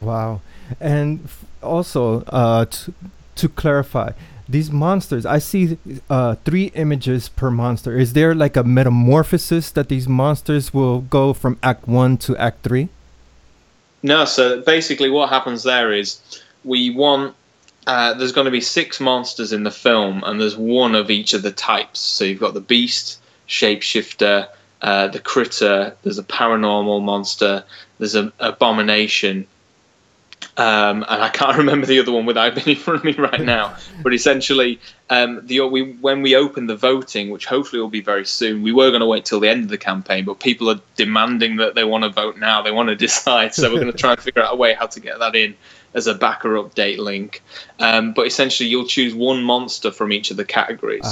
Wow. 0.00 0.40
And 0.80 1.28
also, 1.62 2.22
uh, 2.22 2.64
to, 2.64 2.94
to 3.36 3.48
clarify, 3.48 4.14
these 4.48 4.70
monsters, 4.70 5.24
I 5.24 5.38
see 5.38 5.78
uh, 6.10 6.36
three 6.44 6.66
images 6.74 7.28
per 7.28 7.50
monster. 7.50 7.98
Is 7.98 8.12
there 8.12 8.34
like 8.34 8.56
a 8.56 8.64
metamorphosis 8.64 9.70
that 9.72 9.88
these 9.88 10.08
monsters 10.08 10.74
will 10.74 11.00
go 11.00 11.32
from 11.32 11.58
Act 11.62 11.86
1 11.88 12.18
to 12.18 12.36
Act 12.36 12.62
3? 12.62 12.88
No, 14.02 14.24
so 14.24 14.60
basically 14.62 15.10
what 15.10 15.28
happens 15.28 15.62
there 15.62 15.92
is 15.92 16.20
we 16.64 16.90
want 16.90 17.34
uh, 17.86 18.14
there's 18.14 18.32
going 18.32 18.44
to 18.44 18.50
be 18.50 18.60
six 18.60 19.00
monsters 19.00 19.52
in 19.52 19.64
the 19.64 19.70
film, 19.70 20.22
and 20.24 20.40
there's 20.40 20.56
one 20.56 20.94
of 20.94 21.10
each 21.10 21.34
of 21.34 21.42
the 21.42 21.50
types. 21.50 21.98
So 21.98 22.24
you've 22.24 22.38
got 22.38 22.54
the 22.54 22.60
beast, 22.60 23.20
shapeshifter, 23.48 24.48
uh, 24.82 25.08
the 25.08 25.18
critter, 25.18 25.96
there's 26.02 26.18
a 26.18 26.22
paranormal 26.22 27.02
monster, 27.02 27.64
there's 27.98 28.14
an 28.14 28.32
abomination, 28.38 29.46
um, 30.56 31.04
and 31.08 31.22
I 31.22 31.28
can't 31.28 31.56
remember 31.58 31.86
the 31.86 31.98
other 32.00 32.12
one 32.12 32.26
without 32.26 32.54
being 32.54 32.68
in 32.76 32.76
front 32.76 33.00
of 33.00 33.04
me 33.04 33.12
right 33.12 33.40
now. 33.40 33.76
But 34.02 34.14
essentially, 34.14 34.80
um, 35.10 35.46
the 35.46 35.60
we 35.60 35.92
when 35.92 36.22
we 36.22 36.36
open 36.36 36.66
the 36.66 36.76
voting, 36.76 37.30
which 37.30 37.46
hopefully 37.46 37.80
will 37.80 37.88
be 37.88 38.00
very 38.00 38.26
soon, 38.26 38.62
we 38.62 38.72
were 38.72 38.90
going 38.90 39.00
to 39.00 39.06
wait 39.06 39.24
till 39.24 39.40
the 39.40 39.48
end 39.48 39.64
of 39.64 39.68
the 39.70 39.78
campaign, 39.78 40.24
but 40.24 40.40
people 40.40 40.70
are 40.70 40.80
demanding 40.96 41.56
that 41.56 41.74
they 41.74 41.84
want 41.84 42.04
to 42.04 42.10
vote 42.10 42.38
now. 42.38 42.62
They 42.62 42.72
want 42.72 42.88
to 42.88 42.96
decide, 43.08 43.54
so 43.54 43.72
we're 43.72 43.80
going 43.80 43.92
to 43.92 43.98
try 43.98 44.12
and 44.12 44.20
figure 44.20 44.42
out 44.42 44.52
a 44.52 44.56
way 44.56 44.74
how 44.74 44.86
to 44.86 45.00
get 45.00 45.18
that 45.18 45.34
in 45.34 45.56
as 45.94 46.06
a 46.06 46.14
backer 46.14 46.50
update 46.50 46.98
link. 46.98 47.42
Um, 47.78 48.12
but 48.12 48.26
essentially, 48.26 48.68
you'll 48.68 48.86
choose 48.86 49.14
one 49.14 49.42
monster 49.42 49.90
from 49.90 50.12
each 50.12 50.30
of 50.30 50.36
the 50.36 50.44
categories. 50.44 51.06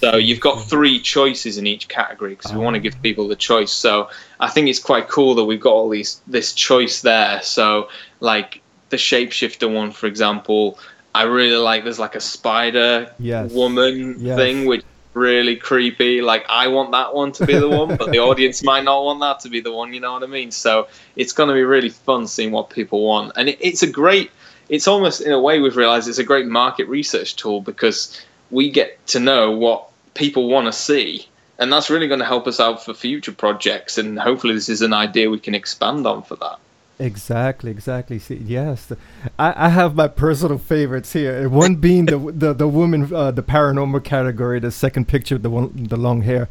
so 0.00 0.16
you've 0.16 0.40
got 0.40 0.56
three 0.56 1.00
choices 1.00 1.58
in 1.58 1.66
each 1.66 1.88
category 1.88 2.34
because 2.34 2.52
we 2.52 2.58
want 2.58 2.74
to 2.74 2.80
give 2.80 2.94
ah. 2.96 3.02
people 3.02 3.28
the 3.28 3.36
choice. 3.36 3.72
So 3.72 4.10
I 4.38 4.48
think 4.48 4.68
it's 4.68 4.78
quite 4.78 5.08
cool 5.08 5.34
that 5.36 5.44
we've 5.44 5.60
got 5.60 5.72
all 5.72 5.88
these 5.88 6.20
this 6.26 6.52
choice 6.52 7.02
there. 7.02 7.42
So 7.42 7.88
like 8.20 8.62
the 8.90 8.96
shapeshifter 8.96 9.72
one, 9.72 9.92
for 9.92 10.06
example. 10.06 10.78
I 11.12 11.24
really 11.24 11.56
like 11.56 11.82
there's 11.82 11.98
like 11.98 12.14
a 12.14 12.20
spider 12.20 13.12
yes. 13.18 13.50
woman 13.50 14.14
yes. 14.20 14.36
thing, 14.36 14.64
which 14.66 14.84
really 15.14 15.56
creepy. 15.56 16.20
Like 16.22 16.44
I 16.48 16.68
want 16.68 16.92
that 16.92 17.14
one 17.14 17.32
to 17.32 17.46
be 17.46 17.58
the 17.58 17.68
one, 17.68 17.96
but 17.96 18.10
the 18.10 18.18
audience 18.28 18.62
might 18.62 18.84
not 18.84 19.04
want 19.04 19.20
that 19.20 19.40
to 19.40 19.48
be 19.48 19.60
the 19.60 19.72
one. 19.72 19.92
You 19.92 20.00
know 20.00 20.12
what 20.12 20.22
I 20.22 20.26
mean? 20.26 20.50
So 20.50 20.88
it's 21.16 21.32
going 21.32 21.48
to 21.48 21.54
be 21.54 21.62
really 21.62 21.90
fun 21.90 22.26
seeing 22.26 22.50
what 22.52 22.70
people 22.70 23.04
want, 23.06 23.32
and 23.36 23.48
it, 23.48 23.58
it's 23.60 23.82
a 23.82 23.90
great. 23.90 24.30
It's 24.68 24.86
almost 24.86 25.20
in 25.20 25.32
a 25.32 25.40
way 25.40 25.58
we've 25.58 25.76
realized 25.76 26.08
it's 26.08 26.18
a 26.18 26.24
great 26.24 26.46
market 26.46 26.86
research 26.86 27.34
tool 27.34 27.60
because 27.60 28.24
we 28.52 28.70
get 28.70 29.04
to 29.08 29.18
know 29.18 29.50
what 29.50 29.90
people 30.14 30.48
want 30.48 30.66
to 30.66 30.72
see, 30.72 31.26
and 31.58 31.72
that's 31.72 31.90
really 31.90 32.06
going 32.06 32.20
to 32.20 32.26
help 32.26 32.46
us 32.46 32.60
out 32.60 32.84
for 32.84 32.94
future 32.94 33.32
projects. 33.32 33.98
And 33.98 34.18
hopefully, 34.18 34.54
this 34.54 34.68
is 34.68 34.82
an 34.82 34.92
idea 34.92 35.30
we 35.30 35.40
can 35.40 35.54
expand 35.54 36.06
on 36.06 36.22
for 36.22 36.36
that. 36.36 36.58
Exactly, 37.00 37.70
exactly. 37.70 38.18
See, 38.18 38.34
yes, 38.36 38.92
I, 39.38 39.66
I 39.66 39.68
have 39.70 39.94
my 39.94 40.06
personal 40.06 40.58
favorites 40.58 41.12
here. 41.12 41.48
One 41.48 41.74
being 41.86 42.06
the 42.06 42.18
the 42.18 42.52
the 42.52 42.68
woman, 42.68 43.12
uh, 43.12 43.30
the 43.30 43.42
paranormal 43.42 44.04
category. 44.04 44.60
The 44.60 44.70
second 44.70 45.08
picture, 45.08 45.38
the 45.38 45.50
one, 45.50 45.72
the 45.74 45.96
long 45.96 46.20
hair. 46.22 46.48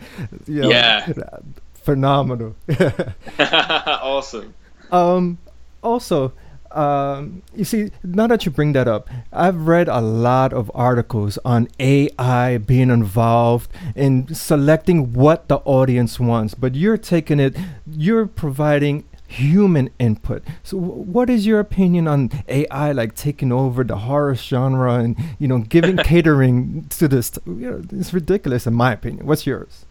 You 0.47 0.63
know, 0.63 0.69
yeah, 0.69 1.13
phenomenal. 1.73 2.55
awesome. 3.39 4.55
Um, 4.91 5.37
also, 5.83 6.33
um, 6.71 7.41
you 7.55 7.63
see, 7.63 7.91
now 8.03 8.27
that 8.27 8.45
you 8.45 8.51
bring 8.51 8.73
that 8.73 8.87
up, 8.87 9.09
I've 9.33 9.67
read 9.67 9.87
a 9.87 10.01
lot 10.01 10.53
of 10.53 10.71
articles 10.75 11.39
on 11.43 11.67
AI 11.79 12.57
being 12.57 12.89
involved 12.89 13.71
in 13.95 14.33
selecting 14.33 15.13
what 15.13 15.47
the 15.47 15.57
audience 15.57 16.19
wants, 16.19 16.53
but 16.53 16.75
you're 16.75 16.97
taking 16.97 17.39
it, 17.39 17.55
you're 17.87 18.27
providing 18.27 19.03
human 19.29 19.89
input. 19.99 20.43
So, 20.63 20.77
what 20.77 21.29
is 21.29 21.45
your 21.45 21.59
opinion 21.59 22.07
on 22.07 22.31
AI 22.47 22.91
like 22.91 23.15
taking 23.15 23.51
over 23.51 23.83
the 23.83 23.97
horror 23.97 24.35
genre 24.35 24.95
and 24.95 25.15
you 25.37 25.47
know 25.47 25.59
giving 25.59 25.97
catering 26.11 26.85
to 26.89 27.07
this? 27.07 27.31
You 27.45 27.53
know, 27.53 27.83
it's 27.91 28.13
ridiculous 28.13 28.65
in 28.67 28.73
my 28.73 28.93
opinion. 28.93 29.25
What's 29.25 29.45
yours? 29.45 29.85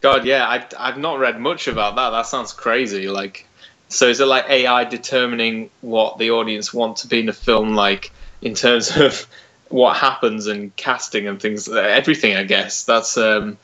God, 0.00 0.24
yeah, 0.24 0.46
I, 0.46 0.66
I've 0.78 0.98
not 0.98 1.18
read 1.18 1.40
much 1.40 1.68
about 1.68 1.96
that. 1.96 2.10
That 2.10 2.26
sounds 2.26 2.52
crazy. 2.52 3.08
Like, 3.08 3.46
so 3.88 4.08
is 4.08 4.20
it 4.20 4.26
like 4.26 4.48
AI 4.48 4.84
determining 4.84 5.70
what 5.80 6.18
the 6.18 6.30
audience 6.32 6.74
want 6.74 6.98
to 6.98 7.08
be 7.08 7.20
in 7.20 7.28
a 7.28 7.32
film? 7.32 7.74
Like, 7.74 8.12
in 8.42 8.54
terms 8.54 8.96
of 8.96 9.26
what 9.68 9.96
happens 9.96 10.46
and 10.46 10.74
casting 10.76 11.26
and 11.26 11.40
things, 11.40 11.68
everything. 11.68 12.36
I 12.36 12.44
guess 12.44 12.84
that's 12.84 13.16
um, 13.16 13.58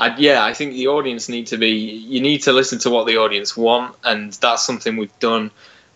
I, 0.00 0.16
yeah, 0.16 0.42
I 0.42 0.54
think 0.54 0.72
the 0.72 0.88
audience 0.88 1.28
need 1.28 1.46
to 1.48 1.58
be. 1.58 1.68
You 1.68 2.22
need 2.22 2.42
to 2.44 2.54
listen 2.54 2.78
to 2.80 2.90
what 2.90 3.06
the 3.06 3.18
audience 3.18 3.54
want, 3.54 3.94
and 4.02 4.32
that's 4.32 4.64
something 4.64 4.96
we've 4.96 5.18
done. 5.18 5.50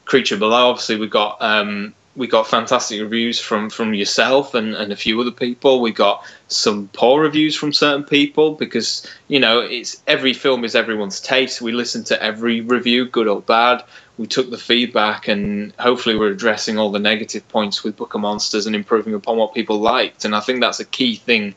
Creature 0.05 0.37
Below, 0.37 0.69
obviously, 0.69 0.97
we 0.97 1.09
got 1.09 1.41
um, 1.41 1.95
we 2.15 2.27
got 2.27 2.47
fantastic 2.47 3.01
reviews 3.01 3.41
from 3.41 3.71
from 3.71 3.95
yourself 3.95 4.55
and, 4.55 4.75
and 4.75 4.93
a 4.93 4.97
few 4.97 5.19
other 5.23 5.31
people. 5.31 5.81
We 5.81 5.91
got 5.91 6.23
some 6.49 6.91
poor 6.93 7.23
reviews 7.23 7.57
from 7.57 7.73
certain 7.73 8.05
people 8.05 8.57
because 8.57 9.11
you 9.29 9.41
know 9.41 9.61
it's 9.61 10.03
every 10.07 10.35
film 10.35 10.67
is 10.67 10.75
everyone's 10.75 11.19
taste. 11.19 11.63
We 11.63 11.73
listen 11.73 12.05
to 12.05 12.23
every 12.23 12.61
review, 12.61 13.07
good 13.07 13.27
or 13.27 13.41
bad. 13.41 13.83
We 14.19 14.27
took 14.27 14.51
the 14.51 14.59
feedback 14.59 15.29
and 15.29 15.73
hopefully 15.79 16.17
we're 16.17 16.31
addressing 16.31 16.77
all 16.77 16.93
the 16.93 16.99
negative 16.99 17.49
points 17.49 17.83
with 17.83 17.97
Book 17.97 18.15
of 18.15 18.21
Monsters 18.21 18.67
and 18.67 18.77
improving 18.77 19.15
upon 19.15 19.39
what 19.39 19.55
people 19.55 19.81
liked. 19.81 20.27
And 20.27 20.37
I 20.37 20.41
think 20.41 20.61
that's 20.61 20.79
a 20.79 20.85
key 20.85 21.17
thing 21.17 21.55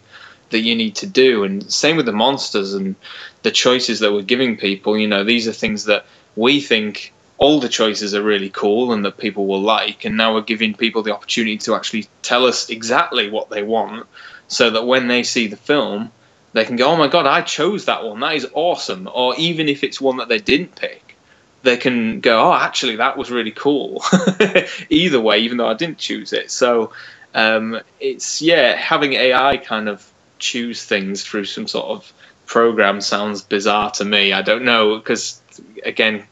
that 0.49 0.59
you 0.59 0.75
need 0.75 0.95
to 0.97 1.07
do. 1.07 1.43
And 1.43 1.71
same 1.71 1.97
with 1.97 2.05
the 2.05 2.11
monsters 2.11 2.73
and 2.73 2.95
the 3.43 3.51
choices 3.51 3.99
that 3.99 4.13
we're 4.13 4.21
giving 4.21 4.57
people. 4.57 4.97
You 4.97 5.07
know, 5.07 5.23
these 5.23 5.47
are 5.47 5.53
things 5.53 5.85
that 5.85 6.05
we 6.35 6.61
think 6.61 7.13
all 7.37 7.59
the 7.59 7.69
choices 7.69 8.15
are 8.15 8.23
really 8.23 8.49
cool 8.49 8.91
and 8.91 9.05
that 9.05 9.17
people 9.17 9.45
will 9.45 9.61
like. 9.61 10.05
And 10.05 10.17
now 10.17 10.33
we're 10.33 10.41
giving 10.41 10.73
people 10.73 11.03
the 11.03 11.13
opportunity 11.13 11.57
to 11.59 11.75
actually 11.75 12.07
tell 12.21 12.45
us 12.45 12.69
exactly 12.69 13.29
what 13.29 13.49
they 13.49 13.63
want 13.63 14.07
so 14.47 14.69
that 14.69 14.87
when 14.87 15.07
they 15.07 15.23
see 15.23 15.47
the 15.47 15.57
film, 15.57 16.11
they 16.53 16.65
can 16.65 16.75
go, 16.75 16.89
oh 16.89 16.97
my 16.97 17.07
God, 17.07 17.27
I 17.27 17.41
chose 17.41 17.85
that 17.85 18.03
one. 18.03 18.19
That 18.21 18.35
is 18.35 18.47
awesome. 18.53 19.09
Or 19.13 19.35
even 19.37 19.67
if 19.67 19.83
it's 19.83 20.01
one 20.01 20.17
that 20.17 20.29
they 20.29 20.39
didn't 20.39 20.75
pick, 20.75 21.15
they 21.63 21.77
can 21.77 22.19
go, 22.19 22.49
oh, 22.49 22.53
actually, 22.53 22.95
that 22.95 23.17
was 23.17 23.29
really 23.29 23.51
cool. 23.51 24.03
Either 24.89 25.21
way, 25.21 25.39
even 25.39 25.57
though 25.57 25.67
I 25.67 25.73
didn't 25.73 25.97
choose 25.97 26.33
it. 26.33 26.49
So 26.49 26.93
um, 27.35 27.79
it's, 27.99 28.41
yeah, 28.41 28.75
having 28.75 29.13
AI 29.13 29.57
kind 29.57 29.89
of 29.89 30.11
choose 30.39 30.84
things 30.84 31.23
through 31.23 31.45
some 31.45 31.68
sort 31.68 31.88
of 31.88 32.14
program 32.45 33.01
sounds 33.01 33.41
bizarre 33.41 33.91
to 33.91 34.05
me. 34.05 34.34
I 34.34 34.41
don't 34.41 34.64
know 34.64 34.97
because 34.97 35.41
again, 35.85 36.26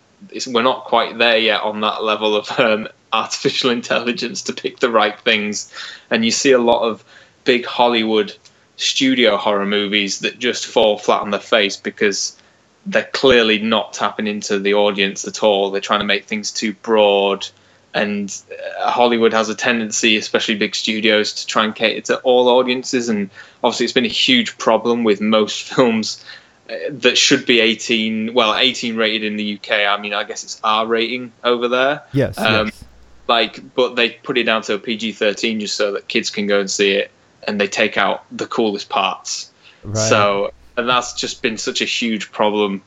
we're 0.48 0.64
not 0.64 0.86
quite 0.86 1.18
there 1.18 1.38
yet 1.38 1.62
on 1.62 1.82
that 1.82 2.04
level 2.04 2.36
of 2.36 2.60
um, 2.60 2.88
artificial 3.14 3.70
intelligence 3.70 4.42
to 4.44 4.54
pick 4.54 4.80
the 4.80 4.90
right 4.90 5.20
things, 5.20 5.72
and 6.10 6.26
you 6.26 6.32
see 6.32 6.52
a 6.52 6.60
lot 6.60 6.84
of 6.84 7.04
big 7.44 7.66
Hollywood 7.66 8.36
studio 8.78 9.38
horror 9.38 9.66
movies 9.66 10.20
that 10.20 10.40
just 10.40 10.66
fall 10.66 10.98
flat 10.98 11.22
on 11.22 11.32
their 11.32 11.40
face 11.40 11.78
because 11.78 12.38
they're 12.86 13.04
clearly 13.14 13.60
not 13.60 13.94
tapping 13.94 14.28
into 14.28 14.60
the 14.60 14.74
audience 14.74 15.26
at 15.26 15.44
all. 15.44 15.72
They're 15.72 15.82
trying 15.82 16.02
to 16.02 16.06
make 16.06 16.26
things 16.26 16.52
too 16.52 16.74
broad 16.74 17.48
and 17.96 18.44
uh, 18.52 18.92
Hollywood 18.92 19.32
has 19.32 19.48
a 19.48 19.56
tendency, 19.56 20.18
especially 20.18 20.56
big 20.56 20.76
studios, 20.76 21.32
to 21.34 21.48
try 21.48 21.64
and 21.64 21.74
cater 21.74 22.02
to 22.02 22.20
all 22.20 22.50
audiences. 22.50 23.08
And 23.08 23.30
obviously, 23.64 23.86
it's 23.86 23.94
been 23.94 24.06
a 24.06 24.10
huge 24.10 24.58
problem 24.58 25.06
with 25.06 25.22
most 25.22 25.64
films 25.74 26.24
uh, 26.70 26.74
that 26.90 27.18
should 27.18 27.46
be 27.46 27.62
18, 27.62 28.34
well, 28.34 28.54
18 28.54 28.98
rated 28.98 29.24
in 29.24 29.38
the 29.38 29.56
UK. 29.56 29.72
I 29.88 29.98
mean, 29.98 30.14
I 30.14 30.26
guess 30.26 30.44
it's 30.44 30.60
R 30.62 30.86
rating 30.86 31.32
over 31.46 31.70
there. 31.70 32.04
Yes. 32.12 32.38
Um, 32.38 32.68
yes. 32.68 32.84
Like, 33.30 33.74
but 33.74 33.96
they 33.96 34.10
put 34.12 34.38
it 34.38 34.44
down 34.44 34.62
to 34.64 34.74
a 34.74 34.80
PG 34.80 35.14
13 35.14 35.62
just 35.62 35.78
so 35.78 35.94
that 35.94 36.10
kids 36.10 36.30
can 36.30 36.48
go 36.48 36.60
and 36.60 36.70
see 36.70 36.92
it, 36.92 37.12
and 37.48 37.60
they 37.62 37.68
take 37.68 37.98
out 37.98 38.26
the 38.30 38.46
coolest 38.46 38.90
parts. 38.90 39.52
Right. 39.84 39.98
So, 39.98 40.52
and 40.76 40.88
that's 40.88 41.14
just 41.14 41.42
been 41.42 41.58
such 41.58 41.82
a 41.82 41.86
huge 41.86 42.30
problem 42.34 42.84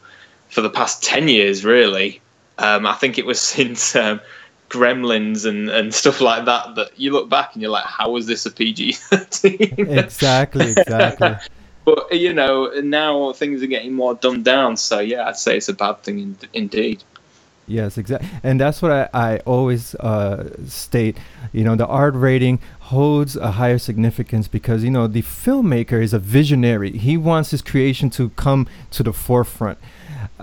for 0.50 0.60
the 0.60 0.70
past 0.70 1.02
10 1.02 1.28
years, 1.28 1.64
really. 1.64 2.20
Um, 2.58 2.84
I 2.84 2.92
think 2.92 3.16
it 3.16 3.24
was 3.24 3.40
since. 3.56 3.96
Um, 3.96 4.20
Gremlins 4.68 5.46
and, 5.46 5.68
and 5.68 5.94
stuff 5.94 6.20
like 6.20 6.44
that 6.44 6.74
that 6.74 6.98
you 6.98 7.12
look 7.12 7.28
back 7.28 7.54
and 7.54 7.62
you're 7.62 7.70
like, 7.70 7.84
how 7.84 8.10
was 8.10 8.26
this 8.26 8.46
a 8.46 8.50
PG 8.50 8.92
thirteen? 8.92 9.74
exactly, 9.78 10.70
exactly. 10.70 11.36
but 11.84 12.12
you 12.12 12.32
know, 12.32 12.70
now 12.80 13.32
things 13.32 13.62
are 13.62 13.66
getting 13.66 13.94
more 13.94 14.14
dumbed 14.14 14.44
down. 14.44 14.76
So 14.76 14.98
yeah, 15.00 15.28
I'd 15.28 15.36
say 15.36 15.56
it's 15.56 15.68
a 15.68 15.74
bad 15.74 16.02
thing 16.02 16.18
in, 16.18 16.38
indeed. 16.52 17.02
Yes, 17.68 17.98
exactly. 17.98 18.28
And 18.42 18.58
that's 18.58 18.80
what 18.80 18.90
I, 18.90 19.08
I 19.12 19.38
always 19.40 19.94
uh, 19.96 20.56
state. 20.66 21.18
You 21.52 21.64
know, 21.64 21.76
the 21.76 21.86
R 21.86 22.10
rating 22.10 22.60
holds 22.80 23.36
a 23.36 23.52
higher 23.52 23.78
significance 23.78 24.48
because, 24.48 24.82
you 24.82 24.90
know, 24.90 25.06
the 25.06 25.20
filmmaker 25.20 26.02
is 26.02 26.14
a 26.14 26.18
visionary. 26.18 26.96
He 26.96 27.18
wants 27.18 27.50
his 27.50 27.60
creation 27.60 28.08
to 28.10 28.30
come 28.30 28.66
to 28.92 29.02
the 29.02 29.12
forefront. 29.12 29.78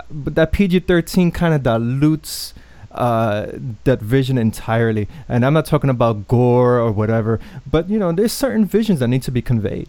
But 0.08 0.36
that 0.36 0.52
PG 0.52 0.80
13 0.80 1.32
kind 1.32 1.52
of 1.52 1.64
dilutes 1.64 2.54
uh, 2.96 3.52
that 3.84 4.00
vision 4.00 4.38
entirely. 4.38 5.08
And 5.28 5.44
I'm 5.44 5.52
not 5.52 5.66
talking 5.66 5.90
about 5.90 6.28
gore 6.28 6.78
or 6.78 6.92
whatever, 6.92 7.40
but, 7.70 7.88
you 7.88 7.98
know, 7.98 8.12
there's 8.12 8.32
certain 8.32 8.64
visions 8.64 9.00
that 9.00 9.08
need 9.08 9.22
to 9.22 9.30
be 9.30 9.42
conveyed. 9.42 9.88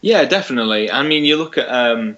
Yeah, 0.00 0.24
definitely. 0.24 0.90
I 0.90 1.02
mean, 1.02 1.24
you 1.24 1.36
look 1.36 1.58
at. 1.58 1.68
Um, 1.68 2.16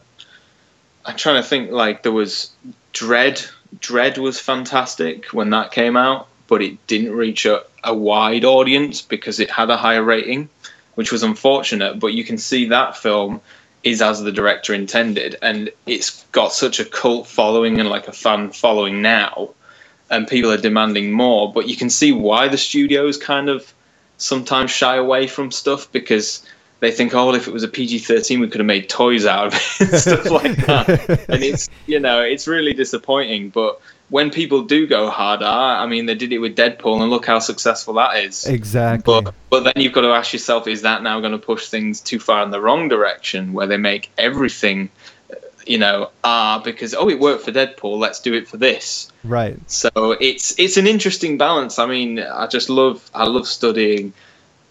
I'm 1.07 1.17
trying 1.17 1.43
to 1.43 1.49
think, 1.49 1.71
like, 1.71 2.03
there 2.03 2.13
was 2.13 2.51
Dredd. 2.93 3.51
Dredd 3.79 4.19
was 4.19 4.39
fantastic 4.39 5.27
when 5.33 5.51
that 5.51 5.73
came 5.73 5.97
out, 5.97 6.29
but 6.47 6.61
it 6.61 6.87
didn't 6.87 7.13
reach 7.13 7.47
a, 7.47 7.63
a 7.85 7.95
wide 7.95 8.45
audience 8.45 9.01
because 9.01 9.41
it 9.41 9.51
had 9.51 9.71
a 9.71 9.79
higher 9.79 10.03
rating, 10.03 10.51
which 10.97 11.11
was 11.11 11.23
unfortunate. 11.23 11.99
But 11.99 12.09
you 12.09 12.23
can 12.23 12.37
see 12.37 12.67
that 12.67 12.99
film 12.99 13.41
is 13.83 14.03
as 14.03 14.21
the 14.21 14.31
director 14.31 14.75
intended, 14.75 15.37
and 15.41 15.71
it's 15.87 16.23
got 16.33 16.53
such 16.53 16.81
a 16.81 16.85
cult 16.85 17.27
following 17.27 17.81
and 17.81 17.89
like 17.89 18.09
a 18.09 18.13
fan 18.13 18.51
following 18.51 19.01
now, 19.01 19.55
and 20.11 20.27
people 20.27 20.51
are 20.51 20.57
demanding 20.57 21.13
more. 21.13 21.53
But 21.53 21.69
you 21.69 21.77
can 21.77 21.91
see 21.91 22.13
why 22.13 22.49
the 22.49 22.59
studios 22.59 23.17
kind 23.17 23.49
of 23.49 23.73
sometimes 24.17 24.71
shy 24.71 24.97
away 24.97 25.27
from 25.27 25.51
stuff 25.51 25.91
because 25.93 26.45
they 26.81 26.91
think, 26.91 27.15
oh, 27.15 27.27
well, 27.27 27.35
if 27.35 27.47
it 27.47 27.53
was 27.53 27.63
a 27.63 27.69
PG 27.69 28.01
thirteen, 28.01 28.41
we 28.41 28.49
could 28.49 28.61
have 28.61 28.67
made 28.67 28.89
toys 28.89 29.27
out 29.27 29.49
of 29.49 29.55
it, 29.55 29.81
and 29.81 30.01
stuff 30.01 30.31
like 30.31 30.57
that. 30.67 31.29
and 31.29 31.43
it's 31.43 31.69
you 31.87 32.01
know, 32.01 32.21
it's 32.23 32.49
really 32.49 32.73
disappointing. 32.73 33.51
But 33.51 33.81
when 34.09 34.31
people 34.31 34.63
do 34.63 34.87
go 34.87 35.09
harder, 35.09 35.45
I 35.45 35.87
mean, 35.87 36.07
they 36.07 36.15
did 36.15 36.33
it 36.33 36.39
with 36.39 36.57
Deadpool, 36.57 37.01
and 37.01 37.11
look 37.11 37.27
how 37.27 37.39
successful 37.39 37.95
that 37.95 38.17
is. 38.17 38.47
Exactly. 38.47 39.03
But 39.05 39.35
but 39.51 39.65
then 39.65 39.75
you've 39.77 39.93
got 39.93 40.03
to 40.03 40.09
ask 40.09 40.33
yourself, 40.33 40.67
is 40.67 40.83
that 40.83 41.03
now 41.03 41.21
going 41.21 41.33
to 41.33 41.39
push 41.39 41.69
things 41.69 42.01
too 42.01 42.19
far 42.19 42.43
in 42.43 42.51
the 42.51 42.61
wrong 42.61 42.89
direction, 42.89 43.53
where 43.53 43.67
they 43.67 43.77
make 43.77 44.11
everything, 44.17 44.91
you 45.67 45.79
know, 45.79 46.11
ah, 46.25 46.61
because 46.65 46.95
oh, 46.95 47.09
it 47.09 47.19
worked 47.19 47.45
for 47.45 47.53
Deadpool, 47.53 47.99
let's 47.99 48.21
do 48.21 48.35
it 48.35 48.49
for 48.49 48.57
this. 48.57 49.11
Right. 49.25 49.59
So 49.71 50.13
it's 50.21 50.59
it's 50.59 50.77
an 50.77 50.87
interesting 50.87 51.39
balance. 51.39 51.79
I 51.79 51.87
mean, 51.87 52.19
I 52.19 52.47
just 52.47 52.71
love 52.71 53.09
I 53.15 53.27
love 53.27 53.47
studying 53.47 54.13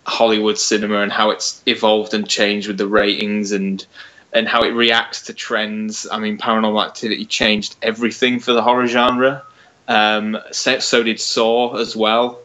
Hollywood 0.06 0.57
cinema 0.57 1.02
and 1.02 1.11
how 1.11 1.30
it's 1.30 1.61
evolved 1.66 2.14
and 2.14 2.28
changed 2.28 2.68
with 2.68 2.78
the 2.78 2.88
ratings 2.88 3.52
and 3.52 3.86
and 4.34 4.48
how 4.48 4.64
it 4.64 4.70
reacts 4.70 5.24
to 5.24 5.34
trends. 5.34 6.07
I 6.11 6.20
mean, 6.20 6.38
Paranormal 6.38 6.86
Activity 6.86 7.26
changed 7.26 7.76
everything 7.82 8.40
for 8.40 8.53
the 8.53 8.61
horror 8.61 8.88
genre. 8.88 9.44
Um, 9.88 10.38
so, 10.52 10.78
so, 10.80 11.02
did 11.02 11.20
Saw 11.20 11.78
as 11.78 11.95
well, 11.95 12.40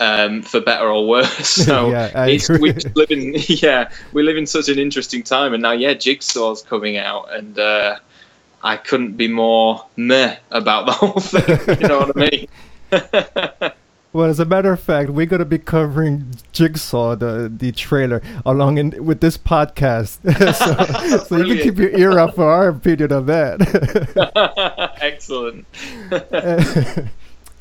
um, 0.00 0.42
for 0.42 0.60
better 0.60 0.88
or 0.88 1.06
worse. 1.06 1.56
So 1.66 1.90
yeah, 1.90 2.26
we 2.60 2.72
live 2.94 3.10
in 3.10 3.34
yeah 3.48 3.90
we 4.12 4.22
live 4.22 4.36
in 4.36 4.46
such 4.46 4.68
an 4.68 4.78
interesting 4.78 5.22
time, 5.22 5.52
and 5.52 5.62
now 5.62 5.72
yeah, 5.72 5.94
Jigsaw's 5.94 6.62
coming 6.62 6.96
out, 6.96 7.32
and 7.32 7.58
uh, 7.58 7.96
I 8.62 8.76
couldn't 8.76 9.12
be 9.12 9.28
more 9.28 9.84
meh 9.96 10.36
about 10.50 10.86
the 10.86 10.92
whole 10.92 11.20
thing. 11.20 11.80
you 11.80 11.88
know 11.88 11.98
what 11.98 12.16
I 12.16 12.30
mean? 12.30 13.72
Well, 14.12 14.30
as 14.30 14.40
a 14.40 14.46
matter 14.46 14.72
of 14.72 14.80
fact, 14.80 15.10
we're 15.10 15.26
gonna 15.26 15.44
be 15.44 15.58
covering 15.58 16.32
Jigsaw, 16.50 17.16
the 17.16 17.52
the 17.54 17.70
trailer, 17.70 18.22
along 18.46 18.78
in 18.78 19.04
with 19.04 19.20
this 19.20 19.36
podcast. 19.36 20.22
so, 20.54 21.18
so 21.24 21.36
you 21.36 21.56
can 21.56 21.62
keep 21.62 21.76
your 21.76 21.90
ear 21.90 22.18
out 22.18 22.34
for 22.34 22.50
our 22.50 22.68
opinion 22.68 23.12
of 23.12 23.26
that. 23.26 23.60
Excellent. 25.02 25.66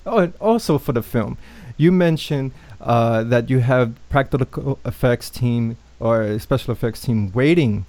oh, 0.05 0.17
and 0.19 0.33
also 0.39 0.77
for 0.77 0.93
the 0.93 1.03
film, 1.03 1.37
you 1.77 1.91
mentioned 1.91 2.51
uh, 2.81 3.23
that 3.23 3.49
you 3.49 3.59
have 3.59 3.95
practical 4.09 4.79
effects 4.85 5.29
team 5.29 5.77
or 5.99 6.37
special 6.39 6.71
effects 6.71 7.01
team 7.01 7.31
waiting 7.33 7.85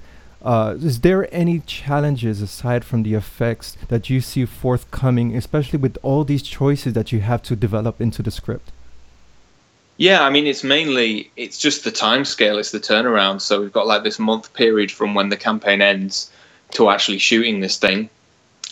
uh, 0.47 0.77
is 0.81 1.01
there 1.01 1.29
any 1.35 1.59
challenges 1.59 2.41
aside 2.41 2.85
from 2.85 3.03
the 3.03 3.15
effects 3.15 3.77
that 3.89 4.09
you 4.09 4.21
see 4.21 4.45
forthcoming, 4.45 5.37
especially 5.37 5.77
with 5.77 5.99
all 6.05 6.23
these 6.23 6.43
choices 6.45 6.93
that 6.93 7.11
you 7.11 7.19
have 7.19 7.43
to 7.43 7.57
develop 7.57 8.01
into 8.01 8.23
the 8.23 8.31
script? 8.31 8.71
Yeah, 9.97 10.23
I 10.23 10.31
mean, 10.31 10.47
it's 10.47 10.63
mainly 10.63 11.33
it's 11.37 11.59
just 11.59 11.83
the 11.83 11.91
time 11.91 12.25
scale, 12.25 12.59
it's 12.59 12.71
the 12.71 12.79
turnaround. 12.79 13.41
So 13.41 13.61
we've 13.61 13.73
got 13.73 13.89
like 13.89 14.05
this 14.05 14.21
month 14.21 14.53
period 14.53 14.93
from 14.93 15.17
when 15.17 15.31
the 15.31 15.37
campaign 15.37 15.83
ends 15.83 16.31
to 16.75 16.91
actually 16.91 17.19
shooting 17.19 17.59
this 17.59 17.77
thing. 17.77 18.09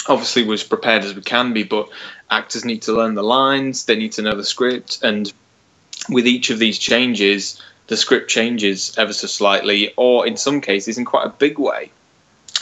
Obviously, 0.06 0.44
we're 0.44 0.54
as 0.54 0.62
prepared 0.62 1.04
as 1.04 1.14
we 1.14 1.22
can 1.22 1.52
be, 1.52 1.62
but 1.62 1.88
actors 2.30 2.64
need 2.64 2.82
to 2.82 2.92
learn 2.92 3.14
the 3.14 3.22
lines, 3.22 3.84
they 3.86 3.96
need 3.96 4.12
to 4.12 4.22
know 4.22 4.36
the 4.36 4.44
script, 4.44 5.02
and 5.02 5.32
with 6.08 6.26
each 6.26 6.50
of 6.50 6.58
these 6.58 6.78
changes, 6.78 7.60
the 7.86 7.96
script 7.96 8.28
changes 8.30 8.94
ever 8.98 9.12
so 9.12 9.26
slightly, 9.26 9.92
or 9.96 10.26
in 10.26 10.36
some 10.36 10.60
cases 10.60 10.98
in 10.98 11.04
quite 11.04 11.26
a 11.26 11.30
big 11.30 11.58
way. 11.58 11.90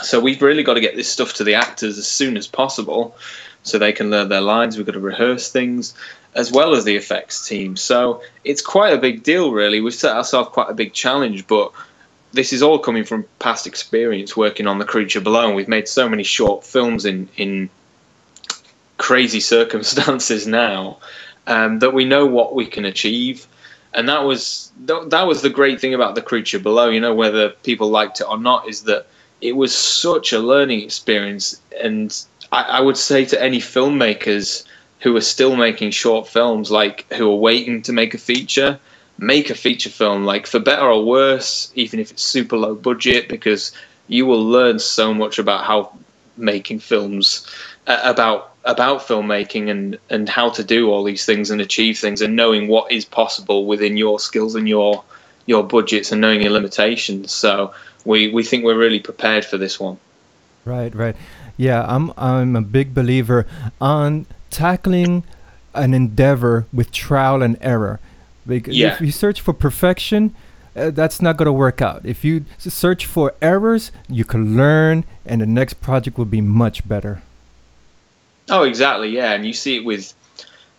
So 0.02 0.20
we've 0.20 0.42
really 0.42 0.62
got 0.62 0.74
to 0.74 0.80
get 0.80 0.96
this 0.96 1.08
stuff 1.08 1.34
to 1.34 1.44
the 1.44 1.54
actors 1.54 1.98
as 1.98 2.08
soon 2.08 2.36
as 2.36 2.46
possible 2.46 3.16
so 3.62 3.78
they 3.78 3.92
can 3.92 4.10
learn 4.10 4.28
their 4.28 4.40
lines. 4.40 4.76
We've 4.76 4.86
got 4.86 4.92
to 4.92 5.00
rehearse 5.00 5.50
things 5.50 5.94
as 6.34 6.50
well 6.50 6.74
as 6.74 6.84
the 6.84 6.96
effects 6.96 7.46
team. 7.46 7.76
So 7.76 8.22
it's 8.44 8.62
quite 8.62 8.94
a 8.94 8.98
big 8.98 9.22
deal, 9.22 9.52
really. 9.52 9.80
We've 9.80 9.94
set 9.94 10.16
ourselves 10.16 10.48
quite 10.48 10.70
a 10.70 10.74
big 10.74 10.92
challenge, 10.92 11.46
but 11.46 11.72
this 12.32 12.52
is 12.52 12.62
all 12.62 12.78
coming 12.78 13.04
from 13.04 13.24
past 13.38 13.66
experience 13.66 14.36
working 14.36 14.66
on 14.66 14.78
The 14.78 14.84
Creature 14.84 15.20
Below. 15.20 15.48
And 15.48 15.56
we've 15.56 15.68
made 15.68 15.88
so 15.88 16.08
many 16.08 16.22
short 16.22 16.64
films 16.64 17.04
in, 17.04 17.28
in 17.36 17.70
crazy 18.96 19.40
circumstances 19.54 20.46
now 20.46 20.98
um, 21.46 21.78
that 21.80 21.92
we 21.92 22.04
know 22.04 22.26
what 22.26 22.54
we 22.54 22.66
can 22.66 22.84
achieve 22.84 23.46
and 23.94 24.08
that 24.08 24.24
was 24.24 24.72
that 24.84 25.26
was 25.26 25.42
the 25.42 25.50
great 25.50 25.80
thing 25.80 25.94
about 25.94 26.14
the 26.14 26.22
creature 26.22 26.58
below 26.58 26.88
you 26.88 27.00
know 27.00 27.14
whether 27.14 27.50
people 27.50 27.88
liked 27.88 28.20
it 28.20 28.28
or 28.28 28.38
not 28.38 28.68
is 28.68 28.82
that 28.82 29.06
it 29.40 29.52
was 29.52 29.74
such 29.74 30.32
a 30.32 30.38
learning 30.38 30.80
experience 30.80 31.60
and 31.80 32.24
I, 32.50 32.62
I, 32.62 32.80
would 32.80 32.96
say 32.96 33.24
to 33.26 33.42
any 33.42 33.58
filmmakers 33.58 34.64
who 35.00 35.16
are 35.16 35.22
still 35.22 35.56
making 35.56 35.90
short 35.90 36.28
films 36.28 36.70
like 36.70 37.12
who 37.12 37.30
are 37.30 37.36
waiting 37.36 37.82
to 37.82 37.92
make 37.92 38.14
a 38.14 38.18
feature 38.18 38.78
make 39.18 39.50
a 39.50 39.54
feature 39.54 39.90
film 39.90 40.24
like 40.24 40.46
for 40.46 40.58
better 40.58 40.86
or 40.86 41.04
worse 41.04 41.72
even 41.74 42.00
if 42.00 42.10
it's 42.10 42.22
super 42.22 42.56
low 42.56 42.74
budget 42.74 43.28
because 43.28 43.72
you 44.08 44.26
will 44.26 44.44
learn 44.44 44.78
so 44.78 45.14
much 45.14 45.38
about 45.38 45.64
how 45.64 45.92
making 46.36 46.78
films 46.78 47.46
uh, 47.86 48.00
about 48.04 48.52
about 48.64 49.00
filmmaking 49.00 49.70
and 49.70 49.98
and 50.10 50.28
how 50.28 50.48
to 50.50 50.62
do 50.62 50.90
all 50.90 51.04
these 51.04 51.24
things 51.24 51.50
and 51.50 51.60
achieve 51.60 51.98
things 51.98 52.20
and 52.22 52.36
knowing 52.36 52.68
what 52.68 52.90
is 52.92 53.04
possible 53.04 53.66
within 53.66 53.96
your 53.96 54.20
skills 54.20 54.54
and 54.54 54.68
your 54.68 55.02
your 55.46 55.64
budgets 55.64 56.12
and 56.12 56.20
knowing 56.20 56.40
your 56.40 56.52
limitations. 56.52 57.32
So 57.32 57.74
we 58.04 58.32
we 58.32 58.42
think 58.42 58.64
we're 58.64 58.78
really 58.78 59.00
prepared 59.00 59.44
for 59.44 59.58
this 59.58 59.80
one. 59.80 59.98
Right 60.64 60.94
right. 60.94 61.16
Yeah 61.56 61.84
i'm 61.86 62.12
i'm 62.16 62.56
a 62.56 62.62
big 62.62 62.94
believer 62.94 63.46
on 63.78 64.26
tackling 64.50 65.22
an 65.74 65.92
endeavor 65.92 66.66
with 66.72 66.90
trial 66.90 67.42
and 67.42 67.58
error 67.60 68.00
because 68.46 68.76
yeah. 68.76 68.94
if 68.94 69.00
you 69.00 69.12
search 69.12 69.40
for 69.40 69.52
perfection 69.52 70.34
uh, 70.74 70.90
that's 70.90 71.20
not 71.20 71.36
going 71.36 71.46
to 71.46 71.52
work 71.52 71.82
out. 71.82 72.04
If 72.04 72.24
you 72.24 72.44
search 72.58 73.06
for 73.06 73.34
errors, 73.42 73.92
you 74.08 74.24
can 74.24 74.56
learn, 74.56 75.04
and 75.26 75.40
the 75.40 75.46
next 75.46 75.74
project 75.74 76.16
will 76.16 76.24
be 76.24 76.40
much 76.40 76.86
better. 76.88 77.22
Oh, 78.48 78.62
exactly. 78.62 79.10
Yeah, 79.10 79.32
and 79.32 79.44
you 79.44 79.52
see 79.52 79.76
it 79.76 79.84
with 79.84 80.14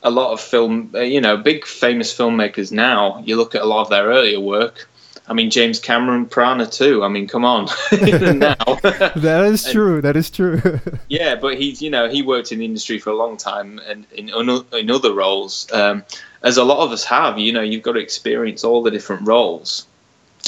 a 0.02 0.10
lot 0.10 0.34
of 0.34 0.42
film. 0.42 0.92
Uh, 0.94 1.02
you 1.02 1.22
know, 1.22 1.38
big 1.38 1.66
famous 1.66 2.16
filmmakers 2.16 2.72
now. 2.72 3.22
You 3.26 3.36
look 3.36 3.56
at 3.56 3.62
a 3.62 3.66
lot 3.66 3.84
of 3.84 3.90
their 3.90 4.06
earlier 4.06 4.40
work. 4.40 4.90
I 5.28 5.34
mean, 5.34 5.50
James 5.50 5.80
Cameron, 5.80 6.26
Piranha 6.26 6.70
II. 6.82 7.02
I 7.02 7.08
mean, 7.08 7.28
come 7.28 7.46
on, 7.46 7.66
now. 7.92 8.56
that 9.16 9.44
is 9.46 9.72
true. 9.72 10.02
That 10.02 10.18
is 10.18 10.30
true. 10.30 10.62
yeah, 11.08 11.36
but 11.36 11.58
he's 11.58 11.82
you 11.82 11.90
know 11.90 12.10
he 12.10 12.22
worked 12.22 12.52
in 12.52 12.60
the 12.60 12.66
industry 12.66 13.00
for 13.00 13.12
a 13.12 13.16
long 13.16 13.38
time 13.38 13.80
and 13.88 14.06
in 14.12 14.30
in 14.30 14.92
other 14.92 15.14
roles, 15.14 15.72
um, 15.72 16.04
as 16.44 16.58
a 16.58 16.64
lot 16.64 16.80
of 16.80 16.92
us 16.92 17.04
have. 17.06 17.40
You 17.40 17.54
know, 17.54 17.62
you've 17.62 17.84
got 17.84 17.94
to 17.94 18.00
experience 18.00 18.64
all 18.64 18.84
the 18.84 18.92
different 18.92 19.28
roles 19.28 19.88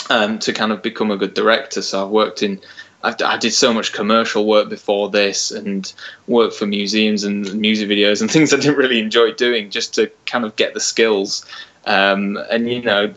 um, 0.10 0.40
to 0.40 0.54
kind 0.54 0.72
of 0.72 0.82
become 0.82 1.12
a 1.12 1.18
good 1.18 1.34
director. 1.34 1.82
So 1.82 2.04
I've 2.04 2.12
worked 2.12 2.44
in 2.44 2.62
I, 3.06 3.16
I, 3.24 3.38
did 3.38 3.54
so 3.54 3.72
much 3.72 3.94
commercial 3.94 4.48
work 4.48 4.68
before 4.68 5.10
this 5.10 5.52
and 5.52 5.92
worked 6.28 6.56
for 6.56 6.66
museums 6.66 7.24
and 7.24 7.54
music 7.62 7.88
videos 7.88 8.22
and 8.22 8.32
things 8.32 8.54
I 8.54 8.58
didn't 8.58 8.78
really 8.78 9.00
enjoy 9.00 9.32
doing 9.34 9.70
just 9.70 9.94
to 9.96 10.12
kind 10.26 10.44
of 10.44 10.56
get 10.56 10.74
the 10.74 10.80
skills. 10.80 11.46
Um, 11.86 12.38
and 12.50 12.68
you 12.68 12.82
know, 12.82 13.14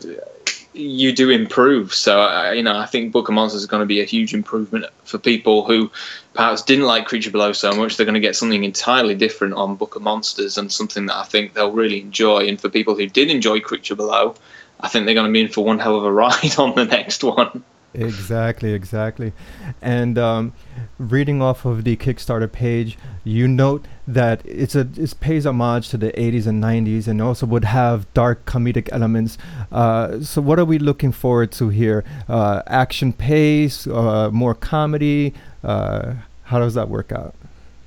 you 0.73 1.11
do 1.11 1.29
improve. 1.29 1.93
So 1.93 2.21
uh, 2.21 2.51
you 2.51 2.63
know, 2.63 2.77
I 2.77 2.85
think 2.85 3.11
Book 3.11 3.27
of 3.27 3.35
Monsters 3.35 3.61
is 3.61 3.67
going 3.67 3.81
to 3.81 3.85
be 3.85 4.01
a 4.01 4.05
huge 4.05 4.33
improvement 4.33 4.85
for 5.03 5.17
people 5.17 5.65
who 5.65 5.91
perhaps 6.33 6.61
didn't 6.61 6.85
like 6.85 7.05
Creature 7.05 7.31
Below 7.31 7.53
so 7.53 7.71
much. 7.73 7.97
They're 7.97 8.05
going 8.05 8.13
to 8.13 8.19
get 8.19 8.35
something 8.35 8.63
entirely 8.63 9.15
different 9.15 9.55
on 9.55 9.75
Book 9.75 9.95
of 9.95 10.01
Monsters 10.01 10.57
and 10.57 10.71
something 10.71 11.07
that 11.07 11.17
I 11.17 11.23
think 11.23 11.53
they'll 11.53 11.71
really 11.71 12.01
enjoy. 12.01 12.47
And 12.47 12.59
for 12.59 12.69
people 12.69 12.95
who 12.95 13.07
did 13.07 13.29
enjoy 13.29 13.59
Creature 13.59 13.95
Below, 13.95 14.35
I 14.79 14.87
think 14.87 15.05
they're 15.05 15.15
going 15.15 15.27
to 15.27 15.33
be 15.33 15.41
in 15.41 15.49
for 15.49 15.65
one 15.65 15.79
hell 15.79 15.97
of 15.97 16.03
a 16.03 16.11
ride 16.13 16.57
on 16.57 16.75
the 16.75 16.85
next 16.85 17.23
one. 17.23 17.63
Exactly, 17.93 18.73
exactly. 18.73 19.33
And 19.81 20.17
um, 20.17 20.53
reading 20.99 21.41
off 21.41 21.65
of 21.65 21.83
the 21.83 21.95
Kickstarter 21.97 22.51
page, 22.51 22.97
you 23.23 23.47
note 23.47 23.85
that 24.07 24.41
it's 24.45 24.75
a 24.75 24.87
it 24.95 25.13
pays 25.19 25.45
homage 25.45 25.89
to 25.89 25.97
the 25.97 26.11
80s 26.11 26.45
and 26.45 26.63
90s, 26.63 27.07
and 27.07 27.21
also 27.21 27.45
would 27.47 27.65
have 27.65 28.11
dark 28.13 28.45
comedic 28.45 28.89
elements. 28.91 29.37
Uh, 29.71 30.21
so, 30.21 30.41
what 30.41 30.59
are 30.59 30.65
we 30.65 30.77
looking 30.77 31.11
forward 31.11 31.51
to 31.53 31.69
here? 31.69 32.03
Uh, 32.27 32.61
action 32.67 33.11
pace, 33.11 33.87
uh, 33.87 34.29
more 34.31 34.53
comedy. 34.53 35.33
Uh, 35.63 36.13
how 36.43 36.59
does 36.59 36.75
that 36.75 36.89
work 36.89 37.11
out? 37.11 37.33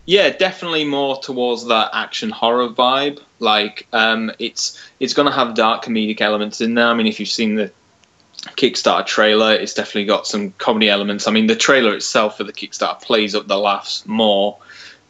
Yeah, 0.07 0.31
definitely 0.31 0.85
more 0.85 1.20
towards 1.20 1.66
that 1.66 1.91
action 1.93 2.31
horror 2.31 2.69
vibe. 2.69 3.20
Like, 3.39 3.87
um, 3.93 4.33
it's 4.41 4.83
it's 4.99 5.15
going 5.15 5.27
to 5.27 5.33
have 5.33 5.55
dark 5.55 5.85
comedic 5.85 6.20
elements 6.20 6.61
in 6.61 6.74
there. 6.74 6.89
I 6.89 6.95
mean, 6.95 7.07
if 7.07 7.20
you've 7.20 7.29
seen 7.29 7.55
the 7.55 7.73
Kickstarter 8.43 9.06
trailer. 9.06 9.55
It's 9.55 9.74
definitely 9.74 10.06
got 10.06 10.27
some 10.27 10.51
comedy 10.52 10.89
elements. 10.89 11.27
I 11.27 11.31
mean, 11.31 11.47
the 11.47 11.56
trailer 11.56 11.94
itself 11.94 12.36
for 12.36 12.44
the 12.44 12.52
Kickstarter 12.52 13.01
plays 13.01 13.35
up 13.35 13.47
the 13.47 13.59
laughs 13.59 14.05
more. 14.06 14.59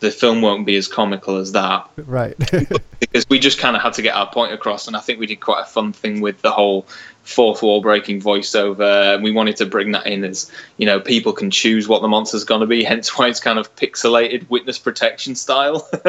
The 0.00 0.10
film 0.10 0.42
won't 0.42 0.66
be 0.66 0.76
as 0.76 0.88
comical 0.88 1.36
as 1.36 1.52
that. 1.52 1.88
Right. 1.96 2.36
because 3.00 3.28
we 3.28 3.38
just 3.38 3.58
kind 3.58 3.76
of 3.76 3.82
had 3.82 3.94
to 3.94 4.02
get 4.02 4.16
our 4.16 4.28
point 4.30 4.52
across. 4.52 4.86
And 4.86 4.96
I 4.96 5.00
think 5.00 5.18
we 5.20 5.26
did 5.26 5.36
quite 5.36 5.62
a 5.62 5.66
fun 5.66 5.92
thing 5.92 6.20
with 6.20 6.42
the 6.42 6.50
whole 6.50 6.86
fourth 7.22 7.62
wall 7.62 7.80
breaking 7.80 8.20
voiceover. 8.20 9.22
We 9.22 9.30
wanted 9.30 9.56
to 9.56 9.66
bring 9.66 9.92
that 9.92 10.06
in 10.06 10.24
as, 10.24 10.50
you 10.76 10.86
know, 10.86 11.00
people 11.00 11.32
can 11.32 11.50
choose 11.50 11.86
what 11.86 12.02
the 12.02 12.08
monster's 12.08 12.44
going 12.44 12.60
to 12.60 12.66
be, 12.66 12.82
hence 12.92 13.16
why 13.16 13.28
it's 13.28 13.40
kind 13.40 13.58
of 13.58 13.74
pixelated 13.76 14.48
witness 14.50 14.78
protection 14.78 15.34
style. 15.34 15.88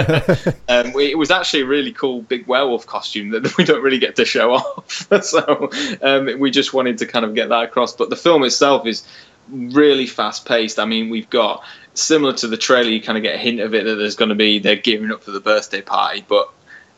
um, 0.68 0.94
it 1.00 1.18
was 1.18 1.32
actually 1.32 1.62
a 1.62 1.66
really 1.66 1.92
cool 1.92 2.22
big 2.22 2.48
werewolf 2.48 2.86
costume 2.86 3.30
that 3.32 3.58
we 3.58 3.64
don't 3.64 3.84
really 3.84 4.00
get 4.00 4.16
to 4.16 4.26
show 4.26 4.54
off. 4.54 5.08
so 5.24 5.70
um, 6.02 6.40
we 6.40 6.52
just 6.52 6.74
wanted 6.74 6.98
to 6.98 7.06
kind 7.06 7.26
of 7.26 7.36
get 7.36 7.50
that 7.50 7.64
across. 7.64 7.94
But 7.94 8.10
the 8.10 8.16
film 8.16 8.44
itself 8.44 8.88
is 8.88 9.08
really 9.50 10.08
fast 10.08 10.46
paced. 10.46 10.80
I 10.80 10.86
mean, 10.86 11.10
we've 11.10 11.30
got 11.30 11.64
similar 11.94 12.34
to 12.34 12.48
the 12.48 12.58
trailer, 12.58 12.90
you 12.90 13.02
kind 13.02 13.18
of 13.18 13.24
get 13.24 13.36
a 13.36 13.38
hint 13.38 13.60
of 13.60 13.74
it 13.74 13.86
that 13.86 13.96
there's 13.96 14.16
going 14.16 14.30
to 14.30 14.36
be 14.36 14.60
they're 14.60 14.76
gearing 14.76 15.12
up 15.12 15.24
for 15.24 15.32
the 15.32 15.40
birthday 15.40 15.82
party, 15.82 16.26
but 16.28 16.52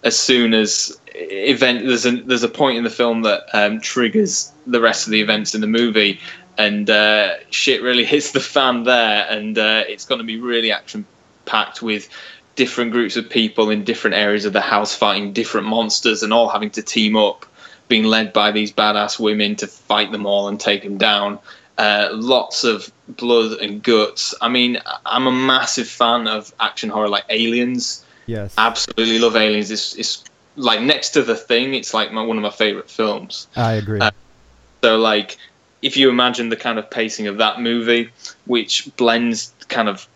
as 0.06 0.18
soon 0.18 0.53
as 0.53 0.98
event 1.15 1.86
there's 1.86 2.06
a 2.06 2.11
there's 2.22 2.44
a 2.44 2.49
point 2.49 2.77
in 2.77 2.84
the 2.84 2.90
film 2.90 3.23
that 3.23 3.44
um, 3.53 3.82
triggers 3.82 4.52
the 4.68 4.80
rest 4.80 5.07
of 5.07 5.11
the 5.11 5.19
events 5.19 5.53
in 5.53 5.61
the 5.61 5.68
movie, 5.68 6.19
and 6.57 6.90
uh, 6.90 7.34
shit 7.49 7.82
really 7.82 8.06
hits 8.15 8.32
the 8.32 8.40
fan 8.40 8.84
there, 8.84 9.27
and 9.30 9.57
uh, 9.57 9.84
it's 9.88 10.06
going 10.06 10.19
to 10.19 10.26
be 10.26 10.40
really 10.40 10.72
action 10.72 11.06
packed 11.45 11.82
with 11.82 12.07
different 12.56 12.91
groups 12.91 13.18
of 13.18 13.30
people 13.30 13.69
in 13.69 13.84
different 13.84 14.15
areas 14.15 14.45
of 14.45 14.53
the 14.53 14.61
house 14.61 14.95
fighting 14.95 15.34
different 15.34 15.68
monsters 15.68 16.23
and 16.23 16.32
all 16.32 16.48
having 16.48 16.69
to 16.69 16.82
team 16.82 17.18
up, 17.18 17.45
being 17.88 18.06
led 18.06 18.32
by 18.32 18.52
these 18.52 18.72
badass 18.72 19.19
women 19.19 19.56
to 19.56 19.68
fight 19.68 20.11
them 20.11 20.26
all 20.26 20.48
and 20.48 20.60
take 20.60 20.84
them 20.84 20.98
down. 20.98 21.38
Uh, 21.77 22.07
lots 22.14 22.64
of 22.64 22.90
blood 23.10 23.60
and 23.60 23.84
guts. 23.84 24.34
I 24.40 24.48
mean, 24.48 24.80
I'm 25.06 25.27
a 25.27 25.32
massive 25.32 25.88
fan 25.88 26.27
of 26.27 26.53
action 26.60 26.90
horror 26.90 27.10
like 27.10 27.26
Aliens. 27.30 28.05
Yes. 28.26 28.53
Absolutely 28.57 29.19
love 29.19 29.35
Aliens. 29.35 29.72
It's, 29.72 29.95
it's 29.95 30.23
like 30.56 30.81
next 30.81 31.11
to 31.11 31.22
The 31.22 31.35
Thing, 31.35 31.73
it's 31.73 31.93
like 31.93 32.11
my, 32.11 32.23
one 32.23 32.38
of 32.38 32.43
my 32.43 32.49
favorite 32.49 32.89
films. 32.89 33.47
I 33.56 33.73
agree. 33.73 33.99
Uh, 33.99 34.11
so, 34.81 34.97
like, 34.97 35.38
if 35.81 35.97
you 35.97 36.10
imagine 36.10 36.49
the 36.49 36.56
kind 36.56 36.80
of 36.80 36.89
pacing 36.89 37.27
of 37.27 37.38
that 37.38 37.60
movie, 37.60 38.10
which 38.45 38.89
blends 38.97 39.53
kind 39.68 39.89
of 39.89 40.07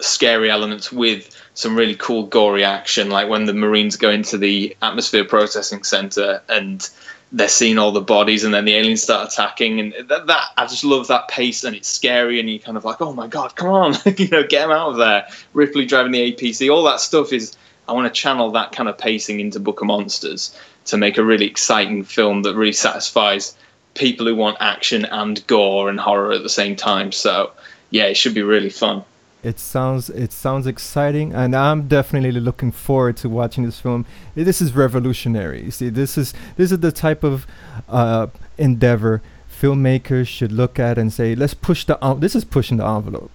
scary 0.00 0.50
elements 0.50 0.92
with 0.92 1.34
some 1.54 1.74
really 1.74 1.96
cool 1.96 2.24
gory 2.24 2.64
action, 2.64 3.10
like 3.10 3.28
when 3.28 3.46
the 3.46 3.52
Marines 3.52 3.96
go 3.96 4.10
into 4.10 4.38
the 4.38 4.76
atmosphere 4.82 5.24
processing 5.24 5.82
center 5.82 6.40
and 6.48 6.88
they're 7.30 7.48
seeing 7.48 7.76
all 7.78 7.92
the 7.92 8.00
bodies 8.00 8.44
and 8.44 8.54
then 8.54 8.64
the 8.64 8.74
aliens 8.74 9.02
start 9.02 9.32
attacking. 9.32 9.80
And 9.80 10.08
that, 10.08 10.26
that 10.26 10.44
I 10.56 10.66
just 10.66 10.84
love 10.84 11.08
that 11.08 11.28
pace 11.28 11.64
and 11.64 11.76
it's 11.76 11.88
scary 11.88 12.40
and 12.40 12.48
you 12.48 12.58
kind 12.58 12.76
of 12.76 12.84
like 12.84 13.00
oh 13.00 13.12
my 13.12 13.26
god 13.26 13.54
come 13.54 13.68
on 13.68 13.94
you 14.16 14.28
know 14.28 14.42
get 14.42 14.62
them 14.62 14.70
out 14.70 14.90
of 14.90 14.96
there. 14.96 15.26
Ripley 15.52 15.84
driving 15.84 16.12
the 16.12 16.32
APC 16.32 16.72
all 16.72 16.84
that 16.84 17.00
stuff 17.00 17.32
is 17.32 17.56
I 17.86 17.92
want 17.92 18.12
to 18.12 18.20
channel 18.20 18.50
that 18.52 18.72
kind 18.72 18.88
of 18.88 18.98
pacing 18.98 19.40
into 19.40 19.60
Book 19.60 19.80
of 19.80 19.86
Monsters 19.86 20.54
to 20.86 20.96
make 20.96 21.18
a 21.18 21.24
really 21.24 21.46
exciting 21.46 22.02
film 22.02 22.42
that 22.42 22.54
really 22.54 22.72
satisfies 22.72 23.56
people 23.94 24.26
who 24.26 24.36
want 24.36 24.58
action 24.60 25.04
and 25.06 25.46
gore 25.46 25.88
and 25.88 25.98
horror 25.98 26.32
at 26.32 26.42
the 26.42 26.48
same 26.48 26.76
time. 26.76 27.12
So 27.12 27.52
yeah 27.90 28.04
it 28.04 28.16
should 28.16 28.34
be 28.34 28.42
really 28.42 28.70
fun 28.70 29.04
it 29.42 29.58
sounds 29.58 30.10
it 30.10 30.32
sounds 30.32 30.66
exciting, 30.66 31.32
and 31.32 31.54
I'm 31.54 31.86
definitely 31.86 32.40
looking 32.40 32.72
forward 32.72 33.16
to 33.18 33.28
watching 33.28 33.64
this 33.64 33.78
film. 33.78 34.04
This 34.34 34.60
is 34.60 34.74
revolutionary. 34.74 35.64
You 35.64 35.70
see, 35.70 35.88
this 35.90 36.18
is 36.18 36.34
this 36.56 36.72
is 36.72 36.80
the 36.80 36.92
type 36.92 37.22
of 37.22 37.46
uh, 37.88 38.28
endeavor 38.56 39.22
filmmakers 39.50 40.26
should 40.26 40.52
look 40.52 40.78
at 40.78 40.98
and 40.98 41.12
say, 41.12 41.34
"Let's 41.34 41.54
push 41.54 41.84
the 41.84 42.02
en- 42.04 42.20
this 42.20 42.34
is 42.34 42.44
pushing 42.44 42.78
the 42.78 42.86
envelope." 42.86 43.30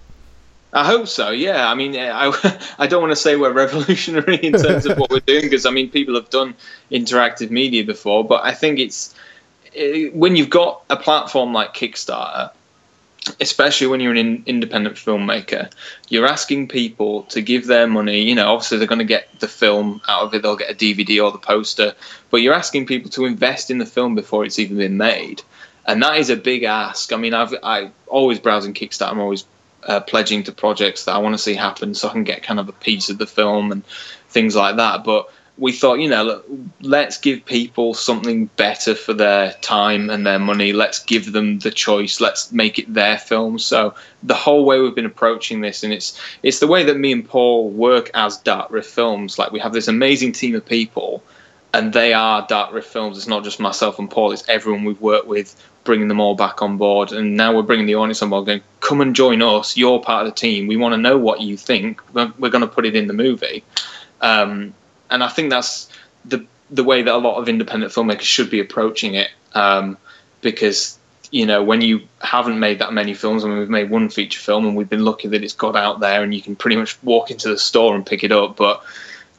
I 0.74 0.84
hope 0.84 1.06
so. 1.06 1.30
Yeah, 1.30 1.70
I 1.70 1.74
mean, 1.74 1.96
I, 1.96 2.32
I 2.78 2.86
don't 2.86 3.00
want 3.00 3.12
to 3.12 3.16
say 3.16 3.36
we're 3.36 3.52
revolutionary 3.52 4.36
in 4.36 4.54
terms 4.54 4.86
of 4.86 4.98
what 4.98 5.10
we're 5.10 5.20
doing 5.20 5.42
because 5.42 5.64
I 5.64 5.70
mean, 5.70 5.88
people 5.88 6.14
have 6.16 6.28
done 6.30 6.54
interactive 6.90 7.50
media 7.50 7.84
before, 7.84 8.24
but 8.24 8.44
I 8.44 8.52
think 8.52 8.78
it's 8.78 9.14
it, 9.72 10.08
eh, 10.08 10.10
when 10.12 10.36
you've 10.36 10.50
got 10.50 10.82
a 10.90 10.96
platform 10.96 11.52
like 11.52 11.74
Kickstarter 11.74 12.50
especially 13.40 13.86
when 13.86 14.00
you're 14.00 14.14
an 14.14 14.42
independent 14.46 14.96
filmmaker, 14.96 15.70
you're 16.08 16.26
asking 16.26 16.68
people 16.68 17.22
to 17.24 17.40
give 17.40 17.66
their 17.66 17.86
money. 17.86 18.20
You 18.22 18.34
know, 18.34 18.52
obviously 18.52 18.78
they're 18.78 18.86
going 18.86 18.98
to 18.98 19.04
get 19.04 19.28
the 19.40 19.48
film 19.48 20.00
out 20.08 20.22
of 20.22 20.34
it, 20.34 20.42
they'll 20.42 20.56
get 20.56 20.70
a 20.70 20.74
DVD 20.74 21.24
or 21.24 21.32
the 21.32 21.38
poster, 21.38 21.94
but 22.30 22.38
you're 22.38 22.54
asking 22.54 22.86
people 22.86 23.10
to 23.10 23.24
invest 23.24 23.70
in 23.70 23.78
the 23.78 23.86
film 23.86 24.14
before 24.14 24.44
it's 24.44 24.58
even 24.58 24.76
been 24.76 24.96
made, 24.96 25.42
and 25.86 26.02
that 26.02 26.18
is 26.18 26.30
a 26.30 26.36
big 26.36 26.64
ask. 26.64 27.12
I 27.12 27.16
mean, 27.16 27.34
I've 27.34 27.54
I 27.62 27.90
always 28.06 28.38
browsing 28.38 28.74
Kickstarter. 28.74 29.10
I'm 29.10 29.20
always 29.20 29.44
uh, 29.84 30.00
pledging 30.00 30.42
to 30.44 30.52
projects 30.52 31.04
that 31.04 31.14
I 31.14 31.18
want 31.18 31.34
to 31.34 31.38
see 31.38 31.54
happen, 31.54 31.94
so 31.94 32.08
I 32.08 32.12
can 32.12 32.24
get 32.24 32.42
kind 32.42 32.60
of 32.60 32.68
a 32.68 32.72
piece 32.72 33.10
of 33.10 33.18
the 33.18 33.26
film 33.26 33.72
and 33.72 33.84
things 34.28 34.56
like 34.56 34.76
that. 34.76 35.04
But 35.04 35.30
we 35.56 35.70
thought, 35.70 36.00
you 36.00 36.08
know, 36.08 36.42
let's 36.80 37.16
give 37.16 37.44
people 37.44 37.94
something 37.94 38.46
better 38.56 38.94
for 38.94 39.12
their 39.14 39.52
time 39.60 40.10
and 40.10 40.26
their 40.26 40.40
money. 40.40 40.72
Let's 40.72 40.98
give 40.98 41.32
them 41.32 41.60
the 41.60 41.70
choice. 41.70 42.20
Let's 42.20 42.50
make 42.50 42.78
it 42.78 42.92
their 42.92 43.18
film. 43.18 43.60
So 43.60 43.94
the 44.24 44.34
whole 44.34 44.64
way 44.64 44.80
we've 44.80 44.94
been 44.94 45.06
approaching 45.06 45.60
this, 45.60 45.84
and 45.84 45.92
it's 45.92 46.20
it's 46.42 46.58
the 46.58 46.66
way 46.66 46.82
that 46.84 46.98
me 46.98 47.12
and 47.12 47.28
Paul 47.28 47.70
work 47.70 48.10
as 48.14 48.38
Dark 48.38 48.70
Rift 48.70 48.90
Films. 48.90 49.38
Like 49.38 49.52
we 49.52 49.60
have 49.60 49.72
this 49.72 49.86
amazing 49.86 50.32
team 50.32 50.56
of 50.56 50.66
people, 50.66 51.22
and 51.72 51.92
they 51.92 52.12
are 52.12 52.44
Dark 52.48 52.72
Rift 52.72 52.92
Films. 52.92 53.16
It's 53.16 53.28
not 53.28 53.44
just 53.44 53.60
myself 53.60 53.98
and 54.00 54.10
Paul. 54.10 54.32
It's 54.32 54.48
everyone 54.48 54.84
we've 54.84 55.00
worked 55.00 55.28
with, 55.28 55.54
bringing 55.84 56.08
them 56.08 56.20
all 56.20 56.34
back 56.34 56.62
on 56.62 56.78
board. 56.78 57.12
And 57.12 57.36
now 57.36 57.54
we're 57.54 57.62
bringing 57.62 57.86
the 57.86 57.94
audience 57.94 58.22
on 58.22 58.30
board, 58.30 58.46
going, 58.46 58.62
come 58.80 59.00
and 59.00 59.14
join 59.14 59.40
us. 59.40 59.76
You're 59.76 60.00
part 60.00 60.26
of 60.26 60.32
the 60.32 60.40
team. 60.40 60.66
We 60.66 60.76
want 60.76 60.94
to 60.94 61.00
know 61.00 61.16
what 61.16 61.42
you 61.42 61.56
think. 61.56 62.00
We're, 62.12 62.32
we're 62.40 62.50
going 62.50 62.62
to 62.62 62.68
put 62.68 62.86
it 62.86 62.96
in 62.96 63.06
the 63.06 63.12
movie. 63.12 63.62
Um, 64.20 64.74
and 65.10 65.22
I 65.22 65.28
think 65.28 65.50
that's 65.50 65.88
the 66.24 66.44
the 66.70 66.84
way 66.84 67.02
that 67.02 67.14
a 67.14 67.18
lot 67.18 67.36
of 67.36 67.48
independent 67.48 67.92
filmmakers 67.92 68.22
should 68.22 68.50
be 68.50 68.60
approaching 68.60 69.14
it, 69.14 69.30
um, 69.54 69.96
because 70.40 70.98
you 71.30 71.46
know 71.46 71.62
when 71.62 71.80
you 71.80 72.02
haven't 72.20 72.58
made 72.58 72.78
that 72.78 72.92
many 72.92 73.14
films, 73.14 73.44
I 73.44 73.48
mean 73.48 73.58
we've 73.58 73.68
made 73.68 73.90
one 73.90 74.08
feature 74.08 74.40
film 74.40 74.66
and 74.66 74.76
we've 74.76 74.88
been 74.88 75.04
lucky 75.04 75.28
that 75.28 75.42
it's 75.42 75.54
got 75.54 75.76
out 75.76 76.00
there 76.00 76.22
and 76.22 76.34
you 76.34 76.42
can 76.42 76.56
pretty 76.56 76.76
much 76.76 77.00
walk 77.02 77.30
into 77.30 77.48
the 77.48 77.58
store 77.58 77.94
and 77.94 78.04
pick 78.04 78.24
it 78.24 78.32
up, 78.32 78.56
but 78.56 78.82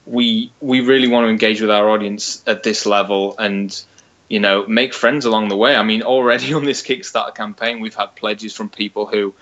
we 0.06 0.52
we 0.62 0.82
really 0.82 1.08
want 1.08 1.26
to 1.26 1.30
engage 1.30 1.62
with 1.62 1.72
our 1.72 1.90
audience 1.90 2.44
at 2.48 2.64
this 2.64 2.86
level 2.86 3.36
and 3.40 3.84
you 4.30 4.40
know 4.40 4.66
make 4.68 4.94
friends 4.94 5.26
along 5.26 5.50
the 5.50 5.58
way. 5.58 5.76
I 5.76 5.84
mean 5.84 6.04
already 6.04 6.54
on 6.60 6.66
this 6.66 6.82
Kickstarter 6.84 7.34
campaign 7.34 7.80
we've 7.80 7.96
had 7.96 8.16
pledges 8.16 8.56
from 8.56 8.70
people 8.70 9.06
who 9.06 9.34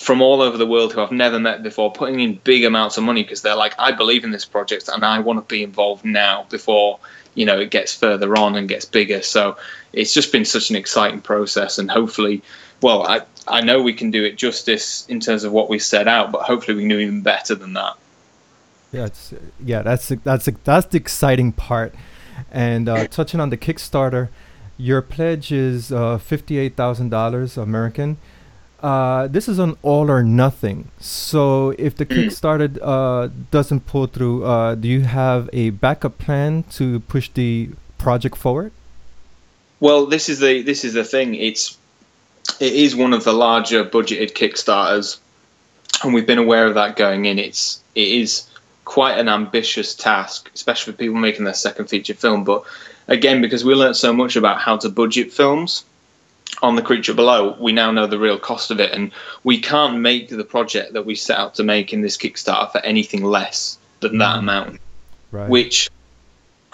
from 0.00 0.22
all 0.22 0.40
over 0.40 0.56
the 0.56 0.66
world 0.66 0.92
who 0.92 1.00
I've 1.00 1.12
never 1.12 1.40
met 1.40 1.62
before, 1.62 1.92
putting 1.92 2.20
in 2.20 2.36
big 2.44 2.64
amounts 2.64 2.96
of 2.96 3.04
money 3.04 3.22
because 3.22 3.42
they're 3.42 3.56
like, 3.56 3.74
I 3.78 3.92
believe 3.92 4.24
in 4.24 4.30
this 4.30 4.44
project 4.44 4.88
and 4.88 5.04
I 5.04 5.18
want 5.18 5.38
to 5.38 5.52
be 5.52 5.62
involved 5.62 6.04
now 6.04 6.46
before 6.50 6.98
you 7.34 7.46
know 7.46 7.58
it 7.58 7.70
gets 7.70 7.94
further 7.94 8.36
on 8.36 8.56
and 8.56 8.68
gets 8.68 8.84
bigger. 8.84 9.22
So 9.22 9.56
it's 9.92 10.12
just 10.12 10.32
been 10.32 10.44
such 10.44 10.70
an 10.70 10.76
exciting 10.76 11.20
process, 11.20 11.78
and 11.78 11.90
hopefully, 11.90 12.42
well, 12.82 13.06
I 13.06 13.22
I 13.46 13.60
know 13.60 13.80
we 13.80 13.92
can 13.92 14.10
do 14.10 14.24
it 14.24 14.36
justice 14.36 15.06
in 15.08 15.20
terms 15.20 15.44
of 15.44 15.52
what 15.52 15.68
we 15.68 15.78
set 15.78 16.08
out, 16.08 16.32
but 16.32 16.42
hopefully 16.42 16.76
we 16.76 16.82
can 16.82 16.90
do 16.90 16.98
even 16.98 17.22
better 17.22 17.54
than 17.54 17.74
that. 17.74 17.96
Yeah, 18.92 19.06
it's, 19.06 19.34
yeah, 19.64 19.82
that's 19.82 20.08
that's 20.08 20.48
that's 20.64 20.86
the 20.86 20.96
exciting 20.98 21.52
part. 21.52 21.94
And 22.50 22.88
uh, 22.88 23.06
touching 23.18 23.38
on 23.38 23.50
the 23.50 23.56
Kickstarter, 23.56 24.28
your 24.76 25.00
pledge 25.00 25.52
is 25.52 25.92
uh, 25.92 26.18
fifty-eight 26.18 26.76
thousand 26.76 27.10
dollars 27.10 27.56
American 27.56 28.18
uh, 28.82 29.26
this 29.26 29.48
is 29.48 29.58
an 29.58 29.76
all 29.82 30.10
or 30.10 30.22
nothing. 30.22 30.90
So 31.00 31.74
if 31.78 31.96
the 31.96 32.06
Kickstarter 32.06 32.78
uh, 32.82 33.28
doesn't 33.50 33.86
pull 33.86 34.06
through, 34.06 34.44
uh, 34.44 34.74
do 34.74 34.88
you 34.88 35.00
have 35.00 35.50
a 35.52 35.70
backup 35.70 36.18
plan 36.18 36.64
to 36.72 37.00
push 37.00 37.28
the 37.30 37.70
project 37.98 38.36
forward? 38.36 38.72
Well, 39.80 40.06
this 40.06 40.28
is 40.28 40.40
the 40.40 40.62
this 40.62 40.84
is 40.84 40.94
the 40.94 41.04
thing. 41.04 41.34
It's 41.34 41.76
it 42.60 42.72
is 42.72 42.96
one 42.96 43.12
of 43.12 43.24
the 43.24 43.32
larger 43.32 43.84
budgeted 43.84 44.32
Kickstarters, 44.32 45.18
and 46.02 46.14
we've 46.14 46.26
been 46.26 46.38
aware 46.38 46.66
of 46.66 46.74
that 46.74 46.96
going 46.96 47.26
in. 47.26 47.38
It's 47.38 47.80
it 47.94 48.08
is 48.08 48.48
quite 48.84 49.18
an 49.18 49.28
ambitious 49.28 49.94
task, 49.94 50.50
especially 50.54 50.92
for 50.92 50.98
people 50.98 51.16
making 51.16 51.44
their 51.44 51.54
second 51.54 51.86
feature 51.86 52.14
film. 52.14 52.42
But 52.42 52.64
again, 53.06 53.40
because 53.40 53.64
we 53.64 53.74
learned 53.74 53.96
so 53.96 54.12
much 54.12 54.34
about 54.34 54.60
how 54.60 54.76
to 54.78 54.88
budget 54.88 55.32
films 55.32 55.84
on 56.62 56.76
the 56.76 56.82
creature 56.82 57.14
below, 57.14 57.56
we 57.58 57.72
now 57.72 57.90
know 57.90 58.06
the 58.06 58.18
real 58.18 58.38
cost 58.38 58.70
of 58.70 58.80
it, 58.80 58.92
and 58.92 59.12
we 59.44 59.60
can't 59.60 59.98
make 59.98 60.28
the 60.28 60.44
project 60.44 60.92
that 60.94 61.06
we 61.06 61.14
set 61.14 61.38
out 61.38 61.54
to 61.56 61.62
make 61.62 61.92
in 61.92 62.00
this 62.00 62.16
Kickstarter 62.16 62.72
for 62.72 62.78
anything 62.80 63.24
less 63.24 63.78
than 64.00 64.18
that 64.18 64.38
amount. 64.38 64.80
Right. 65.30 65.48
Which 65.48 65.90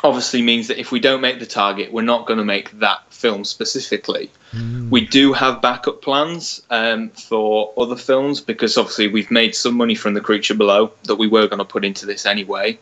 obviously 0.02 0.42
means 0.42 0.68
that 0.68 0.78
if 0.78 0.92
we 0.92 1.00
don't 1.00 1.22
make 1.22 1.38
the 1.38 1.46
target, 1.46 1.92
we're 1.92 2.02
not 2.02 2.26
going 2.26 2.38
to 2.38 2.44
make 2.44 2.70
that 2.78 3.00
film 3.10 3.44
specifically. 3.44 4.30
Mm. 4.52 4.90
We 4.90 5.06
do 5.06 5.32
have 5.32 5.62
backup 5.62 6.02
plans 6.02 6.62
um, 6.70 7.08
for 7.08 7.72
other 7.76 7.96
films 7.96 8.40
because 8.40 8.76
obviously 8.76 9.08
we've 9.08 9.30
made 9.30 9.54
some 9.54 9.74
money 9.74 9.94
from 9.94 10.12
the 10.12 10.20
creature 10.20 10.54
below 10.54 10.92
that 11.04 11.16
we 11.16 11.26
were 11.26 11.46
going 11.46 11.58
to 11.58 11.64
put 11.64 11.84
into 11.84 12.04
this 12.04 12.26
anyway. 12.26 12.78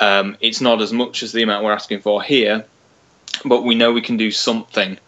Um, 0.00 0.36
it's 0.40 0.60
not 0.60 0.82
as 0.82 0.92
much 0.92 1.22
as 1.22 1.32
the 1.32 1.42
amount 1.42 1.64
we're 1.64 1.72
asking 1.72 2.00
for 2.00 2.20
here, 2.20 2.64
but 3.44 3.62
we 3.62 3.76
know 3.76 3.92
we 3.92 4.02
can 4.02 4.16
do 4.16 4.30
something 4.30 4.98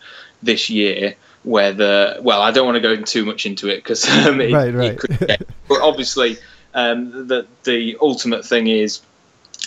this 0.43 0.71
year 0.71 1.17
where 1.49 1.73
the 1.73 2.19
well, 2.21 2.43
I 2.43 2.51
don't 2.51 2.67
want 2.67 2.77
to 2.77 2.81
go 2.81 2.97
too 2.97 3.25
much 3.25 3.47
into 3.47 3.69
it 3.69 3.77
because 3.77 4.07
um, 4.09 4.41
it, 4.41 4.53
Right, 4.53 4.69
it 4.69 4.77
right. 4.77 4.99
could 4.99 5.19
get- 5.19 5.49
but 5.69 5.81
obviously, 5.81 6.37
um, 6.75 7.27
the 7.27 7.47
the 7.65 7.97
ultimate 8.03 8.45
thing 8.45 8.67
is 8.67 9.01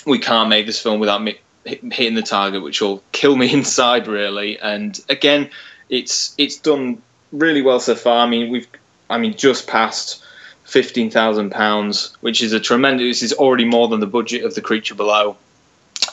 we 0.06 0.20
can't 0.20 0.48
make 0.50 0.68
this 0.68 0.80
film 0.80 1.00
without 1.00 1.22
me 1.24 1.40
hitting 1.66 2.14
the 2.16 2.22
target, 2.22 2.62
which 2.62 2.82
will 2.82 3.02
kill 3.12 3.36
me 3.36 3.52
inside 3.60 4.08
really. 4.08 4.60
And 4.60 5.00
again, 5.10 5.50
it's 5.90 6.36
it's 6.38 6.58
done 6.58 7.02
really 7.32 7.64
well 7.64 7.80
so 7.80 7.96
far. 7.96 8.26
I 8.26 8.30
mean, 8.30 8.52
we've 8.52 8.68
I 9.10 9.18
mean 9.18 9.36
just 9.36 9.68
passed 9.68 10.24
fifteen 10.66 11.10
thousand 11.10 11.50
pounds, 11.50 12.16
which 12.22 12.44
is 12.44 12.54
a 12.54 12.60
tremendous. 12.60 13.20
This 13.22 13.32
is 13.32 13.34
already 13.38 13.66
more 13.66 13.88
than 13.88 14.00
the 14.00 14.08
budget 14.08 14.46
of 14.46 14.54
the 14.54 14.62
creature 14.62 14.94
below. 14.96 15.36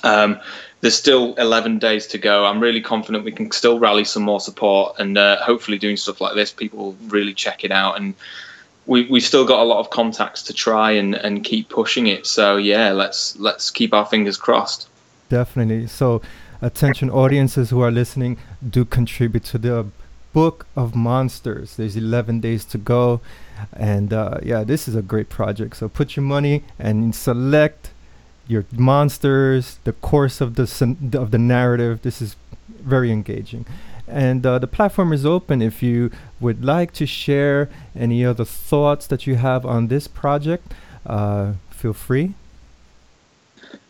Um, 0.04 0.40
there's 0.80 0.96
still 0.96 1.34
11 1.34 1.78
days 1.78 2.06
to 2.08 2.18
go. 2.18 2.44
I'm 2.44 2.60
really 2.60 2.80
confident 2.80 3.24
we 3.24 3.32
can 3.32 3.50
still 3.50 3.78
rally 3.78 4.04
some 4.04 4.22
more 4.22 4.40
support, 4.40 4.96
and 4.98 5.18
uh, 5.18 5.42
hopefully, 5.42 5.78
doing 5.78 5.96
stuff 5.96 6.20
like 6.20 6.34
this, 6.34 6.52
people 6.52 6.78
will 6.78 6.96
really 7.08 7.34
check 7.34 7.64
it 7.64 7.72
out. 7.72 7.98
And 7.98 8.14
we, 8.86 9.06
we've 9.06 9.22
still 9.22 9.44
got 9.44 9.60
a 9.60 9.64
lot 9.64 9.80
of 9.80 9.90
contacts 9.90 10.42
to 10.44 10.54
try 10.54 10.92
and, 10.92 11.14
and 11.14 11.44
keep 11.44 11.68
pushing 11.68 12.06
it. 12.06 12.26
So 12.26 12.56
yeah, 12.56 12.90
let's 12.90 13.36
let's 13.36 13.70
keep 13.70 13.92
our 13.92 14.06
fingers 14.06 14.36
crossed. 14.36 14.88
Definitely. 15.28 15.86
So, 15.88 16.22
attention 16.62 17.10
audiences 17.10 17.70
who 17.70 17.80
are 17.82 17.90
listening, 17.90 18.38
do 18.68 18.84
contribute 18.84 19.44
to 19.44 19.58
the 19.58 19.86
Book 20.32 20.66
of 20.74 20.94
Monsters. 20.94 21.76
There's 21.76 21.96
11 21.96 22.40
days 22.40 22.64
to 22.66 22.78
go. 22.78 23.20
And 23.72 24.12
uh, 24.12 24.38
yeah, 24.42 24.64
this 24.64 24.88
is 24.88 24.94
a 24.94 25.02
great 25.02 25.28
project. 25.28 25.76
So, 25.76 25.88
put 25.88 26.16
your 26.16 26.22
money 26.22 26.64
and 26.78 27.14
select 27.14 27.90
your 28.48 28.64
monsters, 28.72 29.78
the 29.84 29.92
course 29.92 30.40
of 30.40 30.56
the, 30.56 30.66
syn- 30.66 31.12
of 31.14 31.30
the 31.30 31.38
narrative. 31.38 32.02
This 32.02 32.20
is 32.20 32.34
very 32.80 33.12
engaging. 33.12 33.66
And 34.08 34.44
uh, 34.44 34.58
the 34.58 34.66
platform 34.66 35.12
is 35.12 35.26
open 35.26 35.60
if 35.60 35.82
you 35.82 36.10
would 36.40 36.64
like 36.64 36.92
to 36.94 37.06
share 37.06 37.68
any 37.94 38.24
other 38.24 38.44
thoughts 38.44 39.06
that 39.08 39.26
you 39.26 39.36
have 39.36 39.66
on 39.66 39.88
this 39.88 40.08
project. 40.08 40.72
Uh, 41.04 41.52
feel 41.70 41.92
free. 41.92 42.34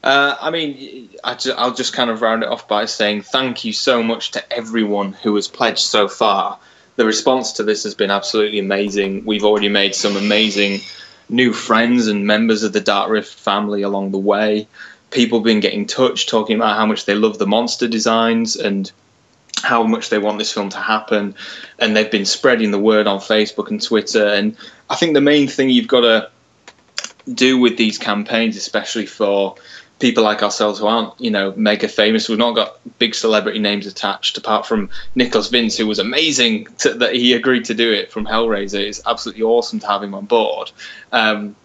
Uh, 0.03 0.37
I 0.41 0.51
mean, 0.51 1.09
I'll 1.25 1.75
just 1.75 1.93
kind 1.93 2.11
of 2.11 2.21
round 2.21 2.43
it 2.43 2.49
off 2.49 2.67
by 2.67 2.85
saying 2.85 3.23
thank 3.23 3.65
you 3.65 3.73
so 3.73 4.03
much 4.03 4.33
to 4.33 4.53
everyone 4.53 5.13
who 5.13 5.35
has 5.37 5.49
pledged 5.49 5.81
so 5.81 6.09
far. 6.09 6.59
The 6.97 7.05
response 7.05 7.53
to 7.53 7.63
this 7.63 7.85
has 7.85 7.95
been 7.95 8.11
absolutely 8.11 8.59
amazing. 8.59 9.25
We've 9.25 9.45
already 9.45 9.69
made 9.69 9.95
some 9.95 10.17
amazing 10.17 10.81
new 11.29 11.53
friends 11.53 12.07
and 12.07 12.27
members 12.27 12.63
of 12.63 12.73
the 12.73 12.81
Dark 12.81 13.11
Rift 13.11 13.33
family 13.33 13.83
along 13.83 14.13
the 14.13 14.19
way. 14.19 14.67
People 15.11 15.39
have 15.39 15.45
been 15.45 15.61
getting 15.61 15.81
in 15.81 15.87
touch, 15.87 16.27
talking 16.27 16.57
about 16.57 16.77
how 16.77 16.87
much 16.87 17.05
they 17.05 17.15
love 17.15 17.39
the 17.39 17.47
monster 17.47 17.89
designs 17.89 18.57
and 18.57 18.91
how 19.63 19.83
much 19.83 20.11
they 20.11 20.19
want 20.19 20.39
this 20.39 20.53
film 20.53 20.69
to 20.71 20.79
happen. 20.79 21.35
And 21.79 21.97
they've 21.97 22.11
been 22.11 22.25
spreading 22.25 22.71
the 22.71 22.79
word 22.79 23.07
on 23.07 23.19
Facebook 23.19 23.71
and 23.71 23.83
Twitter. 23.83 24.27
And 24.27 24.57
I 24.91 24.97
think 24.97 25.15
the 25.15 25.21
main 25.21 25.49
thing 25.49 25.71
you've 25.71 25.89
got 25.89 26.03
to 26.03 26.31
do 27.33 27.59
with 27.59 27.77
these 27.77 27.99
campaigns, 27.99 28.57
especially 28.57 29.07
for 29.07 29.57
people 29.99 30.23
like 30.23 30.43
ourselves 30.43 30.79
who 30.79 30.87
aren't, 30.87 31.21
you 31.21 31.31
know, 31.31 31.53
mega 31.57 31.89
famous. 31.89 32.29
We've 32.29 32.39
not 32.39 32.55
got 32.55 32.79
big 32.99 33.15
celebrity 33.15 33.59
names 33.59 33.87
attached, 33.87 34.39
apart 34.39 34.67
from 34.67 34.91
Nicholas 35.15 35.49
Vince, 35.49 35.77
who 35.77 35.87
was 35.87 35.99
amazing 35.99 36.67
to, 36.79 36.95
that 36.95 37.15
he 37.15 37.33
agreed 37.33 37.65
to 37.67 37.75
do 37.75 37.93
it 37.93 38.13
from 38.13 38.25
Hellraiser. 38.27 38.81
It's 38.81 39.01
absolutely 39.07 39.43
awesome 39.43 39.81
to 39.81 39.87
have 39.87 40.03
him 40.03 40.15
on 40.15 40.27
board. 40.27 40.71
Um, 41.13 41.57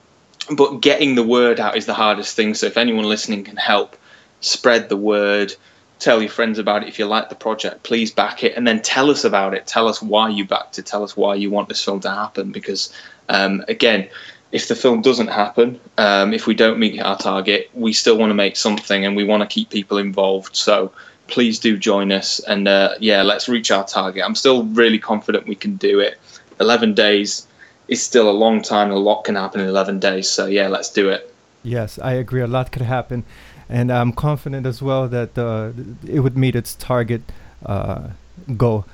but 0.55 0.81
getting 0.81 1.15
the 1.15 1.23
word 1.23 1.60
out 1.60 1.77
is 1.77 1.85
the 1.85 1.93
hardest 1.93 2.35
thing. 2.35 2.53
So 2.53 2.65
if 2.65 2.77
anyone 2.77 3.05
listening 3.05 3.43
can 3.43 3.55
help 3.55 3.95
spread 4.41 4.89
the 4.89 4.97
word, 4.97 5.53
tell 5.99 6.19
your 6.19 6.31
friends 6.31 6.57
about 6.60 6.84
it. 6.84 6.89
If 6.89 6.99
you 6.99 7.05
like 7.05 7.30
the 7.30 7.35
project, 7.35 7.84
please 7.84 8.11
back 8.11 8.43
it, 8.43 8.57
and 8.57 8.68
then 8.68 8.81
tell 8.81 9.10
us 9.10 9.23
about 9.23 9.53
it. 9.53 9.68
Tell 9.68 9.88
us 9.88 10.01
why 10.01 10.30
you 10.30 10.43
backed 10.43 10.80
it. 10.80 10.85
Tell 10.85 11.03
us 11.03 11.15
why 11.15 11.35
you 11.35 11.49
want 11.49 11.69
this 11.69 11.84
film 11.84 11.99
to 12.01 12.10
happen. 12.10 12.51
Because 12.51 12.91
um, 13.30 13.64
again, 13.68 14.10
if 14.53 14.67
the 14.67 14.75
film 14.75 15.01
doesn't 15.01 15.27
happen, 15.27 15.80
um, 15.97 16.31
if 16.31 16.45
we 16.45 16.53
don't 16.53 16.77
meet 16.77 17.01
our 17.01 17.17
target, 17.17 17.71
we 17.73 17.91
still 17.91 18.17
want 18.17 18.30
to 18.30 18.35
make 18.35 18.55
something 18.55 19.03
and 19.03 19.15
we 19.15 19.23
want 19.23 19.41
to 19.41 19.47
keep 19.47 19.71
people 19.71 19.97
involved. 19.97 20.55
So 20.55 20.91
please 21.27 21.57
do 21.57 21.75
join 21.75 22.11
us 22.11 22.39
and 22.41 22.67
uh, 22.67 22.93
yeah, 22.99 23.23
let's 23.23 23.49
reach 23.49 23.71
our 23.71 23.84
target. 23.84 24.23
I'm 24.23 24.35
still 24.35 24.63
really 24.65 24.99
confident 24.99 25.47
we 25.47 25.55
can 25.55 25.75
do 25.77 25.99
it. 25.99 26.19
11 26.59 26.93
days 26.93 27.47
is 27.88 28.03
still 28.03 28.30
a 28.30 28.38
long 28.45 28.61
time. 28.61 28.91
A 28.91 28.95
lot 28.95 29.23
can 29.23 29.34
happen 29.35 29.59
in 29.59 29.67
11 29.67 29.99
days. 29.99 30.30
So 30.30 30.45
yeah, 30.45 30.67
let's 30.67 30.91
do 30.91 31.09
it. 31.09 31.34
Yes, 31.63 31.97
I 31.97 32.13
agree. 32.13 32.41
A 32.41 32.47
lot 32.47 32.71
could 32.71 32.84
happen, 32.84 33.23
and 33.69 33.89
I'm 33.89 34.11
confident 34.11 34.67
as 34.67 34.81
well 34.81 35.07
that 35.07 35.38
uh, 35.38 35.71
it 36.05 36.19
would 36.19 36.38
meet 36.38 36.57
its 36.57 36.75
target 36.75 37.21
uh, 37.65 38.09
goal. 38.57 38.85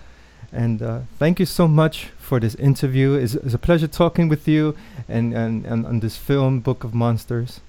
And 0.52 0.82
uh, 0.82 1.00
thank 1.18 1.40
you 1.40 1.46
so 1.46 1.68
much 1.68 2.06
for 2.18 2.40
this 2.40 2.56
interview. 2.56 3.14
It's, 3.14 3.36
it's 3.36 3.54
a 3.54 3.60
pleasure 3.60 3.88
talking 3.88 4.30
with 4.30 4.48
you 4.48 4.76
and, 5.08 5.34
and, 5.34 5.66
and 5.66 5.86
on 5.86 6.00
this 6.00 6.18
film, 6.18 6.60
Book 6.60 6.84
of 6.84 6.94
Monsters. 6.94 7.60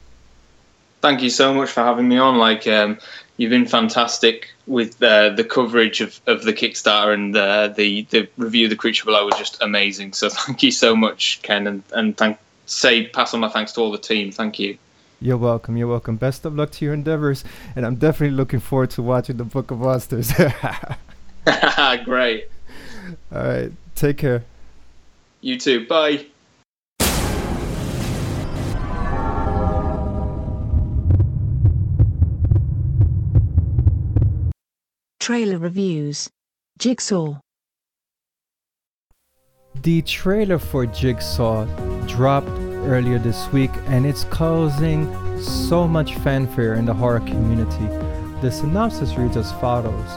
Thank 1.00 1.22
you 1.22 1.30
so 1.30 1.54
much 1.54 1.70
for 1.70 1.82
having 1.82 2.08
me 2.08 2.18
on. 2.18 2.36
Like, 2.36 2.66
um, 2.66 2.98
you've 3.36 3.50
been 3.50 3.66
fantastic 3.66 4.50
with 4.66 5.02
uh, 5.02 5.30
the 5.30 5.44
coverage 5.44 6.02
of, 6.02 6.20
of 6.26 6.44
the 6.44 6.52
Kickstarter 6.52 7.14
and 7.14 7.34
uh, 7.34 7.68
the 7.68 8.02
the 8.10 8.28
review 8.36 8.66
of 8.66 8.70
the 8.70 8.76
creature 8.76 9.06
below 9.06 9.24
was 9.24 9.34
just 9.36 9.62
amazing. 9.62 10.12
So 10.12 10.28
thank 10.30 10.62
you 10.62 10.70
so 10.70 10.94
much, 10.94 11.40
Ken, 11.42 11.66
and 11.66 11.82
and 11.92 12.16
thank 12.16 12.38
say 12.66 13.06
pass 13.06 13.32
on 13.32 13.40
my 13.40 13.48
thanks 13.48 13.72
to 13.72 13.80
all 13.80 13.90
the 13.90 13.98
team. 13.98 14.30
Thank 14.30 14.58
you. 14.58 14.76
You're 15.22 15.38
welcome. 15.38 15.76
You're 15.76 15.88
welcome. 15.88 16.16
Best 16.16 16.44
of 16.44 16.54
luck 16.54 16.70
to 16.72 16.84
your 16.84 16.94
endeavors, 16.94 17.44
and 17.74 17.84
I'm 17.84 17.96
definitely 17.96 18.36
looking 18.36 18.60
forward 18.60 18.90
to 18.90 19.02
watching 19.02 19.38
the 19.38 19.44
Book 19.44 19.70
of 19.70 19.80
Monsters. 19.80 20.32
Great. 22.04 22.48
All 23.34 23.42
right, 23.42 23.72
take 23.94 24.18
care. 24.18 24.44
You 25.40 25.58
too. 25.58 25.86
Bye. 25.86 26.26
Trailer 35.18 35.58
reviews. 35.58 36.28
Jigsaw. 36.78 37.38
The 39.82 40.02
trailer 40.02 40.58
for 40.58 40.86
Jigsaw 40.86 41.66
dropped 42.06 42.48
earlier 42.48 43.18
this 43.18 43.50
week 43.52 43.70
and 43.86 44.04
it's 44.04 44.24
causing 44.24 45.08
so 45.40 45.86
much 45.86 46.16
fanfare 46.16 46.74
in 46.74 46.84
the 46.84 46.94
horror 46.94 47.20
community. 47.20 47.86
The 48.42 48.50
synopsis 48.50 49.14
reads 49.14 49.36
as 49.36 49.52
follows 49.52 50.10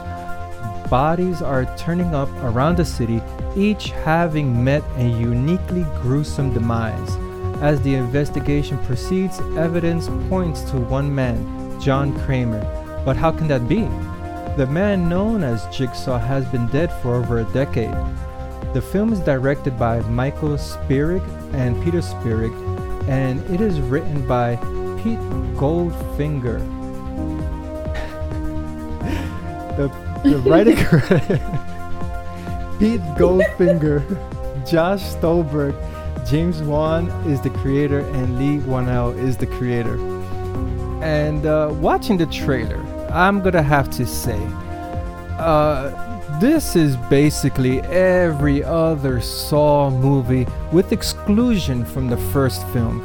Bodies 0.90 1.40
are 1.40 1.64
turning 1.76 2.14
up 2.14 2.28
around 2.42 2.76
the 2.76 2.84
city, 2.84 3.22
each 3.56 3.90
having 3.90 4.62
met 4.62 4.82
a 4.96 5.04
uniquely 5.04 5.84
gruesome 6.02 6.52
demise. 6.52 7.16
As 7.62 7.80
the 7.80 7.94
investigation 7.94 8.78
proceeds, 8.84 9.40
evidence 9.56 10.08
points 10.28 10.60
to 10.70 10.76
one 10.76 11.14
man, 11.14 11.80
John 11.80 12.18
Kramer. 12.24 12.62
But 13.04 13.16
how 13.16 13.32
can 13.32 13.48
that 13.48 13.66
be? 13.66 13.88
The 14.56 14.68
man 14.70 15.08
known 15.08 15.42
as 15.42 15.66
Jigsaw 15.74 16.18
has 16.18 16.44
been 16.46 16.66
dead 16.66 16.92
for 17.00 17.14
over 17.14 17.38
a 17.38 17.44
decade. 17.52 17.94
The 18.74 18.82
film 18.82 19.12
is 19.12 19.20
directed 19.20 19.78
by 19.78 20.00
Michael 20.00 20.58
Spierig 20.58 21.22
and 21.52 21.82
Peter 21.82 22.02
Spierig, 22.02 22.52
and 23.08 23.40
it 23.50 23.60
is 23.60 23.80
written 23.80 24.26
by 24.26 24.56
Pete 25.02 25.18
Goldfinger. 25.56 26.58
the, 29.76 30.13
the 30.24 30.74
credit 30.74 31.40
Pete 32.78 33.00
Goldfinger, 33.16 34.02
Josh 34.66 35.02
Stolberg, 35.02 35.74
James 36.26 36.62
Wan 36.62 37.08
is 37.30 37.40
the 37.40 37.50
creator, 37.50 38.00
and 38.00 38.38
Leigh 38.38 38.58
Whannell 38.64 39.16
is 39.16 39.36
the 39.36 39.46
creator. 39.46 39.94
And 41.02 41.44
uh, 41.46 41.70
watching 41.74 42.16
the 42.16 42.26
trailer, 42.26 42.80
I'm 43.12 43.42
gonna 43.42 43.62
have 43.62 43.90
to 43.90 44.06
say, 44.06 44.40
uh, 45.38 46.38
this 46.40 46.74
is 46.74 46.96
basically 46.96 47.80
every 47.82 48.64
other 48.64 49.20
Saw 49.20 49.90
movie 49.90 50.46
with 50.72 50.90
exclusion 50.92 51.84
from 51.84 52.08
the 52.08 52.16
first 52.32 52.66
film. 52.68 53.00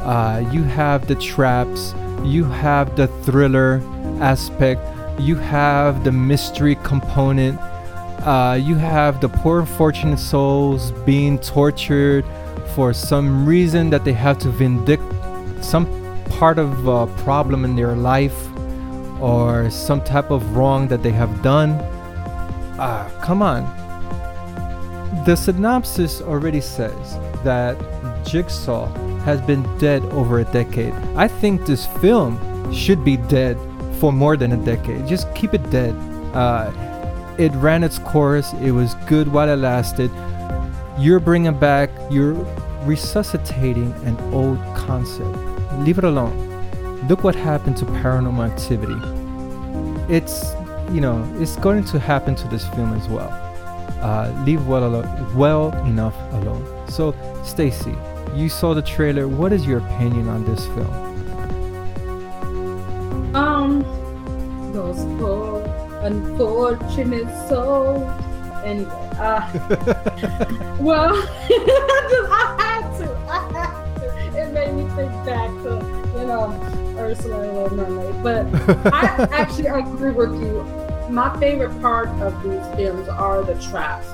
Uh, 0.00 0.38
you 0.50 0.62
have 0.64 1.06
the 1.06 1.14
traps, 1.14 1.94
you 2.24 2.44
have 2.44 2.96
the 2.96 3.06
thriller 3.22 3.80
aspect, 4.20 4.80
you 5.18 5.36
have 5.36 6.04
the 6.04 6.12
mystery 6.12 6.76
component, 6.82 7.58
Uh, 8.24 8.56
you 8.56 8.76
have 8.76 9.20
the 9.20 9.28
poor 9.28 9.60
unfortunate 9.60 10.18
souls 10.18 10.92
being 11.04 11.38
tortured 11.38 12.24
for 12.74 12.94
some 12.94 13.44
reason 13.44 13.90
that 13.90 14.02
they 14.04 14.14
have 14.14 14.38
to 14.38 14.48
vindict 14.48 15.02
some 15.60 15.84
part 16.38 16.58
of 16.58 16.88
a 16.88 17.06
problem 17.24 17.66
in 17.66 17.76
their 17.76 17.94
life 17.94 18.48
or 19.20 19.68
some 19.68 20.00
type 20.00 20.30
of 20.30 20.56
wrong 20.56 20.88
that 20.88 21.02
they 21.02 21.12
have 21.12 21.42
done. 21.42 21.76
Ah, 22.78 23.04
come 23.20 23.42
on. 23.42 23.68
The 25.26 25.36
synopsis 25.36 26.22
already 26.22 26.62
says 26.62 27.18
that 27.44 27.76
Jigsaw 28.24 28.88
has 29.24 29.40
been 29.42 29.62
dead 29.78 30.02
over 30.16 30.38
a 30.40 30.44
decade. 30.44 30.94
I 31.14 31.28
think 31.28 31.66
this 31.66 31.84
film 32.00 32.40
should 32.72 33.04
be 33.04 33.18
dead 33.28 33.58
for 34.04 34.12
more 34.12 34.36
than 34.36 34.52
a 34.52 34.56
decade. 34.58 35.06
Just 35.06 35.34
keep 35.34 35.54
it 35.54 35.70
dead. 35.70 35.94
Uh, 36.34 36.70
it 37.38 37.50
ran 37.52 37.82
its 37.82 37.98
course. 37.98 38.52
It 38.60 38.72
was 38.72 38.94
good 39.06 39.28
while 39.28 39.48
it 39.48 39.56
lasted. 39.56 40.10
You're 40.98 41.20
bringing 41.20 41.58
back, 41.58 41.88
you're 42.10 42.34
resuscitating 42.84 43.94
an 44.04 44.18
old 44.34 44.58
concept. 44.76 45.34
Leave 45.86 45.96
it 45.96 46.04
alone. 46.04 46.36
Look 47.08 47.24
what 47.24 47.34
happened 47.34 47.78
to 47.78 47.86
paranormal 47.86 48.44
activity. 48.52 49.00
It's, 50.14 50.52
you 50.92 51.00
know, 51.00 51.26
it's 51.40 51.56
going 51.56 51.84
to 51.84 51.98
happen 51.98 52.34
to 52.34 52.48
this 52.48 52.68
film 52.74 52.92
as 52.92 53.08
well. 53.08 53.32
Uh, 54.02 54.30
leave 54.44 54.66
well, 54.66 54.84
alo- 54.84 55.32
well 55.34 55.72
enough 55.86 56.14
alone. 56.34 56.62
So, 56.90 57.14
Stacy, 57.42 57.94
you 58.34 58.50
saw 58.50 58.74
the 58.74 58.82
trailer. 58.82 59.28
What 59.28 59.50
is 59.54 59.64
your 59.64 59.78
opinion 59.78 60.28
on 60.28 60.44
this 60.44 60.66
film? 60.66 61.03
Unfortunate 66.14 67.48
souls. 67.48 68.02
And 68.64 68.86
uh, 69.18 70.76
well, 70.80 71.14
just 71.14 72.30
I 72.30 72.56
had 72.58 72.98
to, 72.98 73.16
I 73.28 73.52
had 73.52 73.94
to. 73.96 74.38
It 74.38 74.52
made 74.52 74.74
me 74.74 74.82
think 74.94 75.12
back 75.26 75.50
to 75.64 75.70
you 76.18 76.26
know 76.26 76.50
Ursula 76.96 77.42
and 77.42 77.52
Little 77.52 77.76
Mermaid. 77.76 78.22
But 78.22 78.92
I 78.92 79.28
actually 79.32 79.66
agree 79.66 80.12
with 80.12 80.40
you. 80.40 80.62
My 81.10 81.38
favorite 81.38 81.78
part 81.82 82.08
of 82.22 82.42
these 82.42 82.66
films 82.76 83.08
are 83.08 83.42
the 83.42 83.60
traps. 83.60 84.08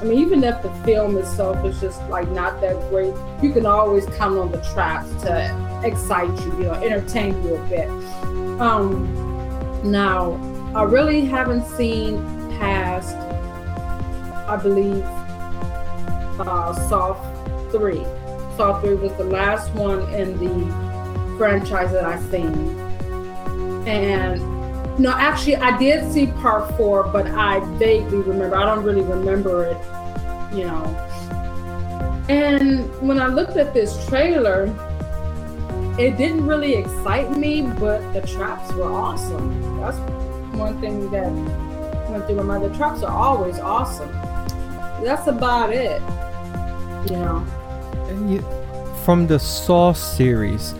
I 0.00 0.04
mean, 0.04 0.20
even 0.20 0.44
if 0.44 0.62
the 0.62 0.72
film 0.84 1.18
itself 1.18 1.64
is 1.64 1.80
just 1.80 2.00
like 2.08 2.28
not 2.28 2.60
that 2.60 2.78
great, 2.88 3.12
you 3.42 3.52
can 3.52 3.66
always 3.66 4.06
count 4.06 4.38
on 4.38 4.52
the 4.52 4.58
traps 4.72 5.10
to 5.22 5.82
excite 5.84 6.30
you, 6.44 6.52
you 6.58 6.62
know, 6.64 6.74
entertain 6.74 7.42
you 7.42 7.56
a 7.56 7.66
bit. 7.66 7.88
Um, 8.60 9.28
now, 9.82 10.36
I 10.74 10.82
really 10.82 11.24
haven't 11.24 11.64
seen 11.76 12.22
past, 12.58 13.16
I 14.48 14.56
believe, 14.62 15.02
uh, 16.40 16.72
Saw 16.88 17.14
3. 17.70 18.04
Saw 18.56 18.80
3 18.80 18.94
was 18.94 19.12
the 19.14 19.24
last 19.24 19.72
one 19.72 20.02
in 20.12 20.38
the 20.38 21.36
franchise 21.38 21.92
that 21.92 22.04
I've 22.04 22.22
seen. 22.30 22.78
And 23.88 24.40
no, 24.98 25.12
actually, 25.12 25.56
I 25.56 25.78
did 25.78 26.12
see 26.12 26.26
part 26.26 26.76
four, 26.76 27.04
but 27.04 27.26
I 27.28 27.60
vaguely 27.78 28.18
remember. 28.18 28.56
I 28.56 28.64
don't 28.64 28.84
really 28.84 29.02
remember 29.02 29.64
it, 29.64 29.78
you 30.54 30.64
know. 30.64 30.84
And 32.28 32.90
when 33.00 33.18
I 33.20 33.28
looked 33.28 33.56
at 33.56 33.72
this 33.72 34.06
trailer, 34.06 34.64
it 35.98 36.16
didn't 36.16 36.46
really 36.46 36.74
excite 36.74 37.30
me, 37.36 37.62
but 37.62 38.12
the 38.12 38.20
traps 38.20 38.72
were 38.74 38.92
awesome. 38.92 39.80
That's 39.80 39.98
one 40.58 40.80
thing 40.80 41.10
that 41.10 41.30
went 42.10 42.26
through 42.26 42.36
my 42.36 42.42
mind. 42.42 42.64
The 42.64 42.76
traps 42.76 43.02
are 43.02 43.16
always 43.16 43.58
awesome. 43.58 44.10
That's 45.02 45.28
about 45.28 45.72
it, 45.72 46.02
you 47.08 47.16
know. 47.16 47.46
You, 48.26 48.44
from 49.04 49.26
the 49.26 49.38
Saw 49.38 49.92
series, 49.92 50.72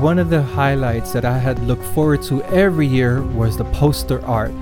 one 0.00 0.18
of 0.18 0.30
the 0.30 0.42
highlights 0.42 1.12
that 1.12 1.24
I 1.24 1.38
had 1.38 1.58
looked 1.60 1.84
forward 1.84 2.22
to 2.24 2.42
every 2.44 2.86
year 2.86 3.22
was 3.22 3.56
the 3.56 3.64
poster 3.66 4.24
art. 4.26 4.52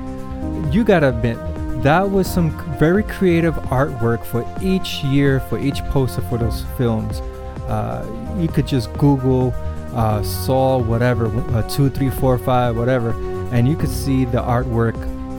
You 0.71 0.85
gotta 0.85 1.09
admit, 1.09 1.39
that 1.83 2.11
was 2.11 2.33
some 2.33 2.51
very 2.79 3.03
creative 3.03 3.55
artwork 3.55 4.25
for 4.25 4.45
each 4.61 5.03
year, 5.03 5.41
for 5.41 5.59
each 5.59 5.83
poster 5.87 6.21
for 6.23 6.39
those 6.39 6.65
films. 6.77 7.21
Uh, 7.69 8.07
you 8.39 8.49
could 8.49 8.67
just 8.67 8.93
Google 8.95 9.55
uh, 9.95 10.23
Saw, 10.23 10.79
whatever, 10.79 11.27
uh, 11.57 11.63
two, 11.69 11.89
three, 11.91 12.11
four, 12.11 12.39
five, 12.39 12.77
whatever, 12.77 13.13
and 13.53 13.69
you 13.69 13.77
could 13.77 13.91
see 13.91 14.25
the 14.25 14.39
artwork 14.39 14.97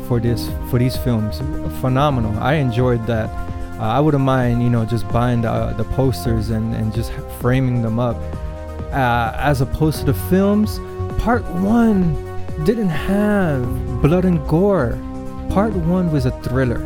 for 0.07 0.19
this 0.19 0.49
for 0.69 0.79
these 0.79 0.95
films. 0.97 1.39
Phenomenal. 1.81 2.37
I 2.39 2.55
enjoyed 2.55 3.05
that. 3.07 3.29
Uh, 3.79 3.83
I 3.83 3.99
wouldn't 3.99 4.23
mind, 4.23 4.63
you 4.63 4.69
know, 4.69 4.85
just 4.85 5.07
buying 5.09 5.41
the, 5.41 5.73
the 5.75 5.83
posters 5.83 6.51
and, 6.51 6.73
and 6.75 6.93
just 6.93 7.11
framing 7.39 7.81
them 7.81 7.99
up 7.99 8.15
uh, 8.93 9.33
as 9.37 9.59
opposed 9.59 9.99
to 10.01 10.05
the 10.05 10.13
films, 10.13 10.79
part 11.21 11.43
one 11.55 12.13
didn't 12.63 12.89
have 12.89 13.63
blood 14.01 14.23
and 14.23 14.47
gore. 14.47 14.97
Part 15.49 15.73
one 15.73 16.11
was 16.11 16.25
a 16.25 16.31
thriller, 16.41 16.77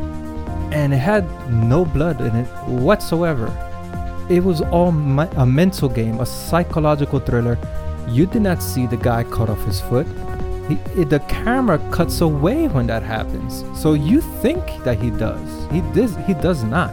and 0.71 0.93
it 0.93 0.97
had 0.97 1.25
no 1.51 1.85
blood 1.85 2.21
in 2.21 2.35
it 2.35 2.47
whatsoever. 2.65 3.47
It 4.29 4.43
was 4.43 4.61
all 4.61 4.91
mi- 4.91 5.29
a 5.35 5.45
mental 5.45 5.89
game, 5.89 6.19
a 6.19 6.25
psychological 6.25 7.19
thriller. 7.19 7.57
You 8.09 8.25
did 8.25 8.41
not 8.41 8.63
see 8.63 8.87
the 8.87 8.97
guy 8.97 9.23
cut 9.25 9.49
off 9.49 9.63
his 9.65 9.81
foot. 9.81 10.07
He, 10.67 10.75
the 11.03 11.19
camera 11.29 11.79
cuts 11.91 12.19
away 12.21 12.67
when 12.67 12.87
that 12.87 13.01
happens, 13.01 13.63
so 13.79 13.93
you 13.93 14.21
think 14.41 14.63
that 14.83 14.99
he 14.99 15.11
does. 15.11 15.71
He 15.71 15.81
does. 15.93 16.15
He 16.27 16.33
does 16.33 16.63
not. 16.63 16.91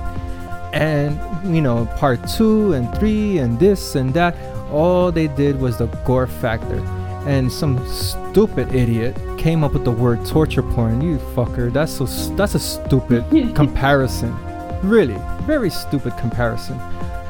And 0.72 1.18
you 1.54 1.60
know, 1.60 1.86
part 1.96 2.26
two 2.28 2.72
and 2.72 2.92
three 2.98 3.38
and 3.38 3.58
this 3.58 3.94
and 3.94 4.14
that 4.14 4.36
all 4.70 5.12
they 5.12 5.28
did 5.28 5.60
was 5.60 5.78
the 5.78 5.86
gore 6.04 6.26
factor. 6.26 6.78
And 7.26 7.50
some 7.50 7.84
stupid 7.88 8.74
idiot 8.74 9.16
came 9.38 9.64
up 9.64 9.72
with 9.72 9.84
the 9.84 9.90
word 9.90 10.24
torture 10.26 10.62
porn. 10.62 11.00
You 11.00 11.18
fucker, 11.34 11.72
that's 11.72 11.92
so 11.92 12.04
that's 12.36 12.54
a 12.54 12.60
stupid 12.60 13.24
comparison. 13.54 14.34
Really, 14.82 15.16
very 15.46 15.70
stupid 15.70 16.16
comparison. 16.18 16.78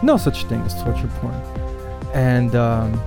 No 0.02 0.16
such 0.16 0.44
thing 0.44 0.60
as 0.62 0.74
torture 0.82 1.08
porn. 1.20 1.34
And 2.12 2.54
um, 2.54 3.00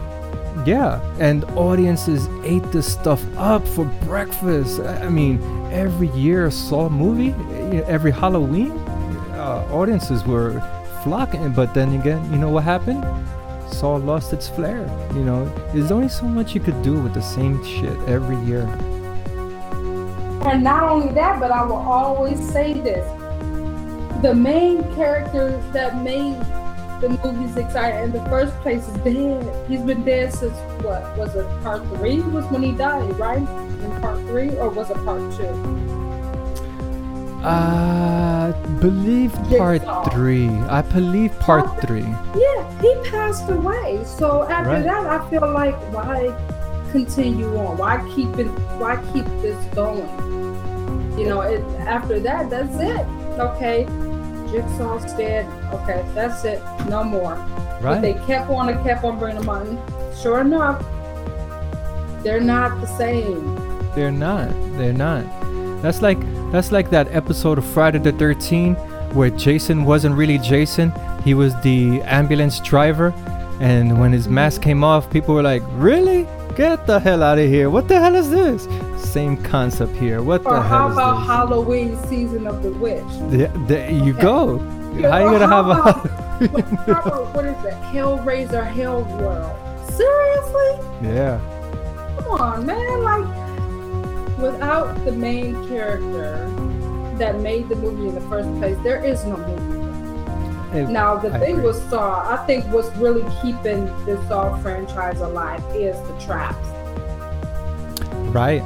yeah, 0.68 1.00
and 1.18 1.46
audiences 1.56 2.28
ate 2.44 2.72
this 2.74 2.92
stuff 2.92 3.24
up 3.38 3.66
for 3.66 3.86
breakfast. 4.04 4.82
I 4.82 5.08
mean, 5.08 5.42
every 5.72 6.10
year 6.10 6.52
Saw 6.52 6.90
movie, 6.90 7.32
every 7.86 8.12
Halloween, 8.12 8.72
uh, 9.32 9.66
audiences 9.72 10.26
were 10.26 10.60
flocking. 11.04 11.54
But 11.54 11.74
then 11.74 11.94
again, 11.98 12.22
you 12.34 12.38
know 12.38 12.50
what 12.50 12.66
happened? 12.66 13.06
Saw 13.72 13.96
lost 13.96 14.34
its 14.34 14.50
flair. 14.50 14.86
You 15.14 15.24
know, 15.24 15.46
there's 15.74 15.90
only 15.90 16.10
so 16.10 16.26
much 16.26 16.54
you 16.54 16.60
could 16.60 16.82
do 16.82 17.00
with 17.00 17.14
the 17.14 17.22
same 17.22 17.64
shit 17.64 17.98
every 18.06 18.38
year. 18.46 18.64
And 20.50 20.66
not 20.66 20.84
only 20.84 21.14
that, 21.14 21.40
but 21.40 21.50
I 21.50 21.64
will 21.64 21.76
always 21.76 22.40
say 22.52 22.74
this. 22.74 23.08
The 24.22 24.36
main 24.36 24.84
characters 24.96 25.64
that 25.72 26.04
made 26.04 26.36
the 27.02 27.10
movies 27.24 27.56
exciting 27.58 28.04
in 28.06 28.12
the 28.12 28.24
first 28.30 28.54
place 28.62 28.88
is 28.88 28.96
dead. 28.98 29.70
He's 29.70 29.82
been 29.82 30.04
dead 30.04 30.34
since 30.34 30.58
what? 30.84 31.16
Was 31.18 31.36
it 31.36 31.46
part 31.64 31.84
three? 31.98 32.22
Was 32.22 32.46
when 32.46 32.64
he 32.64 32.72
died, 32.72 33.18
right? 33.20 33.38
In 33.40 34.02
part 34.02 34.20
three, 34.28 34.50
or 34.58 34.70
was 34.70 34.90
it 34.90 34.98
part 35.06 35.22
two? 35.38 35.46
Uh, 37.44 38.52
I 38.52 38.80
believe 38.82 39.32
part 39.58 39.82
Jigsaw. 39.82 40.10
three. 40.10 40.50
I 40.50 40.82
believe 40.82 41.38
part 41.40 41.66
Oh. 41.68 41.78
three. 41.86 42.02
Yeah, 42.36 42.82
he 42.82 42.96
passed 43.10 43.48
away. 43.50 44.04
So 44.06 44.44
after 44.50 44.72
Right. 44.72 44.84
that, 44.84 45.06
I 45.06 45.30
feel 45.30 45.48
like 45.54 45.76
why 45.94 46.34
continue 46.92 47.56
on? 47.58 47.78
Why 47.78 48.02
keep 48.16 48.38
it? 48.40 48.48
Why 48.80 48.98
keep 49.14 49.26
this 49.42 49.56
going? 49.76 50.08
You 51.18 51.28
know, 51.30 51.42
it, 51.42 51.64
after 51.88 52.20
that, 52.20 52.50
that's 52.50 52.76
it. 52.80 53.06
Okay, 53.40 53.86
Jigsaw's 54.52 55.14
dead. 55.14 55.46
Okay, 55.74 56.06
that's 56.14 56.44
it. 56.46 56.62
No 56.90 57.04
more. 57.04 57.36
But 57.82 58.02
they 58.02 58.14
kept 58.14 58.50
on 58.50 58.70
and 58.70 58.84
kept 58.84 59.04
on 59.04 59.20
bringing 59.20 59.42
them 59.42 59.50
on. 59.50 59.78
Sure 60.16 60.42
enough, 60.42 60.84
they're 62.24 62.42
not 62.42 62.82
the 62.82 62.88
same. 62.88 63.56
They're 63.94 64.12
not. 64.12 64.50
They're 64.78 64.94
not. 64.94 65.24
That's 65.82 66.02
like 66.02 66.20
that's 66.52 66.72
like 66.72 66.90
that 66.90 67.08
episode 67.12 67.58
of 67.58 67.66
Friday 67.66 68.00
the 68.00 68.14
13th 68.14 68.78
where 69.14 69.30
Jason 69.30 69.86
wasn't 69.86 70.16
really 70.16 70.38
Jason. 70.38 70.92
He 71.24 71.34
was 71.34 71.54
the 71.62 72.02
ambulance 72.04 72.60
driver, 72.60 73.14
and 73.60 74.00
when 74.00 74.12
his 74.12 74.28
mask 74.28 74.62
came 74.62 74.84
off, 74.84 75.10
people 75.10 75.36
were 75.36 75.44
like, 75.44 75.64
"Really? 75.74 76.28
Get 76.56 76.88
the 76.88 77.00
hell 77.00 77.22
out 77.22 77.38
of 77.38 77.48
here! 77.48 77.70
What 77.70 77.88
the 77.88 78.00
hell 78.00 78.16
is 78.16 78.30
this?" 78.30 78.68
Same 79.08 79.38
concept 79.38 79.96
here. 79.96 80.22
What 80.22 80.46
Or 80.46 80.56
the 80.56 80.62
how 80.62 80.78
hell 80.80 80.88
is 80.90 80.94
about 80.94 81.18
this? 81.20 81.28
Halloween 81.28 81.98
season 82.08 82.46
of 82.46 82.62
the 82.62 82.72
witch? 82.74 83.04
There, 83.30 83.48
there 83.68 83.90
you 83.90 84.14
Okay. 84.14 84.22
go. 84.22 84.58
How 85.10 85.20
you 85.20 85.38
gonna 85.38 85.48
have 85.48 85.66
how 85.66 85.72
a 85.72 85.94
What, 86.48 86.66
how 87.04 87.24
what 87.34 87.46
is 87.46 87.66
it? 87.66 87.74
Hellraiser 87.94 88.66
Hell 88.66 89.04
World. 89.04 89.56
Seriously? 89.90 90.88
yeah. 91.02 91.40
Come 92.20 92.42
on, 92.42 92.66
man. 92.66 93.04
Like, 93.04 94.38
without 94.38 95.04
the 95.06 95.12
main 95.14 95.68
character, 95.68 96.48
that 97.18 97.40
made 97.40 97.70
the 97.70 97.76
movie 97.76 98.10
in 98.10 98.14
the 98.16 98.22
first 98.22 98.50
place, 98.60 98.78
there 98.84 99.04
is 99.04 99.24
no 99.26 99.38
movie. 99.38 99.78
It, 100.80 100.90
now 100.90 101.16
the 101.16 101.34
I 101.34 101.40
thing 101.40 101.54
agree. 101.54 101.66
with 101.68 101.90
Saw, 101.90 102.30
I 102.32 102.38
think 102.46 102.66
what's 102.66 102.96
really 102.98 103.24
keeping 103.42 103.86
the 104.06 104.22
Saw 104.28 104.58
franchise 104.58 105.22
alive 105.22 105.64
is 105.74 105.96
the 106.08 106.14
traps. 106.20 106.68
Right. 108.34 108.62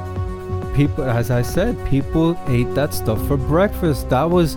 People, 0.74 1.04
as 1.04 1.30
I 1.30 1.42
said, 1.42 1.76
people 1.86 2.38
ate 2.48 2.74
that 2.74 2.94
stuff 2.94 3.24
for 3.26 3.36
breakfast. 3.36 4.08
That 4.08 4.30
was 4.30 4.56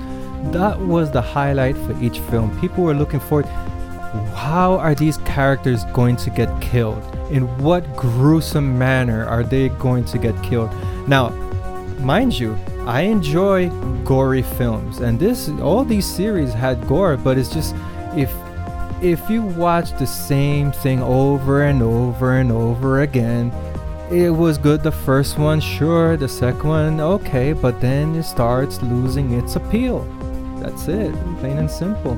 that 0.51 0.79
was 0.79 1.11
the 1.11 1.21
highlight 1.21 1.75
for 1.75 1.99
each 2.01 2.19
film. 2.19 2.57
People 2.61 2.83
were 2.83 2.93
looking 2.93 3.19
forward. 3.19 3.47
How 4.35 4.77
are 4.77 4.95
these 4.95 5.17
characters 5.17 5.83
going 5.85 6.15
to 6.17 6.29
get 6.29 6.49
killed? 6.61 7.03
In 7.31 7.43
what 7.57 7.83
gruesome 7.97 8.77
manner 8.77 9.25
are 9.25 9.43
they 9.43 9.69
going 9.69 10.05
to 10.05 10.17
get 10.17 10.41
killed? 10.43 10.71
Now, 11.07 11.29
mind 11.99 12.39
you, 12.39 12.57
I 12.85 13.01
enjoy 13.01 13.69
gory 14.03 14.43
films, 14.43 14.99
and 14.99 15.19
this 15.19 15.49
all 15.49 15.83
these 15.83 16.05
series 16.05 16.53
had 16.53 16.87
gore, 16.87 17.17
but 17.17 17.37
it's 17.37 17.49
just 17.49 17.75
if 18.15 18.31
if 19.01 19.29
you 19.29 19.41
watch 19.41 19.91
the 19.97 20.07
same 20.07 20.71
thing 20.71 21.01
over 21.01 21.63
and 21.63 21.81
over 21.81 22.37
and 22.37 22.51
over 22.51 23.01
again, 23.01 23.51
it 24.11 24.29
was 24.29 24.57
good 24.57 24.83
the 24.83 24.91
first 24.91 25.37
one, 25.37 25.59
sure, 25.59 26.15
the 26.17 26.29
second 26.29 26.67
one, 26.67 26.99
okay, 26.99 27.53
but 27.53 27.81
then 27.81 28.15
it 28.15 28.23
starts 28.23 28.81
losing 28.81 29.33
its 29.33 29.55
appeal. 29.55 30.01
That's 30.59 30.87
it, 30.87 31.13
plain 31.39 31.57
and 31.57 31.69
simple. 31.69 32.15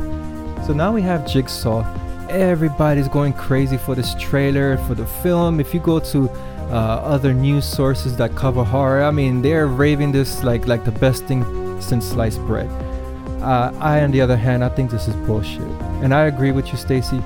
So 0.65 0.73
now 0.73 0.91
we 0.91 1.01
have 1.03 1.26
Jigsaw. 1.26 1.85
Everybody's 2.30 3.07
going 3.07 3.34
crazy 3.34 3.77
for 3.77 3.95
this 3.95 4.15
trailer, 4.15 4.77
for 4.80 4.95
the 4.95 5.05
film. 5.05 5.59
If 5.59 5.73
you 5.73 5.80
go 5.80 5.99
to 5.99 6.30
uh, 6.30 6.73
other 7.03 7.34
news 7.34 7.65
sources 7.65 8.18
that 8.18 8.35
cover 8.35 8.64
horror, 8.64 9.03
I 9.03 9.11
mean, 9.11 9.41
they're 9.41 9.68
raving 9.68 10.11
this 10.11 10.43
like 10.43 10.68
like 10.68 10.84
the 10.84 10.91
best 10.91 11.23
thing 11.26 11.45
since 11.81 12.05
sliced 12.05 12.41
bread. 12.41 12.68
Uh, 13.41 13.72
I, 13.80 14.01
on 14.01 14.11
the 14.11 14.19
other 14.19 14.35
hand, 14.35 14.64
I 14.64 14.69
think 14.69 14.91
this 14.91 15.07
is 15.07 15.15
bullshit, 15.27 15.61
and 16.03 16.14
I 16.14 16.26
agree 16.26 16.51
with 16.51 16.68
you, 16.68 16.77
Stacy. 16.77 17.22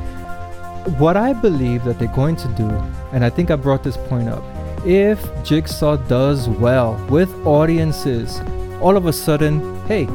What 0.97 1.15
I 1.15 1.33
believe 1.33 1.83
that 1.83 1.99
they're 1.99 2.15
going 2.15 2.35
to 2.37 2.47
do, 2.49 2.69
and 3.11 3.23
I 3.23 3.29
think 3.29 3.51
I 3.51 3.55
brought 3.55 3.83
this 3.83 3.97
point 3.97 4.29
up, 4.29 4.43
if 4.85 5.19
Jigsaw 5.43 5.97
does 6.07 6.49
well 6.49 6.95
with 7.09 7.29
audiences, 7.45 8.39
all 8.81 8.97
of 8.97 9.05
a 9.05 9.13
sudden, 9.13 9.79
hey, 9.85 10.07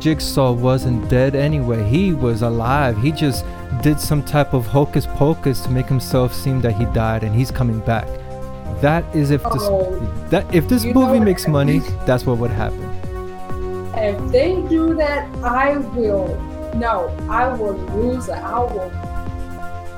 Jigsaw 0.00 0.52
wasn't 0.52 1.08
dead 1.10 1.34
anyway. 1.34 1.84
He 1.88 2.14
was 2.14 2.42
alive. 2.42 2.96
He 3.02 3.12
just 3.12 3.44
did 3.82 4.00
some 4.00 4.22
type 4.22 4.54
of 4.54 4.66
hocus 4.66 5.06
pocus 5.06 5.60
to 5.62 5.70
make 5.70 5.86
himself 5.86 6.32
seem 6.32 6.60
that 6.62 6.72
he 6.72 6.84
died 6.86 7.22
and 7.22 7.34
he's 7.34 7.50
coming 7.50 7.80
back. 7.80 8.06
That 8.80 9.04
is 9.14 9.30
if 9.30 9.42
this 9.42 9.62
oh, 9.64 9.98
that 10.30 10.52
if 10.54 10.68
this 10.68 10.84
movie 10.84 11.20
makes 11.20 11.48
money, 11.48 11.80
that's 12.06 12.24
what 12.24 12.38
would 12.38 12.50
happen. 12.50 12.84
If 13.94 14.30
they 14.30 14.62
do 14.68 14.94
that, 14.94 15.28
I 15.44 15.78
will 15.78 16.28
no, 16.74 17.08
I 17.28 17.52
will 17.52 17.76
lose 17.96 18.28
it. 18.28 18.34
I 18.34 18.60
will 18.60 18.90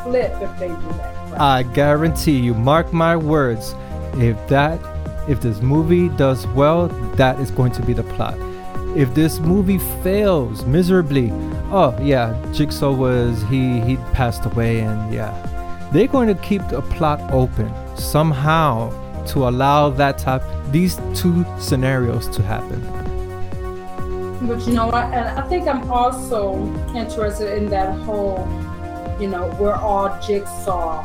flip 0.02 0.32
if 0.40 0.58
they 0.58 0.68
do 0.68 0.74
that. 0.74 1.30
Right? 1.30 1.40
I 1.40 1.62
guarantee 1.62 2.38
you, 2.38 2.54
mark 2.54 2.92
my 2.92 3.16
words, 3.16 3.74
if 4.14 4.36
that 4.48 4.80
if 5.28 5.40
this 5.40 5.60
movie 5.60 6.08
does 6.08 6.46
well, 6.48 6.88
that 7.16 7.38
is 7.40 7.50
going 7.50 7.72
to 7.72 7.82
be 7.82 7.92
the 7.92 8.02
plot 8.02 8.38
if 8.96 9.14
this 9.14 9.38
movie 9.38 9.78
fails 10.02 10.64
miserably, 10.64 11.30
oh 11.70 11.96
yeah, 12.02 12.34
Jigsaw 12.52 12.92
was 12.92 13.42
he 13.44 13.80
he 13.80 13.96
passed 14.12 14.44
away 14.46 14.80
and 14.80 15.12
yeah. 15.14 15.30
They're 15.92 16.06
going 16.06 16.28
to 16.28 16.40
keep 16.40 16.66
the 16.68 16.82
plot 16.82 17.20
open 17.32 17.72
somehow 17.96 18.90
to 19.26 19.48
allow 19.48 19.90
that 19.90 20.18
type 20.18 20.42
these 20.70 21.00
two 21.14 21.44
scenarios 21.58 22.28
to 22.28 22.42
happen. 22.42 22.80
But 24.46 24.66
you 24.66 24.72
know 24.72 24.86
what? 24.86 25.04
And 25.12 25.38
I 25.38 25.46
think 25.48 25.68
I'm 25.68 25.90
also 25.90 26.56
interested 26.94 27.56
in 27.56 27.68
that 27.70 27.94
whole, 28.00 28.46
you 29.20 29.28
know, 29.28 29.54
we're 29.60 29.74
all 29.74 30.18
jigsaw 30.20 31.02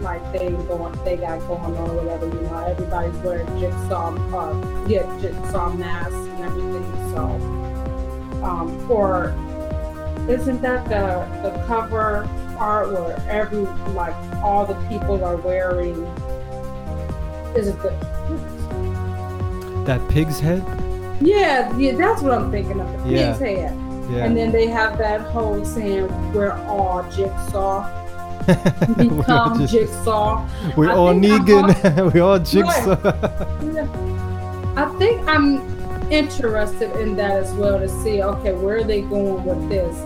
like 0.00 0.22
they 0.32 0.50
going 0.50 1.04
they 1.04 1.16
got 1.16 1.40
going 1.48 1.76
on 1.76 1.90
or 1.90 1.96
whatever, 1.96 2.26
you 2.26 2.40
know, 2.42 2.64
everybody's 2.64 3.16
wearing 3.22 3.46
jigsaw 3.58 4.14
uh 4.36 4.86
yeah, 4.86 5.02
jigsaw 5.20 5.72
masks 5.74 6.14
and 6.14 6.44
everything. 6.44 6.84
So 7.12 7.22
um 8.44 8.90
or 8.90 9.34
isn't 10.28 10.62
that 10.62 10.88
the 10.88 11.26
the 11.42 11.64
cover 11.66 12.28
art 12.58 12.92
where 12.92 13.20
every 13.28 13.60
like 13.92 14.14
all 14.42 14.64
the 14.64 14.74
people 14.88 15.22
are 15.24 15.36
wearing 15.36 16.04
is 17.56 17.68
it 17.68 17.82
the 17.82 17.90
that 19.86 20.08
pig's 20.10 20.40
head? 20.40 20.64
Yeah, 21.20 21.76
yeah, 21.76 21.92
that's 21.96 22.22
what 22.22 22.32
I'm 22.32 22.50
thinking 22.50 22.80
of. 22.80 23.04
The 23.04 23.10
yeah. 23.10 23.32
pig's 23.32 23.38
head. 23.40 23.85
Yeah. 24.08 24.24
And 24.24 24.36
then 24.36 24.52
they 24.52 24.66
have 24.68 24.98
that 24.98 25.20
whole 25.20 25.64
saying 25.64 26.06
we're 26.32 26.52
all 26.52 27.02
jigsaw 27.10 28.06
become 28.96 29.58
just, 29.58 29.72
Jigsaw. 29.72 30.48
We're 30.76 30.92
all 30.92 31.12
Negan. 31.12 32.14
we're 32.14 32.22
all 32.22 32.38
Jigsaw. 32.52 32.96
I 34.76 34.98
think 34.98 35.26
I'm 35.26 35.58
interested 36.12 36.94
in 37.00 37.16
that 37.16 37.32
as 37.32 37.52
well 37.54 37.80
to 37.80 37.88
see, 37.88 38.22
okay, 38.22 38.52
where 38.52 38.76
are 38.76 38.84
they 38.84 39.02
going 39.02 39.44
with 39.44 39.68
this? 39.68 39.96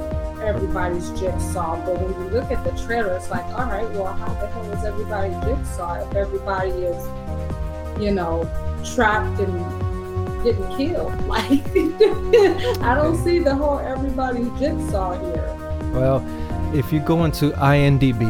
Everybody's 0.40 1.10
Jigsaw. 1.10 1.84
But 1.84 2.00
when 2.00 2.24
you 2.24 2.30
look 2.30 2.50
at 2.50 2.64
the 2.64 2.70
trailer, 2.82 3.14
it's 3.14 3.30
like, 3.30 3.44
all 3.44 3.66
right, 3.66 3.90
well, 3.90 4.14
how 4.14 4.32
the 4.40 4.46
hell 4.46 4.72
is 4.72 4.84
everybody 4.84 5.34
Jigsaw 5.44 6.08
if 6.08 6.14
everybody 6.14 6.70
is, 6.70 8.00
you 8.00 8.10
know, 8.10 8.48
trapped 8.94 9.38
and 9.40 9.89
getting 10.42 10.76
killed? 10.76 11.12
Like, 11.30 11.62
I 12.82 12.94
don't 12.94 13.16
see 13.22 13.38
the 13.38 13.54
whole 13.54 13.78
everybody 13.78 14.50
Jigsaw 14.58 15.18
here. 15.24 15.56
Well, 15.92 16.24
if 16.74 16.92
you 16.92 17.00
go 17.00 17.24
into 17.24 17.50
IMDb, 17.50 18.24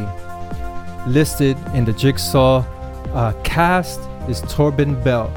listed 1.07 1.57
in 1.75 1.85
the 1.85 1.93
Jigsaw 1.93 2.65
uh, 3.15 3.33
cast 3.43 4.01
is 4.29 4.43
Tobin 4.43 5.03
Bell, 5.03 5.29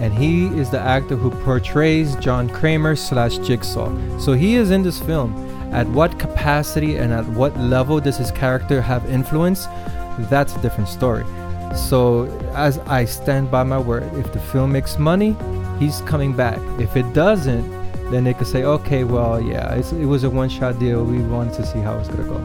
and 0.00 0.12
he 0.12 0.46
is 0.58 0.70
the 0.70 0.80
actor 0.80 1.16
who 1.16 1.30
portrays 1.44 2.16
John 2.16 2.48
Kramer 2.48 2.96
slash 2.96 3.38
Jigsaw. 3.38 3.90
So 4.18 4.32
he 4.32 4.56
is 4.56 4.70
in 4.70 4.82
this 4.82 4.98
film. 5.00 5.48
At 5.72 5.86
what 5.88 6.18
capacity 6.18 6.96
and 6.96 7.12
at 7.12 7.26
what 7.28 7.56
level 7.58 7.98
does 7.98 8.18
his 8.18 8.30
character 8.30 8.82
have 8.82 9.08
influence? 9.08 9.66
That's 10.28 10.54
a 10.54 10.60
different 10.60 10.88
story. 10.88 11.24
So 11.74 12.24
as 12.54 12.78
I 12.80 13.06
stand 13.06 13.50
by 13.50 13.62
my 13.62 13.78
word, 13.78 14.02
if 14.14 14.30
the 14.34 14.38
film 14.38 14.72
makes 14.72 14.98
money, 14.98 15.34
he's 15.82 16.00
coming 16.02 16.32
back. 16.32 16.58
If 16.80 16.96
it 16.96 17.12
doesn't, 17.12 17.68
then 18.10 18.24
they 18.24 18.34
could 18.34 18.46
say, 18.46 18.64
okay, 18.64 19.04
well, 19.04 19.40
yeah, 19.40 19.74
it 19.74 20.06
was 20.06 20.24
a 20.24 20.30
one-shot 20.30 20.78
deal. 20.78 21.04
We 21.04 21.18
wanted 21.18 21.54
to 21.54 21.66
see 21.66 21.80
how 21.80 21.98
it's 21.98 22.08
gonna 22.08 22.24
go. 22.24 22.40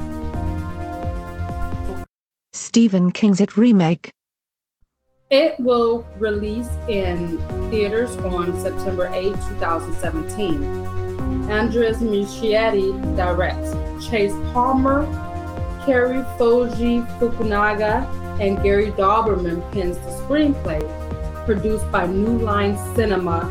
Stephen 2.53 3.11
King's 3.11 3.39
It 3.41 3.57
remake. 3.57 4.11
It 5.29 5.59
will 5.59 6.07
release 6.17 6.69
in 6.87 7.37
theaters 7.69 8.15
on 8.17 8.57
September 8.59 9.09
8, 9.13 9.33
2017. 9.33 10.63
Andres 11.49 11.97
Muschietti 11.97 12.93
directs. 13.17 13.75
Chase 14.07 14.33
Palmer, 14.53 15.05
Cary 15.85 16.23
Fuji 16.37 17.01
Fukunaga, 17.19 18.05
and 18.39 18.61
Gary 18.63 18.91
Dauberman 18.91 19.59
pens 19.71 19.97
the 19.97 20.11
screenplay. 20.23 20.81
Produced 21.47 21.89
by 21.93 22.05
New 22.05 22.39
Line 22.39 22.75
Cinema 22.93 23.49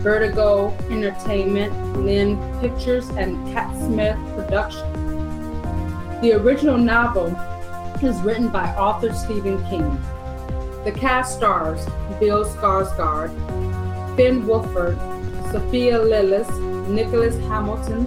Vertigo 0.00 0.76
Entertainment, 0.90 1.72
Lin 1.96 2.36
Pictures, 2.60 3.08
and 3.10 3.36
KatzSmith 3.54 4.18
Productions. 4.34 4.82
The 6.22 6.32
original 6.32 6.76
novel 6.76 7.28
is 8.02 8.20
written 8.22 8.48
by 8.48 8.66
author 8.74 9.14
Stephen 9.14 9.64
King. 9.66 9.96
The 10.82 10.90
cast 10.90 11.36
stars 11.36 11.84
Bill 12.18 12.44
Skarsgård, 12.44 13.30
Finn 14.16 14.42
Wolfhard, 14.42 14.98
Sophia 15.52 16.00
Lillis, 16.00 16.50
Nicholas 16.88 17.36
Hamilton, 17.46 18.06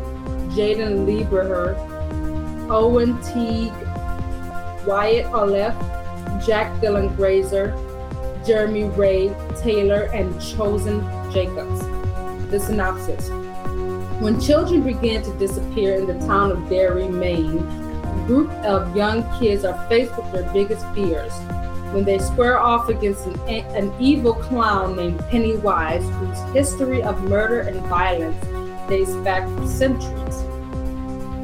Jaeden 0.50 1.06
Lieberher, 1.06 1.78
Owen 2.70 3.18
Teague, 3.22 3.72
Wyatt 4.86 5.28
Oleff, 5.28 6.46
Jack 6.46 6.74
Dylan 6.82 7.16
Grazer, 7.16 7.74
Jeremy 8.50 8.86
Ray 8.86 9.28
Taylor, 9.62 10.10
and 10.12 10.34
Chosen 10.42 11.02
Jacobs. 11.32 11.82
The 12.50 12.60
synopsis 12.60 13.30
When 14.20 14.42
children 14.42 14.82
begin 14.82 15.22
to 15.22 15.32
disappear 15.38 15.94
in 15.94 16.08
the 16.08 16.16
town 16.26 16.50
of 16.54 16.68
Derry, 16.68 17.08
Maine, 17.08 17.60
a 17.60 18.24
group 18.26 18.50
of 18.66 18.96
young 18.96 19.22
kids 19.40 19.64
are 19.66 19.88
faced 19.88 20.18
with 20.18 20.32
their 20.32 20.52
biggest 20.52 20.84
fears 20.96 21.32
when 21.94 22.06
they 22.06 22.18
square 22.18 22.60
off 22.60 22.90
against 22.90 23.28
an, 23.28 23.40
an 23.48 23.94
evil 24.00 24.34
clown 24.34 24.96
named 24.96 25.20
Pennywise, 25.30 26.02
whose 26.02 26.56
history 26.56 27.04
of 27.04 27.22
murder 27.26 27.60
and 27.60 27.80
violence 27.86 28.44
dates 28.90 29.14
back 29.18 29.48
centuries. 29.68 30.38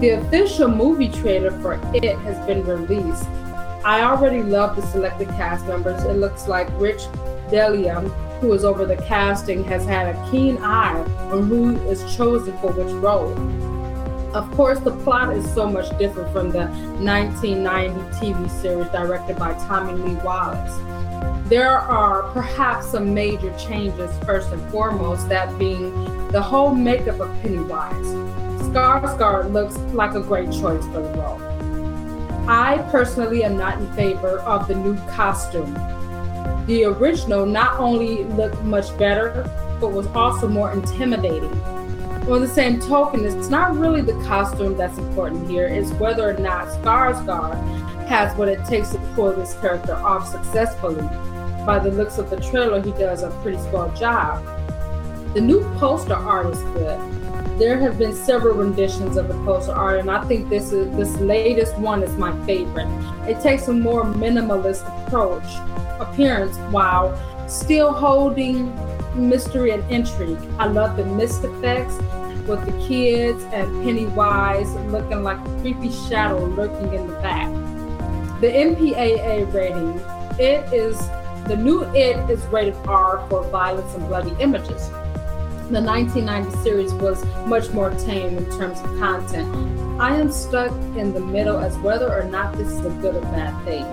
The 0.01 0.19
official 0.25 0.69
movie 0.69 1.09
trailer 1.09 1.51
for 1.61 1.73
It 1.93 2.17
has 2.17 2.43
been 2.47 2.65
released. 2.65 3.27
I 3.85 4.01
already 4.01 4.41
love 4.41 4.75
the 4.75 4.81
selected 4.81 5.27
cast 5.27 5.67
members. 5.67 6.03
It 6.05 6.13
looks 6.13 6.47
like 6.47 6.67
Rich 6.81 7.03
Delia, 7.51 7.99
who 8.41 8.51
is 8.53 8.65
over 8.65 8.83
the 8.83 8.95
casting, 8.95 9.63
has 9.65 9.85
had 9.85 10.15
a 10.15 10.31
keen 10.31 10.57
eye 10.57 10.99
on 11.29 11.47
who 11.47 11.77
is 11.87 12.01
chosen 12.15 12.57
for 12.57 12.71
which 12.71 12.91
role. 12.93 13.31
Of 14.35 14.49
course, 14.55 14.79
the 14.79 14.89
plot 15.03 15.37
is 15.37 15.45
so 15.53 15.69
much 15.69 15.95
different 15.99 16.33
from 16.33 16.49
the 16.49 16.65
1990 16.65 17.99
TV 18.17 18.49
series 18.59 18.87
directed 18.87 19.37
by 19.37 19.53
Tommy 19.67 19.93
Lee 20.01 20.15
Wallace. 20.23 20.75
There 21.47 21.69
are 21.69 22.23
perhaps 22.31 22.87
some 22.87 23.13
major 23.13 23.55
changes, 23.55 24.09
first 24.25 24.51
and 24.51 24.67
foremost, 24.71 25.29
that 25.29 25.59
being 25.59 25.93
the 26.29 26.41
whole 26.41 26.73
makeup 26.73 27.19
of 27.19 27.29
Pennywise. 27.43 28.07
Skarsgård 28.65 29.53
looks 29.53 29.77
like 29.93 30.15
a 30.15 30.21
great 30.21 30.51
choice 30.51 30.83
for 30.85 31.03
the 31.03 31.19
role. 31.19 31.54
I 32.47 32.77
personally 32.91 33.43
am 33.43 33.57
not 33.57 33.79
in 33.79 33.91
favor 33.93 34.37
of 34.41 34.67
the 34.67 34.75
new 34.75 34.95
costume. 35.09 35.73
The 36.67 36.85
original 36.85 37.43
not 37.47 37.79
only 37.79 38.23
looked 38.25 38.61
much 38.61 38.95
better, 38.99 39.49
but 39.81 39.93
was 39.93 40.05
also 40.07 40.47
more 40.47 40.71
intimidating. 40.71 41.59
On 42.29 42.41
the 42.41 42.47
same 42.47 42.79
token, 42.79 43.25
it's 43.25 43.49
not 43.49 43.75
really 43.75 44.01
the 44.01 44.13
costume 44.25 44.77
that's 44.77 44.99
important 44.99 45.49
here, 45.49 45.65
it's 45.65 45.89
whether 45.93 46.29
or 46.29 46.33
not 46.33 46.67
Skarsgård 46.67 47.55
has 48.07 48.35
what 48.37 48.47
it 48.47 48.63
takes 48.65 48.91
to 48.91 48.99
pull 49.15 49.33
this 49.33 49.55
character 49.55 49.95
off 49.95 50.27
successfully. 50.27 51.01
By 51.65 51.79
the 51.79 51.89
looks 51.89 52.19
of 52.19 52.29
the 52.29 52.39
trailer, 52.39 52.79
he 52.79 52.91
does 52.91 53.23
a 53.23 53.31
pretty 53.41 53.57
swell 53.69 53.91
job. 53.95 54.45
The 55.33 55.41
new 55.41 55.63
poster 55.79 56.13
art 56.13 56.45
is 56.53 56.61
good 56.61 56.99
there 57.57 57.79
have 57.79 57.97
been 57.97 58.13
several 58.13 58.55
renditions 58.55 59.15
of 59.15 59.29
the 59.29 59.33
poster 59.45 59.71
art, 59.71 59.99
and 59.99 60.11
I 60.11 60.23
think 60.25 60.49
this 60.49 60.73
is 60.73 60.93
this 60.97 61.15
latest 61.21 61.77
one 61.77 62.03
is 62.03 62.15
my 62.17 62.33
favorite. 62.45 62.87
It 63.29 63.41
takes 63.41 63.67
a 63.69 63.73
more 63.73 64.03
minimalist 64.03 64.85
approach, 65.05 65.45
appearance, 66.01 66.57
while 66.71 67.17
still 67.47 67.93
holding 67.93 68.73
mystery 69.15 69.71
and 69.71 69.89
intrigue. 69.89 70.39
I 70.59 70.67
love 70.67 70.97
the 70.97 71.05
mist 71.05 71.45
effects 71.45 71.95
with 72.45 72.65
the 72.65 72.87
kids 72.87 73.43
and 73.45 73.83
Pennywise 73.83 74.71
looking 74.91 75.23
like 75.23 75.39
a 75.39 75.61
creepy 75.61 75.91
shadow 76.09 76.43
lurking 76.45 76.93
in 76.93 77.07
the 77.07 77.13
back. 77.19 77.49
The 78.41 78.47
MPAA 78.47 79.51
rating, 79.53 79.99
it 80.37 80.73
is 80.73 80.97
the 81.47 81.55
new 81.55 81.83
It 81.95 82.29
is 82.29 82.43
rated 82.47 82.75
R 82.85 83.25
for 83.29 83.43
violence 83.49 83.93
and 83.95 84.07
bloody 84.09 84.35
images 84.41 84.89
the 85.71 85.81
1990 85.81 86.63
series 86.63 86.93
was 86.93 87.25
much 87.47 87.71
more 87.71 87.89
tame 87.89 88.37
in 88.37 88.45
terms 88.55 88.79
of 88.81 88.85
content. 88.99 89.99
I 89.99 90.15
am 90.15 90.31
stuck 90.31 90.71
in 90.95 91.11
the 91.11 91.19
middle 91.19 91.57
as 91.57 91.75
whether 91.77 92.13
or 92.13 92.25
not 92.25 92.55
this 92.55 92.67
is 92.67 92.85
a 92.85 92.89
good 93.01 93.15
or 93.15 93.21
bad 93.21 93.65
thing. 93.65 93.83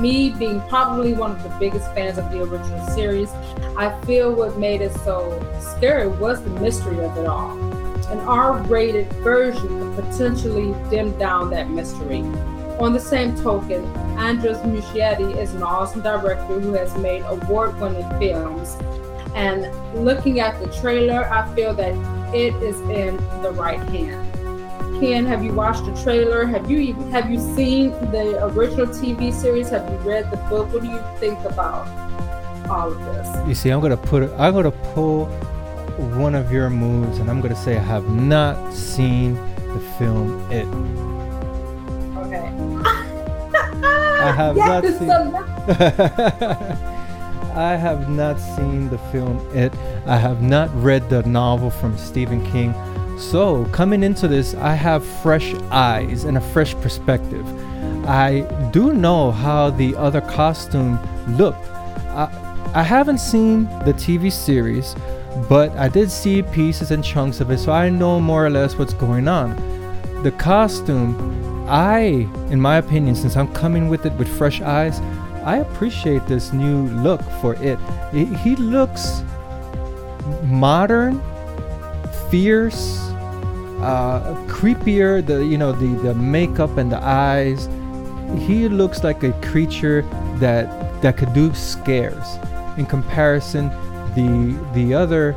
Me 0.00 0.30
being 0.30 0.60
probably 0.62 1.12
one 1.12 1.30
of 1.30 1.42
the 1.44 1.50
biggest 1.60 1.86
fans 1.94 2.18
of 2.18 2.32
the 2.32 2.42
original 2.42 2.84
series, 2.88 3.30
I 3.76 3.96
feel 4.04 4.34
what 4.34 4.58
made 4.58 4.80
it 4.80 4.92
so 5.04 5.40
scary 5.76 6.08
was 6.08 6.42
the 6.42 6.50
mystery 6.50 6.98
of 7.04 7.16
it 7.16 7.26
all. 7.26 7.56
An 8.08 8.18
R 8.18 8.60
rated 8.64 9.12
version 9.22 9.94
could 9.94 10.04
potentially 10.06 10.74
dim 10.90 11.16
down 11.16 11.48
that 11.50 11.70
mystery. 11.70 12.22
On 12.80 12.92
the 12.92 12.98
same 12.98 13.36
token, 13.36 13.84
Andres 14.18 14.58
Muschietti 14.58 15.36
is 15.36 15.54
an 15.54 15.62
awesome 15.62 16.02
director 16.02 16.58
who 16.58 16.72
has 16.72 16.92
made 16.96 17.22
award 17.22 17.78
winning 17.80 18.08
films 18.18 18.76
and 19.34 20.04
looking 20.04 20.40
at 20.40 20.60
the 20.60 20.68
trailer, 20.80 21.28
I 21.30 21.52
feel 21.54 21.74
that 21.74 21.94
it 22.34 22.54
is 22.62 22.80
in 22.82 23.16
the 23.42 23.52
right 23.52 23.80
hand. 23.90 24.30
Ken, 25.00 25.26
have 25.26 25.42
you 25.42 25.52
watched 25.52 25.84
the 25.84 26.02
trailer? 26.02 26.46
Have 26.46 26.70
you 26.70 26.78
even, 26.78 27.10
have 27.10 27.28
you 27.30 27.38
seen 27.38 27.90
the 28.12 28.44
original 28.44 28.86
TV 28.86 29.32
series? 29.32 29.70
Have 29.70 29.90
you 29.90 29.98
read 29.98 30.30
the 30.30 30.36
book? 30.48 30.72
What 30.72 30.82
do 30.82 30.88
you 30.88 31.02
think 31.18 31.38
about 31.40 31.88
all 32.68 32.92
of 32.92 32.98
this? 33.04 33.48
You 33.48 33.54
see, 33.54 33.70
I'm 33.70 33.80
gonna 33.80 33.96
put 33.96 34.22
I'm 34.38 34.54
gonna 34.54 34.70
pull 34.70 35.26
one 36.16 36.34
of 36.34 36.52
your 36.52 36.70
moves, 36.70 37.18
and 37.18 37.28
I'm 37.28 37.40
gonna 37.40 37.56
say 37.56 37.76
I 37.76 37.82
have 37.82 38.08
not 38.08 38.72
seen 38.72 39.34
the 39.34 39.80
film 39.98 40.50
It. 40.52 40.66
Okay. 42.18 42.48
I 44.22 44.32
have 44.32 44.56
yes, 44.56 45.00
not 45.00 46.76
seen. 46.78 46.88
I 47.54 47.76
have 47.76 48.08
not 48.08 48.40
seen 48.40 48.88
the 48.88 48.98
film 49.12 49.38
It. 49.54 49.72
I 50.06 50.16
have 50.16 50.42
not 50.42 50.68
read 50.74 51.08
the 51.08 51.22
novel 51.22 51.70
from 51.70 51.96
Stephen 51.96 52.44
King. 52.50 52.74
So, 53.18 53.64
coming 53.66 54.02
into 54.02 54.26
this, 54.26 54.54
I 54.54 54.74
have 54.74 55.04
fresh 55.22 55.54
eyes 55.70 56.24
and 56.24 56.36
a 56.36 56.40
fresh 56.40 56.74
perspective. 56.74 57.46
I 58.06 58.40
do 58.72 58.92
know 58.92 59.30
how 59.30 59.70
the 59.70 59.94
other 59.94 60.20
costume 60.20 60.98
looked. 61.36 61.64
I, 62.10 62.28
I 62.74 62.82
haven't 62.82 63.18
seen 63.18 63.64
the 63.84 63.94
TV 63.94 64.32
series, 64.32 64.96
but 65.48 65.70
I 65.76 65.88
did 65.88 66.10
see 66.10 66.42
pieces 66.42 66.90
and 66.90 67.04
chunks 67.04 67.40
of 67.40 67.50
it, 67.52 67.58
so 67.58 67.70
I 67.70 67.88
know 67.88 68.20
more 68.20 68.44
or 68.44 68.50
less 68.50 68.76
what's 68.76 68.94
going 68.94 69.28
on. 69.28 69.54
The 70.24 70.32
costume, 70.32 71.66
I, 71.68 72.28
in 72.50 72.60
my 72.60 72.78
opinion, 72.78 73.14
since 73.14 73.36
I'm 73.36 73.52
coming 73.54 73.88
with 73.88 74.06
it 74.06 74.12
with 74.14 74.26
fresh 74.26 74.60
eyes, 74.60 75.00
I 75.44 75.58
appreciate 75.58 76.26
this 76.26 76.52
new 76.52 76.88
look 76.88 77.22
for 77.40 77.54
it. 77.56 77.78
He 78.12 78.56
looks 78.56 79.22
modern, 80.42 81.20
fierce, 82.30 82.98
uh, 83.80 84.34
creepier. 84.48 85.24
The 85.24 85.44
you 85.44 85.58
know 85.58 85.72
the 85.72 85.88
the 86.02 86.14
makeup 86.14 86.78
and 86.78 86.90
the 86.90 87.02
eyes. 87.02 87.68
He 88.46 88.68
looks 88.68 89.04
like 89.04 89.22
a 89.22 89.32
creature 89.42 90.02
that 90.38 91.02
that 91.02 91.18
could 91.18 91.34
do 91.34 91.52
scares. 91.54 92.38
In 92.78 92.86
comparison, 92.86 93.68
the 94.14 94.58
the 94.72 94.94
other 94.94 95.36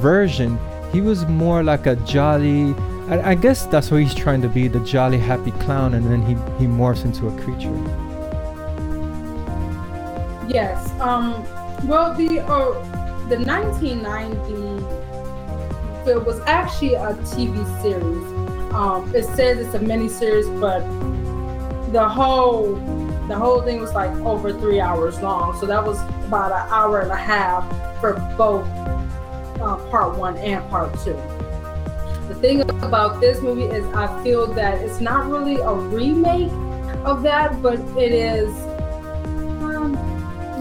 version, 0.00 0.58
he 0.92 1.00
was 1.00 1.26
more 1.26 1.62
like 1.62 1.86
a 1.86 1.96
jolly. 1.96 2.74
I, 3.08 3.30
I 3.30 3.34
guess 3.34 3.64
that's 3.66 3.90
what 3.90 4.02
he's 4.02 4.14
trying 4.14 4.42
to 4.42 4.48
be—the 4.48 4.80
jolly, 4.80 5.18
happy 5.18 5.52
clown, 5.52 5.94
and 5.94 6.04
then 6.10 6.20
he 6.22 6.34
he 6.58 6.70
morphs 6.70 7.04
into 7.04 7.28
a 7.28 7.42
creature. 7.42 8.05
Yes. 10.48 10.90
Um. 11.00 11.44
Well, 11.86 12.14
the 12.14 12.40
uh, 12.40 12.72
the 13.28 13.38
1990 13.38 14.96
it 16.08 16.24
was 16.24 16.40
actually 16.46 16.94
a 16.94 17.14
TV 17.14 17.82
series. 17.82 18.72
Um, 18.72 19.12
it 19.14 19.24
says 19.24 19.58
it's 19.58 19.74
a 19.74 19.80
mini 19.80 20.08
series, 20.08 20.46
but 20.60 20.80
the 21.92 22.08
whole 22.08 22.76
the 23.28 23.34
whole 23.34 23.60
thing 23.62 23.80
was 23.80 23.92
like 23.92 24.10
over 24.18 24.52
three 24.52 24.80
hours 24.80 25.20
long. 25.20 25.58
So 25.58 25.66
that 25.66 25.84
was 25.84 26.00
about 26.26 26.52
an 26.52 26.72
hour 26.72 27.00
and 27.00 27.10
a 27.10 27.16
half 27.16 27.68
for 28.00 28.14
both 28.36 28.66
uh, 29.60 29.76
part 29.90 30.16
one 30.16 30.36
and 30.38 30.68
part 30.70 30.92
two. 31.00 31.20
The 32.28 32.36
thing 32.40 32.60
about 32.60 33.20
this 33.20 33.40
movie 33.40 33.64
is 33.64 33.84
I 33.94 34.22
feel 34.22 34.46
that 34.54 34.78
it's 34.78 35.00
not 35.00 35.26
really 35.26 35.56
a 35.56 35.72
remake 35.72 36.52
of 37.04 37.22
that, 37.22 37.60
but 37.62 37.80
it 37.98 38.12
is 38.12 38.50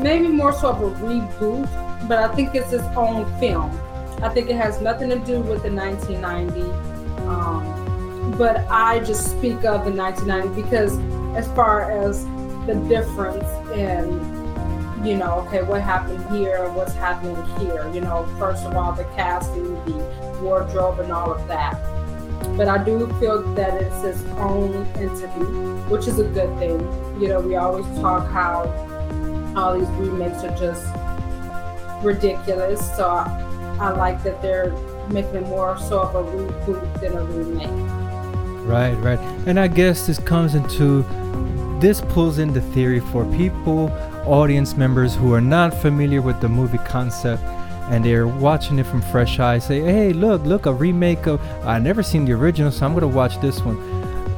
maybe 0.05 0.27
more 0.27 0.53
so 0.53 0.69
of 0.69 0.81
a 0.83 0.91
reboot, 1.03 1.67
but 2.07 2.19
I 2.19 2.27
think 2.35 2.53
it's 2.53 2.71
its 2.71 2.83
own 2.95 3.25
film. 3.39 3.71
I 4.21 4.29
think 4.29 4.51
it 4.51 4.55
has 4.55 4.79
nothing 4.79 5.09
to 5.09 5.17
do 5.17 5.39
with 5.41 5.63
the 5.63 5.71
1990. 5.71 6.61
Um, 7.25 8.35
but 8.37 8.57
I 8.69 8.99
just 8.99 9.31
speak 9.31 9.65
of 9.65 9.83
the 9.83 9.91
1990 9.91 10.61
because, 10.61 10.99
as 11.35 11.51
far 11.55 11.91
as 11.91 12.23
the 12.67 12.75
difference 12.87 13.49
in, 13.71 14.05
you 15.03 15.17
know, 15.17 15.39
okay, 15.47 15.63
what 15.63 15.81
happened 15.81 16.23
here, 16.37 16.69
what's 16.69 16.93
happening 16.93 17.43
here, 17.57 17.91
you 17.91 18.01
know, 18.01 18.27
first 18.37 18.63
of 18.63 18.75
all, 18.75 18.93
the 18.93 19.05
casting, 19.15 19.73
the 19.85 20.39
wardrobe, 20.43 20.99
and 20.99 21.11
all 21.11 21.33
of 21.33 21.47
that. 21.47 21.73
But 22.55 22.67
I 22.67 22.83
do 22.83 23.07
feel 23.19 23.41
that 23.55 23.81
it's 23.81 24.03
its 24.03 24.23
own 24.37 24.85
entity, 24.97 25.45
which 25.89 26.05
is 26.07 26.19
a 26.19 26.25
good 26.25 26.55
thing. 26.59 26.79
You 27.19 27.29
know, 27.29 27.39
we 27.39 27.55
always 27.55 27.87
talk 27.99 28.29
how 28.29 28.84
all 29.55 29.79
these 29.79 29.87
remakes 29.89 30.43
are 30.43 30.55
just 30.57 30.85
ridiculous. 32.03 32.95
So 32.95 33.07
I, 33.07 33.77
I 33.79 33.89
like 33.91 34.23
that 34.23 34.41
they're 34.41 34.71
making 35.09 35.43
more 35.43 35.77
so 35.77 36.01
of 36.01 36.15
a 36.15 36.23
reboot 36.23 36.99
than 36.99 37.13
a 37.17 37.23
remake. 37.23 37.69
Right, 38.65 38.95
right. 38.95 39.19
And 39.47 39.59
I 39.59 39.67
guess 39.67 40.07
this 40.07 40.19
comes 40.19 40.55
into 40.55 41.03
this 41.79 42.01
pulls 42.01 42.39
in 42.39 42.53
the 42.53 42.61
theory 42.61 42.99
for 42.99 43.25
people, 43.35 43.91
audience 44.25 44.75
members 44.75 45.13
who 45.15 45.33
are 45.33 45.41
not 45.41 45.73
familiar 45.73 46.21
with 46.21 46.39
the 46.41 46.49
movie 46.49 46.79
concept 46.79 47.43
and 47.91 48.03
they're 48.03 48.27
watching 48.27 48.79
it 48.79 48.85
from 48.87 48.99
fresh 48.99 49.39
eyes 49.39 49.67
say 49.67 49.79
hey 49.79 50.11
look 50.11 50.41
look 50.43 50.65
a 50.65 50.73
remake 50.73 51.27
of 51.27 51.39
i 51.63 51.77
never 51.77 52.01
seen 52.01 52.25
the 52.25 52.31
original 52.31 52.71
so 52.71 52.83
i'm 52.83 52.95
gonna 52.95 53.07
watch 53.07 53.39
this 53.41 53.61
one 53.61 53.77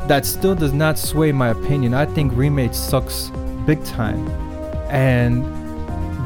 that 0.07 0.25
still 0.25 0.53
does 0.53 0.73
not 0.73 0.97
sway 0.99 1.31
my 1.31 1.49
opinion 1.49 1.93
i 1.93 2.05
think 2.05 2.29
remake 2.35 2.73
sucks 2.73 3.29
big 3.65 3.81
time 3.85 4.46
and 4.89 5.43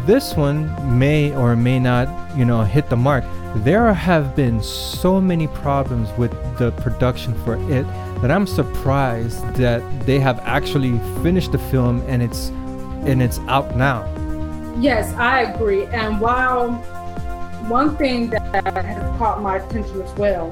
this 0.07 0.35
one 0.35 0.97
may 0.97 1.33
or 1.35 1.55
may 1.55 1.79
not, 1.79 2.07
you 2.35 2.45
know, 2.45 2.63
hit 2.63 2.89
the 2.89 2.97
mark. 2.97 3.23
there 3.53 3.93
have 3.93 4.33
been 4.33 4.63
so 4.63 5.19
many 5.19 5.45
problems 5.47 6.07
with 6.17 6.31
the 6.57 6.71
production 6.83 7.33
for 7.43 7.55
it 7.69 7.85
that 8.21 8.31
I'm 8.31 8.47
surprised 8.47 9.43
that 9.55 9.81
they 10.05 10.19
have 10.19 10.39
actually 10.45 10.97
finished 11.21 11.51
the 11.51 11.57
film 11.57 12.01
and 12.07 12.23
it's 12.23 12.47
and 13.09 13.21
it's 13.21 13.39
out 13.49 13.75
now. 13.75 14.05
Yes, 14.79 15.13
I 15.15 15.41
agree. 15.41 15.85
And 15.87 16.21
while 16.21 16.71
one 17.67 17.97
thing 17.97 18.29
that 18.29 18.65
has 18.65 19.17
caught 19.17 19.41
my 19.41 19.57
attention 19.57 20.01
as 20.01 20.13
well 20.15 20.47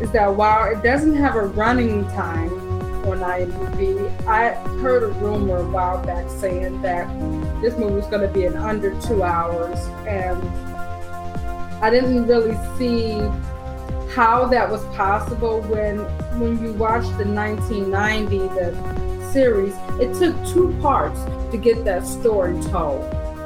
is 0.00 0.10
that 0.12 0.34
while 0.34 0.70
it 0.70 0.82
doesn't 0.82 1.16
have 1.16 1.36
a 1.36 1.46
running 1.46 2.04
time 2.10 2.65
on 3.06 3.18
IMDb, 3.18 4.26
I 4.26 4.54
heard 4.80 5.02
a 5.02 5.08
rumor 5.08 5.58
a 5.58 5.68
while 5.68 6.04
back 6.04 6.28
saying 6.28 6.82
that 6.82 7.08
this 7.62 7.76
movie 7.76 7.94
was 7.94 8.06
going 8.06 8.26
to 8.26 8.32
be 8.32 8.44
in 8.44 8.56
under 8.56 9.00
two 9.02 9.22
hours, 9.22 9.78
and 10.06 10.42
I 11.82 11.90
didn't 11.90 12.26
really 12.26 12.56
see 12.78 13.18
how 14.14 14.46
that 14.46 14.70
was 14.70 14.84
possible 14.96 15.60
when 15.62 15.98
when 16.40 16.62
you 16.62 16.72
watch 16.72 17.04
the 17.18 17.24
1990 17.24 18.38
the 18.38 19.32
series. 19.32 19.74
It 20.00 20.14
took 20.18 20.34
two 20.46 20.76
parts 20.80 21.20
to 21.52 21.58
get 21.58 21.84
that 21.84 22.06
story 22.06 22.60
told. 22.64 23.02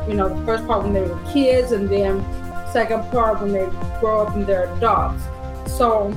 You 0.09 0.15
know, 0.15 0.29
the 0.29 0.45
first 0.47 0.67
part 0.67 0.85
when 0.85 0.93
they 0.93 1.03
were 1.03 1.19
kids, 1.33 1.73
and 1.73 1.89
then 1.89 2.25
second 2.73 3.03
part 3.11 3.41
when 3.41 3.53
they 3.53 3.67
grow 3.99 4.27
up 4.27 4.35
and 4.35 4.47
they're 4.47 4.73
adults. 4.75 5.23
So 5.67 6.11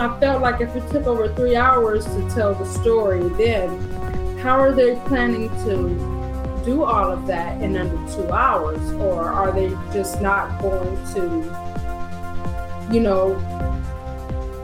I 0.00 0.18
felt 0.18 0.40
like 0.40 0.62
if 0.62 0.74
it 0.74 0.90
took 0.90 1.06
over 1.06 1.28
three 1.34 1.56
hours 1.56 2.06
to 2.06 2.30
tell 2.30 2.54
the 2.54 2.64
story, 2.64 3.28
then 3.36 4.38
how 4.38 4.58
are 4.58 4.72
they 4.72 4.94
planning 5.04 5.50
to 5.66 6.64
do 6.64 6.84
all 6.84 7.10
of 7.10 7.26
that 7.26 7.60
in 7.60 7.76
under 7.76 7.98
two 8.10 8.32
hours? 8.32 8.80
Or 8.92 9.24
are 9.24 9.52
they 9.52 9.68
just 9.92 10.22
not 10.22 10.58
going 10.62 10.96
to, 11.12 12.90
you 12.90 13.00
know, 13.00 13.34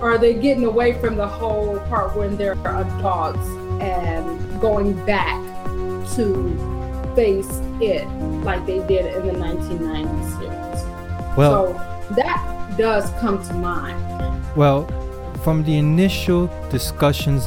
are 0.01 0.17
they 0.17 0.33
getting 0.33 0.65
away 0.65 0.99
from 1.01 1.17
the 1.17 1.29
whole 1.29 1.81
part 1.81 2.17
when 2.17 2.39
they're 2.39 2.53
adults 2.53 3.47
and 3.83 4.59
going 4.59 4.95
back 5.05 5.37
to 6.15 7.13
face 7.15 7.61
it 7.83 8.09
like 8.43 8.65
they 8.65 8.79
did 8.87 9.15
in 9.17 9.27
the 9.27 9.35
1990s 9.35 10.39
series? 10.39 11.37
Well, 11.37 11.75
so 12.09 12.15
that 12.15 12.75
does 12.79 13.11
come 13.21 13.47
to 13.49 13.53
mind. 13.53 14.03
Well, 14.57 14.89
from 15.47 15.63
the 15.63 15.79
initial 15.79 16.49
discussions 16.71 17.47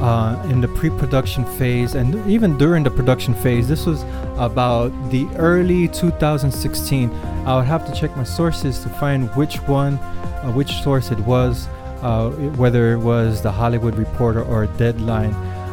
uh, 0.00 0.40
in 0.48 0.60
the 0.60 0.68
pre-production 0.68 1.44
phase 1.58 1.96
and 1.96 2.14
even 2.30 2.56
during 2.56 2.84
the 2.84 2.90
production 2.90 3.34
phase 3.34 3.66
this 3.66 3.84
was 3.84 4.04
about 4.38 4.90
the 5.10 5.26
early 5.34 5.88
2016 5.88 7.10
i 7.46 7.56
would 7.56 7.64
have 7.64 7.84
to 7.84 7.92
check 8.00 8.16
my 8.16 8.22
sources 8.22 8.78
to 8.78 8.88
find 8.88 9.28
which 9.34 9.56
one 9.62 9.94
uh, 9.94 10.52
which 10.54 10.70
source 10.84 11.10
it 11.10 11.18
was 11.32 11.66
uh, 12.02 12.30
whether 12.62 12.92
it 12.92 12.98
was 12.98 13.42
the 13.42 13.50
hollywood 13.50 13.96
reporter 13.96 14.42
or 14.42 14.66
deadline. 14.84 15.32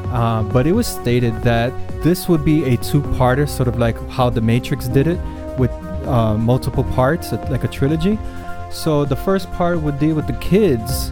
Uh, 0.10 0.42
but 0.52 0.66
it 0.66 0.72
was 0.72 0.88
stated 0.88 1.36
that 1.44 1.72
this 2.02 2.28
would 2.28 2.44
be 2.44 2.64
a 2.66 2.78
two-parter 2.78 3.48
sort 3.48 3.68
of 3.68 3.78
like 3.78 3.98
how 4.10 4.28
the 4.30 4.42
matrix 4.42 4.88
did 4.88 5.06
it 5.06 5.20
with 5.60 5.72
uh, 6.08 6.36
multiple 6.36 6.84
parts 6.96 7.32
like 7.32 7.64
a 7.64 7.68
trilogy. 7.68 8.18
So 8.72 9.06
the 9.06 9.16
first 9.16 9.52
part 9.54 9.82
would 9.82 10.00
deal 10.00 10.16
with 10.16 10.26
the 10.26 10.34
kids 10.34 11.12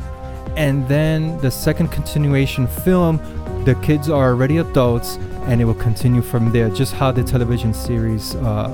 and 0.57 0.87
then 0.87 1.37
the 1.37 1.51
second 1.51 1.89
continuation 1.89 2.65
film 2.65 3.17
the 3.63 3.75
kids 3.75 4.09
are 4.09 4.29
already 4.29 4.57
adults 4.57 5.17
and 5.45 5.61
it 5.61 5.65
will 5.65 5.75
continue 5.75 6.21
from 6.21 6.51
there 6.51 6.69
just 6.69 6.93
how 6.93 7.11
the 7.11 7.23
television 7.23 7.73
series 7.73 8.35
uh, 8.35 8.69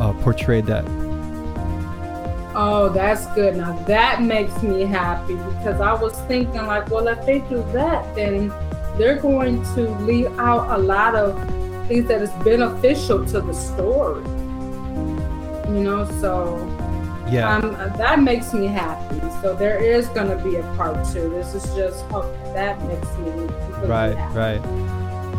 uh, 0.00 0.12
portrayed 0.22 0.64
that. 0.64 0.84
Oh 2.54 2.88
that's 2.88 3.26
good. 3.34 3.56
Now 3.56 3.78
that 3.84 4.22
makes 4.22 4.62
me 4.62 4.82
happy 4.82 5.34
because 5.34 5.80
i 5.80 5.92
was 5.92 6.18
thinking 6.22 6.66
like 6.66 6.88
well 6.90 7.06
if 7.08 7.24
they 7.26 7.40
do 7.40 7.62
that 7.72 8.14
then 8.14 8.48
they're 8.96 9.20
going 9.20 9.62
to 9.74 9.90
leave 10.00 10.26
out 10.38 10.76
a 10.76 10.82
lot 10.82 11.14
of 11.14 11.36
things 11.88 12.08
that 12.08 12.22
is 12.22 12.30
beneficial 12.42 13.24
to 13.26 13.40
the 13.40 13.52
story. 13.52 14.24
You 15.68 15.84
know 15.84 16.04
so 16.20 16.77
yeah. 17.30 17.56
Um, 17.56 17.72
that 17.98 18.20
makes 18.22 18.52
me 18.52 18.66
happy. 18.66 19.20
So 19.42 19.54
there 19.54 19.82
is 19.82 20.08
going 20.08 20.28
to 20.36 20.42
be 20.42 20.56
a 20.56 20.62
part 20.76 20.96
two. 21.12 21.28
This 21.30 21.54
is 21.54 21.64
just 21.74 22.04
okay 22.12 22.34
that 22.54 22.82
makes 22.88 23.06
me 23.18 23.30
really 23.30 23.86
right 23.88 24.16
happy. 24.16 24.34
right. 24.38 24.62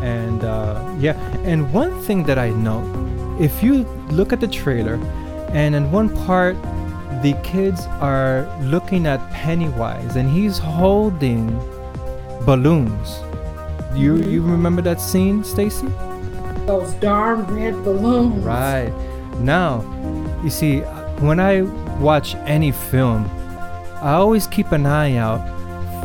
And 0.03 0.43
uh, 0.43 0.95
yeah. 0.99 1.17
And 1.43 1.73
one 1.73 2.01
thing 2.03 2.23
that 2.23 2.37
i 2.39 2.49
know 2.49 2.79
if 3.39 3.61
you 3.63 3.83
look 4.11 4.31
at 4.33 4.39
the 4.39 4.47
trailer 4.47 4.95
and 5.53 5.75
in 5.75 5.91
one 5.91 6.09
part 6.25 6.55
the 7.23 7.33
kids 7.43 7.85
are 7.99 8.47
looking 8.61 9.05
at 9.07 9.19
pennywise 9.31 10.15
and 10.15 10.29
he's 10.29 10.57
holding 10.57 11.47
balloons. 12.45 13.19
You 13.95 14.13
Mhm. 14.13 14.31
you 14.31 14.41
remember 14.41 14.81
that 14.83 15.01
scene 15.01 15.43
stacy? 15.43 15.87
Those 16.65 16.93
darn 17.01 17.43
red 17.47 17.75
balloons. 17.83 18.43
Right. 18.45 18.93
Now, 19.41 19.83
you 20.43 20.49
see, 20.49 20.83
when 21.21 21.39
I 21.39 21.61
watch 21.99 22.35
any 22.35 22.71
film, 22.71 23.29
I 24.01 24.13
always 24.13 24.47
keep 24.47 24.71
an 24.71 24.85
eye 24.85 25.15
out 25.17 25.41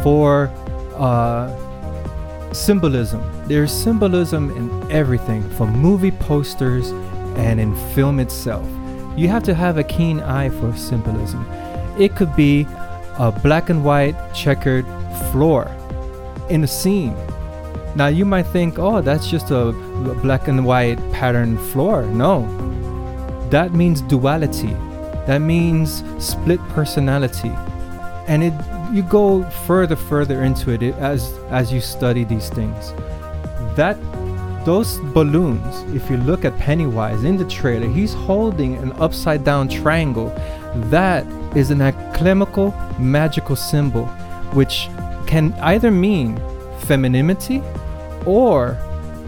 for 0.02 0.48
uh, 0.96 2.52
symbolism. 2.52 3.22
There's 3.46 3.72
symbolism 3.72 4.50
in 4.56 4.90
everything, 4.90 5.48
from 5.50 5.70
movie 5.70 6.10
posters 6.10 6.90
and 7.36 7.60
in 7.60 7.74
film 7.94 8.18
itself. 8.18 8.66
You 9.16 9.28
have 9.28 9.44
to 9.44 9.54
have 9.54 9.78
a 9.78 9.84
keen 9.84 10.20
eye 10.20 10.48
for 10.48 10.76
symbolism. 10.76 11.46
It 11.98 12.16
could 12.16 12.34
be 12.34 12.66
a 13.18 13.30
black 13.30 13.70
and 13.70 13.84
white 13.84 14.16
checkered 14.34 14.86
floor 15.30 15.70
in 16.50 16.64
a 16.64 16.66
scene. 16.66 17.14
Now 17.94 18.08
you 18.08 18.24
might 18.24 18.46
think, 18.46 18.78
oh, 18.78 19.00
that's 19.00 19.30
just 19.30 19.52
a 19.52 19.70
black 20.22 20.48
and 20.48 20.66
white 20.66 20.98
pattern 21.12 21.56
floor. 21.56 22.02
No, 22.02 22.42
that 23.50 23.72
means 23.72 24.00
duality. 24.00 24.76
That 25.26 25.38
means 25.38 26.04
split 26.18 26.60
personality, 26.70 27.52
and 28.26 28.42
it 28.42 28.52
you 28.92 29.02
go 29.02 29.42
further 29.66 29.96
further 29.96 30.44
into 30.44 30.70
it, 30.70 30.82
as 30.96 31.32
as 31.50 31.72
you 31.72 31.80
study 31.80 32.24
these 32.24 32.48
things. 32.50 32.92
That 33.76 33.96
those 34.64 34.98
balloons, 35.12 35.82
if 35.94 36.10
you 36.10 36.16
look 36.16 36.44
at 36.44 36.56
Pennywise 36.58 37.24
in 37.24 37.36
the 37.36 37.44
trailer, 37.44 37.88
he's 37.88 38.14
holding 38.14 38.76
an 38.76 38.92
upside 38.92 39.44
down 39.44 39.68
triangle. 39.68 40.28
That 40.90 41.26
is 41.56 41.70
an 41.70 41.82
alchemical 41.82 42.74
magical 42.98 43.56
symbol, 43.56 44.06
which 44.54 44.88
can 45.26 45.52
either 45.60 45.90
mean 45.90 46.40
femininity 46.80 47.62
or 48.26 48.78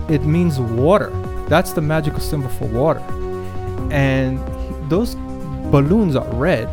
it 0.08 0.22
means 0.24 0.58
water. 0.58 1.10
That's 1.48 1.72
the 1.72 1.80
magical 1.82 2.20
symbol 2.20 2.48
for 2.48 2.66
water. 2.66 3.00
And 3.90 4.38
those 4.90 5.16
balloons 5.70 6.16
are 6.16 6.28
red. 6.34 6.68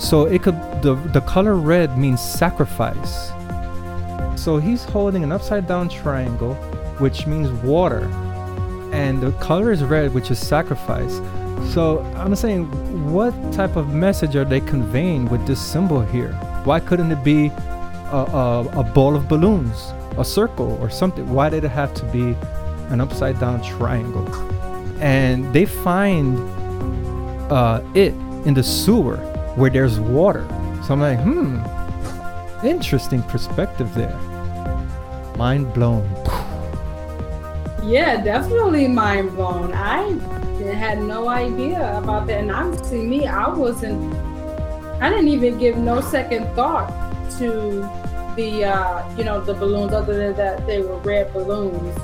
So 0.00 0.26
it 0.26 0.42
could 0.42 0.56
the 0.82 0.94
the 1.12 1.20
color 1.22 1.54
red 1.54 1.96
means 1.98 2.20
sacrifice. 2.20 3.30
So 4.40 4.58
he's 4.58 4.84
holding 4.84 5.22
an 5.22 5.32
upside 5.32 5.66
down 5.66 5.88
triangle 5.88 6.54
which 6.98 7.26
means 7.26 7.50
water. 7.62 8.04
And 8.92 9.20
the 9.22 9.32
color 9.32 9.72
is 9.72 9.82
red 9.82 10.12
which 10.12 10.30
is 10.30 10.38
sacrifice. 10.38 11.20
So 11.72 12.00
I'm 12.16 12.34
saying 12.34 12.66
what 13.12 13.32
type 13.52 13.76
of 13.76 13.94
message 13.94 14.36
are 14.36 14.44
they 14.44 14.60
conveying 14.60 15.28
with 15.28 15.46
this 15.46 15.60
symbol 15.60 16.02
here? 16.02 16.32
Why 16.64 16.80
couldn't 16.80 17.10
it 17.10 17.24
be 17.24 17.46
a, 17.46 18.16
a, 18.16 18.80
a 18.80 18.82
ball 18.82 19.16
of 19.16 19.28
balloons, 19.28 19.92
a 20.18 20.24
circle 20.24 20.78
or 20.80 20.90
something? 20.90 21.28
Why 21.32 21.48
did 21.48 21.64
it 21.64 21.70
have 21.70 21.94
to 21.94 22.04
be 22.06 22.36
an 22.90 23.00
upside 23.00 23.40
down 23.40 23.62
triangle? 23.62 24.28
And 25.00 25.52
they 25.52 25.64
find 25.64 26.36
uh, 27.52 27.82
it 27.94 28.14
in 28.46 28.54
the 28.54 28.62
sewer 28.62 29.18
where 29.56 29.68
there's 29.68 30.00
water. 30.00 30.46
So 30.86 30.94
I'm 30.94 31.00
like, 31.00 31.20
hmm, 31.20 31.60
interesting 32.66 33.22
perspective 33.24 33.94
there. 33.94 34.18
Mind 35.36 35.72
blown. 35.74 36.08
Yeah, 37.84 38.22
definitely 38.24 38.88
mind 38.88 39.32
blown. 39.36 39.74
I 39.74 40.18
had 40.72 41.02
no 41.02 41.28
idea 41.28 41.98
about 41.98 42.26
that. 42.28 42.40
And 42.40 42.50
honestly, 42.50 43.04
me, 43.04 43.26
I 43.26 43.48
wasn't, 43.48 44.14
I 45.02 45.10
didn't 45.10 45.28
even 45.28 45.58
give 45.58 45.76
no 45.76 46.00
second 46.00 46.46
thought 46.54 46.88
to 47.38 47.86
the, 48.34 48.64
uh, 48.64 49.16
you 49.16 49.24
know, 49.24 49.42
the 49.42 49.52
balloons, 49.52 49.92
other 49.92 50.16
than 50.16 50.36
that 50.36 50.66
they 50.66 50.80
were 50.80 50.96
red 51.00 51.30
balloons. 51.34 51.98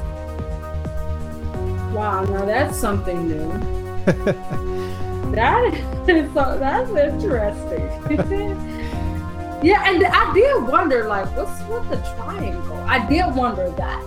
Wow, 1.94 2.24
now 2.24 2.44
that's 2.44 2.76
something 2.76 3.28
new. 3.28 5.04
That 5.38 5.72
is 6.08 6.32
so, 6.34 6.58
that's 6.58 6.90
interesting. 6.90 7.86
yeah, 9.62 9.88
and 9.88 10.04
I 10.04 10.34
did 10.34 10.66
wonder, 10.66 11.06
like, 11.06 11.26
what's 11.36 11.62
with 11.68 11.88
the 11.90 11.96
triangle? 12.16 12.76
I 12.88 13.06
did 13.08 13.32
wonder 13.36 13.70
that. 13.70 14.02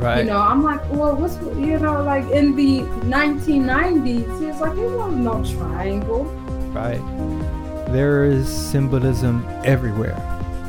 Right. 0.00 0.20
You 0.20 0.24
know, 0.30 0.38
I'm 0.38 0.62
like, 0.62 0.80
well, 0.90 1.14
what's 1.14 1.36
you 1.58 1.78
know, 1.78 2.02
like 2.02 2.24
in 2.30 2.56
the 2.56 2.80
1990s, 3.04 4.48
it's 4.48 4.60
like 4.62 4.78
it 4.78 4.90
wasn't 4.90 5.24
no 5.24 5.44
triangle. 5.44 6.24
Right. 6.72 7.02
there 7.92 8.24
is 8.24 8.48
symbolism 8.48 9.46
everywhere. 9.62 10.18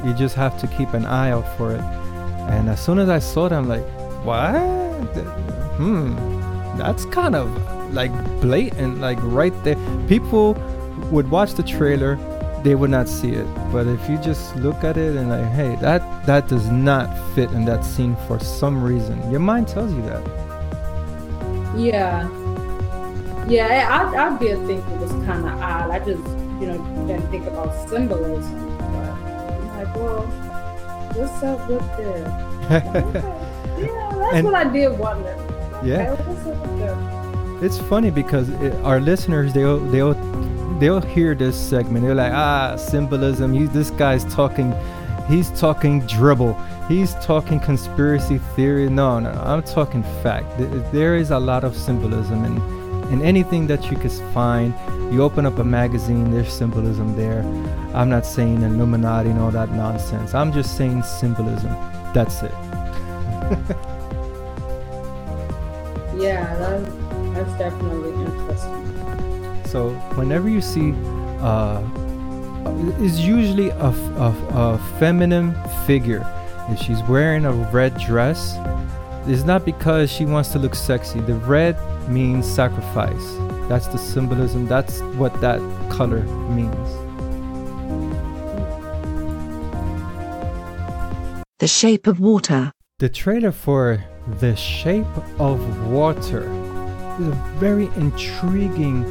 You 0.06 0.14
just 0.14 0.36
have 0.36 0.60
to 0.60 0.68
keep 0.68 0.94
an 0.94 1.06
eye 1.06 1.32
out 1.32 1.48
for 1.56 1.72
it. 1.74 1.82
And 2.52 2.70
as 2.70 2.84
soon 2.84 3.00
as 3.00 3.08
I 3.08 3.20
saw 3.20 3.46
it, 3.46 3.54
I'm 3.54 3.70
like, 3.70 3.86
what? 4.26 4.60
Hmm, 5.78 6.14
that's 6.78 7.06
kind 7.06 7.36
of 7.36 7.75
like 7.94 8.12
blatant, 8.42 9.00
like 9.00 9.18
right 9.22 9.54
there. 9.64 9.76
People 10.08 10.54
would 11.12 11.30
watch 11.30 11.54
the 11.54 11.64
trailer, 11.64 12.16
they 12.64 12.76
would 12.76 12.90
not 12.90 13.08
see 13.08 13.32
it. 13.32 13.46
But 13.72 13.88
if 13.88 14.10
you 14.10 14.18
just 14.18 14.56
look 14.58 14.84
at 14.84 14.98
it 14.98 15.16
and 15.16 15.30
like, 15.30 15.46
hey, 15.52 15.76
that 15.82 16.02
that 16.26 16.48
does 16.48 16.68
not 16.70 17.08
fit 17.36 17.52
in 17.52 17.66
that 17.66 17.84
scene 17.86 18.16
for 18.28 18.40
some 18.40 18.82
reason, 18.84 19.30
your 19.32 19.40
mind 19.42 19.68
tells 19.68 19.94
you 19.94 20.02
that. 20.04 20.24
Yeah. 21.78 22.28
Yeah, 23.48 23.88
I, 23.92 24.28
I 24.36 24.38
did 24.40 24.58
think 24.66 24.84
it 24.88 25.00
was 25.00 25.12
kind 25.26 25.46
of 25.46 25.60
odd. 25.62 25.92
I 25.92 26.00
just, 26.00 26.24
you 26.60 26.66
know, 26.68 27.06
didn't 27.06 27.30
think 27.30 27.46
about 27.46 27.88
symbolism. 27.90 28.78
But 28.78 28.86
I'm 28.88 29.78
like, 29.78 29.96
well, 29.96 30.22
what's 31.14 31.44
up 31.44 31.70
with 31.70 31.98
this? 31.98 32.28
yeah, 32.72 34.12
that's 34.18 34.36
And- 34.38 34.46
what 34.46 34.56
I 34.56 34.64
did 34.64 34.98
wonder. 34.98 35.36
Yeah. 35.84 36.12
Okay, 36.14 36.75
It's 37.62 37.78
funny 37.78 38.12
because 38.12 38.50
it, 38.50 38.74
our 38.84 39.00
listeners 39.00 39.54
they'll 39.54 39.80
they'll 39.80 40.14
they'll 40.80 41.02
hear 41.02 41.36
this 41.36 41.58
segment. 41.58 42.06
They're 42.06 42.16
like, 42.16 42.34
ah, 42.34 42.76
symbolism. 42.76 43.54
You, 43.54 43.68
this 43.68 43.90
guy's 43.92 44.26
talking. 44.34 44.74
He's 45.28 45.50
talking 45.60 46.02
dribble. 46.06 46.54
He's 46.88 47.16
talking 47.16 47.60
conspiracy 47.60 48.38
theory. 48.56 48.90
No, 48.90 49.20
no, 49.20 49.32
I'm 49.32 49.64
talking 49.64 50.04
fact. 50.22 50.46
There 50.92 51.16
is 51.16 51.32
a 51.32 51.40
lot 51.40 51.64
of 51.64 51.76
symbolism 51.76 52.44
in 52.46 52.58
in 53.12 53.22
anything 53.22 53.68
that 53.68 53.90
you 53.90 53.98
can 53.98 54.10
find. 54.34 54.74
You 55.14 55.22
open 55.24 55.46
up 55.46 55.58
a 55.60 55.64
magazine, 55.64 56.32
there's 56.32 56.52
symbolism 56.52 57.16
there. 57.16 57.42
I'm 57.94 58.10
not 58.10 58.26
saying 58.26 58.64
Illuminati 58.64 59.30
and 59.30 59.40
all 59.40 59.52
that 59.52 59.72
nonsense. 59.72 60.34
I'm 60.34 60.52
just 60.52 60.76
saying 60.76 61.04
symbolism. 61.04 61.72
That's 62.14 62.42
it. 62.44 62.52
Yeah, 66.18 66.56
that, 66.56 67.05
that's 67.36 67.58
definitely 67.58 68.12
interesting. 68.24 69.66
So 69.66 69.90
whenever 70.16 70.48
you 70.48 70.62
see, 70.62 70.94
uh, 71.42 71.84
it's 73.04 73.20
usually 73.20 73.70
a 73.70 73.90
a 74.66 74.78
feminine 75.00 75.54
figure. 75.86 76.26
If 76.70 76.80
she's 76.80 77.04
wearing 77.04 77.46
a 77.46 77.52
red 77.52 77.98
dress, 78.00 78.58
it's 79.28 79.44
not 79.44 79.66
because 79.66 80.12
she 80.12 80.26
wants 80.26 80.50
to 80.54 80.60
look 80.60 80.76
sexy. 80.76 81.20
The 81.20 81.36
red 81.36 81.76
means 82.10 82.48
sacrifice. 82.48 83.26
That's 83.68 83.88
the 83.88 83.98
symbolism. 83.98 84.68
That's 84.68 85.02
what 85.20 85.40
that 85.42 85.60
color 85.92 86.24
means. 86.50 86.90
The 91.60 91.68
Shape 91.68 92.08
of 92.08 92.20
Water. 92.20 92.72
The 93.00 93.10
trailer 93.10 93.52
for 93.52 94.04
The 94.40 94.56
Shape 94.56 95.18
of 95.40 95.60
Water 95.88 96.65
is 97.20 97.28
a 97.28 97.32
very 97.58 97.86
intriguing 97.96 99.04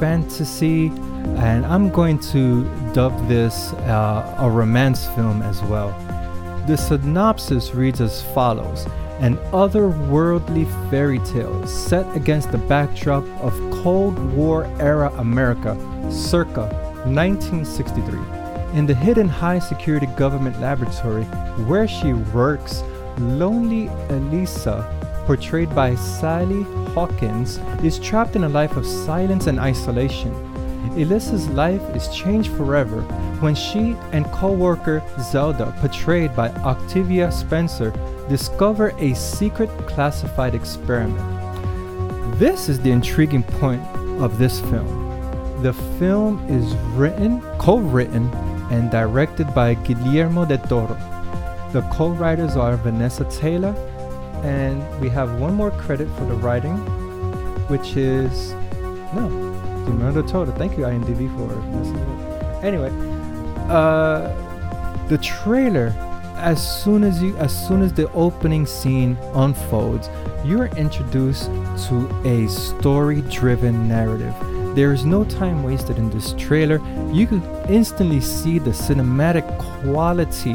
fantasy, 0.00 0.88
and 1.36 1.64
I'm 1.66 1.90
going 1.90 2.18
to 2.32 2.64
dub 2.92 3.12
this 3.28 3.72
uh, 3.72 4.36
a 4.38 4.50
romance 4.50 5.06
film 5.08 5.42
as 5.42 5.62
well. 5.62 5.90
The 6.66 6.76
synopsis 6.76 7.74
reads 7.74 8.00
as 8.00 8.22
follows 8.34 8.86
An 9.20 9.36
otherworldly 9.52 10.66
fairy 10.90 11.18
tale 11.20 11.66
set 11.66 12.06
against 12.16 12.50
the 12.50 12.58
backdrop 12.58 13.24
of 13.40 13.52
Cold 13.82 14.18
War 14.34 14.66
era 14.80 15.12
America, 15.18 15.76
circa 16.10 16.66
1963. 17.06 18.18
In 18.76 18.86
the 18.86 18.94
hidden 18.94 19.28
high 19.28 19.60
security 19.60 20.06
government 20.16 20.60
laboratory 20.60 21.24
where 21.66 21.88
she 21.88 22.12
works, 22.12 22.82
lonely 23.18 23.86
Elisa, 24.10 24.97
portrayed 25.28 25.74
by 25.74 25.94
Sally 25.94 26.62
Hawkins, 26.94 27.58
is 27.84 27.98
trapped 27.98 28.34
in 28.34 28.44
a 28.44 28.48
life 28.48 28.78
of 28.78 28.86
silence 28.86 29.46
and 29.46 29.60
isolation. 29.60 30.32
Elisa's 30.96 31.46
life 31.48 31.82
is 31.94 32.08
changed 32.16 32.50
forever 32.52 33.02
when 33.42 33.54
she 33.54 33.94
and 34.12 34.24
co-worker 34.32 35.02
Zelda, 35.20 35.74
portrayed 35.80 36.34
by 36.34 36.48
Octavia 36.64 37.30
Spencer, 37.30 37.90
discover 38.30 38.94
a 38.96 39.12
secret 39.14 39.68
classified 39.86 40.54
experiment. 40.54 41.20
This 42.38 42.70
is 42.70 42.80
the 42.80 42.90
intriguing 42.90 43.42
point 43.42 43.82
of 44.22 44.38
this 44.38 44.60
film. 44.60 45.62
The 45.62 45.74
film 45.98 46.42
is 46.48 46.74
written, 46.96 47.42
co-written, 47.58 48.32
and 48.70 48.90
directed 48.90 49.54
by 49.54 49.74
Guillermo 49.74 50.46
del 50.46 50.56
Toro. 50.56 50.96
The 51.72 51.82
co-writers 51.92 52.56
are 52.56 52.78
Vanessa 52.78 53.24
Taylor, 53.24 53.74
and 54.44 54.82
we 55.00 55.08
have 55.08 55.40
one 55.40 55.54
more 55.54 55.70
credit 55.70 56.08
for 56.16 56.24
the 56.24 56.34
writing, 56.34 56.76
which 57.68 57.96
is 57.96 58.52
no, 59.14 60.12
del 60.12 60.22
Toro. 60.22 60.52
Thank 60.52 60.76
you 60.76 60.84
IMDb 60.84 61.28
for 61.36 61.54
messing 61.70 61.98
up. 61.98 62.64
Anyway, 62.64 62.90
uh, 63.68 64.28
the 65.08 65.18
trailer, 65.18 65.94
as 66.36 66.82
soon 66.82 67.04
as 67.04 67.22
you, 67.22 67.36
as 67.38 67.52
soon 67.66 67.82
as 67.82 67.92
the 67.92 68.10
opening 68.12 68.66
scene 68.66 69.16
unfolds, 69.34 70.08
you 70.44 70.60
are 70.60 70.68
introduced 70.76 71.46
to 71.88 72.08
a 72.24 72.48
story-driven 72.48 73.88
narrative. 73.88 74.34
There 74.74 74.92
is 74.92 75.04
no 75.04 75.24
time 75.24 75.62
wasted 75.62 75.98
in 75.98 76.10
this 76.10 76.34
trailer. 76.34 76.80
You 77.12 77.26
can 77.26 77.42
instantly 77.68 78.20
see 78.20 78.58
the 78.58 78.70
cinematic 78.70 79.46
quality 79.58 80.54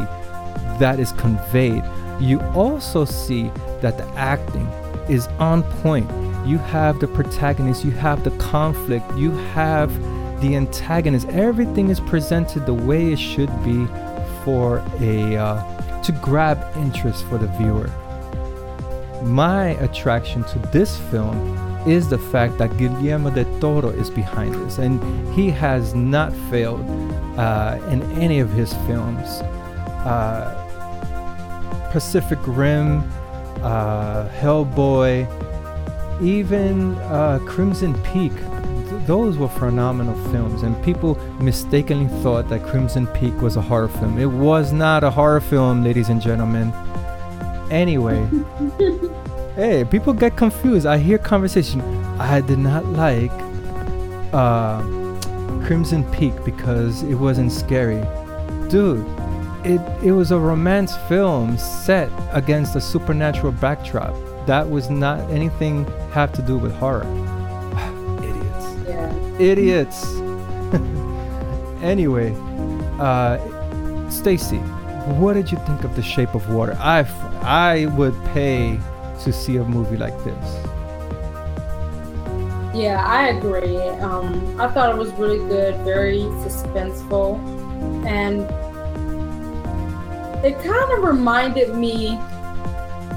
that 0.80 1.00
is 1.00 1.12
conveyed. 1.14 1.84
You 2.20 2.40
also 2.56 3.06
see 3.06 3.52
that 3.82 3.98
the 3.98 4.06
acting 4.16 4.68
is 5.10 5.28
on 5.40 5.64
point. 5.82 6.10
You 6.48 6.58
have 6.58 7.00
the 7.00 7.08
protagonist, 7.08 7.84
you 7.86 7.92
have 7.92 8.24
the 8.24 8.32
conflict, 8.32 9.06
you 9.16 9.32
have 9.32 9.92
the 10.42 10.56
antagonist. 10.56 11.28
Everything 11.30 11.90
is 11.90 12.00
presented 12.00 12.66
the 12.66 12.74
way 12.74 13.14
it 13.14 13.20
should 13.20 13.52
be 13.64 13.86
for 14.44 14.84
a 15.00 15.38
uh, 15.38 16.02
to 16.02 16.12
grab 16.12 16.60
interest 16.76 17.26
for 17.26 17.38
the 17.38 17.48
viewer. 17.58 17.90
My 19.24 19.70
attraction 19.80 20.44
to 20.46 20.60
this 20.60 20.98
film 21.10 21.58
is 21.88 22.10
the 22.10 22.18
fact 22.18 22.58
that 22.58 22.78
Guillermo 22.78 23.30
del 23.30 23.60
Toro 23.60 23.90
is 23.90 24.10
behind 24.10 24.54
this, 24.56 24.78
and 24.78 25.02
he 25.34 25.50
has 25.50 25.94
not 25.94 26.34
failed 26.50 26.82
uh, 27.38 27.80
in 27.90 28.02
any 28.20 28.40
of 28.40 28.50
his 28.52 28.74
films. 28.86 29.42
Uh, 30.06 30.63
Pacific 31.94 32.40
Rim, 32.48 33.04
uh, 33.62 34.28
Hellboy, 34.30 35.28
even 36.24 36.96
uh, 36.96 37.38
Crimson 37.46 37.94
Peak. 38.02 38.34
Th- 38.34 39.04
those 39.06 39.38
were 39.38 39.48
phenomenal 39.48 40.16
films, 40.32 40.64
and 40.64 40.84
people 40.84 41.14
mistakenly 41.40 42.08
thought 42.24 42.50
that 42.50 42.64
Crimson 42.64 43.06
Peak 43.06 43.40
was 43.44 43.58
a 43.58 43.62
horror 43.62 43.90
film. 43.90 44.18
It 44.18 44.26
was 44.26 44.74
not 44.74 45.04
a 45.04 45.12
horror 45.12 45.40
film, 45.40 45.84
ladies 45.84 46.10
and 46.10 46.20
gentlemen. 46.20 46.74
Anyway, 47.70 48.28
hey, 49.56 49.86
people 49.86 50.14
get 50.14 50.36
confused. 50.36 50.88
I 50.88 50.98
hear 50.98 51.20
conversation. 51.20 51.82
I 52.20 52.42
did 52.42 52.58
not 52.58 52.88
like 52.88 53.32
uh, 54.34 54.82
Crimson 55.68 56.04
Peak 56.12 56.34
because 56.44 57.04
it 57.04 57.16
wasn't 57.16 57.52
scary, 57.52 58.02
dude. 58.68 59.06
It 59.66 59.80
it 60.04 60.12
was 60.12 60.32
a 60.32 60.38
romance 60.40 60.96
film 61.08 61.58
set 61.58 62.10
against 62.34 62.76
a 62.76 62.82
supernatural 62.82 63.54
backdrop. 63.54 64.14
That 64.46 64.70
was 64.70 64.90
not 64.90 65.20
anything 65.32 65.86
have 66.12 66.34
to 66.34 66.42
do 66.42 66.58
with 66.58 66.74
horror. 66.74 67.06
Idiots 68.22 68.66
Yeah. 68.88 69.40
idiots. 69.40 70.06
anyway, 71.82 72.36
uh, 73.00 73.38
Stacy, 74.10 74.58
what 75.22 75.34
did 75.34 75.50
you 75.52 75.58
think 75.60 75.84
of 75.86 75.96
The 75.96 76.04
Shape 76.04 76.36
of 76.36 76.50
Water? 76.54 76.76
I 76.80 77.06
I 77.42 77.86
would 77.98 78.16
pay 78.34 78.78
to 79.24 79.32
see 79.32 79.58
a 79.58 79.64
movie 79.64 79.98
like 79.98 80.18
this. 80.26 80.46
Yeah, 82.76 83.04
I 83.06 83.28
agree. 83.30 83.78
Um, 84.02 84.60
I 84.60 84.68
thought 84.68 84.90
it 84.90 84.98
was 84.98 85.12
really 85.14 85.38
good, 85.48 85.76
very 85.86 86.22
suspenseful, 86.44 87.38
and 88.06 88.50
it 90.44 90.56
kind 90.62 90.92
of 90.98 91.04
reminded 91.04 91.76
me 91.76 92.20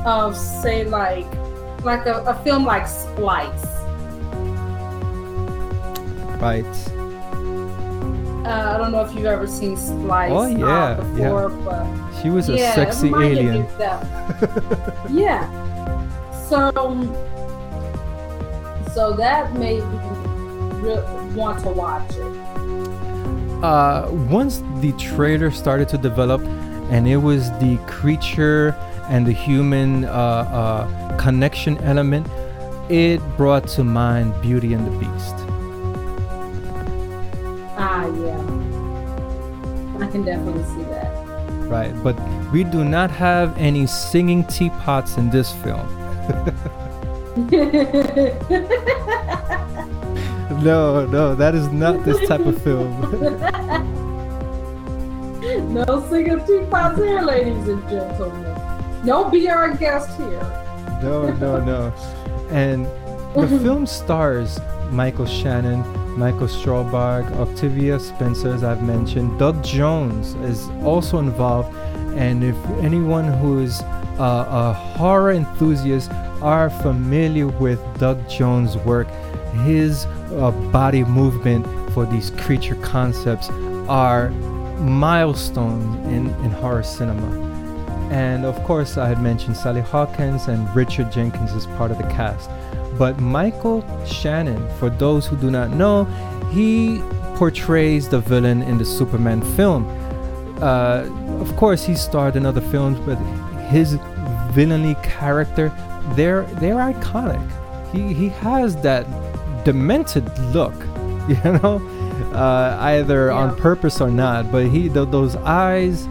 of, 0.05 0.36
say, 0.36 0.85
like 0.85 1.27
like 1.82 2.07
a, 2.07 2.23
a 2.24 2.35
film 2.43 2.65
like 2.65 2.86
Splice. 2.89 3.66
Right. 6.40 6.65
Uh, 8.47 8.74
I 8.74 8.78
don't 8.78 8.93
know 8.93 9.01
if 9.05 9.12
you've 9.15 9.24
ever 9.27 9.47
seen 9.47 9.77
Splice 9.77 10.31
Oh, 10.31 10.43
uh, 10.44 10.47
yeah, 10.47 10.94
before, 11.16 11.48
but 11.48 11.86
She 12.23 12.31
was 12.31 12.48
a 12.48 12.57
yeah, 12.57 12.70
it 12.73 12.74
sexy 12.74 13.09
alien. 13.09 13.66
yeah. 15.11 15.48
So, 16.48 16.70
so 18.94 19.12
that 19.16 19.53
made 19.55 19.82
me 19.82 19.98
re- 20.81 21.03
want 21.35 21.61
to 21.65 21.70
watch 21.70 22.11
it. 22.16 23.65
uh, 23.65 24.09
once 24.31 24.62
the 24.81 24.93
trailer 24.93 25.51
started 25.51 25.89
to 25.89 25.98
develop, 25.98 26.40
and 26.90 27.08
it 27.08 27.16
was 27.16 27.50
the 27.58 27.78
creature 27.86 28.74
and 29.08 29.26
the 29.26 29.32
human 29.32 30.04
uh, 30.04 30.08
uh, 30.08 31.16
connection 31.16 31.78
element, 31.78 32.26
it 32.88 33.20
brought 33.36 33.66
to 33.68 33.84
mind 33.84 34.40
Beauty 34.40 34.72
and 34.72 34.86
the 34.86 34.90
Beast. 34.98 35.34
Ah, 37.78 38.06
yeah. 38.06 38.38
I 40.04 40.10
can 40.10 40.24
definitely 40.24 40.64
see 40.64 40.82
that. 40.90 41.12
Right, 41.68 41.92
but 42.02 42.16
we 42.52 42.64
do 42.64 42.84
not 42.84 43.10
have 43.10 43.56
any 43.58 43.86
singing 43.86 44.44
teapots 44.44 45.16
in 45.16 45.30
this 45.30 45.52
film. 45.52 45.86
no, 50.62 51.06
no, 51.06 51.34
that 51.34 51.54
is 51.54 51.68
not 51.68 52.04
this 52.04 52.26
type 52.28 52.40
of 52.40 52.60
film. 52.62 53.92
no 55.85 56.09
singing 56.09 56.44
teapots 56.47 56.97
here, 56.97 57.20
ladies 57.20 57.69
and 57.69 57.82
gentlemen. 57.89 59.05
No 59.05 59.28
be 59.28 59.48
our 59.51 59.74
guest 59.74 60.16
here. 60.16 60.40
No, 61.03 61.31
no, 61.35 61.62
no. 61.62 61.93
And 62.51 62.86
the 63.35 63.59
film 63.62 63.86
stars 63.86 64.59
Michael 64.90 65.27
Shannon, 65.27 65.81
Michael 66.19 66.47
Stuhlbarg, 66.47 67.31
Octavia 67.36 68.01
Spencer, 68.01 68.55
as 68.55 68.65
I've 68.65 68.82
mentioned. 68.82 69.39
Doug 69.39 69.62
Jones 69.62 70.35
is 70.36 70.69
also 70.82 71.19
involved. 71.19 71.77
And 72.16 72.43
if 72.43 72.57
anyone 72.81 73.24
who 73.24 73.59
is 73.59 73.82
uh, 73.82 74.47
a 74.48 74.73
horror 74.73 75.32
enthusiast 75.32 76.11
are 76.40 76.70
familiar 76.70 77.48
with 77.48 77.81
Doug 77.98 78.27
Jones' 78.31 78.78
work, 78.78 79.09
his 79.65 80.07
uh, 80.07 80.53
body 80.73 81.05
movement 81.05 81.66
for 81.93 82.07
these 82.07 82.31
creature 82.31 82.77
concepts 82.77 83.51
are 83.89 84.32
milestones 84.78 86.07
in, 86.09 86.28
in 86.44 86.51
horror 86.51 86.82
cinema. 86.82 87.44
And 88.11 88.44
of 88.44 88.62
course, 88.65 88.97
I 88.97 89.09
had 89.09 89.20
mentioned 89.20 89.57
Sally 89.57 89.81
Hawkins 89.81 90.47
and 90.47 90.74
Richard 90.77 91.11
Jenkins 91.11 91.53
as 91.53 91.66
part 91.66 91.90
of 91.90 91.98
the 91.98 92.05
cast. 92.05 92.48
But 92.98 93.19
Michael 93.20 93.85
Shannon, 94.07 94.66
for 94.78 94.89
those 94.89 95.27
who 95.27 95.36
do 95.36 95.51
not 95.51 95.70
know, 95.70 96.05
he 96.53 97.01
portrays 97.36 98.09
the 98.09 98.20
villain 98.20 98.62
in 98.62 98.78
the 98.78 98.85
Superman 98.85 99.43
film. 99.57 99.86
Uh, 100.62 101.07
of 101.40 101.55
course, 101.57 101.85
he 101.85 101.94
starred 101.94 102.36
in 102.36 102.47
other 102.47 102.62
films, 102.62 102.98
but 103.01 103.16
his 103.69 103.98
villainy 104.53 104.94
character, 105.03 105.70
they're 106.15 106.44
they're 106.61 106.77
iconic. 106.77 107.44
He 107.93 108.15
he 108.15 108.28
has 108.28 108.77
that 108.82 109.05
demented 109.65 110.27
look, 110.55 110.74
you 111.28 111.53
know, 111.61 111.82
uh, 112.34 112.76
either 112.80 113.26
yeah. 113.26 113.34
on 113.34 113.56
purpose 113.56 114.01
or 114.01 114.10
not. 114.10 114.51
But 114.51 114.66
he 114.66 114.88
th- 114.88 115.10
those 115.10 115.36
eyes, 115.36 116.06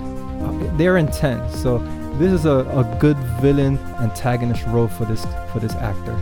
they're 0.78 0.98
intense. 0.98 1.62
So 1.62 1.80
this 2.18 2.32
is 2.32 2.46
a, 2.46 2.60
a 2.60 2.98
good 3.00 3.18
villain 3.42 3.78
antagonist 4.00 4.66
role 4.68 4.88
for 4.88 5.06
this 5.06 5.26
for 5.52 5.60
this 5.60 5.74
actor. 5.76 6.16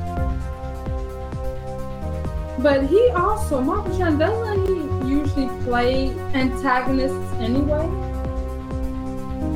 But 2.60 2.86
he 2.86 3.10
also, 3.10 3.62
Mark 3.62 3.86
Chan, 3.98 4.18
doesn't 4.18 4.68
he 4.68 5.10
usually 5.10 5.50
play 5.66 6.10
antagonists 6.34 7.34
anyway? 7.34 7.86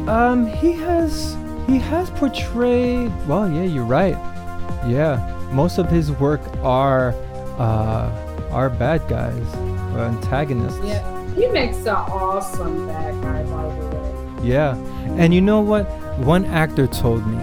Um, 0.07 0.45
he 0.45 0.73
has 0.73 1.37
he 1.67 1.79
has 1.79 2.09
portrayed. 2.11 3.11
Well, 3.27 3.49
yeah, 3.49 3.63
you're 3.63 3.85
right. 3.85 4.17
Yeah, 4.87 5.17
most 5.51 5.77
of 5.77 5.89
his 5.89 6.11
work 6.11 6.41
are 6.63 7.13
uh 7.57 8.11
are 8.51 8.69
bad 8.69 9.07
guys, 9.07 9.47
or 9.97 10.05
antagonists. 10.05 10.79
Yeah, 10.83 11.33
he 11.33 11.47
makes 11.47 11.77
an 11.81 11.95
awesome 11.95 12.87
bad 12.87 13.21
guy, 13.21 13.43
by 13.43 13.75
the 13.75 14.41
way. 14.41 14.47
Yeah, 14.47 14.75
and 15.17 15.33
you 15.33 15.41
know 15.41 15.61
what? 15.61 15.83
One 16.19 16.45
actor 16.45 16.87
told 16.87 17.25
me. 17.25 17.37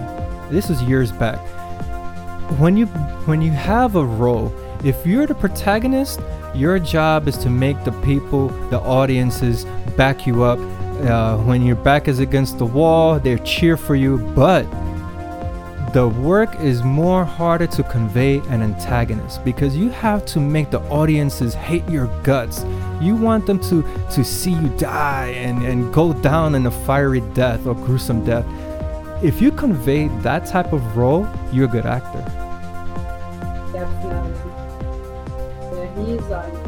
This 0.50 0.68
was 0.68 0.82
years 0.82 1.10
back. 1.10 1.38
When 2.58 2.76
you 2.76 2.86
when 3.26 3.42
you 3.42 3.50
have 3.50 3.96
a 3.96 4.04
role 4.04 4.52
if 4.84 5.06
you're 5.06 5.26
the 5.26 5.34
protagonist, 5.34 6.20
your 6.54 6.78
job 6.78 7.26
is 7.26 7.38
to 7.38 7.48
make 7.48 7.82
the 7.84 7.92
people, 8.02 8.48
the 8.68 8.78
audiences, 8.80 9.64
back 9.96 10.26
you 10.26 10.42
up. 10.42 10.58
Uh, 10.58 11.38
when 11.38 11.62
your 11.62 11.76
back 11.76 12.06
is 12.06 12.18
against 12.18 12.58
the 12.58 12.66
wall, 12.66 13.18
they 13.18 13.38
cheer 13.38 13.78
for 13.78 13.94
you. 13.96 14.18
But 14.36 14.64
the 15.94 16.08
work 16.08 16.58
is 16.58 16.82
more 16.82 17.24
harder 17.24 17.68
to 17.68 17.84
convey 17.84 18.38
an 18.48 18.62
antagonist 18.62 19.44
because 19.44 19.76
you 19.76 19.90
have 19.90 20.26
to 20.26 20.40
make 20.40 20.72
the 20.72 20.80
audiences 20.90 21.54
hate 21.54 21.88
your 21.88 22.08
guts. 22.24 22.64
You 23.00 23.14
want 23.14 23.46
them 23.46 23.60
to 23.70 23.84
to 24.10 24.24
see 24.24 24.50
you 24.50 24.68
die 24.76 25.28
and, 25.28 25.64
and 25.64 25.94
go 25.94 26.12
down 26.12 26.56
in 26.56 26.66
a 26.66 26.70
fiery 26.72 27.20
death 27.32 27.64
or 27.64 27.76
gruesome 27.76 28.24
death. 28.24 28.44
If 29.22 29.40
you 29.40 29.52
convey 29.52 30.08
that 30.22 30.46
type 30.46 30.72
of 30.72 30.96
role, 30.96 31.28
you're 31.52 31.66
a 31.66 31.68
good 31.68 31.86
actor. 31.86 32.24
Definitely, 33.72 34.40
he's 36.06 36.28
an 36.28 36.63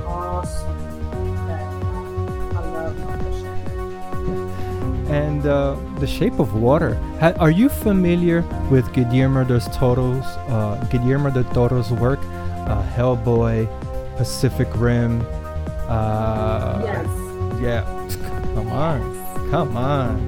And 5.09 5.47
uh, 5.47 5.77
The 6.01 6.07
Shape 6.07 6.39
of 6.41 6.55
Water. 6.55 6.95
Ha- 7.21 7.35
are 7.39 7.51
you 7.51 7.69
familiar 7.69 8.43
with 8.71 8.93
Guillermo 8.93 9.45
del 9.45 9.61
Toro's 9.61 10.25
uh, 10.51 10.85
Guillermo 10.91 11.31
del 11.31 11.45
Toro's 11.55 11.93
work? 11.93 12.19
Uh, 12.67 12.83
Hellboy, 12.95 13.67
Pacific 14.17 14.69
Rim. 14.75 15.21
Uh, 15.89 16.81
yes. 16.85 17.07
Yeah. 17.63 17.85
Come 18.55 18.69
on. 18.73 19.51
Come 19.51 19.77
on. 19.77 20.19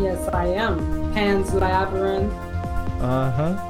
Yes, 0.00 0.26
I 0.28 0.46
am. 0.46 1.12
Pan's 1.12 1.52
Labyrinth. 1.52 2.32
Uh 3.02 3.30
huh. 3.32 3.69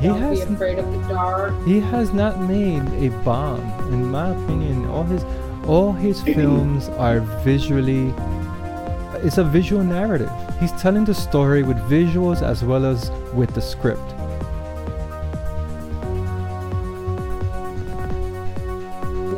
He 0.00 0.08
Don't 0.08 0.20
has, 0.20 0.44
be 0.44 0.54
afraid 0.54 0.78
of 0.78 0.92
the 0.92 0.98
dark. 1.08 1.54
He 1.64 1.80
has 1.80 2.12
not 2.12 2.38
made 2.40 2.82
a 3.02 3.08
bomb, 3.22 3.62
in 3.92 4.10
my 4.10 4.28
opinion. 4.28 4.86
All 4.88 5.04
his, 5.04 5.24
all 5.66 5.92
his 5.92 6.20
films 6.36 6.90
are 6.90 7.20
visually. 7.20 8.12
It's 9.24 9.38
a 9.38 9.44
visual 9.44 9.82
narrative. 9.82 10.30
He's 10.60 10.72
telling 10.72 11.06
the 11.06 11.14
story 11.14 11.62
with 11.62 11.78
visuals 11.88 12.42
as 12.42 12.62
well 12.62 12.84
as 12.84 13.10
with 13.32 13.54
the 13.54 13.62
script. 13.62 14.02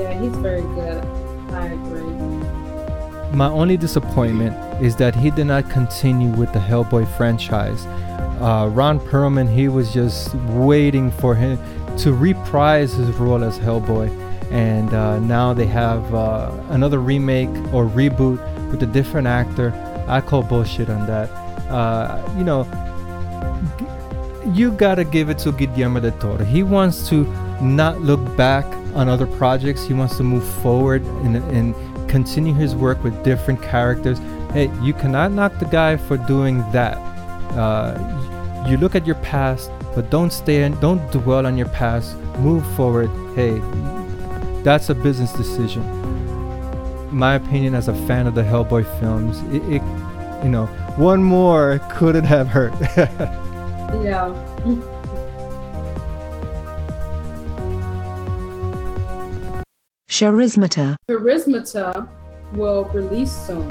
Yeah, 0.01 0.21
he's 0.21 0.37
very 0.39 0.63
good. 0.63 1.05
I 1.53 1.67
agree. 1.67 2.03
My 3.33 3.49
only 3.49 3.77
disappointment 3.77 4.57
is 4.83 4.97
that 4.97 5.15
he 5.15 5.31
did 5.31 5.47
not 5.47 5.71
continue 5.71 6.31
with 6.31 6.53
the 6.53 6.59
Hellboy 6.59 7.07
franchise 7.17 7.87
uh, 8.41 8.69
Ron 8.69 9.01
Perlman, 9.01 9.53
he 9.53 9.69
was 9.69 9.93
just 9.93 10.35
waiting 10.35 11.11
for 11.11 11.35
him 11.35 11.59
to 11.99 12.13
reprise 12.13 12.93
his 12.93 13.09
role 13.17 13.43
as 13.43 13.59
Hellboy. 13.59 14.09
And 14.51 14.95
uh, 14.95 15.19
now 15.19 15.53
they 15.53 15.67
have 15.67 16.15
uh, 16.15 16.51
another 16.71 16.99
remake 16.99 17.51
or 17.73 17.87
reboot 17.87 18.39
with 18.71 18.83
a 18.83 18.87
different 18.87 19.27
actor. 19.27 19.73
I 20.09 20.21
call 20.21 20.43
bullshit 20.43 20.89
on 20.89 21.07
that. 21.07 21.29
Uh, 21.69 22.23
you 22.39 22.45
know, 22.45 22.65
you 24.55 24.71
gotta 24.73 25.05
give 25.05 25.29
it 25.29 25.39
to 25.39 25.53
Guillermo 25.53 26.01
del 26.01 26.19
Toro. 26.19 26.45
He 26.45 26.63
wants 26.63 27.09
to 27.11 27.25
not 27.61 28.01
look 28.01 28.21
back 28.37 28.65
on 28.95 29.09
other 29.09 29.27
projects. 29.27 29.85
He 29.85 29.93
wants 29.93 30.17
to 30.17 30.23
move 30.23 30.47
forward 30.63 31.03
and, 31.25 31.37
and 31.37 31.75
continue 32.09 32.55
his 32.55 32.75
work 32.75 33.03
with 33.05 33.23
different 33.23 33.63
characters. 33.63 34.19
Hey, 34.53 34.71
you 34.83 34.95
cannot 34.95 35.33
knock 35.33 35.59
the 35.59 35.67
guy 35.67 35.99
for 35.99 36.17
doing 36.17 36.59
that. 36.73 36.97
Uh, 37.53 38.65
you 38.69 38.77
look 38.77 38.95
at 38.95 39.07
your 39.07 39.17
past, 39.17 39.71
but 39.95 40.11
don't 40.11 40.33
stay 40.33 40.63
and 40.63 40.79
don't 40.81 41.01
dwell 41.13 41.47
on 41.47 41.57
your 41.57 41.69
past. 41.69 42.17
Move 42.39 42.65
forward. 42.77 43.11
Hey, 43.35 43.59
that's 44.63 44.91
a 44.91 44.95
business 44.95 45.33
decision. 45.33 45.83
My 47.11 47.35
opinion 47.35 47.75
as 47.75 47.89
a 47.89 47.95
fan 48.07 48.27
of 48.27 48.35
the 48.35 48.43
Hellboy 48.43 48.85
films, 49.01 49.41
it, 49.55 49.63
it 49.73 49.83
you 50.45 50.51
know, 50.51 50.67
one 50.97 51.23
more 51.23 51.81
couldn't 51.91 52.25
have 52.25 52.49
hurt. 52.49 52.73
yeah. 54.05 54.35
Charismata. 60.09 60.97
Charismata 61.09 62.09
will 62.53 62.85
release 62.87 63.31
soon. 63.31 63.71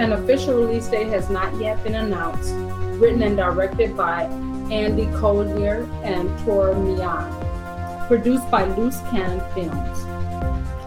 An 0.00 0.12
official 0.12 0.54
release 0.54 0.88
date 0.88 1.08
has 1.08 1.28
not 1.28 1.54
yet 1.60 1.82
been 1.82 1.94
announced, 1.94 2.54
written 3.02 3.22
and 3.24 3.36
directed 3.36 3.96
by 3.96 4.22
Andy 4.70 5.06
Collier 5.18 5.90
and 6.04 6.28
Tor 6.44 6.72
Mian, 6.76 8.06
produced 8.06 8.48
by 8.48 8.62
Loose 8.76 9.00
Cannon 9.10 9.42
Films. 9.54 10.04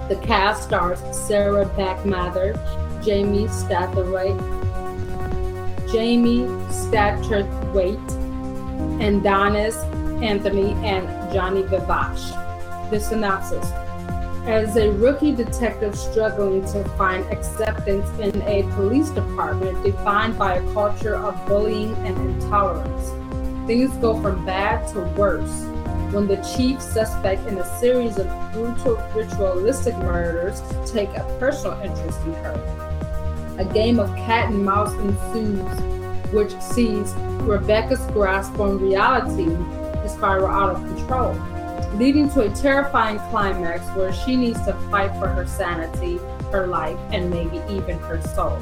The 0.08 0.16
cast 0.26 0.64
stars 0.64 1.02
Sarah 1.12 1.66
Beck 1.76 2.06
Mather, 2.06 2.54
Jamie 3.04 3.48
Statherwhite, 3.48 4.40
Jamie 5.92 6.46
Statterthwaite, 6.72 8.12
and 9.02 9.22
Donis 9.22 9.76
Anthony 10.24 10.72
and 10.88 11.06
Johnny 11.34 11.64
Vivash. 11.64 12.32
The 12.92 13.00
synopsis. 13.02 13.85
As 14.46 14.78
a 14.78 14.92
rookie 14.92 15.32
detective 15.32 15.98
struggling 15.98 16.64
to 16.66 16.84
find 16.90 17.26
acceptance 17.34 18.08
in 18.20 18.44
a 18.44 18.62
police 18.76 19.10
department 19.10 19.84
defined 19.84 20.38
by 20.38 20.58
a 20.58 20.74
culture 20.74 21.16
of 21.16 21.48
bullying 21.48 21.96
and 22.06 22.16
intolerance, 22.18 23.10
things 23.66 23.92
go 23.98 24.22
from 24.22 24.46
bad 24.46 24.88
to 24.90 25.00
worse 25.20 25.64
when 26.14 26.28
the 26.28 26.38
chief 26.56 26.80
suspect 26.80 27.48
in 27.48 27.58
a 27.58 27.80
series 27.80 28.20
of 28.20 28.28
brutal 28.54 28.98
ritualistic 29.16 29.98
murders 29.98 30.62
take 30.92 31.10
a 31.10 31.24
personal 31.40 31.80
interest 31.82 32.22
in 32.22 32.34
her. 32.36 33.56
A 33.58 33.66
game 33.66 34.00
of 34.00 34.16
cat 34.16 34.52
and 34.52 34.64
mouse 34.64 34.94
ensues, 34.94 36.32
which 36.32 36.54
sees 36.62 37.14
Rebecca's 37.42 38.06
grasp 38.12 38.60
on 38.60 38.80
reality 38.80 39.50
spiral 40.08 40.48
out 40.48 40.76
of 40.76 40.78
control, 40.96 41.34
leading 41.98 42.30
to 42.32 42.42
a 42.42 42.50
terrifying 42.50 43.20
climax 43.32 43.84
where 43.96 44.12
she 44.12 44.36
needs 44.36 44.64
to 44.66 44.74
fight 44.92 45.12
for 45.20 45.28
her 45.28 45.48
sanity, 45.48 46.18
her 46.52 46.68
life, 46.68 47.00
and 47.12 47.30
maybe 47.30 47.62
even 47.74 47.98
her 48.00 48.22
soul. 48.22 48.58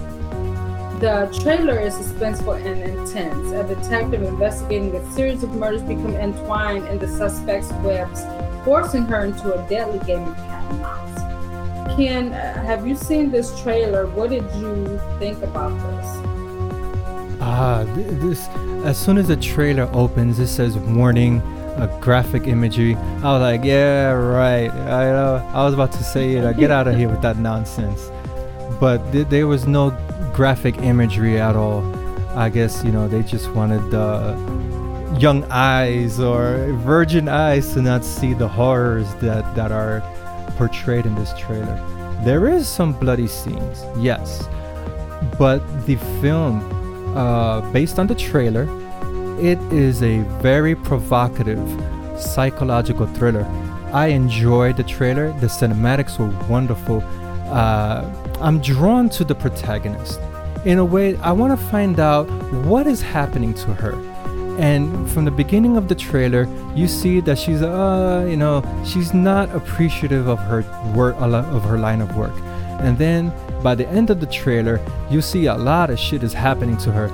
The 0.99 1.27
trailer 1.41 1.80
is 1.80 1.95
suspenseful 1.95 2.64
and 2.65 2.81
intense. 2.81 3.51
A 3.51 3.64
detective 3.64 4.23
investigating 4.23 4.95
a 4.95 5.11
series 5.11 5.43
of 5.43 5.53
murders 5.55 5.81
become 5.81 6.15
entwined 6.15 6.88
in 6.88 6.99
the 6.99 7.07
suspect's 7.07 7.72
webs, 7.84 8.23
forcing 8.64 9.03
her 9.03 9.26
into 9.26 9.53
a 9.53 9.68
deadly 9.68 9.99
game 10.05 10.23
of 10.23 10.35
cat 10.38 10.72
and 10.72 10.80
mouse. 10.80 11.95
Ken, 11.95 12.31
uh, 12.31 12.64
have 12.64 12.88
you 12.88 12.95
seen 12.95 13.31
this 13.31 13.60
trailer? 13.61 14.07
What 14.07 14.30
did 14.30 14.43
you 14.55 14.99
think 15.19 15.41
about 15.43 15.72
this? 15.91 16.05
Ah, 17.41 17.84
th- 17.95 18.07
this. 18.22 18.47
As 18.85 18.97
soon 18.97 19.18
as 19.18 19.27
the 19.27 19.35
trailer 19.35 19.89
opens, 19.91 20.39
it 20.39 20.47
says 20.47 20.77
warning, 20.77 21.41
a 21.78 21.98
graphic 22.02 22.48
imagery. 22.48 22.95
I 22.95 23.34
was 23.34 23.41
like, 23.41 23.64
yeah, 23.64 24.12
right. 24.12 24.72
I. 24.72 25.10
I 25.54 25.66
was 25.66 25.74
about 25.74 25.91
to 25.94 26.04
say 26.04 26.36
it. 26.36 26.58
get 26.58 26.72
out 26.72 26.88
of 26.88 26.95
here 26.95 27.10
with 27.10 27.22
that 27.22 27.38
nonsense. 27.38 28.10
But 28.80 29.12
th- 29.12 29.28
there 29.28 29.48
was 29.48 29.68
no 29.68 29.91
graphic 30.34 30.78
imagery 30.80 31.40
at 31.40 31.56
all. 31.56 31.84
I 32.36 32.50
guess 32.50 32.84
you 32.84 32.91
know 32.91 33.08
they 33.08 33.22
just 33.22 33.52
wanted 33.52 33.94
uh, 33.94 34.36
young 35.20 35.44
eyes 35.52 36.20
or 36.20 36.74
virgin 36.82 37.30
eyes 37.30 37.74
to 37.74 37.82
not 37.82 38.04
see 38.04 38.34
the 38.34 38.48
horrors 38.48 39.14
that 39.16 39.56
that 39.56 39.72
are 39.72 40.02
portrayed 40.58 41.06
in 41.06 41.16
this 41.16 41.34
trailer. 41.38 41.78
There 42.24 42.48
is 42.48 42.68
some 42.68 42.94
bloody 42.94 43.28
scenes, 43.28 43.84
yes, 43.98 44.48
but 45.38 45.60
the 45.86 45.98
film, 46.22 46.62
uh, 47.16 47.62
based 47.72 48.00
on 48.00 48.08
the 48.08 48.16
trailer, 48.16 48.66
it 49.39 49.60
is 49.72 50.01
a 50.01 50.19
very 50.41 50.76
provocative 50.76 51.60
psychological 52.19 53.07
thriller. 53.07 53.45
I 53.91 54.07
enjoyed 54.07 54.77
the 54.77 54.84
trailer. 54.84 55.31
The 55.39 55.47
cinematics 55.47 56.18
were 56.18 56.30
wonderful. 56.47 57.03
Uh, 57.47 58.10
I'm 58.39 58.60
drawn 58.61 59.10
to 59.10 59.23
the 59.23 59.35
protagonist. 59.35 60.19
In 60.65 60.80
a 60.80 60.85
way, 60.85 61.18
I 61.18 61.31
want 61.31 61.60
to 61.60 61.65
find 61.68 61.99
out 61.99 62.30
what 62.65 62.88
is 62.88 63.01
happening 63.01 63.53
to 63.55 63.73
her. 63.73 63.93
And 64.60 65.10
from 65.11 65.26
the 65.26 65.31
beginning 65.31 65.77
of 65.77 65.88
the 65.88 65.95
trailer, 65.95 66.47
you 66.76 66.88
see 66.88 67.19
that 67.22 67.38
she's, 67.38 67.61
uh, 67.61 68.26
you 68.30 68.38
know, 68.38 68.64
she's 68.85 69.14
not 69.14 69.53
appreciative 69.55 70.27
of 70.27 70.39
her 70.39 70.61
work, 70.95 71.15
of 71.15 71.64
her 71.64 71.77
line 71.77 72.01
of 72.01 72.15
work. 72.15 72.34
And 72.80 72.97
then 72.97 73.34
by 73.64 73.76
the 73.76 73.88
end 73.88 74.10
of 74.10 74.19
the 74.19 74.27
trailer, 74.27 74.80
you 75.10 75.22
see 75.22 75.47
a 75.47 75.55
lot 75.55 75.89
of 75.89 75.97
shit 75.97 76.23
is 76.23 76.34
happening 76.34 76.77
to 76.77 76.91
her. 76.91 77.10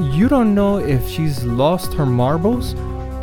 You 0.00 0.28
don't 0.28 0.54
know 0.54 0.78
if 0.78 1.08
she's 1.08 1.42
lost 1.44 1.92
her 1.94 2.06
marbles 2.06 2.74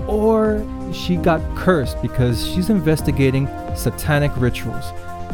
or 0.08 0.66
she 0.94 1.16
got 1.16 1.42
cursed 1.56 2.02
because 2.02 2.46
she's 2.46 2.70
investigating 2.70 3.48
satanic 3.76 4.32
rituals. 4.36 4.84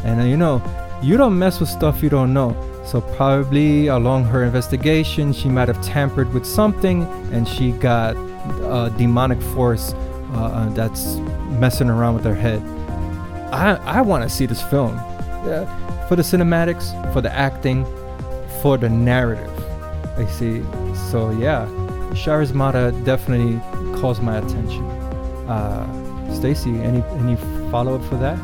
And 0.04 0.22
uh, 0.22 0.26
you 0.26 0.38
know, 0.38 0.62
you 1.02 1.18
don't 1.18 1.38
mess 1.38 1.60
with 1.60 1.70
stuff 1.70 2.04
you 2.04 2.10
don't 2.10 2.34
know. 2.34 2.56
So 2.86 3.02
probably 3.02 3.88
along 3.88 4.26
her 4.26 4.44
investigation, 4.44 5.34
she 5.34 5.50
might 5.50 5.68
have 5.68 5.82
tampered 5.84 6.32
with 6.34 6.46
something, 6.46 7.04
and 7.32 7.48
she 7.48 7.72
got 7.72 8.16
a 8.16 8.94
demonic 8.98 9.42
force 9.42 9.94
uh, 10.34 10.38
uh 10.38 10.70
that's 10.70 11.16
messing 11.60 11.90
around 11.90 12.16
with 12.16 12.24
her 12.24 12.36
head. 12.36 12.62
I 13.52 13.76
I 13.86 14.02
want 14.02 14.24
to 14.24 14.30
see 14.30 14.46
this 14.46 14.62
film 14.62 14.96
uh, 14.98 16.08
for 16.08 16.16
the 16.16 16.24
cinematics, 16.24 16.92
for 17.14 17.22
the 17.22 17.32
acting, 17.34 17.86
for 18.62 18.78
the 18.78 18.90
narrative. 18.90 19.50
I 20.18 20.26
see. 20.28 20.64
So 20.94 21.32
yeah, 21.32 21.66
Charismata 22.12 23.04
definitely 23.06 23.60
calls 24.00 24.20
my 24.20 24.38
attention. 24.38 24.84
Uh, 25.48 26.34
Stacy, 26.34 26.80
any 26.82 27.02
any 27.20 27.36
follow 27.72 27.96
up 27.96 28.04
for 28.06 28.16
that? 28.18 28.38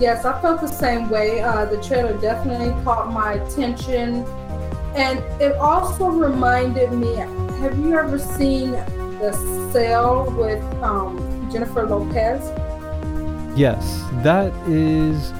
Yes, 0.00 0.24
I 0.24 0.40
felt 0.40 0.60
the 0.60 0.68
same 0.68 1.08
way. 1.08 1.40
Uh, 1.40 1.64
the 1.64 1.82
trailer 1.82 2.16
definitely 2.20 2.70
caught 2.84 3.12
my 3.12 3.32
attention. 3.34 4.24
And 4.94 5.18
it 5.40 5.52
also 5.56 6.06
reminded 6.06 6.92
me 6.92 7.14
have 7.60 7.76
you 7.78 7.98
ever 7.98 8.18
seen 8.18 8.70
The 8.70 9.32
Cell 9.72 10.30
with 10.30 10.62
um, 10.82 11.50
Jennifer 11.50 11.84
Lopez? 11.84 12.40
Yes, 13.58 14.04
that 14.22 14.52
is 14.68 15.32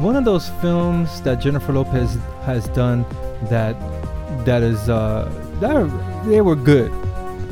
one 0.00 0.14
of 0.14 0.24
those 0.24 0.48
films 0.60 1.20
that 1.22 1.40
Jennifer 1.40 1.72
Lopez 1.72 2.16
has 2.44 2.68
done 2.68 3.04
that 3.50 3.74
that 4.46 4.62
is 4.62 4.88
uh, 4.88 5.30
that 5.60 6.24
they 6.26 6.40
were 6.40 6.56
good. 6.56 6.90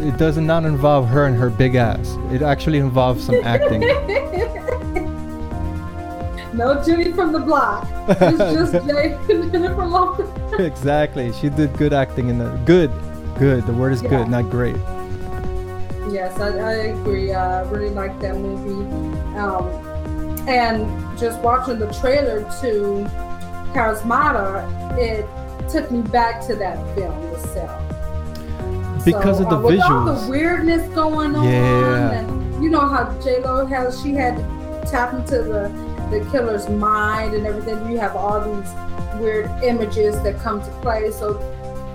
It 0.00 0.16
does 0.16 0.38
not 0.38 0.64
involve 0.64 1.06
her 1.08 1.26
and 1.26 1.36
her 1.36 1.50
big 1.50 1.74
ass. 1.74 2.16
It 2.32 2.42
actually 2.42 2.78
involves 2.78 3.24
some 3.24 3.36
acting. 3.44 3.82
No 6.54 6.80
Jenny 6.84 7.10
from 7.10 7.32
the 7.32 7.40
block. 7.40 7.84
It's 8.08 8.38
just 8.38 8.72
Jay 8.86 9.18
Jennifer 9.26 9.84
Lopez. 9.84 10.60
exactly. 10.60 11.32
She 11.32 11.48
did 11.48 11.76
good 11.76 11.92
acting 11.92 12.28
in 12.28 12.38
the 12.38 12.50
good, 12.64 12.92
good. 13.40 13.66
The 13.66 13.72
word 13.72 13.92
is 13.92 14.02
yeah. 14.02 14.10
good, 14.10 14.28
not 14.28 14.48
great. 14.50 14.76
Yes, 16.12 16.38
I, 16.38 16.56
I 16.56 16.72
agree. 16.94 17.32
Uh, 17.32 17.64
I 17.64 17.68
really 17.70 17.90
like 17.90 18.20
that 18.20 18.36
movie. 18.36 18.86
Um, 19.36 19.66
and 20.48 21.18
just 21.18 21.40
watching 21.40 21.80
the 21.80 21.92
trailer 21.92 22.42
to 22.60 23.04
Charismata, 23.74 24.96
it 24.96 25.26
took 25.68 25.90
me 25.90 26.02
back 26.02 26.44
to 26.46 26.54
that 26.56 26.76
film, 26.94 27.20
The 27.32 27.38
Cell. 27.38 27.80
Because 29.04 29.38
so, 29.38 29.44
of 29.44 29.50
the 29.50 29.56
uh, 29.56 29.60
with 29.60 29.80
visuals. 29.80 29.90
all 29.90 30.14
the 30.14 30.30
weirdness 30.30 30.88
going 30.94 31.36
on, 31.36 31.44
yeah. 31.44 32.12
and 32.12 32.64
you 32.64 32.70
know 32.70 32.88
how 32.88 33.12
J 33.20 33.40
Lo 33.40 33.66
has 33.66 34.00
she 34.02 34.14
had 34.14 34.36
to 34.36 34.90
tap 34.90 35.12
into 35.12 35.42
the 35.42 35.68
the 36.10 36.26
killer's 36.30 36.68
mind 36.68 37.34
and 37.34 37.46
everything. 37.46 37.90
You 37.90 37.98
have 37.98 38.16
all 38.16 38.40
these 38.40 39.20
weird 39.20 39.50
images 39.62 40.20
that 40.22 40.38
come 40.40 40.62
to 40.62 40.70
play. 40.80 41.10
So 41.10 41.38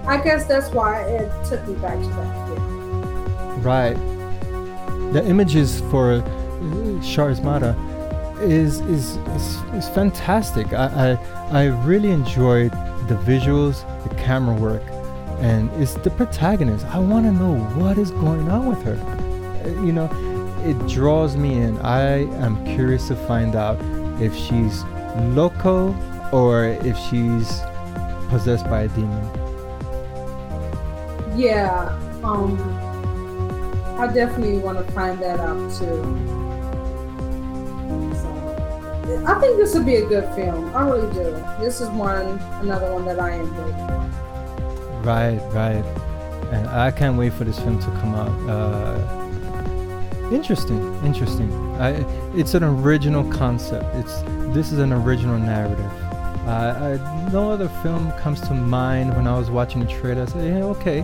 I 0.05 0.21
guess 0.23 0.45
that's 0.45 0.69
why 0.69 1.01
it 1.01 1.31
took 1.45 1.67
me 1.67 1.75
back 1.75 1.99
to 1.99 2.07
that 2.09 2.47
film. 2.47 3.63
Right. 3.63 3.97
The 5.13 5.25
images 5.25 5.81
for 5.91 6.21
Charismata 7.01 7.75
is, 8.41 8.79
is 8.81 9.17
is 9.17 9.55
is 9.73 9.89
fantastic. 9.89 10.73
I, 10.73 11.17
I 11.51 11.61
I 11.61 11.63
really 11.85 12.11
enjoyed 12.11 12.71
the 13.09 13.15
visuals, 13.15 13.83
the 14.07 14.15
camera 14.15 14.55
work, 14.55 14.83
and 15.39 15.69
it's 15.81 15.95
the 15.95 16.11
protagonist. 16.11 16.85
I 16.85 16.99
want 16.99 17.25
to 17.25 17.31
know 17.31 17.57
what 17.75 17.97
is 17.97 18.11
going 18.11 18.49
on 18.49 18.67
with 18.67 18.83
her. 18.83 18.95
Uh, 19.65 19.83
you 19.83 19.91
know, 19.91 20.07
it 20.63 20.77
draws 20.87 21.35
me 21.35 21.53
in. 21.53 21.79
I 21.79 22.25
am 22.43 22.63
curious 22.65 23.07
to 23.07 23.15
find 23.15 23.55
out 23.55 23.79
if 24.21 24.35
she's 24.35 24.83
loco 25.33 25.95
or 26.31 26.65
if 26.65 26.95
she's 27.09 27.61
possessed 28.29 28.65
by 28.65 28.83
a 28.83 28.87
demon. 28.89 29.25
Yeah, 31.35 31.97
um, 32.23 32.57
I 33.97 34.07
definitely 34.13 34.59
want 34.59 34.85
to 34.85 34.93
find 34.93 35.19
that 35.19 35.39
out 35.39 35.71
too. 35.73 36.38
I 39.25 39.39
think 39.39 39.57
this 39.57 39.73
would 39.73 39.85
be 39.85 39.95
a 39.95 40.05
good 40.05 40.33
film. 40.35 40.75
I 40.75 40.87
really 40.89 41.13
do. 41.13 41.23
This 41.59 41.81
is 41.81 41.89
one, 41.89 42.39
another 42.61 42.93
one 42.93 43.05
that 43.05 43.19
I 43.19 43.37
for. 43.39 45.01
Right, 45.01 45.39
right, 45.53 45.83
and 46.51 46.67
I 46.67 46.91
can't 46.91 47.17
wait 47.17 47.33
for 47.33 47.43
this 47.43 47.57
film 47.59 47.79
to 47.79 47.91
come 48.01 48.15
out. 48.15 48.49
Uh, 48.49 49.19
Interesting, 50.31 50.77
interesting. 51.03 51.51
I, 51.81 52.05
it's 52.37 52.53
an 52.53 52.63
original 52.63 53.23
concept. 53.31 53.83
It's 53.95 54.21
this 54.53 54.71
is 54.71 54.77
an 54.77 54.93
original 54.93 55.39
narrative. 55.39 55.91
Uh, 56.45 56.99
I, 56.99 57.31
no 57.31 57.49
other 57.49 57.67
film 57.81 58.11
comes 58.11 58.39
to 58.41 58.53
mind 58.53 59.15
when 59.15 59.25
I 59.25 59.35
was 59.35 59.49
watching 59.49 59.83
the 59.83 59.87
trailer. 59.87 60.21
I 60.21 60.25
said, 60.25 60.45
yeah, 60.45 60.63
okay, 60.65 60.99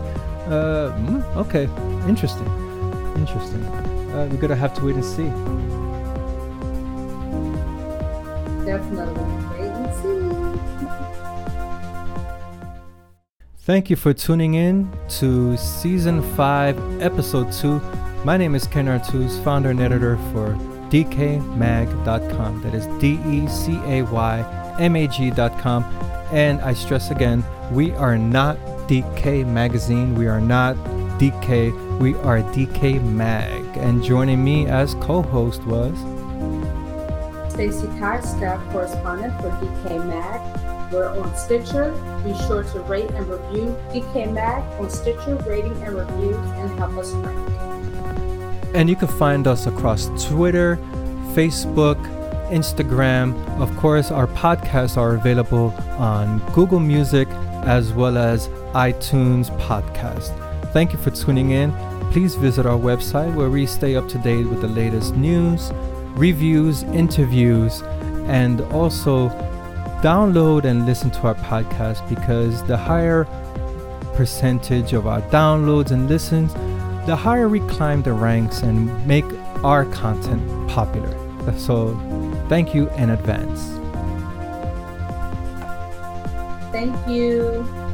uh, 0.45 0.91
mm, 0.93 1.23
okay, 1.37 1.63
interesting, 2.07 2.45
interesting. 3.15 3.65
Uh, 3.65 4.27
we're 4.29 4.37
gonna 4.37 4.55
have 4.55 4.75
to 4.75 4.85
wait 4.85 4.93
and 4.93 5.03
see. 5.03 5.31
Definitely 8.65 9.23
wait 9.51 9.69
and 9.69 9.93
see. 9.93 10.25
Thank 13.59 13.89
you 13.91 13.95
for 13.95 14.11
tuning 14.13 14.55
in 14.55 14.91
to 15.19 15.55
season 15.57 16.21
five, 16.35 16.77
episode 17.01 17.51
two 17.51 17.79
My 18.23 18.37
name 18.37 18.55
is 18.55 18.65
Ken 18.65 18.87
Artuz, 18.87 19.43
founder 19.43 19.69
and 19.69 19.79
editor 19.79 20.17
for 20.33 20.55
DecayMag.com. 20.89 22.61
That 22.63 22.73
is 22.73 22.87
D 22.99 23.19
E 23.27 23.47
C 23.47 23.79
A 23.85 24.01
Y 24.01 24.75
M 24.79 24.95
A 24.95 25.07
G.com. 25.07 25.83
And 26.31 26.59
I 26.61 26.73
stress 26.73 27.11
again, 27.11 27.43
we 27.71 27.91
are 27.91 28.17
not 28.17 28.57
Decay 28.87 29.43
Magazine. 29.43 30.15
We 30.15 30.27
are 30.27 30.41
not 30.41 30.73
Decay. 31.19 31.69
We 31.99 32.15
are 32.15 32.41
Decay 32.51 32.97
Mag. 32.97 33.77
And 33.77 34.03
joining 34.03 34.43
me 34.43 34.65
as 34.65 34.95
co 34.95 35.21
host 35.21 35.63
was 35.65 36.14
Stacy 37.55 37.87
Cox, 37.99 38.31
staff 38.31 38.61
correspondent 38.73 39.33
for 39.39 39.49
Decay 39.61 39.97
Mag. 39.99 40.91
We're 40.91 41.07
on 41.07 41.33
Stitcher. 41.37 41.93
Be 42.25 42.33
sure 42.47 42.63
to 42.63 42.79
rate 42.81 43.09
and 43.11 43.25
review 43.29 43.73
Decay 43.93 44.25
Mag 44.25 44.61
on 44.77 44.89
Stitcher, 44.89 45.37
rating 45.47 45.71
and 45.83 45.95
reviews, 45.95 46.35
and 46.35 46.77
help 46.77 46.97
us 46.97 47.13
rank. 47.13 48.75
And 48.75 48.89
you 48.89 48.97
can 48.97 49.07
find 49.07 49.47
us 49.47 49.67
across 49.67 50.07
Twitter, 50.27 50.75
Facebook, 51.33 51.95
Instagram. 52.49 53.33
Of 53.61 53.73
course, 53.77 54.11
our 54.11 54.27
podcasts 54.27 54.97
are 54.97 55.15
available 55.15 55.73
on 55.97 56.39
Google 56.51 56.81
Music 56.81 57.29
as 57.63 57.93
well 57.93 58.17
as 58.17 58.49
iTunes 58.73 59.49
Podcast. 59.61 60.33
Thank 60.73 60.91
you 60.91 60.99
for 60.99 61.11
tuning 61.11 61.51
in. 61.51 61.71
Please 62.11 62.35
visit 62.35 62.65
our 62.65 62.77
website 62.77 63.33
where 63.33 63.49
we 63.49 63.65
stay 63.65 63.95
up 63.95 64.09
to 64.09 64.17
date 64.17 64.45
with 64.45 64.59
the 64.59 64.67
latest 64.67 65.15
news, 65.15 65.71
reviews, 66.15 66.83
interviews, 66.83 67.81
and 68.27 68.61
also 68.73 69.29
download 70.01 70.63
and 70.65 70.85
listen 70.85 71.11
to 71.11 71.21
our 71.27 71.35
podcast 71.35 72.07
because 72.09 72.63
the 72.63 72.77
higher 72.77 73.25
percentage 74.15 74.93
of 74.93 75.07
our 75.07 75.21
downloads 75.23 75.91
and 75.91 76.07
listens, 76.07 76.53
the 77.05 77.15
higher 77.15 77.49
we 77.49 77.59
climb 77.61 78.01
the 78.01 78.13
ranks 78.13 78.61
and 78.61 79.05
make 79.07 79.25
our 79.63 79.85
content 79.85 80.69
popular. 80.69 81.11
So, 81.57 81.95
thank 82.49 82.73
you 82.73 82.89
in 82.91 83.11
advance. 83.11 83.61
Thank 86.71 87.07
you. 87.07 87.84